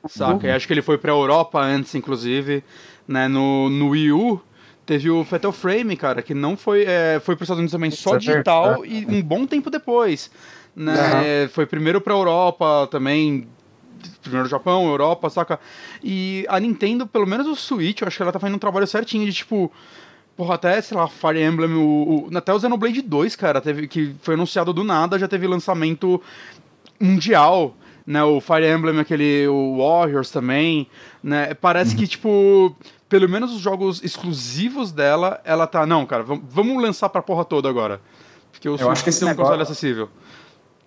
Saca? 0.07 0.47
Uhum. 0.47 0.55
acho 0.55 0.67
que 0.67 0.73
ele 0.73 0.81
foi 0.81 0.97
pra 0.97 1.11
Europa 1.11 1.59
antes, 1.59 1.95
inclusive. 1.95 2.63
Né? 3.07 3.27
No, 3.27 3.69
no 3.69 3.89
Wii 3.89 4.11
U, 4.11 4.41
teve 4.85 5.09
o 5.09 5.23
Fatal 5.23 5.51
Frame, 5.51 5.95
cara, 5.95 6.21
que 6.21 6.33
não 6.33 6.57
foi. 6.57 6.83
É, 6.85 7.21
foi 7.23 7.35
pros 7.35 7.45
Estados 7.45 7.59
Unidos 7.59 7.71
também 7.71 7.91
só 7.91 8.17
digital 8.17 8.85
e 8.85 9.05
um 9.05 9.21
bom 9.21 9.45
tempo 9.45 9.69
depois. 9.69 10.29
Né? 10.75 10.93
Uhum. 10.93 11.49
Foi 11.49 11.65
primeiro 11.65 12.01
pra 12.01 12.13
Europa 12.13 12.87
também. 12.91 13.47
Primeiro 14.21 14.49
Japão, 14.49 14.85
Europa, 14.87 15.29
saca? 15.29 15.59
E 16.03 16.45
a 16.49 16.59
Nintendo, 16.59 17.07
pelo 17.07 17.25
menos 17.25 17.47
o 17.47 17.55
Switch, 17.55 18.01
eu 18.01 18.07
acho 18.07 18.17
que 18.17 18.23
ela 18.23 18.33
tá 18.33 18.39
fazendo 18.39 18.55
um 18.55 18.59
trabalho 18.59 18.87
certinho 18.87 19.25
de 19.25 19.33
tipo. 19.33 19.71
Porra, 20.35 20.55
até, 20.55 20.81
sei 20.81 20.97
lá, 20.97 21.07
Fire 21.07 21.39
Emblem, 21.39 21.75
o, 21.75 22.27
o, 22.31 22.37
até 22.37 22.51
o 22.51 22.59
Xenoblade 22.59 23.03
2, 23.03 23.35
cara, 23.35 23.61
teve, 23.61 23.87
que 23.87 24.15
foi 24.19 24.33
anunciado 24.33 24.73
do 24.73 24.83
nada, 24.83 25.19
já 25.19 25.27
teve 25.27 25.45
lançamento 25.45 26.19
mundial 26.99 27.75
né? 28.05 28.23
O 28.23 28.39
Fire 28.41 28.65
Emblem, 28.65 28.99
aquele 28.99 29.47
o 29.47 29.77
Warriors 29.77 30.29
também, 30.29 30.87
né? 31.23 31.53
Parece 31.53 31.91
uhum. 31.91 31.97
que, 31.97 32.07
tipo, 32.07 32.75
pelo 33.09 33.29
menos 33.29 33.53
os 33.53 33.59
jogos 33.59 34.03
exclusivos 34.03 34.91
dela, 34.91 35.39
ela 35.45 35.67
tá. 35.67 35.85
Não, 35.85 36.05
cara, 36.05 36.23
vamos 36.23 36.81
lançar 36.81 37.09
pra 37.09 37.21
porra 37.21 37.45
toda 37.45 37.69
agora. 37.69 38.01
Porque 38.51 38.67
eu, 38.67 38.75
eu 38.77 38.89
acho 38.89 39.03
que 39.03 39.09
esse 39.09 39.23
negócio, 39.23 39.43
console 39.43 39.61
acessível. 39.61 40.09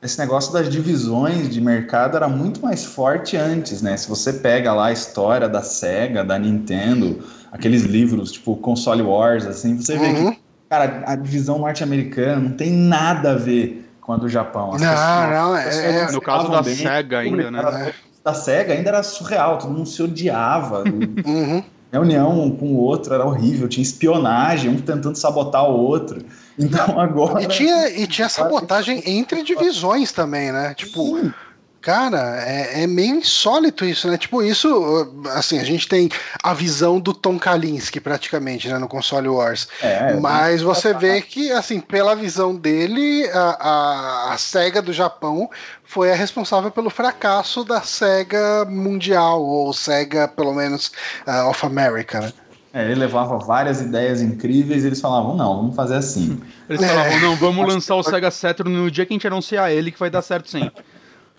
Esse 0.02 0.18
negócio 0.18 0.52
das 0.52 0.68
divisões 0.68 1.48
de 1.48 1.60
mercado 1.60 2.16
era 2.16 2.28
muito 2.28 2.62
mais 2.62 2.84
forte 2.84 3.36
antes, 3.36 3.82
né? 3.82 3.96
Se 3.96 4.08
você 4.08 4.32
pega 4.32 4.72
lá 4.72 4.86
a 4.86 4.92
história 4.92 5.48
da 5.48 5.62
Sega, 5.62 6.22
da 6.22 6.38
Nintendo, 6.38 7.18
aqueles 7.50 7.82
livros 7.82 8.32
tipo 8.32 8.56
Console 8.56 9.02
Wars, 9.02 9.46
assim, 9.46 9.76
você 9.76 9.98
vê 9.98 10.06
uhum. 10.06 10.32
que, 10.32 10.40
cara, 10.68 11.02
a 11.06 11.16
divisão 11.16 11.58
norte-americana 11.58 12.40
não 12.40 12.52
tem 12.52 12.70
nada 12.70 13.32
a 13.32 13.34
ver 13.34 13.85
com 14.06 14.12
a 14.12 14.16
do 14.16 14.28
Japão. 14.28 14.72
As 14.72 14.80
não, 14.80 14.88
pessoas, 14.88 15.30
não, 15.30 15.56
é, 15.56 15.96
é 16.04 16.12
no 16.12 16.20
caso 16.20 16.48
da 16.48 16.62
bem, 16.62 16.76
SEGA 16.76 17.18
ainda, 17.18 17.50
né? 17.50 17.92
Da 18.24 18.32
SEGA 18.32 18.72
ainda 18.72 18.88
era 18.88 19.02
surreal, 19.02 19.58
todo 19.58 19.72
mundo 19.72 19.88
se 19.88 20.00
odiava. 20.00 20.84
uhum. 21.26 21.62
Reunião 21.92 22.40
um 22.40 22.50
com 22.56 22.66
o 22.66 22.76
outro 22.76 23.14
era 23.14 23.24
horrível, 23.24 23.68
tinha 23.68 23.82
espionagem, 23.82 24.70
um 24.70 24.76
tentando 24.76 25.16
sabotar 25.16 25.64
o 25.68 25.76
outro. 25.76 26.24
Então 26.58 27.00
agora. 27.00 27.42
E 27.42 27.48
tinha, 27.48 27.88
e 27.88 28.06
tinha 28.06 28.28
sabotagem 28.28 29.02
entre 29.04 29.42
divisões 29.42 30.12
também, 30.12 30.52
né? 30.52 30.72
Tipo. 30.74 31.18
Sim 31.18 31.32
Cara, 31.86 32.42
é, 32.44 32.82
é, 32.82 32.86
meio 32.88 33.14
insólito 33.14 33.84
isso, 33.84 34.10
né? 34.10 34.18
Tipo, 34.18 34.42
isso, 34.42 35.08
assim, 35.36 35.60
a 35.60 35.62
gente 35.62 35.86
tem 35.86 36.08
a 36.42 36.52
visão 36.52 36.98
do 36.98 37.14
Tom 37.14 37.38
Kalinske 37.38 38.00
praticamente, 38.00 38.68
né, 38.68 38.76
no 38.76 38.88
console 38.88 39.28
Wars. 39.28 39.68
É, 39.80 40.10
é 40.10 40.14
Mas 40.14 40.62
você 40.62 40.92
vê 40.92 41.22
que, 41.22 41.52
assim, 41.52 41.78
pela 41.78 42.16
visão 42.16 42.56
dele, 42.56 43.30
a, 43.32 43.38
a, 43.60 44.32
a 44.32 44.36
SEGA 44.36 44.82
do 44.82 44.92
Japão 44.92 45.48
foi 45.84 46.10
a 46.10 46.16
responsável 46.16 46.72
pelo 46.72 46.90
fracasso 46.90 47.62
da 47.62 47.80
SEGA 47.80 48.64
mundial, 48.68 49.40
ou 49.40 49.72
SEGA, 49.72 50.26
pelo 50.26 50.52
menos, 50.54 50.90
uh, 51.24 51.48
of 51.48 51.64
America, 51.64 52.20
né? 52.20 52.32
É, 52.74 52.82
ele 52.82 52.96
levava 52.96 53.38
várias 53.38 53.80
ideias 53.80 54.20
incríveis 54.20 54.82
e 54.82 54.88
eles 54.88 55.00
falavam, 55.00 55.36
não, 55.36 55.58
vamos 55.58 55.76
fazer 55.76 55.94
assim. 55.94 56.42
Eles 56.68 56.84
falavam, 56.84 57.20
não, 57.20 57.36
vamos 57.36 57.64
lançar 57.64 57.94
o 57.94 58.02
Sega 58.02 58.32
Saturn 58.32 58.74
no 58.74 58.90
dia 58.90 59.06
que 59.06 59.12
a 59.12 59.14
gente 59.14 59.26
anunciar 59.28 59.70
ele, 59.70 59.92
que 59.92 60.00
vai 60.00 60.10
dar 60.10 60.20
certo 60.20 60.50
sim. 60.50 60.68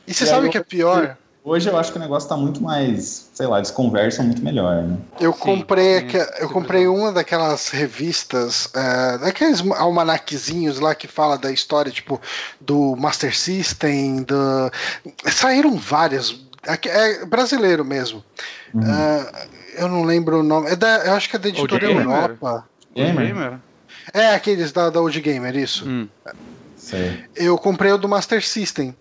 E 0.08 0.14
você 0.14 0.24
e 0.24 0.28
sabe 0.28 0.48
o 0.48 0.50
que 0.50 0.58
é 0.58 0.64
pior? 0.64 1.18
Hoje 1.44 1.70
eu 1.70 1.78
acho 1.78 1.94
que 1.94 1.98
o 1.98 2.02
negócio 2.02 2.28
tá 2.28 2.36
muito 2.36 2.62
mais, 2.62 3.30
sei 3.34 3.48
lá, 3.48 3.58
eles 3.58 3.72
conversam 3.72 4.26
muito 4.26 4.44
melhor, 4.44 4.84
né? 4.84 4.98
Eu 5.18 5.32
sim, 5.32 5.40
comprei, 5.40 6.02
sim, 6.10 6.18
eu 6.40 6.50
comprei 6.50 6.88
uma 6.88 7.14
daquelas 7.14 7.70
revistas, 7.70 8.66
uh, 8.66 9.18
daqueles 9.20 9.62
almanaquezinhos 9.78 10.80
lá 10.80 10.94
que 10.94 11.08
fala 11.08 11.38
da 11.38 11.50
história, 11.50 11.90
tipo, 11.90 12.20
do 12.60 12.98
Master 12.98 13.34
System, 13.34 14.24
do... 14.24 14.70
saíram 15.32 15.78
várias, 15.78 16.36
é 16.66 17.26
brasileiro 17.26 17.86
mesmo. 17.86 18.22
Uhum. 18.74 18.82
Uh, 18.82 19.48
eu 19.78 19.88
não 19.88 20.04
lembro 20.04 20.42
o 20.42 20.44
nome, 20.44 20.70
é 20.70 20.76
da, 20.76 21.06
eu 21.06 21.14
acho 21.14 21.30
que 21.30 21.38
é 21.38 21.40
da 21.40 21.48
editora 21.48 21.86
Europa. 21.86 22.68
Gamer? 22.94 23.58
É, 24.14 24.34
aqueles 24.34 24.74
da, 24.74 24.90
da 24.90 25.00
Old 25.00 25.20
Gamer, 25.22 25.56
isso. 25.56 25.88
Hum. 25.88 26.10
Eu 27.36 27.58
comprei 27.58 27.92
o 27.92 27.98
do 27.98 28.08
Master 28.08 28.46
System. 28.46 28.96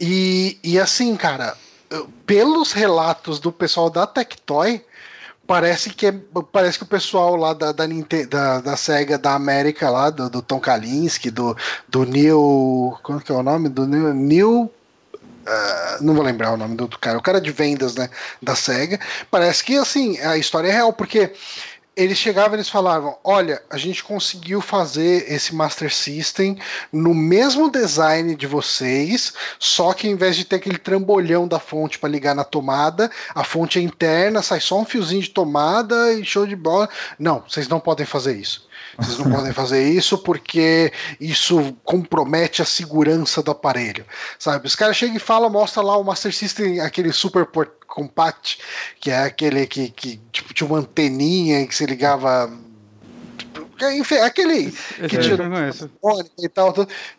E, 0.00 0.58
e 0.62 0.78
assim, 0.78 1.16
cara, 1.16 1.56
pelos 2.26 2.72
relatos 2.72 3.38
do 3.38 3.52
pessoal 3.52 3.90
da 3.90 4.06
Tectoy, 4.06 4.84
parece 5.46 5.90
que, 5.90 6.06
é, 6.06 6.14
parece 6.52 6.78
que 6.78 6.84
o 6.84 6.88
pessoal 6.88 7.36
lá 7.36 7.52
da, 7.52 7.72
da, 7.72 7.84
da, 8.28 8.60
da 8.60 8.76
SEGA 8.76 9.18
da 9.18 9.34
América, 9.34 9.90
lá, 9.90 10.10
do, 10.10 10.28
do 10.30 10.42
Tom 10.42 10.60
Kalinske, 10.60 11.30
do, 11.30 11.56
do 11.88 12.04
Neil. 12.04 12.98
Como 13.02 13.20
que 13.20 13.30
é 13.30 13.34
o 13.34 13.42
nome? 13.42 13.68
Do 13.68 13.86
Neil. 13.86 14.14
Neil 14.14 14.70
Uh, 15.46 16.02
não 16.02 16.14
vou 16.14 16.24
lembrar 16.24 16.54
o 16.54 16.56
nome 16.56 16.74
do, 16.74 16.88
do, 16.88 16.98
cara, 16.98 17.18
o 17.18 17.22
cara 17.22 17.38
de 17.38 17.52
vendas, 17.52 17.94
né, 17.94 18.08
da 18.40 18.54
SEGA. 18.54 18.98
Parece 19.30 19.62
que 19.62 19.76
assim, 19.76 20.18
a 20.20 20.38
história 20.38 20.68
é 20.68 20.72
real, 20.72 20.90
porque 20.90 21.34
eles 21.96 22.18
chegavam 22.18 22.54
eles 22.54 22.68
falavam: 22.68 23.16
Olha, 23.22 23.62
a 23.70 23.76
gente 23.76 24.02
conseguiu 24.02 24.60
fazer 24.60 25.30
esse 25.30 25.54
Master 25.54 25.92
System 25.92 26.58
no 26.92 27.14
mesmo 27.14 27.70
design 27.70 28.34
de 28.34 28.46
vocês, 28.46 29.32
só 29.58 29.92
que 29.92 30.08
em 30.08 30.16
vez 30.16 30.36
de 30.36 30.44
ter 30.44 30.56
aquele 30.56 30.78
trambolhão 30.78 31.46
da 31.46 31.58
fonte 31.58 31.98
para 31.98 32.08
ligar 32.08 32.34
na 32.34 32.44
tomada, 32.44 33.10
a 33.34 33.44
fonte 33.44 33.78
é 33.78 33.82
interna, 33.82 34.42
sai 34.42 34.60
só 34.60 34.80
um 34.80 34.84
fiozinho 34.84 35.22
de 35.22 35.30
tomada 35.30 36.12
e 36.12 36.24
show 36.24 36.46
de 36.46 36.56
bola. 36.56 36.88
Não, 37.18 37.42
vocês 37.48 37.68
não 37.68 37.80
podem 37.80 38.06
fazer 38.06 38.36
isso. 38.36 38.66
Vocês 38.98 39.18
não 39.18 39.30
podem 39.30 39.52
fazer 39.52 39.88
isso 39.88 40.18
porque 40.18 40.92
isso 41.20 41.76
compromete 41.84 42.62
a 42.62 42.64
segurança 42.64 43.42
do 43.42 43.50
aparelho, 43.50 44.04
sabe? 44.38 44.66
Os 44.66 44.76
caras 44.76 44.96
chegam 44.96 45.16
e 45.16 45.20
falam, 45.20 45.50
mostra 45.50 45.82
lá 45.82 45.96
o 45.96 46.04
Master 46.04 46.34
System, 46.34 46.80
aquele 46.80 47.12
super 47.12 47.46
compact, 47.86 48.58
que 49.00 49.10
é 49.10 49.18
aquele 49.18 49.66
que, 49.66 49.90
que 49.90 50.20
tipo, 50.32 50.52
tinha 50.52 50.66
uma 50.66 50.78
anteninha 50.78 51.66
que 51.66 51.74
se 51.74 51.86
ligava 51.86 52.50
enfim, 53.82 54.16
aquele 54.16 54.70
que 54.70 55.18
tira 55.18 55.44
e 56.38 56.48
tal, 56.48 56.74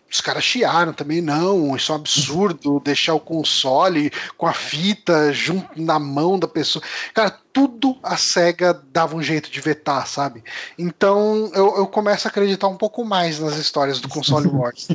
Os 0.10 0.22
caras 0.22 0.44
chiaram 0.44 0.94
também, 0.94 1.22
não, 1.22 1.76
isso 1.76 1.92
é 1.92 1.96
um 1.96 2.00
absurdo 2.00 2.82
deixar 2.84 3.14
o 3.14 3.20
console 3.20 4.12
com 4.38 4.48
a 4.48 4.54
fita 4.54 5.34
junto 5.34 5.82
na 5.82 6.00
mão 6.00 6.40
da 6.40 6.48
pessoa. 6.48 6.84
Cara, 7.14 7.38
tudo 7.52 7.98
a 8.04 8.18
SEGA 8.18 8.74
dava 8.92 9.16
um 9.16 9.22
jeito 9.22 9.50
de 9.50 9.60
vetar, 9.62 10.08
sabe? 10.08 10.44
Então 10.78 11.50
eu, 11.54 11.78
eu 11.78 11.88
começo 11.88 12.28
a 12.28 12.32
acreditar 12.32 12.68
um 12.68 12.78
pouco 12.78 13.04
mais 13.04 13.40
nas 13.40 13.58
histórias 13.58 14.00
do 14.00 14.08
console 14.08 14.48
Wars. 14.54 14.88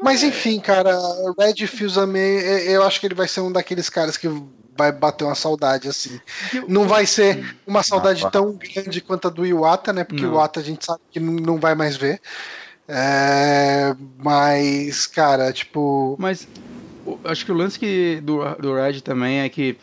Mas 0.00 0.22
enfim, 0.22 0.58
cara, 0.60 0.96
Red 1.38 1.66
Fusame, 1.66 2.18
eu 2.18 2.82
acho 2.82 3.00
que 3.00 3.06
ele 3.06 3.14
vai 3.14 3.28
ser 3.28 3.40
um 3.40 3.52
daqueles 3.52 3.88
caras 3.88 4.16
que 4.16 4.28
vai 4.76 4.92
bater 4.92 5.24
uma 5.24 5.34
saudade, 5.34 5.88
assim. 5.88 6.20
Não 6.68 6.86
vai 6.86 7.06
ser 7.06 7.56
uma 7.66 7.82
saudade 7.82 8.24
ah, 8.24 8.30
tão 8.30 8.54
grande 8.54 9.00
quanto 9.00 9.28
a 9.28 9.30
do 9.30 9.46
Iwata, 9.46 9.92
né? 9.92 10.04
Porque 10.04 10.22
não. 10.22 10.30
o 10.30 10.34
Iwata 10.34 10.60
a 10.60 10.62
gente 10.62 10.84
sabe 10.84 11.00
que 11.10 11.20
não 11.20 11.58
vai 11.58 11.74
mais 11.74 11.96
ver. 11.96 12.20
É, 12.88 13.94
mas, 14.18 15.06
cara, 15.06 15.52
tipo. 15.52 16.16
Mas 16.18 16.46
acho 17.24 17.44
que 17.44 17.52
o 17.52 17.54
lance 17.54 17.78
que 17.78 18.20
do, 18.22 18.38
do 18.56 18.74
Red 18.74 19.00
também 19.00 19.40
é 19.40 19.48
que, 19.48 19.76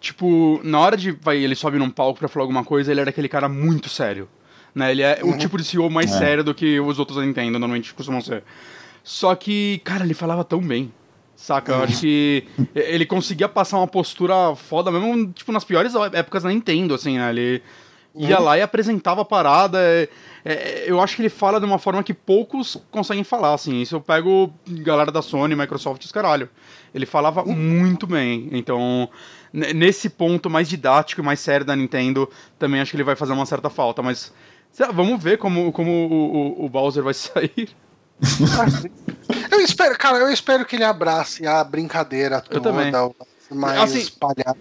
tipo, 0.00 0.60
na 0.64 0.80
hora 0.80 0.96
de 0.96 1.12
vai, 1.12 1.38
ele 1.38 1.54
sobe 1.54 1.78
num 1.78 1.90
palco 1.90 2.18
pra 2.18 2.28
falar 2.28 2.44
alguma 2.44 2.64
coisa, 2.64 2.90
ele 2.90 3.00
era 3.00 3.10
aquele 3.10 3.28
cara 3.28 3.48
muito 3.48 3.88
sério. 3.88 4.28
Né? 4.74 4.90
Ele 4.90 5.02
é 5.02 5.20
uhum. 5.22 5.30
o 5.34 5.38
tipo 5.38 5.56
de 5.56 5.64
CEO 5.64 5.88
mais 5.88 6.12
é. 6.12 6.18
sério 6.18 6.42
do 6.42 6.54
que 6.54 6.80
os 6.80 6.98
outros 6.98 7.24
Nintendo 7.24 7.58
normalmente 7.58 7.94
costumam 7.94 8.20
ser. 8.20 8.42
Só 9.02 9.34
que, 9.34 9.80
cara, 9.84 10.04
ele 10.04 10.14
falava 10.14 10.42
tão 10.42 10.60
bem. 10.60 10.92
Saca? 11.44 11.72
Eu 11.72 11.82
acho 11.82 12.00
que 12.00 12.44
ele 12.74 13.04
conseguia 13.04 13.46
passar 13.46 13.76
uma 13.76 13.86
postura 13.86 14.56
foda, 14.56 14.90
mesmo, 14.90 15.30
tipo, 15.30 15.52
nas 15.52 15.62
piores 15.62 15.92
épocas 16.14 16.42
da 16.42 16.48
Nintendo, 16.48 16.94
assim, 16.94 17.18
né? 17.18 17.28
Ele 17.28 17.62
ia 18.14 18.38
lá 18.38 18.56
e 18.56 18.62
apresentava 18.62 19.20
a 19.20 19.26
parada. 19.26 19.78
É, 19.78 20.08
é, 20.42 20.84
eu 20.86 21.02
acho 21.02 21.14
que 21.14 21.20
ele 21.20 21.28
fala 21.28 21.60
de 21.60 21.66
uma 21.66 21.78
forma 21.78 22.02
que 22.02 22.14
poucos 22.14 22.82
conseguem 22.90 23.22
falar, 23.24 23.52
assim. 23.52 23.82
Isso 23.82 23.94
eu 23.94 24.00
pego 24.00 24.54
galera 24.66 25.12
da 25.12 25.20
Sony, 25.20 25.54
Microsoft 25.54 26.02
e 26.02 26.06
os 26.06 26.12
caralho. 26.12 26.48
Ele 26.94 27.04
falava 27.04 27.42
uhum. 27.42 27.54
muito 27.54 28.06
bem. 28.06 28.48
Então, 28.50 29.06
nesse 29.52 30.08
ponto 30.08 30.48
mais 30.48 30.66
didático 30.66 31.20
e 31.20 31.24
mais 31.24 31.40
sério 31.40 31.66
da 31.66 31.76
Nintendo, 31.76 32.26
também 32.58 32.80
acho 32.80 32.90
que 32.90 32.96
ele 32.96 33.04
vai 33.04 33.16
fazer 33.16 33.34
uma 33.34 33.44
certa 33.44 33.68
falta. 33.68 34.00
Mas 34.00 34.32
lá, 34.72 34.90
vamos 34.90 35.22
ver 35.22 35.36
como, 35.36 35.70
como 35.72 35.90
o, 35.90 36.62
o, 36.62 36.64
o 36.64 36.68
Bowser 36.70 37.02
vai 37.02 37.12
sair. 37.12 37.68
Eu 39.50 39.60
espero, 39.60 39.96
cara, 39.98 40.18
eu 40.18 40.30
espero 40.30 40.64
que 40.64 40.76
ele 40.76 40.84
abrace 40.84 41.46
a 41.46 41.62
brincadeira 41.64 42.40
toda. 42.40 42.56
Eu 42.56 42.60
também. 42.60 42.92
Mais 43.50 43.78
assim, 43.78 43.98
espalhado. 43.98 44.58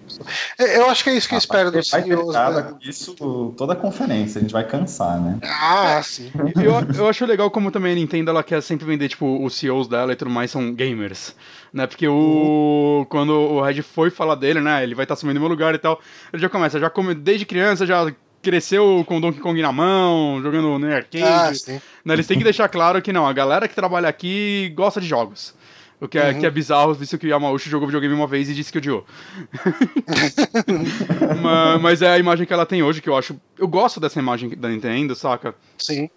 Eu 0.60 0.89
acho 0.89 1.04
que 1.04 1.10
é 1.10 1.16
isso 1.16 1.28
que 1.28 1.36
eu 1.36 1.39
espero 1.39 1.72
dos 1.72 1.89
CEOs. 1.89 2.36
Né? 2.36 2.74
Isso 2.82 3.54
toda 3.58 3.74
a 3.74 3.76
conferência, 3.76 4.39
a 4.39 4.41
gente 4.41 4.51
vai 4.51 4.68
cansar, 4.68 5.22
né? 5.22 5.39
Ah, 5.41 6.01
sim. 6.04 6.32
Eu, 6.56 6.95
eu 6.97 7.08
acho 7.08 7.26
legal 7.26 7.49
como 7.49 7.72
também 7.72 7.93
a 7.93 7.95
Nintendo 7.95 8.30
ela 8.30 8.43
quer 8.43 8.62
sempre 8.62 8.86
vender, 8.86 9.08
tipo, 9.08 9.43
os 9.43 9.56
CEOs 9.56 9.88
dela 9.88 10.12
e 10.12 10.16
tudo 10.16 10.30
mais 10.30 10.51
são 10.51 10.74
gamers. 10.74 11.34
Né? 11.72 11.88
Porque 11.88 12.08
o. 12.08 12.99
Uhum. 12.99 13.06
Quando 13.06 13.32
o 13.32 13.62
Red 13.62 13.82
foi 13.82 14.10
falar 14.10 14.36
dele, 14.36 14.60
né? 14.60 14.84
Ele 14.84 14.95
vai 14.95 15.06
estar 15.06 15.16
tá 15.16 15.18
assumindo 15.18 15.39
meu 15.39 15.49
lugar 15.49 15.74
e 15.74 15.80
tal. 15.80 15.99
Ele 16.32 16.41
já 16.41 16.49
começa, 16.49 16.80
já 16.80 16.89
come, 16.89 17.16
desde 17.16 17.45
criança 17.45 17.86
já 17.86 18.14
cresceu 18.44 19.04
com 19.08 19.18
o 19.18 19.22
Donkey 19.22 19.39
Kong 19.39 19.60
na 19.62 19.72
mão, 19.72 20.41
jogando 20.44 20.78
no 20.78 20.94
arcade. 20.94 21.24
Ah, 21.24 21.54
sim. 21.54 21.82
Né, 22.06 22.14
eles 22.14 22.28
têm 22.28 22.38
que 22.38 22.44
deixar 22.44 22.68
claro 22.68 23.02
que 23.02 23.14
não, 23.14 23.26
a 23.26 23.34
galera 23.34 23.68
que 23.68 23.74
trabalha 23.74 24.10
aqui 24.10 24.72
gosta 24.76 25.00
de 25.02 25.08
jogos. 25.08 25.56
O 26.02 26.08
que 26.08 26.20
é, 26.20 26.32
uhum. 26.32 26.39
que 26.41 26.46
é 26.46 26.52
bizarro, 26.52 26.94
visto 26.94 27.18
que 27.18 27.26
o 27.26 27.30
Yamauchi 27.30 27.70
jogou 27.70 27.88
videogame 27.88 28.14
uma 28.14 28.28
vez 28.28 28.50
e 28.50 28.54
disse 28.54 28.70
que 28.70 28.78
odiou. 28.78 29.06
mas, 31.41 31.82
mas, 31.82 32.02
é 32.02 32.10
a 32.10 32.20
imagem 32.20 32.46
que 32.46 32.52
ela 32.52 32.66
tem 32.66 32.84
hoje, 32.84 33.02
que 33.02 33.08
eu 33.08 33.16
acho. 33.16 33.39
Eu 33.58 33.70
gosto 33.70 34.02
dessa 34.02 34.20
imagem 34.20 34.50
da 34.50 34.68
Nintendo, 34.68 35.16
saca? 35.16 35.56
Sim. 35.78 36.10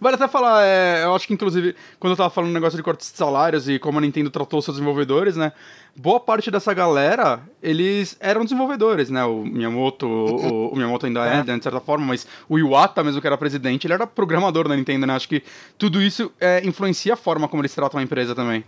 Vale 0.00 0.16
até 0.16 0.28
falar, 0.28 0.64
é, 0.64 1.04
eu 1.04 1.14
acho 1.14 1.26
que 1.26 1.34
inclusive, 1.34 1.74
quando 1.98 2.12
eu 2.12 2.16
tava 2.16 2.30
falando 2.30 2.52
negócio 2.52 2.76
de 2.76 2.82
cortes 2.82 3.10
de 3.10 3.16
salários 3.16 3.68
e 3.68 3.78
como 3.78 3.98
a 3.98 4.00
Nintendo 4.00 4.30
tratou 4.30 4.60
seus 4.60 4.76
desenvolvedores, 4.76 5.36
né? 5.36 5.52
Boa 5.94 6.20
parte 6.20 6.50
dessa 6.50 6.74
galera, 6.74 7.40
eles 7.62 8.16
eram 8.20 8.44
desenvolvedores, 8.44 9.08
né? 9.08 9.24
O 9.24 9.44
Miyamoto, 9.44 10.06
o, 10.06 10.72
o 10.72 10.76
Miyamoto 10.76 11.06
ainda 11.06 11.24
é, 11.24 11.42
de 11.42 11.62
certa 11.62 11.80
forma, 11.80 12.04
mas 12.04 12.26
o 12.48 12.58
Iwata, 12.58 13.02
mesmo 13.02 13.20
que 13.20 13.26
era 13.26 13.38
presidente, 13.38 13.86
ele 13.86 13.94
era 13.94 14.06
programador 14.06 14.68
da 14.68 14.76
Nintendo, 14.76 15.06
né? 15.06 15.14
Acho 15.14 15.28
que 15.28 15.42
tudo 15.78 16.02
isso 16.02 16.30
é, 16.38 16.64
influencia 16.66 17.14
a 17.14 17.16
forma 17.16 17.48
como 17.48 17.62
eles 17.62 17.74
tratam 17.74 17.98
a 17.98 18.02
empresa 18.02 18.34
também. 18.34 18.64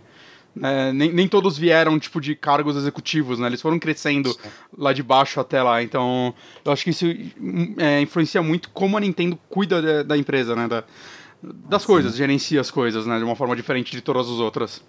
É, 0.61 0.91
nem, 0.91 1.13
nem 1.13 1.27
todos 1.27 1.57
vieram, 1.57 1.99
tipo, 1.99 2.19
de 2.19 2.35
cargos 2.35 2.75
executivos, 2.75 3.39
né? 3.39 3.47
Eles 3.47 3.61
foram 3.61 3.77
crescendo 3.77 4.35
lá 4.77 4.91
de 4.91 5.03
baixo 5.03 5.39
até 5.39 5.61
lá. 5.61 5.81
Então, 5.83 6.33
eu 6.65 6.71
acho 6.71 6.83
que 6.83 6.89
isso 6.89 7.05
é, 7.77 8.01
influencia 8.01 8.41
muito 8.41 8.69
como 8.71 8.97
a 8.97 8.99
Nintendo 8.99 9.37
cuida 9.47 9.81
da, 9.81 10.03
da 10.03 10.17
empresa, 10.17 10.55
né? 10.55 10.67
Da, 10.67 10.83
das 11.41 11.85
coisas, 11.85 12.15
gerencia 12.15 12.59
as 12.59 12.69
coisas, 12.69 13.05
né? 13.05 13.17
De 13.17 13.23
uma 13.23 13.35
forma 13.35 13.55
diferente 13.55 13.91
de 13.91 14.01
todas 14.01 14.27
as 14.27 14.39
outras. 14.39 14.81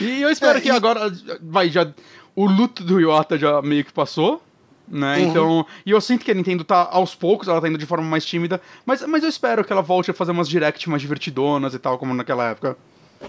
E 0.00 0.22
eu 0.22 0.30
espero 0.30 0.58
é, 0.58 0.60
que 0.60 0.68
e... 0.68 0.70
agora, 0.70 1.12
vai, 1.40 1.68
já, 1.68 1.92
o 2.34 2.46
luto 2.46 2.82
do 2.82 3.00
Iwata 3.00 3.38
já 3.38 3.60
meio 3.62 3.84
que 3.84 3.92
passou, 3.92 4.42
né? 4.88 5.18
Uhum. 5.18 5.28
Então, 5.28 5.66
e 5.84 5.90
eu 5.90 6.00
sinto 6.00 6.24
que 6.24 6.30
a 6.30 6.34
Nintendo 6.34 6.64
tá 6.64 6.88
aos 6.90 7.14
poucos, 7.14 7.48
ela 7.48 7.60
tá 7.60 7.68
indo 7.68 7.78
de 7.78 7.86
forma 7.86 8.04
mais 8.04 8.24
tímida, 8.24 8.60
mas, 8.84 9.02
mas 9.02 9.22
eu 9.22 9.28
espero 9.28 9.64
que 9.64 9.72
ela 9.72 9.82
volte 9.82 10.10
a 10.10 10.14
fazer 10.14 10.32
umas 10.32 10.48
direct 10.48 10.88
mais 10.88 11.02
divertidonas 11.02 11.74
e 11.74 11.78
tal, 11.78 11.98
como 11.98 12.14
naquela 12.14 12.50
época. 12.50 12.76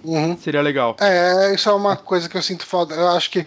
Uhum. 0.04 0.38
Seria 0.38 0.62
legal. 0.62 0.96
É, 1.00 1.54
isso 1.54 1.70
é 1.70 1.74
uma 1.74 1.96
coisa 1.98 2.28
que 2.28 2.38
eu 2.38 2.42
sinto 2.42 2.66
falta. 2.66 2.94
Eu 2.94 3.10
acho 3.10 3.30
que 3.30 3.46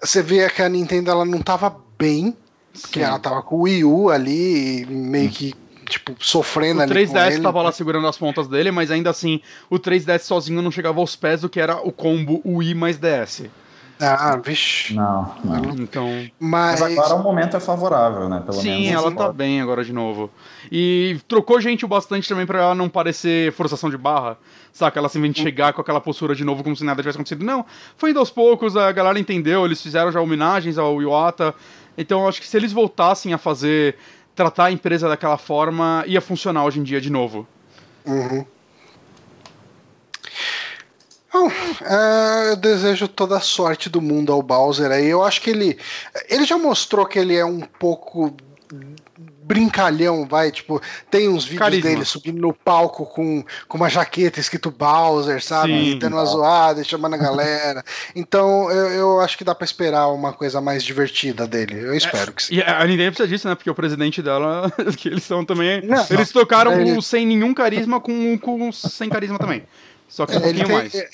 você 0.00 0.22
vê 0.22 0.48
que 0.50 0.62
a 0.62 0.68
Nintendo 0.68 1.10
ela 1.10 1.24
não 1.24 1.40
tava 1.40 1.74
bem, 1.98 2.36
porque 2.72 3.00
Sim. 3.00 3.06
ela 3.06 3.18
tava 3.18 3.42
com 3.42 3.56
o 3.56 3.60
Wii 3.62 3.84
U 3.84 4.10
ali, 4.10 4.86
meio 4.86 5.30
que 5.30 5.54
tipo, 5.88 6.14
sofrendo 6.18 6.80
o 6.80 6.82
ali. 6.82 6.92
O 6.92 6.96
3DS 6.96 7.42
tava 7.42 7.62
lá 7.62 7.72
segurando 7.72 8.06
as 8.06 8.16
pontas 8.16 8.46
dele, 8.46 8.70
mas 8.70 8.90
ainda 8.90 9.10
assim, 9.10 9.40
o 9.68 9.78
3DS 9.78 10.20
sozinho 10.20 10.62
não 10.62 10.70
chegava 10.70 11.00
aos 11.00 11.16
pés 11.16 11.40
do 11.40 11.48
que 11.48 11.60
era 11.60 11.76
o 11.76 11.92
combo 11.92 12.40
Wii 12.44 12.74
mais 12.74 12.98
DS. 12.98 13.44
Ah, 14.00 14.36
vixe. 14.36 14.94
Não, 14.94 15.34
não. 15.42 15.70
Então. 15.76 16.06
Mas... 16.38 16.80
mas 16.80 16.96
agora 16.96 17.14
o 17.16 17.22
momento 17.22 17.56
é 17.56 17.60
favorável, 17.60 18.28
né? 18.28 18.40
Pelo 18.40 18.52
Sim, 18.60 18.88
ela 18.92 19.10
tá 19.10 19.32
bem 19.32 19.60
agora 19.60 19.84
de 19.84 19.92
novo. 19.92 20.30
E 20.70 21.18
trocou 21.26 21.60
gente 21.60 21.84
o 21.84 21.88
bastante 21.88 22.28
também 22.28 22.46
pra 22.46 22.60
ela 22.60 22.74
não 22.76 22.88
parecer 22.88 23.52
forçação 23.52 23.90
de 23.90 23.98
barra. 23.98 24.38
Saca? 24.72 25.00
Ela 25.00 25.08
simplesmente 25.08 25.42
chegar 25.42 25.72
com 25.72 25.80
aquela 25.80 26.00
postura 26.00 26.34
de 26.34 26.44
novo 26.44 26.62
como 26.62 26.76
se 26.76 26.84
nada 26.84 27.02
tivesse 27.02 27.16
acontecido. 27.16 27.44
Não, 27.44 27.66
foi 27.96 28.10
indo 28.10 28.20
aos 28.20 28.30
poucos, 28.30 28.76
a 28.76 28.92
galera 28.92 29.18
entendeu, 29.18 29.64
eles 29.64 29.82
fizeram 29.82 30.12
já 30.12 30.20
homenagens 30.20 30.78
ao 30.78 31.02
Iwata. 31.02 31.52
Então 31.96 32.28
acho 32.28 32.40
que 32.40 32.46
se 32.46 32.56
eles 32.56 32.72
voltassem 32.72 33.32
a 33.34 33.38
fazer. 33.38 33.96
Tratar 34.38 34.66
a 34.66 34.70
empresa 34.70 35.08
daquela 35.08 35.36
forma, 35.36 36.04
ia 36.06 36.20
funcionar 36.20 36.64
hoje 36.64 36.78
em 36.78 36.84
dia 36.84 37.00
de 37.00 37.10
novo. 37.10 37.44
Uhum. 38.06 38.46
Bom, 41.32 41.50
é, 41.84 42.52
eu 42.52 42.56
desejo 42.56 43.08
toda 43.08 43.36
a 43.36 43.40
sorte 43.40 43.90
do 43.90 44.00
mundo 44.00 44.32
ao 44.32 44.40
Bowser 44.40 44.92
aí. 44.92 45.08
Eu 45.08 45.24
acho 45.24 45.42
que 45.42 45.50
ele. 45.50 45.76
Ele 46.28 46.44
já 46.44 46.56
mostrou 46.56 47.04
que 47.04 47.18
ele 47.18 47.34
é 47.34 47.44
um 47.44 47.60
pouco 47.60 48.32
brincalhão, 49.48 50.26
vai, 50.26 50.52
tipo, 50.52 50.80
tem 51.10 51.26
uns 51.26 51.44
vídeos 51.44 51.60
Carisma. 51.60 51.88
dele 51.88 52.04
subindo 52.04 52.38
no 52.38 52.52
palco 52.52 53.06
com, 53.06 53.42
com 53.66 53.76
uma 53.78 53.88
jaqueta 53.88 54.38
escrito 54.38 54.70
Bowser, 54.70 55.42
sabe? 55.42 55.72
Sim, 55.72 55.98
dando 55.98 56.16
uma 56.16 56.24
zoada, 56.26 56.84
chamando 56.84 57.14
a 57.14 57.16
galera. 57.16 57.82
então, 58.14 58.70
eu, 58.70 58.88
eu 58.88 59.20
acho 59.20 59.38
que 59.38 59.44
dá 59.44 59.54
para 59.54 59.64
esperar 59.64 60.08
uma 60.08 60.34
coisa 60.34 60.60
mais 60.60 60.84
divertida 60.84 61.46
dele. 61.46 61.80
Eu 61.80 61.94
espero 61.94 62.30
é, 62.30 62.34
que 62.34 62.42
sim. 62.42 62.56
E 62.56 62.62
a 62.62 62.86
Nintendo 62.86 63.12
precisa 63.12 63.28
disso, 63.28 63.48
né? 63.48 63.54
Porque 63.54 63.70
o 63.70 63.74
presidente 63.74 64.20
dela, 64.20 64.70
que 64.98 65.08
eles 65.08 65.24
são 65.24 65.42
também. 65.42 65.80
Não, 65.80 66.06
eles 66.10 66.30
tocaram 66.30 66.78
ele... 66.78 67.00
sem 67.00 67.24
nenhum 67.24 67.54
carisma 67.54 68.00
com, 68.00 68.36
com 68.36 68.70
sem 68.70 69.08
carisma 69.08 69.38
também. 69.38 69.62
Só 70.06 70.26
que 70.26 70.36
um 70.36 70.40
pouquinho 70.40 70.66
tem, 70.66 70.74
mais. 70.76 70.94
É, 70.94 71.08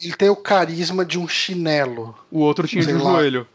ele 0.00 0.14
tem 0.14 0.30
o 0.30 0.36
carisma 0.36 1.04
de 1.04 1.18
um 1.18 1.28
chinelo. 1.28 2.16
O 2.30 2.40
outro 2.40 2.66
tinha 2.66 2.82
de 2.82 2.94
um 2.94 3.04
lá. 3.04 3.12
joelho. 3.12 3.46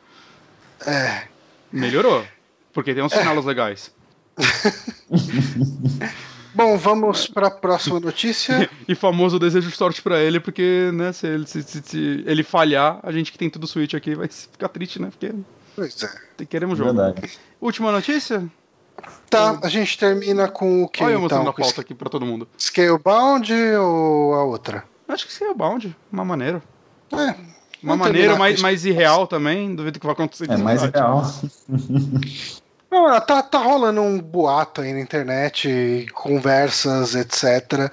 É. 0.86 1.24
Melhorou. 1.72 2.24
Porque 2.72 2.94
tem 2.94 3.04
uns 3.04 3.12
chinelos 3.12 3.46
é. 3.46 3.48
legais. 3.48 3.99
Bom, 6.54 6.78
vamos 6.78 7.28
para 7.28 7.48
a 7.48 7.52
próxima 7.52 8.00
notícia. 8.00 8.70
e 8.88 8.96
famoso 8.96 9.38
desejo 9.40 9.70
de 9.70 9.76
sorte 9.76 10.02
para 10.02 10.20
ele, 10.20 10.40
porque, 10.40 10.90
né, 10.94 11.14
se 11.14 11.28
ele, 11.28 11.48
se, 11.48 11.62
se, 11.64 11.82
se, 11.84 12.24
ele 12.26 12.44
falhar, 12.44 13.00
a 13.04 13.12
gente 13.12 13.32
que 13.32 13.38
tem 13.38 13.50
tudo 13.50 13.68
Switch 13.68 13.94
aqui 13.94 14.16
vai 14.16 14.28
ficar 14.30 14.68
triste, 14.70 15.02
né? 15.02 15.10
Porque. 15.10 15.34
Pois 15.76 16.04
é. 16.04 16.46
Queremos 16.46 16.78
jogo. 16.78 16.94
Verdade. 16.94 17.40
Última 17.62 17.92
notícia? 17.92 18.50
Tá, 19.30 19.60
a 19.64 19.70
gente 19.70 19.98
termina 19.98 20.50
com 20.50 20.84
o 20.84 20.90
que 20.90 21.04
Olha 21.04 21.14
eu 21.14 21.24
então? 21.24 21.48
a 21.48 21.54
pauta 21.54 21.82
aqui 21.82 21.94
pra 21.94 22.10
todo 22.10 22.26
mundo. 22.26 22.48
Scalebound 22.58 23.54
ou 23.54 24.34
a 24.34 24.44
outra? 24.44 24.84
Acho 25.08 25.28
que 25.28 25.34
Scalebound, 25.34 25.96
uma 26.12 26.26
maneira. 26.26 26.62
É. 27.14 27.36
Uma 27.82 27.96
maneira 27.96 28.36
mais, 28.36 28.62
mais 28.62 28.84
irreal 28.84 29.26
também, 29.26 29.74
duvido 29.74 30.00
que 30.00 30.06
vai 30.06 30.14
acontecer. 30.14 30.50
É 30.52 30.58
mais 30.58 30.84
irreal. 30.84 31.24
Não, 32.92 33.22
tá, 33.22 33.44
tá 33.44 33.60
rolando 33.60 34.02
um 34.02 34.20
boato 34.20 34.82
aí 34.82 34.94
na 34.94 35.00
internet, 35.00 36.08
conversas, 36.14 37.14
etc., 37.14 37.92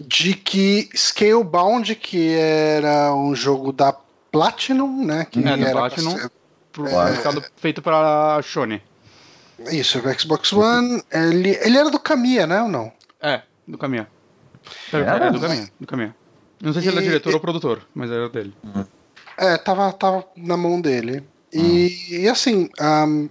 de 0.00 0.34
que 0.34 0.88
Scalebound, 0.94 1.96
que 1.96 2.34
era 2.36 3.12
um 3.12 3.34
jogo 3.34 3.72
da 3.72 3.92
Platinum, 4.30 5.04
né? 5.04 5.26
Que 5.28 5.40
é, 5.40 5.50
era 5.50 5.72
Platinum, 5.72 6.16
ser, 6.16 6.26
é, 6.26 7.50
feito 7.56 7.82
pra 7.82 8.40
Sony. 8.44 8.80
Isso, 9.72 9.98
o 9.98 10.20
Xbox 10.20 10.52
One, 10.52 11.02
ele, 11.10 11.58
ele 11.62 11.78
era 11.78 11.90
do 11.90 11.98
Kamiya, 11.98 12.46
né, 12.46 12.62
ou 12.62 12.68
não? 12.68 12.92
É, 13.20 13.42
do 13.66 13.76
Kamiya. 13.76 14.06
É, 14.92 14.96
é 14.98 15.30
do 15.30 15.40
Kamiya, 15.40 15.70
do 15.80 15.86
Kamiya. 15.86 16.14
Não 16.60 16.72
sei 16.72 16.82
se 16.82 16.88
e, 16.88 16.90
ele 16.90 17.00
é 17.00 17.02
diretor 17.02 17.30
e, 17.30 17.34
ou 17.34 17.40
produtor, 17.40 17.82
mas 17.94 18.10
era 18.10 18.28
dele. 18.28 18.54
É, 19.36 19.56
tava, 19.56 19.92
tava 19.92 20.24
na 20.36 20.56
mão 20.56 20.80
dele. 20.80 21.24
E, 21.52 21.60
hum. 21.60 22.14
e 22.14 22.28
assim, 22.28 22.68
um, 22.80 23.28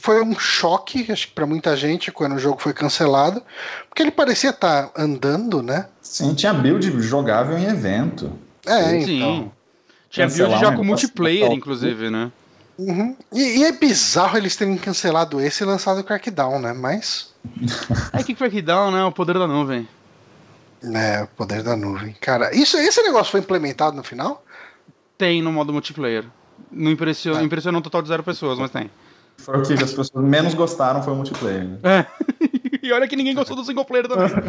foi 0.00 0.22
um 0.22 0.38
choque, 0.38 1.10
acho 1.10 1.28
que 1.28 1.34
pra 1.34 1.46
muita 1.46 1.76
gente, 1.76 2.10
quando 2.10 2.34
o 2.34 2.38
jogo 2.38 2.60
foi 2.60 2.72
cancelado, 2.72 3.42
porque 3.88 4.02
ele 4.02 4.10
parecia 4.10 4.50
estar 4.50 4.88
tá 4.88 5.02
andando, 5.02 5.62
né? 5.62 5.86
Sim, 6.02 6.34
tinha 6.34 6.52
build 6.52 6.90
jogável 7.00 7.56
em 7.58 7.64
evento. 7.64 8.32
É, 8.66 8.96
então. 8.96 9.04
Sim. 9.04 9.50
Tinha 10.10 10.26
build 10.26 10.58
já 10.58 10.74
com 10.74 10.82
multiplayer, 10.82 11.52
inclusive, 11.52 12.10
né? 12.10 12.32
Uhum. 12.78 13.14
E, 13.30 13.58
e, 13.58 13.64
é 13.64 13.72
bizarro 13.72 14.38
eles 14.38 14.56
terem 14.56 14.76
cancelado 14.78 15.38
esse 15.40 15.62
e 15.62 15.66
lançado 15.66 16.00
o 16.00 16.04
Crackdown, 16.04 16.58
né? 16.58 16.72
Mas. 16.72 17.34
é 18.12 18.22
que 18.22 18.34
Crackdown, 18.34 18.90
né? 18.90 19.04
O 19.04 19.12
poder 19.12 19.38
da 19.38 19.46
nuvem. 19.46 19.86
É, 20.82 21.22
o 21.22 21.26
poder 21.26 21.62
da 21.62 21.76
nuvem. 21.76 22.16
Cara, 22.20 22.54
isso, 22.56 22.78
esse 22.78 23.02
negócio 23.02 23.30
foi 23.30 23.40
implementado 23.40 23.94
no 23.94 24.02
final? 24.02 24.42
Tem 25.18 25.42
no 25.42 25.52
modo 25.52 25.74
multiplayer. 25.74 26.24
Não 26.72 26.90
impressionou, 26.90 27.40
é. 27.40 27.44
impressionou 27.44 27.80
um 27.80 27.82
total 27.82 28.00
de 28.00 28.08
zero 28.08 28.22
pessoas, 28.22 28.58
mas 28.58 28.70
tem. 28.70 28.90
Foi 29.40 29.58
o 29.58 29.62
que 29.62 29.72
as 29.72 29.92
pessoas 29.92 30.10
menos 30.14 30.54
gostaram 30.54 31.02
foi 31.02 31.12
o 31.12 31.16
multiplayer. 31.16 31.64
Né? 31.64 31.78
É. 31.82 32.06
e 32.86 32.92
olha 32.92 33.08
que 33.08 33.16
ninguém 33.16 33.34
gostou 33.34 33.56
do 33.56 33.64
single 33.64 33.84
player 33.84 34.06
também. 34.06 34.28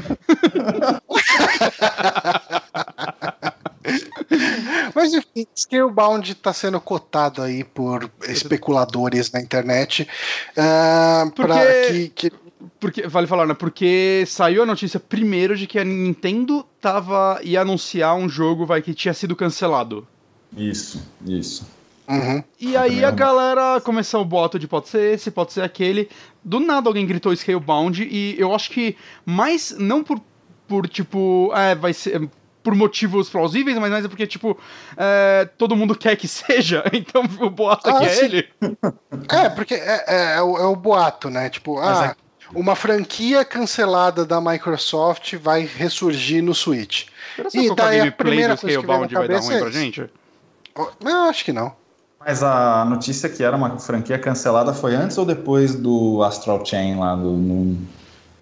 Mas 4.93 5.13
enfim, 5.13 5.47
Scalebound 5.55 6.31
está 6.31 6.53
sendo 6.53 6.79
cotado 6.79 7.41
aí 7.41 7.63
por 7.63 8.09
especuladores 8.27 9.31
na 9.31 9.41
internet. 9.41 10.07
Uh, 10.51 11.31
porque, 11.31 12.09
que, 12.15 12.29
que... 12.29 12.31
porque 12.79 13.07
vale 13.07 13.27
falar, 13.27 13.47
né? 13.47 13.53
Porque 13.53 14.23
saiu 14.27 14.63
a 14.63 14.65
notícia 14.65 14.99
primeiro 14.99 15.55
de 15.55 15.65
que 15.65 15.79
a 15.79 15.83
Nintendo 15.83 16.65
tava 16.79 17.39
ia 17.43 17.61
anunciar 17.61 18.15
um 18.15 18.29
jogo 18.29 18.65
vai 18.65 18.81
que 18.81 18.93
tinha 18.93 19.13
sido 19.13 19.35
cancelado. 19.35 20.07
Isso, 20.55 21.01
isso. 21.25 21.65
Uhum. 22.11 22.43
E 22.59 22.75
aí 22.75 23.05
a 23.05 23.11
galera 23.11 23.79
começou 23.81 24.21
o 24.21 24.25
boto 24.25 24.59
de 24.59 24.67
pode 24.67 24.89
ser 24.89 25.13
esse, 25.13 25.31
pode 25.31 25.53
ser 25.53 25.61
aquele. 25.61 26.09
Do 26.43 26.59
nada 26.59 26.89
alguém 26.89 27.07
gritou 27.07 27.35
Scalebound 27.35 28.03
e 28.03 28.35
eu 28.37 28.53
acho 28.53 28.69
que 28.71 28.97
mais 29.25 29.75
não 29.77 30.03
por 30.03 30.19
por 30.67 30.87
tipo, 30.87 31.51
é, 31.53 31.75
vai 31.75 31.93
ser 31.93 32.29
por 32.63 32.73
motivos 32.75 33.29
plausíveis, 33.29 33.77
mas 33.77 33.91
mais 33.91 34.05
é 34.05 34.07
porque, 34.07 34.25
tipo, 34.25 34.57
é, 34.95 35.49
todo 35.57 35.75
mundo 35.75 35.93
quer 35.97 36.15
que 36.15 36.27
seja, 36.27 36.83
então 36.93 37.23
o 37.41 37.49
boato 37.49 37.89
ah, 37.89 37.97
aqui 37.97 38.05
é 38.05 38.23
ele. 38.23 38.49
É, 39.29 39.49
porque 39.49 39.73
é, 39.75 40.05
é, 40.07 40.37
é, 40.37 40.41
o, 40.41 40.57
é, 40.57 40.65
o, 40.65 40.75
boato, 40.75 41.29
né? 41.29 41.49
Tipo, 41.49 41.79
ah, 41.79 42.15
é 42.15 42.57
uma 42.57 42.75
franquia 42.75 43.43
cancelada 43.45 44.25
da 44.25 44.39
Microsoft 44.41 45.35
vai 45.35 45.65
ressurgir 45.65 46.43
no 46.43 46.53
Switch. 46.53 47.07
Será 47.35 47.49
e 47.53 47.75
daí 47.75 48.01
a 48.01 48.11
primeira 48.11 48.57
coisa 48.57 48.79
que 48.79 48.85
vai 48.85 49.27
dar 49.27 49.39
ruim 49.39 49.59
pra 49.59 49.69
gente? 49.69 50.09
Não, 51.03 51.29
acho 51.29 51.45
que 51.45 51.53
não. 51.53 51.75
Mas 52.23 52.43
a 52.43 52.85
notícia 52.85 53.27
que 53.27 53.43
era 53.43 53.55
uma 53.55 53.79
franquia 53.79 54.19
cancelada 54.19 54.73
foi 54.73 54.95
antes 54.95 55.17
ou 55.17 55.25
depois 55.25 55.73
do 55.75 56.21
Astral 56.23 56.63
Chain 56.63 56.95
lá 56.97 57.15
do, 57.15 57.31
no, 57.31 57.77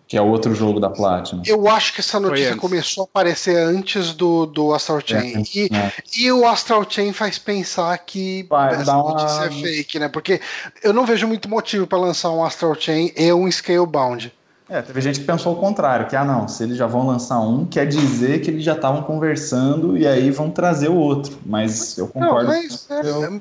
que 0.06 0.18
é 0.18 0.22
outro 0.22 0.54
jogo 0.54 0.80
da 0.80 0.90
Platinum. 0.90 1.44
Eu 1.46 1.70
acho 1.70 1.94
que 1.94 2.02
essa 2.02 2.20
notícia 2.20 2.58
começou 2.58 3.04
a 3.04 3.06
aparecer 3.06 3.56
antes 3.56 4.12
do, 4.14 4.46
do 4.48 4.74
Astral 4.74 5.02
Chain. 5.06 5.36
É, 5.36 5.44
e, 5.56 5.70
é. 5.72 5.94
e 6.18 6.32
o 6.32 6.48
Astral 6.48 6.84
Chain 6.90 7.14
faz 7.14 7.38
pensar 7.38 7.96
que 8.00 8.46
Vai, 8.50 8.74
essa 8.74 8.92
notícia 8.92 9.38
uma... 9.38 9.46
é 9.46 9.50
fake, 9.52 10.00
né? 10.00 10.10
Porque 10.10 10.42
eu 10.84 10.92
não 10.92 11.06
vejo 11.06 11.28
muito 11.28 11.48
motivo 11.48 11.88
para 11.88 12.00
lançar 12.00 12.32
um 12.32 12.44
Astral 12.44 12.76
Chain 12.76 13.14
e 13.16 13.32
um 13.32 13.50
Scalebound. 13.50 14.34
É, 14.68 14.82
teve 14.82 15.00
gente 15.00 15.20
que 15.20 15.26
pensou 15.26 15.54
o 15.54 15.56
contrário, 15.56 16.08
que 16.08 16.16
ah 16.16 16.24
não, 16.24 16.48
se 16.48 16.64
eles 16.64 16.78
já 16.78 16.86
vão 16.86 17.06
lançar 17.06 17.40
um, 17.40 17.66
quer 17.66 17.88
dizer 17.88 18.42
que 18.42 18.52
eles 18.52 18.64
já 18.64 18.74
estavam 18.74 19.02
conversando 19.02 19.98
e 19.98 20.08
aí 20.08 20.30
vão 20.30 20.52
trazer 20.52 20.90
o 20.90 20.96
outro. 20.96 21.40
Mas 21.46 21.98
eu 21.98 22.08
concordo. 22.08 22.52
Não, 22.52 22.62
mas, 22.62 22.88
é, 22.90 23.40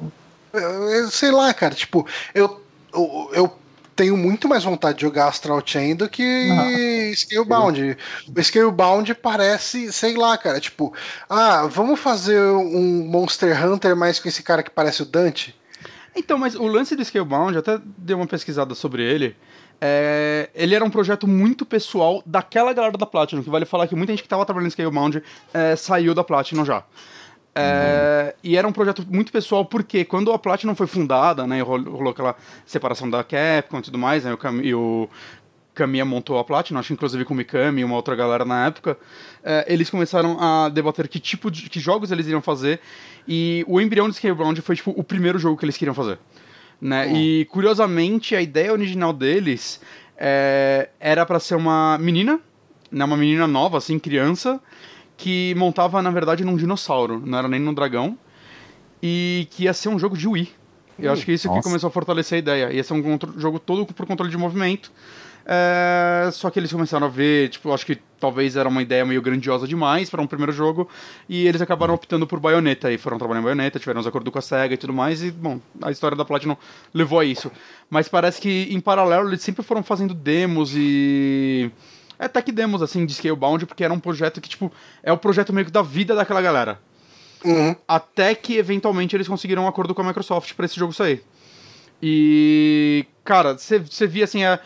eu... 0.52 0.60
eu... 0.60 1.10
sei 1.10 1.30
lá, 1.30 1.52
cara, 1.54 1.74
tipo, 1.74 2.06
eu, 2.34 2.60
eu, 2.92 3.30
eu 3.32 3.58
tenho 3.98 4.16
muito 4.16 4.48
mais 4.48 4.62
vontade 4.62 4.98
de 4.98 5.02
jogar 5.02 5.26
Astral 5.26 5.60
Chain 5.64 5.96
do 5.96 6.08
que 6.08 6.48
ah, 6.52 7.16
Scalebound. 7.16 7.96
O 8.28 8.42
Scalebound 8.42 9.12
parece, 9.16 9.92
sei 9.92 10.16
lá, 10.16 10.38
cara, 10.38 10.60
tipo, 10.60 10.94
ah, 11.28 11.66
vamos 11.66 11.98
fazer 11.98 12.40
um 12.40 13.04
Monster 13.08 13.66
Hunter 13.66 13.96
mais 13.96 14.20
com 14.20 14.28
esse 14.28 14.40
cara 14.40 14.62
que 14.62 14.70
parece 14.70 15.02
o 15.02 15.04
Dante? 15.04 15.52
Então, 16.14 16.38
mas 16.38 16.54
o 16.54 16.66
lance 16.68 16.94
do 16.94 17.04
Scalebound, 17.04 17.58
até 17.58 17.80
dei 17.98 18.14
uma 18.14 18.26
pesquisada 18.26 18.72
sobre 18.74 19.02
ele. 19.02 19.36
É, 19.80 20.48
ele 20.54 20.74
era 20.76 20.84
um 20.84 20.90
projeto 20.90 21.26
muito 21.26 21.66
pessoal 21.66 22.22
daquela 22.24 22.72
galera 22.72 22.96
da 22.96 23.06
Platinum, 23.06 23.42
que 23.42 23.50
vale 23.50 23.64
falar 23.64 23.88
que 23.88 23.96
muita 23.96 24.12
gente 24.12 24.22
que 24.22 24.26
estava 24.26 24.44
trabalhando 24.44 24.68
em 24.68 24.70
Scalebound 24.70 25.22
é, 25.52 25.74
saiu 25.74 26.14
da 26.14 26.22
Platinum 26.22 26.64
já. 26.64 26.84
É, 27.59 28.35
e 28.43 28.56
era 28.56 28.66
um 28.66 28.72
projeto 28.72 29.05
muito 29.09 29.32
pessoal, 29.32 29.64
porque 29.64 30.05
quando 30.05 30.32
a 30.32 30.39
Platinum 30.39 30.74
foi 30.74 30.86
fundada, 30.86 31.47
né, 31.47 31.60
rolou 31.60 32.10
aquela 32.10 32.36
separação 32.64 33.09
da 33.10 33.24
Capcom 33.24 33.78
e 33.78 33.82
tudo 33.82 33.98
mais, 33.98 34.24
né, 34.24 34.36
e 34.62 34.74
o 34.74 35.09
Kamiya 35.74 36.05
montou 36.05 36.39
a 36.39 36.44
Platinum, 36.44 36.80
acho 36.80 36.93
inclusive 36.93 37.24
com 37.24 37.35
o 37.35 37.36
Mikami 37.36 37.80
e 37.80 37.85
uma 37.85 37.97
outra 37.97 38.14
galera 38.16 38.44
na 38.44 38.66
época, 38.66 38.98
é, 39.44 39.64
eles 39.68 39.89
começaram 39.89 40.36
a 40.40 40.68
debater 40.68 41.09
que 41.09 41.20
tipo 41.20 41.51
de 41.51 41.68
que 41.68 41.80
jogos 41.80 42.10
eles 42.10 42.26
iriam 42.26 42.43
fazer, 42.43 42.80
e 43.26 43.64
o 43.68 43.80
embrião 43.80 44.09
de 44.09 44.16
Scalebound 44.16 44.60
foi 44.60 44.76
tipo 44.76 44.93
o 44.97 45.05
primeiro 45.05 45.39
jogo 45.39 45.56
que 45.56 45.64
eles 45.64 45.76
queriam 45.76 45.94
fazer. 45.94 46.18
Né? 46.80 47.12
E 47.12 47.44
curiosamente 47.47 48.36
a 48.36 48.40
ideia 48.40 48.72
original 48.72 49.12
deles 49.12 49.80
é, 50.16 50.89
era 51.01 51.26
para 51.26 51.40
ser 51.40 51.56
uma 51.56 51.98
menina, 51.98 52.40
né, 52.90 53.05
uma 53.05 53.16
menina 53.16 53.47
nova, 53.47 53.78
assim, 53.78 53.98
criança, 53.98 54.60
que 55.19 55.53
montava, 55.57 56.01
na 56.01 56.11
verdade, 56.11 56.45
num 56.45 56.57
dinossauro, 56.57 57.20
não 57.23 57.36
era 57.36 57.49
nem 57.49 57.61
num 57.61 57.74
dragão, 57.74 58.16
e 59.03 59.47
que 59.51 59.65
ia 59.65 59.74
ser 59.74 59.90
um 59.90 59.99
jogo 59.99 60.16
de 60.16 60.27
Wii. 60.27 60.49
Eu 60.99 61.12
acho 61.12 61.24
que 61.24 61.32
isso 61.32 61.47
Nossa. 61.49 61.61
que 61.61 61.65
começou 61.65 61.89
a 61.89 61.90
fortalecer 61.90 62.36
a 62.36 62.39
ideia. 62.39 62.73
Ia 62.73 62.82
ser 62.82 62.93
um 62.95 63.19
jogo 63.36 63.59
todo 63.59 63.86
por 63.86 64.07
controle 64.07 64.31
de 64.31 64.36
movimento. 64.36 64.90
É, 65.47 66.28
só 66.32 66.51
que 66.51 66.59
eles 66.59 66.70
começaram 66.70 67.07
a 67.07 67.11
ver, 67.11 67.49
tipo, 67.49 67.73
acho 67.73 67.86
que 67.86 67.99
talvez 68.20 68.55
era 68.55 68.69
uma 68.69 68.82
ideia 68.82 69.05
meio 69.05 69.23
grandiosa 69.23 69.66
demais 69.66 70.11
para 70.11 70.20
um 70.20 70.27
primeiro 70.27 70.53
jogo, 70.53 70.89
e 71.28 71.47
eles 71.47 71.62
acabaram 71.62 71.95
optando 71.95 72.27
por 72.27 72.39
Bayonetta, 72.39 72.93
e 72.93 72.99
foram 72.99 73.16
trabalhar 73.16 73.40
em 73.40 73.45
Bayonetta, 73.45 73.78
tiveram 73.78 74.01
os 74.01 74.07
acordos 74.07 74.31
com 74.31 74.39
a 74.39 74.43
SEGA 74.43 74.74
e 74.74 74.77
tudo 74.77 74.93
mais, 74.93 75.23
e, 75.23 75.31
bom, 75.31 75.59
a 75.81 75.90
história 75.90 76.15
da 76.15 76.24
Platinum 76.24 76.57
levou 76.93 77.19
a 77.19 77.24
isso. 77.24 77.51
Mas 77.89 78.09
parece 78.09 78.43
que, 78.43 78.69
em 78.70 78.78
paralelo, 78.78 79.31
eles 79.31 79.40
sempre 79.40 79.62
foram 79.62 79.82
fazendo 79.82 80.12
demos 80.12 80.73
e... 80.77 81.70
É, 82.19 82.27
tech 82.28 82.51
demos, 82.51 82.82
assim, 82.82 83.07
de 83.07 83.15
Scalebound, 83.15 83.66
porque 83.66 83.85
era 83.85 83.93
um 83.93 84.01
projeto 84.01 84.40
que, 84.40 84.49
tipo, 84.49 84.73
é 85.03 85.12
o 85.12 85.19
projeto 85.19 85.53
meio 85.53 85.66
que 85.66 85.73
da 85.73 85.82
vida 85.82 86.15
daquela 86.15 86.43
galera. 86.43 86.81
Uhum. 87.45 87.77
Até 87.86 88.35
que, 88.35 88.57
eventualmente, 88.57 89.15
eles 89.15 89.28
conseguiram 89.28 89.65
um 89.65 89.69
acordo 89.69 89.95
com 89.95 90.03
a 90.03 90.05
Microsoft 90.05 90.55
para 90.55 90.66
esse 90.66 90.77
jogo 90.77 90.93
sair. 90.93 91.23
E, 92.03 93.07
cara, 93.24 93.57
você 93.57 94.07
via, 94.07 94.24
assim, 94.24 94.45
a 94.45 94.59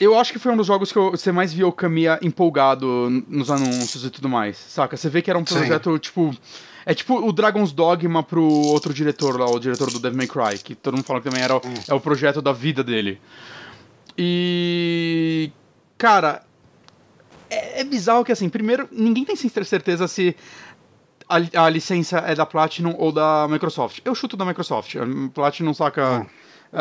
eu 0.00 0.18
acho 0.18 0.32
que 0.32 0.38
foi 0.38 0.50
um 0.50 0.56
dos 0.56 0.66
jogos 0.66 0.90
que 0.90 0.98
você 0.98 1.30
mais 1.30 1.52
viu 1.52 1.68
o 1.68 1.72
Kamiya 1.72 2.18
empolgado 2.22 3.10
nos 3.28 3.50
anúncios 3.50 4.02
e 4.02 4.08
tudo 4.08 4.30
mais, 4.30 4.56
saca? 4.56 4.96
Você 4.96 5.10
vê 5.10 5.20
que 5.20 5.28
era 5.28 5.38
um 5.38 5.44
projeto, 5.44 5.92
Sim. 5.92 5.98
tipo. 5.98 6.34
É 6.86 6.94
tipo 6.94 7.14
o 7.16 7.30
Dragon's 7.30 7.72
Dogma 7.72 8.22
pro 8.22 8.42
outro 8.42 8.94
diretor 8.94 9.38
lá, 9.38 9.44
o 9.44 9.60
diretor 9.60 9.90
do 9.90 9.98
Devil 9.98 10.16
May 10.16 10.26
Cry, 10.26 10.58
que 10.58 10.74
todo 10.74 10.94
mundo 10.94 11.04
fala 11.04 11.20
que 11.20 11.28
também 11.28 11.44
era 11.44 11.54
o, 11.54 11.60
é 11.86 11.92
o 11.92 12.00
projeto 12.00 12.40
da 12.40 12.50
vida 12.50 12.82
dele. 12.82 13.20
E. 14.16 15.52
Cara, 16.00 16.42
é, 17.50 17.82
é 17.82 17.84
bizarro 17.84 18.24
que 18.24 18.32
assim, 18.32 18.48
primeiro, 18.48 18.88
ninguém 18.90 19.22
tem 19.22 19.36
certeza 19.36 20.08
se 20.08 20.34
a, 21.28 21.64
a, 21.64 21.68
licença 21.68 22.18
é 22.20 22.34
da 22.34 22.46
Platinum 22.46 22.94
ou 22.96 23.12
da 23.12 23.46
Microsoft. 23.48 24.00
Eu 24.02 24.14
chuto 24.14 24.34
da 24.34 24.44
Microsoft. 24.44 24.96
A 24.96 25.30
Platinum 25.32 25.74
saca. 25.74 26.20
Hum 26.20 26.26
é, 26.72 26.80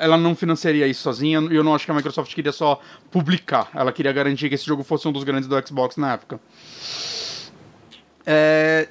é, 0.00 0.04
ela 0.04 0.18
não 0.18 0.34
financiaria 0.34 0.84
isso 0.88 1.00
sozinha 1.02 1.38
e 1.48 1.54
eu 1.54 1.62
não 1.62 1.72
acho 1.72 1.84
que 1.84 1.90
a 1.92 1.94
Microsoft 1.94 2.34
queria 2.34 2.50
só 2.50 2.80
publicar. 3.10 3.70
Ela 3.72 3.92
queria 3.92 4.12
garantir 4.12 4.48
que 4.48 4.56
esse 4.56 4.66
jogo 4.66 4.82
fosse 4.82 5.06
um 5.06 5.12
dos 5.12 5.22
grandes 5.22 5.48
do 5.48 5.66
Xbox 5.66 5.96
na 5.96 6.14
época. 6.14 6.40
É, 8.26 8.88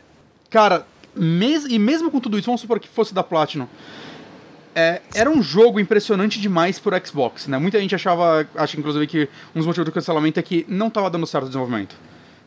cara, 0.50 0.88
mes 1.14 1.66
e 1.66 1.78
mesmo 1.78 2.10
com 2.10 2.22
tudo 2.22 2.38
isso, 2.38 2.46
vamos 2.46 2.62
supor 2.62 2.80
que 2.80 2.88
fosse 2.88 3.14
da 3.14 3.24
Platinum. 3.24 3.68
É, 4.80 5.02
era 5.16 5.28
um 5.28 5.42
jogo 5.42 5.80
impressionante 5.80 6.40
demais 6.40 6.78
por 6.78 6.94
Xbox, 7.04 7.48
né? 7.48 7.58
Muita 7.58 7.80
gente 7.80 7.96
achava, 7.96 8.48
acha 8.54 8.78
inclusive 8.78 9.08
que 9.08 9.28
um 9.56 9.58
dos 9.58 9.66
motivos 9.66 9.86
do 9.86 9.92
cancelamento 9.92 10.40
é 10.40 10.44
que 10.44 10.68
não 10.70 10.90
estava 10.90 11.10
dando 11.10 11.26
certo 11.26 11.46
o 11.46 11.48
desenvolvimento. 11.48 11.96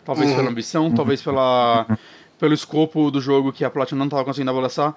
Talvez 0.04 0.30
uhum. 0.30 0.36
pela 0.36 0.48
ambição, 0.48 0.92
talvez 0.92 1.20
pela, 1.20 1.98
pelo 2.38 2.54
escopo 2.54 3.10
do 3.10 3.20
jogo 3.20 3.52
que 3.52 3.64
a 3.64 3.70
Platinum 3.70 3.98
não 3.98 4.06
estava 4.06 4.24
conseguindo 4.24 4.52
abraçar. 4.52 4.94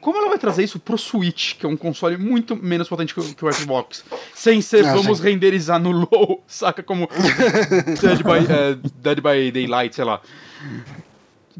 Como 0.00 0.16
ela 0.16 0.30
vai 0.30 0.38
trazer 0.38 0.64
isso 0.64 0.78
pro 0.78 0.96
Switch, 0.96 1.56
que 1.58 1.66
é 1.66 1.68
um 1.68 1.76
console 1.76 2.16
muito 2.16 2.56
menos 2.56 2.88
potente 2.88 3.14
que 3.14 3.20
o, 3.20 3.52
Xbox? 3.52 4.02
Sem 4.34 4.62
ser, 4.62 4.86
ah, 4.86 4.94
vamos 4.94 5.18
sim. 5.18 5.24
renderizar 5.24 5.78
no 5.78 5.90
low, 5.90 6.42
saca? 6.48 6.82
Como 6.82 7.06
Dead, 8.00 8.22
by, 8.22 8.50
é, 8.50 8.78
Dead 8.94 9.20
by 9.20 9.52
Daylight, 9.52 9.94
sei 9.94 10.04
lá. 10.04 10.22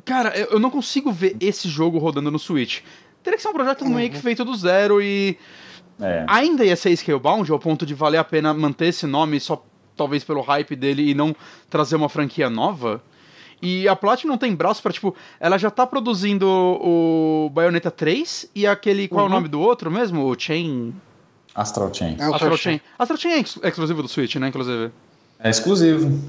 Cara, 0.07 0.35
eu 0.35 0.59
não 0.59 0.71
consigo 0.71 1.13
ver 1.13 1.37
esse 1.39 1.69
jogo 1.69 1.99
rodando 1.99 2.31
no 2.31 2.39
Switch. 2.39 2.81
Teria 3.23 3.37
que 3.37 3.43
ser 3.43 3.49
um 3.49 3.53
projeto 3.53 3.85
uhum. 3.85 3.95
meio 3.95 4.11
que 4.11 4.19
feito 4.19 4.45
do 4.45 4.55
zero 4.55 5.01
e. 5.03 5.39
É. 6.01 6.25
Ainda 6.29 6.65
ia 6.65 6.77
ser 6.77 6.97
Scalebound 6.97 7.51
ao 7.53 7.59
ponto 7.59 7.85
de 7.85 7.93
valer 7.95 8.19
a 8.19 8.25
pena 8.25 8.55
manter 8.55 8.87
esse 8.87 9.07
nome 9.07 9.39
só 9.39 9.63
talvez 9.95 10.25
pelo 10.25 10.41
hype 10.41 10.75
dele 10.75 11.11
e 11.11 11.15
não 11.15 11.37
trazer 11.69 11.97
uma 11.97 12.09
franquia 12.09 12.49
nova? 12.49 13.03
E 13.63 13.87
a 13.87 13.95
Platinum 13.95 14.39
tem 14.39 14.55
braço 14.55 14.83
para 14.83 14.93
tipo, 14.93 15.15
ela 15.39 15.59
já 15.59 15.71
tá 15.71 15.87
produzindo 15.87 16.47
o 16.49 17.51
Bayonetta 17.53 17.91
3 17.91 18.51
e 18.55 18.67
aquele, 18.67 19.07
qual 19.07 19.21
uhum. 19.21 19.25
é 19.25 19.29
o 19.29 19.29
uhum. 19.29 19.35
nome 19.41 19.49
do 19.49 19.61
outro 19.61 19.91
mesmo? 19.91 20.25
O 20.25 20.39
Chain... 20.39 20.95
Astral 21.55 21.93
Chain. 21.93 22.17
É 22.19 22.25
Astral 22.25 22.57
Chain. 22.57 22.81
Astral 22.99 23.19
Chain 23.19 23.33
é, 23.33 23.39
ex 23.39 23.59
exclusivo 23.63 24.03
do 24.03 24.09
Switch, 24.09 24.37
né, 24.37 24.49
inclusive? 24.49 24.91
É 25.39 25.51
exclusivo. 25.51 26.23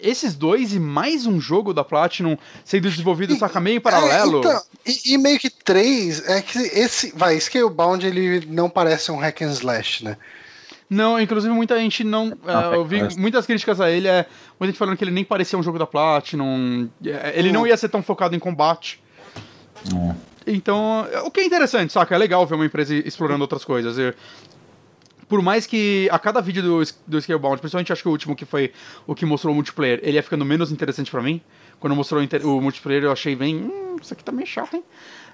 Esses 0.00 0.34
dois 0.34 0.72
e 0.72 0.78
mais 0.78 1.26
um 1.26 1.40
jogo 1.40 1.74
da 1.74 1.82
Platinum 1.82 2.36
sendo 2.64 2.88
desenvolvido, 2.88 3.34
e, 3.34 3.38
saca, 3.38 3.60
meio 3.60 3.80
paralelo. 3.80 4.36
É, 4.36 4.40
então, 4.40 4.62
e, 4.86 5.14
e, 5.14 5.18
meio 5.18 5.38
que 5.38 5.50
três, 5.50 6.26
é 6.28 6.40
que 6.40 6.58
esse, 6.58 7.12
vai, 7.16 7.38
Scalebound 7.38 8.06
ele 8.06 8.46
não 8.46 8.70
parece 8.70 9.10
um 9.10 9.16
hack 9.16 9.42
and 9.42 9.52
slash, 9.52 10.04
né? 10.04 10.16
Não, 10.88 11.20
inclusive 11.20 11.52
muita 11.52 11.78
gente 11.78 12.02
não. 12.02 12.28
Uh, 12.28 12.74
eu 12.74 12.84
vi 12.84 13.02
muitas 13.18 13.44
críticas 13.44 13.80
a 13.80 13.90
ele, 13.90 14.08
é, 14.08 14.24
muita 14.58 14.72
gente 14.72 14.78
falando 14.78 14.96
que 14.96 15.04
ele 15.04 15.10
nem 15.10 15.24
parecia 15.24 15.58
um 15.58 15.62
jogo 15.62 15.78
da 15.78 15.86
Platinum. 15.86 16.88
É, 17.04 17.38
ele 17.38 17.52
não 17.52 17.66
ia 17.66 17.76
ser 17.76 17.88
tão 17.88 18.02
focado 18.02 18.34
em 18.34 18.38
combate. 18.38 19.00
É. 19.86 20.14
Então, 20.46 21.06
o 21.24 21.30
que 21.30 21.40
é 21.40 21.44
interessante, 21.44 21.92
saca? 21.92 22.14
É 22.14 22.18
legal 22.18 22.46
ver 22.46 22.54
uma 22.54 22.64
empresa 22.64 22.94
explorando 22.94 23.42
outras 23.42 23.64
coisas. 23.64 23.98
Eu, 23.98 24.14
por 25.28 25.42
mais 25.42 25.66
que 25.66 26.08
a 26.10 26.18
cada 26.18 26.40
vídeo 26.40 26.62
do, 26.62 26.82
do 27.06 27.20
Scalebound, 27.20 27.60
principalmente 27.60 27.92
acho 27.92 28.02
que 28.02 28.08
o 28.08 28.12
último 28.12 28.34
que 28.34 28.44
foi 28.44 28.72
o 29.06 29.14
que 29.14 29.26
mostrou 29.26 29.52
o 29.52 29.54
multiplayer, 29.54 30.00
ele 30.02 30.16
ia 30.16 30.22
ficando 30.22 30.44
menos 30.44 30.72
interessante 30.72 31.10
para 31.10 31.22
mim. 31.22 31.40
Quando 31.78 31.94
mostrou 31.94 32.22
o, 32.22 32.56
o, 32.56 32.60
multiplayer, 32.60 33.04
eu 33.04 33.12
achei 33.12 33.36
bem. 33.36 33.56
Hum, 33.56 33.96
isso 34.00 34.12
aqui 34.12 34.24
tá 34.24 34.32
meio 34.32 34.46
chato, 34.46 34.74
hein? 34.74 34.84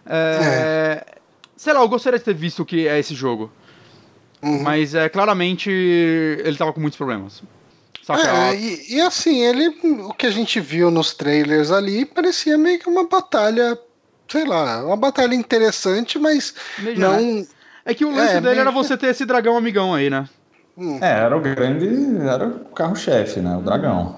É, 0.04 0.38
é. 0.42 1.06
Sei 1.56 1.72
lá, 1.72 1.80
eu 1.80 1.88
gostaria 1.88 2.18
de 2.18 2.24
ter 2.24 2.34
visto 2.34 2.62
o 2.62 2.66
que 2.66 2.88
é 2.88 2.98
esse 2.98 3.14
jogo. 3.14 3.50
Uhum. 4.42 4.62
Mas 4.62 4.94
é, 4.94 5.08
claramente 5.08 5.70
ele 5.70 6.56
tava 6.56 6.72
com 6.72 6.80
muitos 6.80 6.96
problemas. 6.96 7.42
É, 8.10 8.54
e, 8.54 8.96
e, 8.96 9.00
assim, 9.00 9.42
ele. 9.42 9.68
O 10.02 10.12
que 10.12 10.26
a 10.26 10.30
gente 10.30 10.60
viu 10.60 10.90
nos 10.90 11.14
trailers 11.14 11.70
ali 11.70 12.04
parecia 12.04 12.58
meio 12.58 12.78
que 12.78 12.88
uma 12.88 13.08
batalha. 13.08 13.78
Sei 14.28 14.44
lá, 14.44 14.84
uma 14.84 14.96
batalha 14.96 15.34
interessante, 15.34 16.18
mas 16.18 16.54
não. 16.96 17.46
É 17.84 17.92
que 17.92 18.04
o 18.04 18.14
lance 18.14 18.36
é, 18.36 18.40
dele 18.40 18.60
era 18.60 18.70
você 18.70 18.96
ter 18.96 19.08
esse 19.08 19.26
dragão 19.26 19.56
amigão 19.56 19.92
aí, 19.92 20.08
né? 20.08 20.28
Hum. 20.76 20.98
É, 21.00 21.20
era 21.20 21.36
o 21.36 21.40
grande. 21.40 21.88
Era 22.26 22.48
o 22.48 22.64
carro-chefe, 22.70 23.40
né? 23.40 23.56
O 23.56 23.60
dragão. 23.60 24.16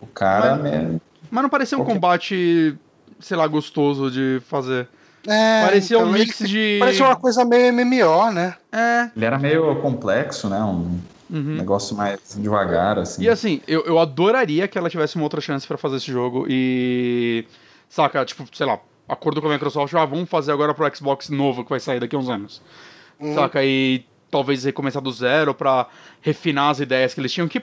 O 0.00 0.06
cara. 0.06 0.56
Mas, 0.56 0.62
mesmo... 0.62 1.00
mas 1.30 1.42
não 1.42 1.50
parecia 1.50 1.76
um 1.76 1.84
combate, 1.84 2.76
sei 3.18 3.36
lá, 3.36 3.46
gostoso 3.46 4.10
de 4.10 4.40
fazer. 4.46 4.88
É, 5.26 5.62
parecia 5.64 5.96
então, 5.98 6.08
um 6.08 6.12
mix 6.12 6.38
de. 6.38 6.78
Parecia 6.78 7.04
uma 7.04 7.16
coisa 7.16 7.44
meio 7.44 7.72
MMO, 7.74 8.32
né? 8.32 8.54
É. 8.72 9.10
Ele 9.14 9.24
era 9.24 9.38
meio 9.38 9.76
complexo, 9.82 10.48
né? 10.48 10.58
Um 10.62 10.98
uhum. 11.28 11.56
negócio 11.56 11.94
mais 11.94 12.18
devagar, 12.36 12.98
assim. 12.98 13.22
E 13.22 13.28
assim, 13.28 13.60
eu, 13.66 13.84
eu 13.84 13.98
adoraria 13.98 14.66
que 14.66 14.78
ela 14.78 14.88
tivesse 14.88 15.16
uma 15.16 15.24
outra 15.24 15.40
chance 15.40 15.66
para 15.66 15.76
fazer 15.76 15.96
esse 15.96 16.10
jogo 16.10 16.46
e. 16.48 17.44
Saca, 17.88 18.24
tipo, 18.24 18.44
sei 18.52 18.66
lá, 18.66 18.78
acordo 19.08 19.42
com 19.42 19.48
a 19.48 19.52
Microsoft, 19.52 19.92
ah, 19.94 20.04
vamos 20.04 20.28
fazer 20.28 20.52
agora 20.52 20.72
pro 20.72 20.96
Xbox 20.96 21.28
novo 21.28 21.64
que 21.64 21.70
vai 21.70 21.80
sair 21.80 21.98
daqui 21.98 22.14
a 22.14 22.18
uns 22.18 22.28
anos. 22.28 22.62
Uhum. 23.20 23.34
Saca? 23.34 23.64
E 23.64 24.04
talvez 24.30 24.64
recomeçar 24.64 25.02
do 25.02 25.12
zero 25.12 25.54
para 25.54 25.88
refinar 26.20 26.70
as 26.70 26.80
ideias 26.80 27.12
que 27.12 27.20
eles 27.20 27.32
tinham, 27.32 27.48
que 27.48 27.62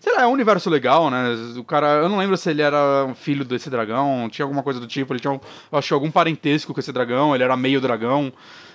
Sei 0.00 0.14
lá, 0.14 0.22
é 0.22 0.26
um 0.26 0.32
universo 0.32 0.70
legal, 0.70 1.10
né? 1.10 1.34
O 1.56 1.64
cara, 1.64 2.02
eu 2.02 2.08
não 2.08 2.18
lembro 2.18 2.36
se 2.36 2.48
ele 2.48 2.62
era 2.62 3.12
filho 3.16 3.44
desse 3.44 3.68
dragão, 3.68 4.28
tinha 4.30 4.44
alguma 4.44 4.62
coisa 4.62 4.78
do 4.78 4.86
tipo, 4.86 5.12
ele 5.12 5.18
tinha, 5.18 5.32
eu 5.32 5.78
acho, 5.78 5.92
algum 5.92 6.10
parentesco 6.10 6.72
com 6.72 6.78
esse 6.78 6.92
dragão, 6.92 7.34
ele 7.34 7.42
era 7.42 7.56
meio 7.56 7.80
dragão, 7.80 8.32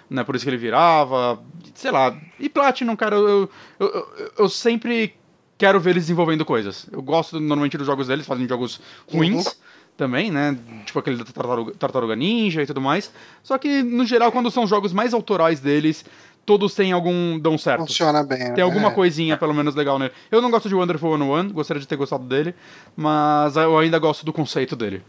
né? 0.10 0.24
Por 0.24 0.36
isso 0.36 0.44
que 0.44 0.50
ele 0.50 0.58
virava, 0.58 1.42
sei 1.74 1.92
lá. 1.92 2.16
E 2.38 2.50
Platinum, 2.50 2.96
cara, 2.98 3.16
eu, 3.16 3.50
eu, 3.80 3.90
eu, 3.90 4.32
eu 4.40 4.50
sempre 4.50 5.16
quero 5.58 5.80
ver 5.80 5.92
eles 5.92 6.04
desenvolvendo 6.04 6.44
coisas. 6.44 6.88
Eu 6.92 7.02
gosto 7.02 7.40
normalmente 7.40 7.78
dos 7.78 7.88
jogos 7.88 8.08
deles, 8.08 8.28
fazem 8.28 8.46
jogos 8.48 8.82
ruins. 9.10 9.46
Uhum. 9.46 9.54
Também, 9.96 10.32
né? 10.32 10.58
Tipo 10.86 11.00
aquele 11.00 11.18
da 11.18 11.24
Tartaruga, 11.24 11.74
Tartaruga 11.76 12.16
Ninja 12.16 12.64
e 12.64 12.66
tudo 12.66 12.82
mais. 12.82 13.12
Só 13.44 13.58
que, 13.58 13.84
no 13.84 14.06
geral, 14.06 14.32
quando 14.32 14.50
são 14.50 14.66
jogos 14.66 14.92
mais 14.92 15.14
autorais 15.14 15.60
deles, 15.60 16.04
todos 16.46 16.74
têm 16.74 16.92
algum. 16.92 17.38
dão 17.40 17.58
certo. 17.58 17.88
Funciona 17.88 18.24
bem. 18.24 18.54
Tem 18.54 18.64
alguma 18.64 18.90
é. 18.90 18.92
coisinha, 18.92 19.38
pelo 19.38 19.54
menos, 19.54 19.76
legal 19.76 20.00
nele. 20.00 20.12
Eu 20.32 20.42
não 20.42 20.50
gosto 20.50 20.68
de 20.68 20.76
Wonderful 20.76 21.18
101, 21.18 21.50
gostaria 21.50 21.80
de 21.80 21.88
ter 21.88 21.96
gostado 21.96 22.24
dele, 22.24 22.56
mas 22.96 23.56
eu 23.56 23.78
ainda 23.78 24.00
gosto 24.00 24.26
do 24.26 24.34
conceito 24.34 24.76
dele. 24.76 25.04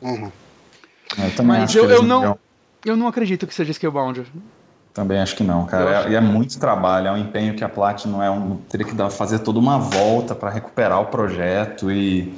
Uhum. 0.00 0.30
Eu 1.18 1.34
também 1.36 1.60
mas 1.60 1.74
eu, 1.74 1.88
eu 1.88 2.02
não. 2.02 2.38
Eu 2.84 2.96
não 2.96 3.08
acredito 3.08 3.46
que 3.46 3.54
seja 3.54 3.72
Scalebound. 3.72 4.24
Também 4.94 5.18
acho 5.18 5.36
que 5.36 5.42
não, 5.42 5.66
cara. 5.66 6.08
É, 6.08 6.14
é, 6.14 6.20
muito 6.20 6.58
trabalho, 6.58 7.08
é 7.08 7.12
um 7.12 7.18
empenho 7.18 7.54
que 7.54 7.62
a 7.62 7.68
Platinum 7.68 8.22
é 8.22 8.30
um, 8.30 8.56
teria 8.68 8.86
que 8.86 8.94
dar, 8.94 9.10
fazer 9.10 9.40
toda 9.40 9.58
uma 9.58 9.78
volta 9.78 10.34
para 10.34 10.48
recuperar 10.48 11.00
o 11.00 11.06
projeto 11.06 11.90
e 11.90 12.32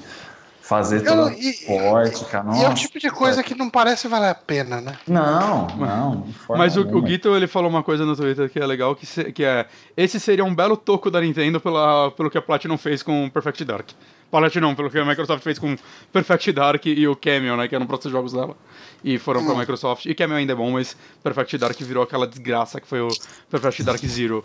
fazer 0.69 1.01
suporte, 1.01 2.27
cara. 2.27 2.45
Nossa, 2.45 2.61
e 2.61 2.65
é 2.67 2.69
o 2.69 2.75
tipo 2.75 2.99
de 2.99 3.11
coisa 3.11 3.43
que 3.43 3.55
não 3.55 3.71
parece 3.71 4.07
valer 4.07 4.29
a 4.29 4.35
pena, 4.35 4.83
né? 4.83 4.99
Não, 5.09 5.67
não. 5.69 6.27
Mas 6.47 6.77
o, 6.77 6.83
o 6.83 7.01
Guito, 7.01 7.35
ele 7.35 7.47
falou 7.47 7.71
uma 7.71 7.83
coisa 7.83 8.05
no 8.05 8.15
Twitter 8.15 8.51
que 8.51 8.59
é 8.59 8.67
legal, 8.67 8.95
que, 8.95 9.07
se, 9.07 9.33
que 9.33 9.43
é... 9.43 9.67
Esse 9.97 10.21
seria 10.21 10.45
um 10.45 10.55
belo 10.55 10.77
toco 10.77 11.11
da 11.11 11.23
Nintendo 11.23 11.59
pela, 11.59 12.11
pelo 12.11 12.31
que 12.31 12.37
a 12.37 12.43
Platinum 12.43 12.77
fez 12.77 13.03
com 13.03 13.31
Perfect 13.31 13.65
Dark. 13.65 13.89
Platinum, 14.31 14.75
pelo 14.75 14.91
que 14.91 14.99
a 14.99 15.07
Microsoft 15.07 15.43
fez 15.43 15.59
com 15.59 15.75
Perfect 16.13 16.53
Dark 16.53 16.85
e 16.85 17.09
o 17.09 17.17
Cameo, 17.17 17.57
né? 17.57 17.67
Que 17.67 17.75
eram 17.75 17.87
próximos 17.87 18.13
jogos 18.13 18.35
dela. 18.35 18.55
E 19.03 19.17
foram 19.17 19.41
hum. 19.41 19.47
pra 19.47 19.55
Microsoft. 19.55 20.05
E 20.05 20.15
Cameo 20.15 20.37
ainda 20.37 20.53
é 20.53 20.57
bom, 20.57 20.71
mas 20.71 20.95
Perfect 21.23 21.57
Dark 21.57 21.79
virou 21.81 22.03
aquela 22.03 22.27
desgraça 22.27 22.79
que 22.79 22.87
foi 22.87 23.01
o 23.01 23.09
Perfect 23.49 23.83
Dark 23.85 24.05
Zero. 24.05 24.45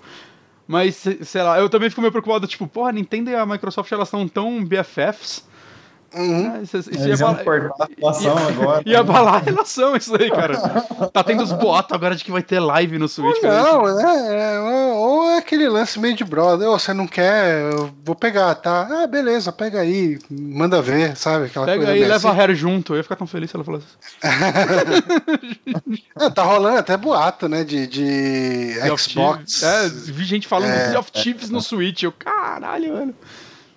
Mas, 0.66 1.04
sei 1.24 1.44
lá, 1.44 1.60
eu 1.60 1.68
também 1.68 1.90
fico 1.90 2.00
meio 2.00 2.14
preocupado, 2.14 2.48
tipo, 2.48 2.66
porra, 2.66 2.92
a 2.92 2.94
Nintendo 2.94 3.30
e 3.30 3.36
a 3.36 3.46
Microsoft 3.46 3.92
elas 3.92 4.08
estão 4.08 4.26
tão 4.26 4.64
BFFs 4.64 5.52
Uhum. 6.14 6.62
Isso, 6.62 6.78
isso 6.78 6.90
Eles 6.92 7.20
ia, 7.20 7.26
cortar 7.26 7.86
a 7.86 7.90
relação 7.98 8.40
ia, 8.40 8.48
agora. 8.48 8.84
Ia 8.86 9.00
abalar 9.00 9.36
a 9.36 9.40
relação 9.40 9.96
isso 9.96 10.16
aí, 10.16 10.30
cara. 10.30 10.58
Tá 11.12 11.24
tendo 11.24 11.44
os 11.44 11.52
boatos 11.54 11.96
agora 11.96 12.16
de 12.16 12.24
que 12.24 12.32
vai 12.32 12.44
ter 12.44 12.60
live 12.60 12.98
no 12.98 13.08
Switch. 13.08 13.42
não, 13.42 14.00
é, 14.00 14.56
é, 14.56 14.60
ou 14.94 15.30
é 15.32 15.38
aquele 15.38 15.68
lance 15.68 16.00
meio 16.00 16.16
de 16.16 16.24
brother. 16.24 16.70
Oh, 16.70 16.78
você 16.78 16.94
não 16.94 17.08
quer, 17.08 17.72
eu 17.74 17.92
vou 18.04 18.16
pegar, 18.16 18.54
tá? 18.56 18.88
Ah, 19.04 19.08
beleza, 19.08 19.52
pega 19.52 19.80
aí, 19.80 20.20
manda 20.30 20.82
ver, 20.82 21.16
sabe? 21.18 21.46
Aquela 21.46 21.66
pega 21.66 21.90
aí, 21.90 22.00
leva 22.00 22.16
assim. 22.16 22.28
a 22.28 22.44
Hair 22.44 22.56
junto. 22.56 22.94
Eu 22.94 22.98
ia 22.98 23.04
ficar 23.04 23.16
tão 23.16 23.28
feliz 23.28 23.50
se 23.50 23.56
ela 23.56 23.64
falasse 23.64 23.86
é, 26.20 26.30
tá 26.30 26.44
rolando 26.44 26.78
até 26.78 26.96
boato, 26.96 27.48
né? 27.50 27.64
De, 27.64 27.88
de 27.88 28.74
Xbox. 28.98 29.64
É, 29.64 29.90
vi 29.90 30.26
gente 30.26 30.48
falando 30.48 30.72
é, 30.72 30.92
de 30.92 30.98
of 30.98 31.12
é, 31.16 31.48
no 31.52 31.62
Switch. 31.62 32.04
Eu, 32.04 32.12
caralho, 32.12 32.94
mano. 32.94 33.16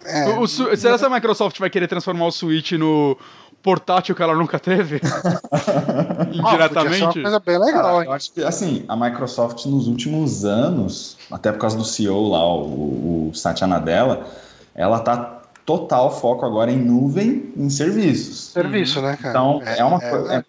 É, 0.06 0.28
o, 0.30 0.42
o, 0.42 0.48
será 0.48 0.98
que 0.98 1.04
a 1.04 1.10
Microsoft 1.10 1.58
vai 1.58 1.70
querer 1.70 1.88
transformar 1.88 2.26
o 2.26 2.32
Switch 2.32 2.72
no 2.72 3.16
portátil 3.62 4.14
que 4.14 4.22
ela 4.22 4.34
nunca 4.34 4.58
teve? 4.58 5.00
Indiretamente? 6.32 7.02
Ah, 7.02 7.06
uma 7.06 7.12
coisa 7.12 7.40
bem 7.40 7.58
legal, 7.58 8.04
eu 8.04 8.12
acho 8.12 8.32
que, 8.32 8.44
assim, 8.44 8.84
a 8.86 8.96
Microsoft 8.96 9.66
nos 9.66 9.88
últimos 9.88 10.44
anos, 10.44 11.16
até 11.30 11.50
por 11.50 11.58
causa 11.58 11.76
do 11.76 11.84
CEO 11.84 12.28
lá, 12.28 12.46
o, 12.46 13.28
o 13.28 13.34
Satya 13.34 13.66
Nadella, 13.66 14.26
ela 14.74 15.00
tá 15.00 15.42
total 15.64 16.16
foco 16.16 16.46
agora 16.46 16.70
em 16.70 16.78
nuvem, 16.78 17.52
em 17.56 17.68
serviços. 17.68 18.52
Serviço, 18.52 19.02
né, 19.02 19.16
cara? 19.16 19.30
Então, 19.30 19.60
é, 19.64 19.80
é 19.80 19.84
uma 19.84 19.98
é, 20.00 20.36
é, 20.36 20.44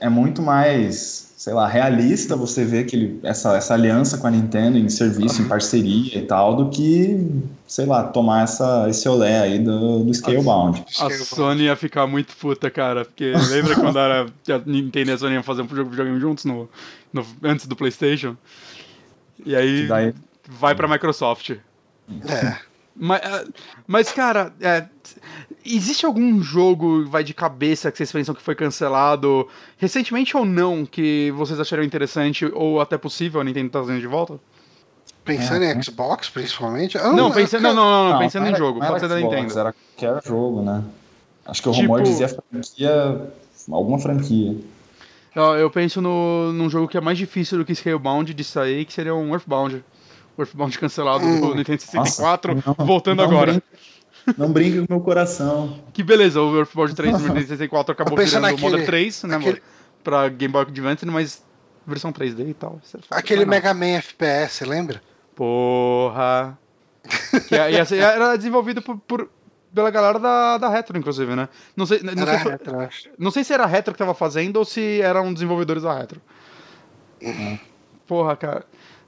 é 0.00 0.08
muito 0.08 0.40
mais 0.40 1.31
sei 1.42 1.54
lá, 1.54 1.66
realista 1.66 2.36
você 2.36 2.64
ver 2.64 2.86
que 2.86 3.18
essa, 3.24 3.56
essa 3.56 3.74
aliança 3.74 4.16
com 4.16 4.28
a 4.28 4.30
Nintendo 4.30 4.78
em 4.78 4.88
serviço, 4.88 5.42
em 5.42 5.48
parceria 5.48 6.16
e 6.16 6.24
tal, 6.24 6.54
do 6.54 6.70
que, 6.70 7.18
sei 7.66 7.84
lá, 7.84 8.04
tomar 8.04 8.44
essa, 8.44 8.88
esse 8.88 9.08
olé 9.08 9.40
aí 9.40 9.58
do, 9.58 10.04
do 10.04 10.14
Scalebound. 10.14 10.84
A, 11.00 11.06
a 11.08 11.10
Sony 11.10 11.64
ia 11.64 11.74
ficar 11.74 12.06
muito 12.06 12.32
puta, 12.36 12.70
cara, 12.70 13.04
porque 13.04 13.32
lembra 13.50 13.74
quando 13.74 13.98
era, 13.98 14.26
a 14.54 14.58
Nintendo 14.64 15.10
e 15.10 15.14
a 15.14 15.18
Sony 15.18 15.34
iam 15.34 15.42
fazer 15.42 15.62
um 15.62 15.68
jogo 15.68 15.82
de 15.82 15.90
videogame 15.90 16.20
juntos 16.20 16.44
no, 16.44 16.70
no, 17.12 17.26
antes 17.42 17.66
do 17.66 17.74
PlayStation? 17.74 18.36
E 19.44 19.56
aí 19.56 19.88
daí... 19.88 20.14
vai 20.48 20.76
pra 20.76 20.86
Microsoft. 20.86 21.56
É. 22.28 22.56
Mas, 22.94 23.20
ah, 23.24 23.44
mas 23.84 24.12
cara, 24.12 24.52
é, 24.60 24.86
existe 25.64 26.04
algum 26.04 26.40
jogo 26.42 27.04
vai 27.06 27.22
de 27.22 27.34
cabeça 27.34 27.90
que 27.90 27.98
vocês 27.98 28.12
pensam 28.12 28.34
que 28.34 28.42
foi 28.42 28.54
cancelado 28.54 29.48
recentemente 29.76 30.36
ou 30.36 30.44
não 30.44 30.84
que 30.84 31.32
vocês 31.36 31.58
acharam 31.58 31.82
interessante 31.82 32.44
ou 32.52 32.80
até 32.80 32.98
possível 32.98 33.40
a 33.40 33.44
Nintendo 33.44 33.70
trazendo 33.70 34.00
de 34.00 34.06
volta? 34.06 34.38
Pensando 35.24 35.64
é, 35.64 35.72
em 35.72 35.82
Xbox, 35.82 36.28
principalmente? 36.28 36.98
Não, 36.98 37.30
pensando, 37.30 37.62
não, 37.62 37.74
não, 37.74 37.90
não, 37.90 38.12
não, 38.12 38.18
pensando 38.18 38.48
em 38.48 38.56
jogo, 38.56 38.80
pode 38.80 39.00
ser 39.00 39.08
da 39.08 39.16
Nintendo. 39.16 39.58
Era 39.58 39.72
qualquer 39.72 40.20
jogo, 40.28 40.62
né? 40.62 40.82
Acho 41.46 41.62
que 41.62 41.68
o 41.68 41.72
tipo, 41.72 41.82
rumor 41.82 42.02
dizia 42.02 42.28
franquia, 42.28 43.32
alguma 43.70 43.98
franquia. 43.98 44.56
Eu 45.58 45.70
penso 45.70 46.00
no, 46.00 46.52
num 46.52 46.68
jogo 46.68 46.88
que 46.88 46.96
é 46.96 47.00
mais 47.00 47.16
difícil 47.16 47.58
do 47.58 47.64
que 47.64 47.74
Scalebound 47.74 48.34
de 48.34 48.44
sair, 48.44 48.84
que 48.84 48.92
seria 48.92 49.14
um 49.14 49.32
Earthbound. 49.32 49.84
Earthbound 50.38 50.78
cancelado 50.78 51.24
hum. 51.24 51.40
do 51.40 51.54
Nintendo 51.54 51.82
64, 51.82 52.54
Nossa, 52.54 52.74
não, 52.78 52.86
voltando 52.86 53.18
não 53.18 53.24
agora. 53.24 53.62
Não 54.36 54.52
brinca 54.52 54.78
com 54.78 54.84
o 54.84 54.96
meu 54.96 55.00
coração. 55.00 55.80
Que 55.92 56.02
beleza, 56.02 56.40
o 56.40 56.58
Earthbound 56.58 56.94
3 56.94 57.12
do 57.12 57.22
Nintendo 57.22 57.40
64 57.46 57.92
acabou 57.92 58.16
virando 58.16 58.42
naquele, 58.42 58.60
o 58.60 58.70
Model 58.70 58.86
3, 58.86 59.22
né, 59.24 59.36
aquele... 59.36 59.62
pra 60.02 60.28
Game 60.28 60.52
Boy 60.52 60.62
Advance, 60.62 61.06
mas 61.06 61.42
versão 61.86 62.12
3D 62.12 62.48
e 62.48 62.54
tal. 62.54 62.80
É 62.94 62.98
aquele 63.10 63.44
Mega 63.44 63.74
Man 63.74 63.96
FPS, 63.98 64.64
lembra? 64.64 65.02
Porra. 65.34 66.58
que 67.48 67.54
era 67.56 68.36
desenvolvido 68.36 68.80
por, 68.80 68.96
por, 68.98 69.28
pela 69.74 69.90
galera 69.90 70.18
da, 70.18 70.58
da 70.58 70.68
Retro, 70.68 70.96
inclusive, 70.96 71.34
né? 71.34 71.48
Não 71.76 71.86
sei, 71.86 72.00
não, 72.02 72.26
sei 72.26 72.38
se, 72.38 72.48
retro, 72.48 72.88
não 73.18 73.30
sei 73.30 73.44
se 73.44 73.52
era 73.52 73.64
a 73.64 73.66
Retro 73.66 73.92
que 73.92 73.98
tava 73.98 74.14
fazendo 74.14 74.56
ou 74.56 74.64
se 74.64 75.00
eram 75.00 75.32
desenvolvedores 75.32 75.82
da 75.82 75.98
Retro. 75.98 76.20
Uhum. 77.20 77.58
Porra, 78.06 78.36
cara. 78.36 78.64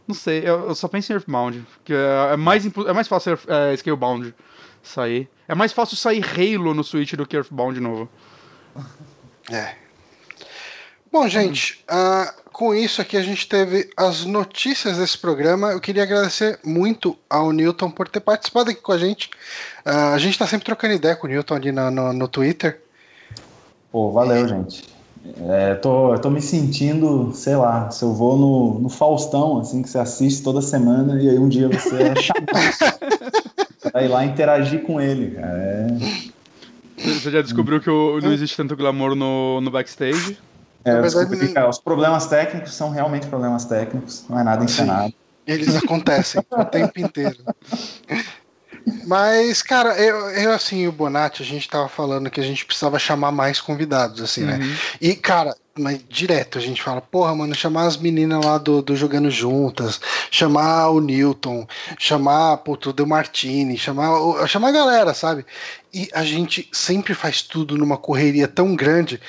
Não 0.06 0.14
sei, 0.14 0.40
eu, 0.40 0.68
eu 0.68 0.74
só 0.74 0.88
penso 0.88 1.12
em 1.12 1.14
Earthbound. 1.14 1.66
Que 1.84 1.92
é, 1.92 2.32
é, 2.32 2.36
mais, 2.36 2.66
é 2.66 2.92
mais 2.92 3.08
fácil 3.08 3.38
é, 3.46 3.76
Scalebound 3.76 4.34
sair. 4.88 5.28
É 5.48 5.54
mais 5.54 5.72
fácil 5.72 5.96
sair 5.96 6.24
Halo 6.24 6.74
no 6.74 6.84
Switch 6.84 7.14
do 7.14 7.26
que 7.26 7.36
Earthbound 7.36 7.74
de 7.74 7.80
novo. 7.80 8.08
É. 9.50 9.74
Bom, 11.12 11.28
gente, 11.28 11.84
uh, 11.90 12.50
com 12.52 12.74
isso 12.74 13.00
aqui 13.00 13.16
a 13.16 13.22
gente 13.22 13.48
teve 13.48 13.90
as 13.96 14.24
notícias 14.24 14.98
desse 14.98 15.16
programa. 15.16 15.72
Eu 15.72 15.80
queria 15.80 16.02
agradecer 16.02 16.58
muito 16.64 17.16
ao 17.28 17.52
Newton 17.52 17.90
por 17.90 18.08
ter 18.08 18.20
participado 18.20 18.70
aqui 18.70 18.80
com 18.80 18.92
a 18.92 18.98
gente. 18.98 19.30
Uh, 19.86 20.14
a 20.14 20.18
gente 20.18 20.32
está 20.32 20.46
sempre 20.46 20.64
trocando 20.64 20.94
ideia 20.94 21.14
com 21.14 21.26
o 21.26 21.30
Newton 21.30 21.54
ali 21.54 21.72
no, 21.72 21.90
no, 21.90 22.12
no 22.12 22.28
Twitter. 22.28 22.80
Pô, 23.92 24.10
valeu, 24.10 24.48
gente. 24.48 24.94
É, 25.48 25.74
tô, 25.76 26.18
tô 26.18 26.28
me 26.28 26.42
sentindo, 26.42 27.32
sei 27.32 27.56
lá, 27.56 27.90
se 27.90 28.02
eu 28.02 28.12
vou 28.12 28.36
no, 28.36 28.80
no 28.80 28.88
Faustão, 28.90 29.58
assim, 29.58 29.82
que 29.82 29.88
você 29.88 29.98
assiste 29.98 30.42
toda 30.42 30.60
semana 30.60 31.20
e 31.22 31.30
aí 31.30 31.38
um 31.38 31.48
dia 31.48 31.68
você 31.68 32.02
é 32.02 32.14
chamado 32.20 32.46
pra 33.90 34.02
ir 34.02 34.08
lá 34.08 34.24
interagir 34.24 34.82
com 34.82 35.00
ele, 35.00 35.32
cara. 35.32 35.56
É... 35.56 35.86
Você 36.96 37.30
já 37.30 37.42
descobriu 37.42 37.80
que 37.80 37.90
o, 37.90 38.20
não 38.20 38.32
existe 38.32 38.56
tanto 38.56 38.76
glamour 38.76 39.14
no, 39.14 39.60
no 39.60 39.70
backstage? 39.70 40.38
É, 40.84 40.98
eu 40.98 41.02
descobri, 41.02 41.48
cara, 41.52 41.68
os 41.68 41.78
problemas 41.78 42.26
técnicos 42.26 42.74
são 42.74 42.90
realmente 42.90 43.26
problemas 43.26 43.64
técnicos, 43.64 44.24
não 44.28 44.38
é 44.38 44.44
nada 44.44 44.64
encenado. 44.64 45.12
Eles 45.46 45.74
acontecem 45.76 46.42
o 46.50 46.64
tempo 46.64 47.00
inteiro. 47.00 47.38
Mas, 49.06 49.62
cara, 49.62 49.98
eu, 49.98 50.30
eu 50.30 50.52
assim, 50.52 50.82
e 50.82 50.88
o 50.88 50.92
Bonatti, 50.92 51.42
a 51.42 51.46
gente 51.46 51.68
tava 51.68 51.88
falando 51.88 52.30
que 52.30 52.40
a 52.40 52.44
gente 52.44 52.66
precisava 52.66 52.98
chamar 52.98 53.32
mais 53.32 53.60
convidados, 53.60 54.20
assim, 54.20 54.42
né? 54.42 54.54
uhum. 54.54 54.58
né? 54.60 54.76
E, 55.00 55.14
cara, 55.14 55.54
mas 55.78 56.00
direto 56.08 56.58
a 56.58 56.60
gente 56.60 56.82
fala, 56.82 57.00
porra, 57.00 57.34
mano, 57.34 57.54
chamar 57.54 57.86
as 57.86 57.96
meninas 57.96 58.44
lá 58.44 58.58
do, 58.58 58.80
do 58.80 58.96
Jogando 58.96 59.30
Juntas, 59.30 60.00
chamar 60.30 60.90
o 60.90 61.00
Newton, 61.00 61.66
chamar 61.98 62.58
puto, 62.58 62.90
o 62.90 62.92
Del 62.92 63.06
Martini, 63.06 63.76
chamar, 63.76 64.46
chamar 64.46 64.68
a 64.68 64.72
galera, 64.72 65.14
sabe? 65.14 65.44
E 65.92 66.08
a 66.12 66.24
gente 66.24 66.68
sempre 66.72 67.14
faz 67.14 67.42
tudo 67.42 67.76
numa 67.76 67.96
correria 67.96 68.46
tão 68.46 68.74
grande 68.76 69.20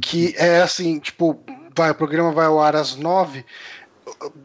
que 0.00 0.34
é 0.36 0.60
assim, 0.60 0.98
tipo, 0.98 1.38
vai, 1.76 1.90
o 1.90 1.94
programa 1.94 2.32
vai 2.32 2.46
ao 2.46 2.60
ar 2.60 2.76
às 2.76 2.96
nove, 2.96 3.44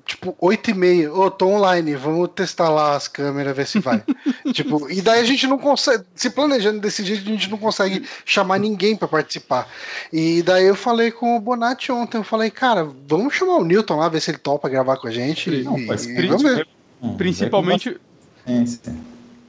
tipo, 0.05 0.35
8 0.39 0.71
e 0.71 0.73
meia, 0.73 1.13
ô, 1.13 1.25
oh, 1.25 1.31
tô 1.31 1.47
online, 1.47 1.95
vamos 1.95 2.29
testar 2.35 2.69
lá 2.69 2.95
as 2.95 3.07
câmeras, 3.07 3.55
ver 3.55 3.67
se 3.67 3.79
vai. 3.79 4.03
tipo, 4.53 4.89
e 4.89 5.01
daí 5.01 5.21
a 5.21 5.25
gente 5.25 5.47
não 5.47 5.57
consegue, 5.57 6.03
se 6.15 6.29
planejando 6.29 6.79
desse 6.79 7.03
jeito, 7.03 7.27
a 7.27 7.31
gente 7.31 7.49
não 7.49 7.57
consegue 7.57 8.05
chamar 8.25 8.59
ninguém 8.59 8.95
para 8.95 9.07
participar. 9.07 9.67
E 10.11 10.41
daí 10.43 10.65
eu 10.65 10.75
falei 10.75 11.11
com 11.11 11.35
o 11.35 11.39
Bonatti 11.39 11.91
ontem, 11.91 12.17
eu 12.17 12.23
falei, 12.23 12.49
cara, 12.49 12.87
vamos 13.07 13.33
chamar 13.33 13.57
o 13.57 13.65
Newton 13.65 13.97
lá, 13.97 14.09
ver 14.09 14.21
se 14.21 14.31
ele 14.31 14.37
topa 14.37 14.69
gravar 14.69 14.97
com 14.97 15.07
a 15.07 15.11
gente. 15.11 15.49
Não, 15.63 15.77
e, 15.77 15.83
e 15.83 16.27
vamos 16.27 16.43
ver. 16.43 16.67
Hum, 17.01 17.15
principalmente. 17.15 17.97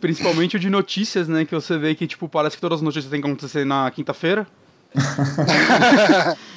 Principalmente 0.00 0.56
o 0.56 0.58
de 0.58 0.70
notícias, 0.70 1.28
né? 1.28 1.44
Que 1.44 1.54
você 1.54 1.76
vê 1.76 1.94
que, 1.94 2.06
tipo, 2.06 2.28
parece 2.28 2.56
que 2.56 2.60
todas 2.60 2.78
as 2.78 2.82
notícias 2.82 3.10
têm 3.10 3.20
que 3.20 3.26
acontecer 3.26 3.66
na 3.66 3.90
quinta-feira. 3.90 4.46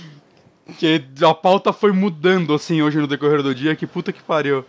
Que 0.78 1.04
a 1.22 1.34
pauta 1.34 1.74
foi 1.74 1.92
mudando 1.92 2.54
assim 2.54 2.82
hoje 2.82 2.98
no 2.98 3.08
decorrer 3.08 3.44
do 3.44 3.54
dia, 3.54 3.76
que 3.76 3.86
puta 3.86 4.14
que 4.14 4.24
pariu. 4.24 4.66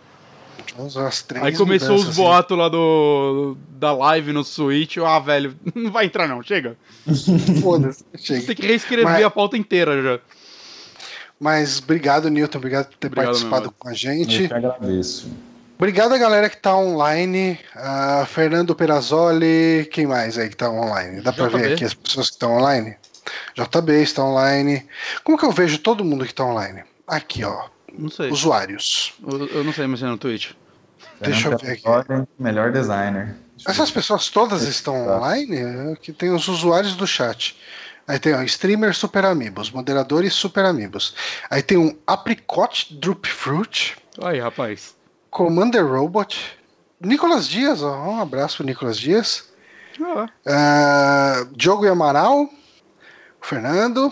Aí 1.41 1.55
começou 1.55 1.95
os 1.95 2.09
assim. 2.09 2.21
boatos 2.21 2.51
assim. 2.51 2.61
lá 2.61 2.69
do 2.69 3.57
da 3.69 3.93
live 3.93 4.33
no 4.33 4.43
Switch. 4.43 4.97
Ah, 4.97 5.19
velho, 5.19 5.55
não 5.73 5.91
vai 5.91 6.05
entrar 6.05 6.27
não, 6.27 6.41
chega. 6.41 6.75
Foda-se, 7.61 8.03
chega. 8.17 8.47
Tem 8.47 8.55
que 8.55 8.67
reescrever 8.67 9.05
Mas... 9.05 9.23
a 9.23 9.29
pauta 9.29 9.57
inteira 9.57 10.01
já. 10.01 10.19
Mas 11.39 11.79
obrigado, 11.79 12.29
Newton, 12.29 12.57
obrigado 12.57 12.87
por 12.87 12.97
ter 12.97 13.07
obrigado, 13.07 13.25
participado 13.27 13.71
com 13.71 13.89
a 13.89 13.93
gente. 13.93 14.43
Eu 14.43 14.47
que 14.47 14.53
agradeço. 14.53 15.29
Obrigado 15.77 16.13
a 16.13 16.17
galera 16.17 16.49
que 16.49 16.57
tá 16.57 16.75
online. 16.75 17.59
Uh, 17.75 18.25
Fernando 18.25 18.73
Perazzoli, 18.73 19.87
quem 19.91 20.07
mais 20.07 20.37
aí 20.37 20.47
que 20.49 20.55
tá 20.55 20.69
online? 20.69 21.21
Dá 21.21 21.33
pra 21.33 21.47
ver 21.47 21.73
aqui 21.73 21.83
as 21.83 21.93
pessoas 21.93 22.27
que 22.27 22.35
estão 22.35 22.53
online? 22.53 22.95
JB 23.55 24.01
está 24.01 24.23
online. 24.23 24.87
Como 25.23 25.37
que 25.37 25.45
eu 25.45 25.51
vejo 25.51 25.79
todo 25.79 26.05
mundo 26.05 26.25
que 26.25 26.31
está 26.31 26.43
online? 26.43 26.83
Aqui, 27.07 27.43
ó. 27.43 27.67
Não 27.97 28.09
sei. 28.09 28.29
Usuários. 28.29 29.13
Eu, 29.25 29.47
eu 29.47 29.63
não 29.63 29.73
sei 29.73 29.87
mexer 29.87 30.05
no 30.05 30.17
Twitch. 30.17 30.51
Deixa 31.21 31.49
eu 31.49 31.57
ver 31.57 31.71
aqui. 31.71 31.83
Melhor 32.37 32.71
designer. 32.71 33.35
Essas 33.67 33.89
pessoas 33.89 34.29
todas 34.29 34.63
estão 34.63 35.07
online? 35.07 35.93
Aqui 35.93 36.11
tem 36.11 36.31
os 36.31 36.47
usuários 36.47 36.95
do 36.95 37.07
chat. 37.07 37.57
Aí 38.07 38.19
tem 38.19 38.33
ó, 38.33 38.41
streamer 38.43 38.93
super 38.93 39.25
amigos, 39.25 39.71
moderadores 39.71 40.33
super 40.33 40.65
amigos. 40.65 41.15
Aí 41.49 41.63
tem 41.63 41.77
um 41.77 41.97
apricot 42.05 42.93
droop 42.99 43.27
fruit. 43.27 43.97
Aí, 44.21 44.39
rapaz. 44.39 44.95
Commander 45.31 45.85
Robot. 45.85 46.57
Nicolas 47.01 47.47
Dias, 47.47 47.81
ó, 47.81 47.95
um 47.95 48.21
abraço 48.21 48.57
pro 48.57 48.65
Nicolas 48.65 48.97
Dias. 48.97 49.49
Ah. 50.01 51.45
Uh, 51.47 51.55
Diogo 51.55 51.87
Amaral. 51.87 52.49
Fernando. 53.45 54.11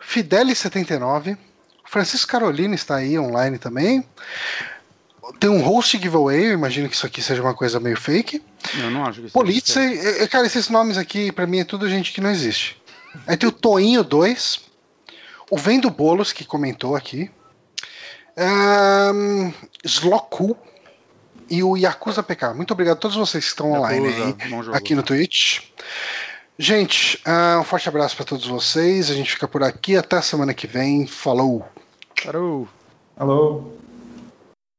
Fideli79. 0.00 1.36
Francisco 1.84 2.30
Carolina 2.30 2.74
está 2.74 2.96
aí 2.96 3.18
online 3.18 3.58
também. 3.58 4.04
Tem 5.38 5.48
um 5.48 5.60
host 5.60 5.98
giveaway, 5.98 6.46
eu 6.46 6.52
imagino 6.52 6.88
que 6.88 6.96
isso 6.96 7.06
aqui 7.06 7.22
seja 7.22 7.42
uma 7.42 7.54
coisa 7.54 7.78
meio 7.78 7.96
fake. 7.96 8.42
Eu 8.78 8.90
não 8.90 9.04
acho 9.04 9.20
que 9.20 9.26
isso 9.26 9.32
é, 10.22 10.26
cara, 10.26 10.46
esses 10.46 10.68
nomes 10.68 10.96
aqui, 10.96 11.30
pra 11.30 11.46
mim, 11.46 11.60
é 11.60 11.64
tudo 11.64 11.88
gente 11.88 12.12
que 12.12 12.20
não 12.20 12.30
existe. 12.30 12.80
Aí 13.26 13.36
tem 13.36 13.48
o 13.48 13.52
Toinho 13.52 14.02
2, 14.02 14.60
o 15.50 15.56
Vendo 15.56 15.90
Bolos, 15.90 16.32
que 16.32 16.44
comentou 16.44 16.96
aqui, 16.96 17.30
um, 18.36 19.52
Sloku 19.84 20.56
e 21.50 21.62
o 21.62 21.76
Yakuza 21.76 22.22
PK. 22.22 22.54
Muito 22.54 22.72
obrigado 22.72 22.96
a 22.96 23.00
todos 23.00 23.16
vocês 23.16 23.44
que 23.44 23.50
estão 23.50 23.72
Yakuza, 23.72 23.94
online 23.94 24.36
aí, 24.40 24.76
aqui 24.76 24.94
no 24.94 25.02
Twitch. 25.02 25.60
Gente, 26.60 27.22
um 27.60 27.62
forte 27.62 27.88
abraço 27.88 28.16
para 28.16 28.24
todos 28.24 28.46
vocês. 28.46 29.10
A 29.10 29.14
gente 29.14 29.30
fica 29.30 29.46
por 29.46 29.62
aqui. 29.62 29.96
Até 29.96 30.16
a 30.16 30.22
semana 30.22 30.52
que 30.52 30.66
vem. 30.66 31.06
Falou! 31.06 31.64
Falou! 32.20 32.68
Alô! 33.16 33.72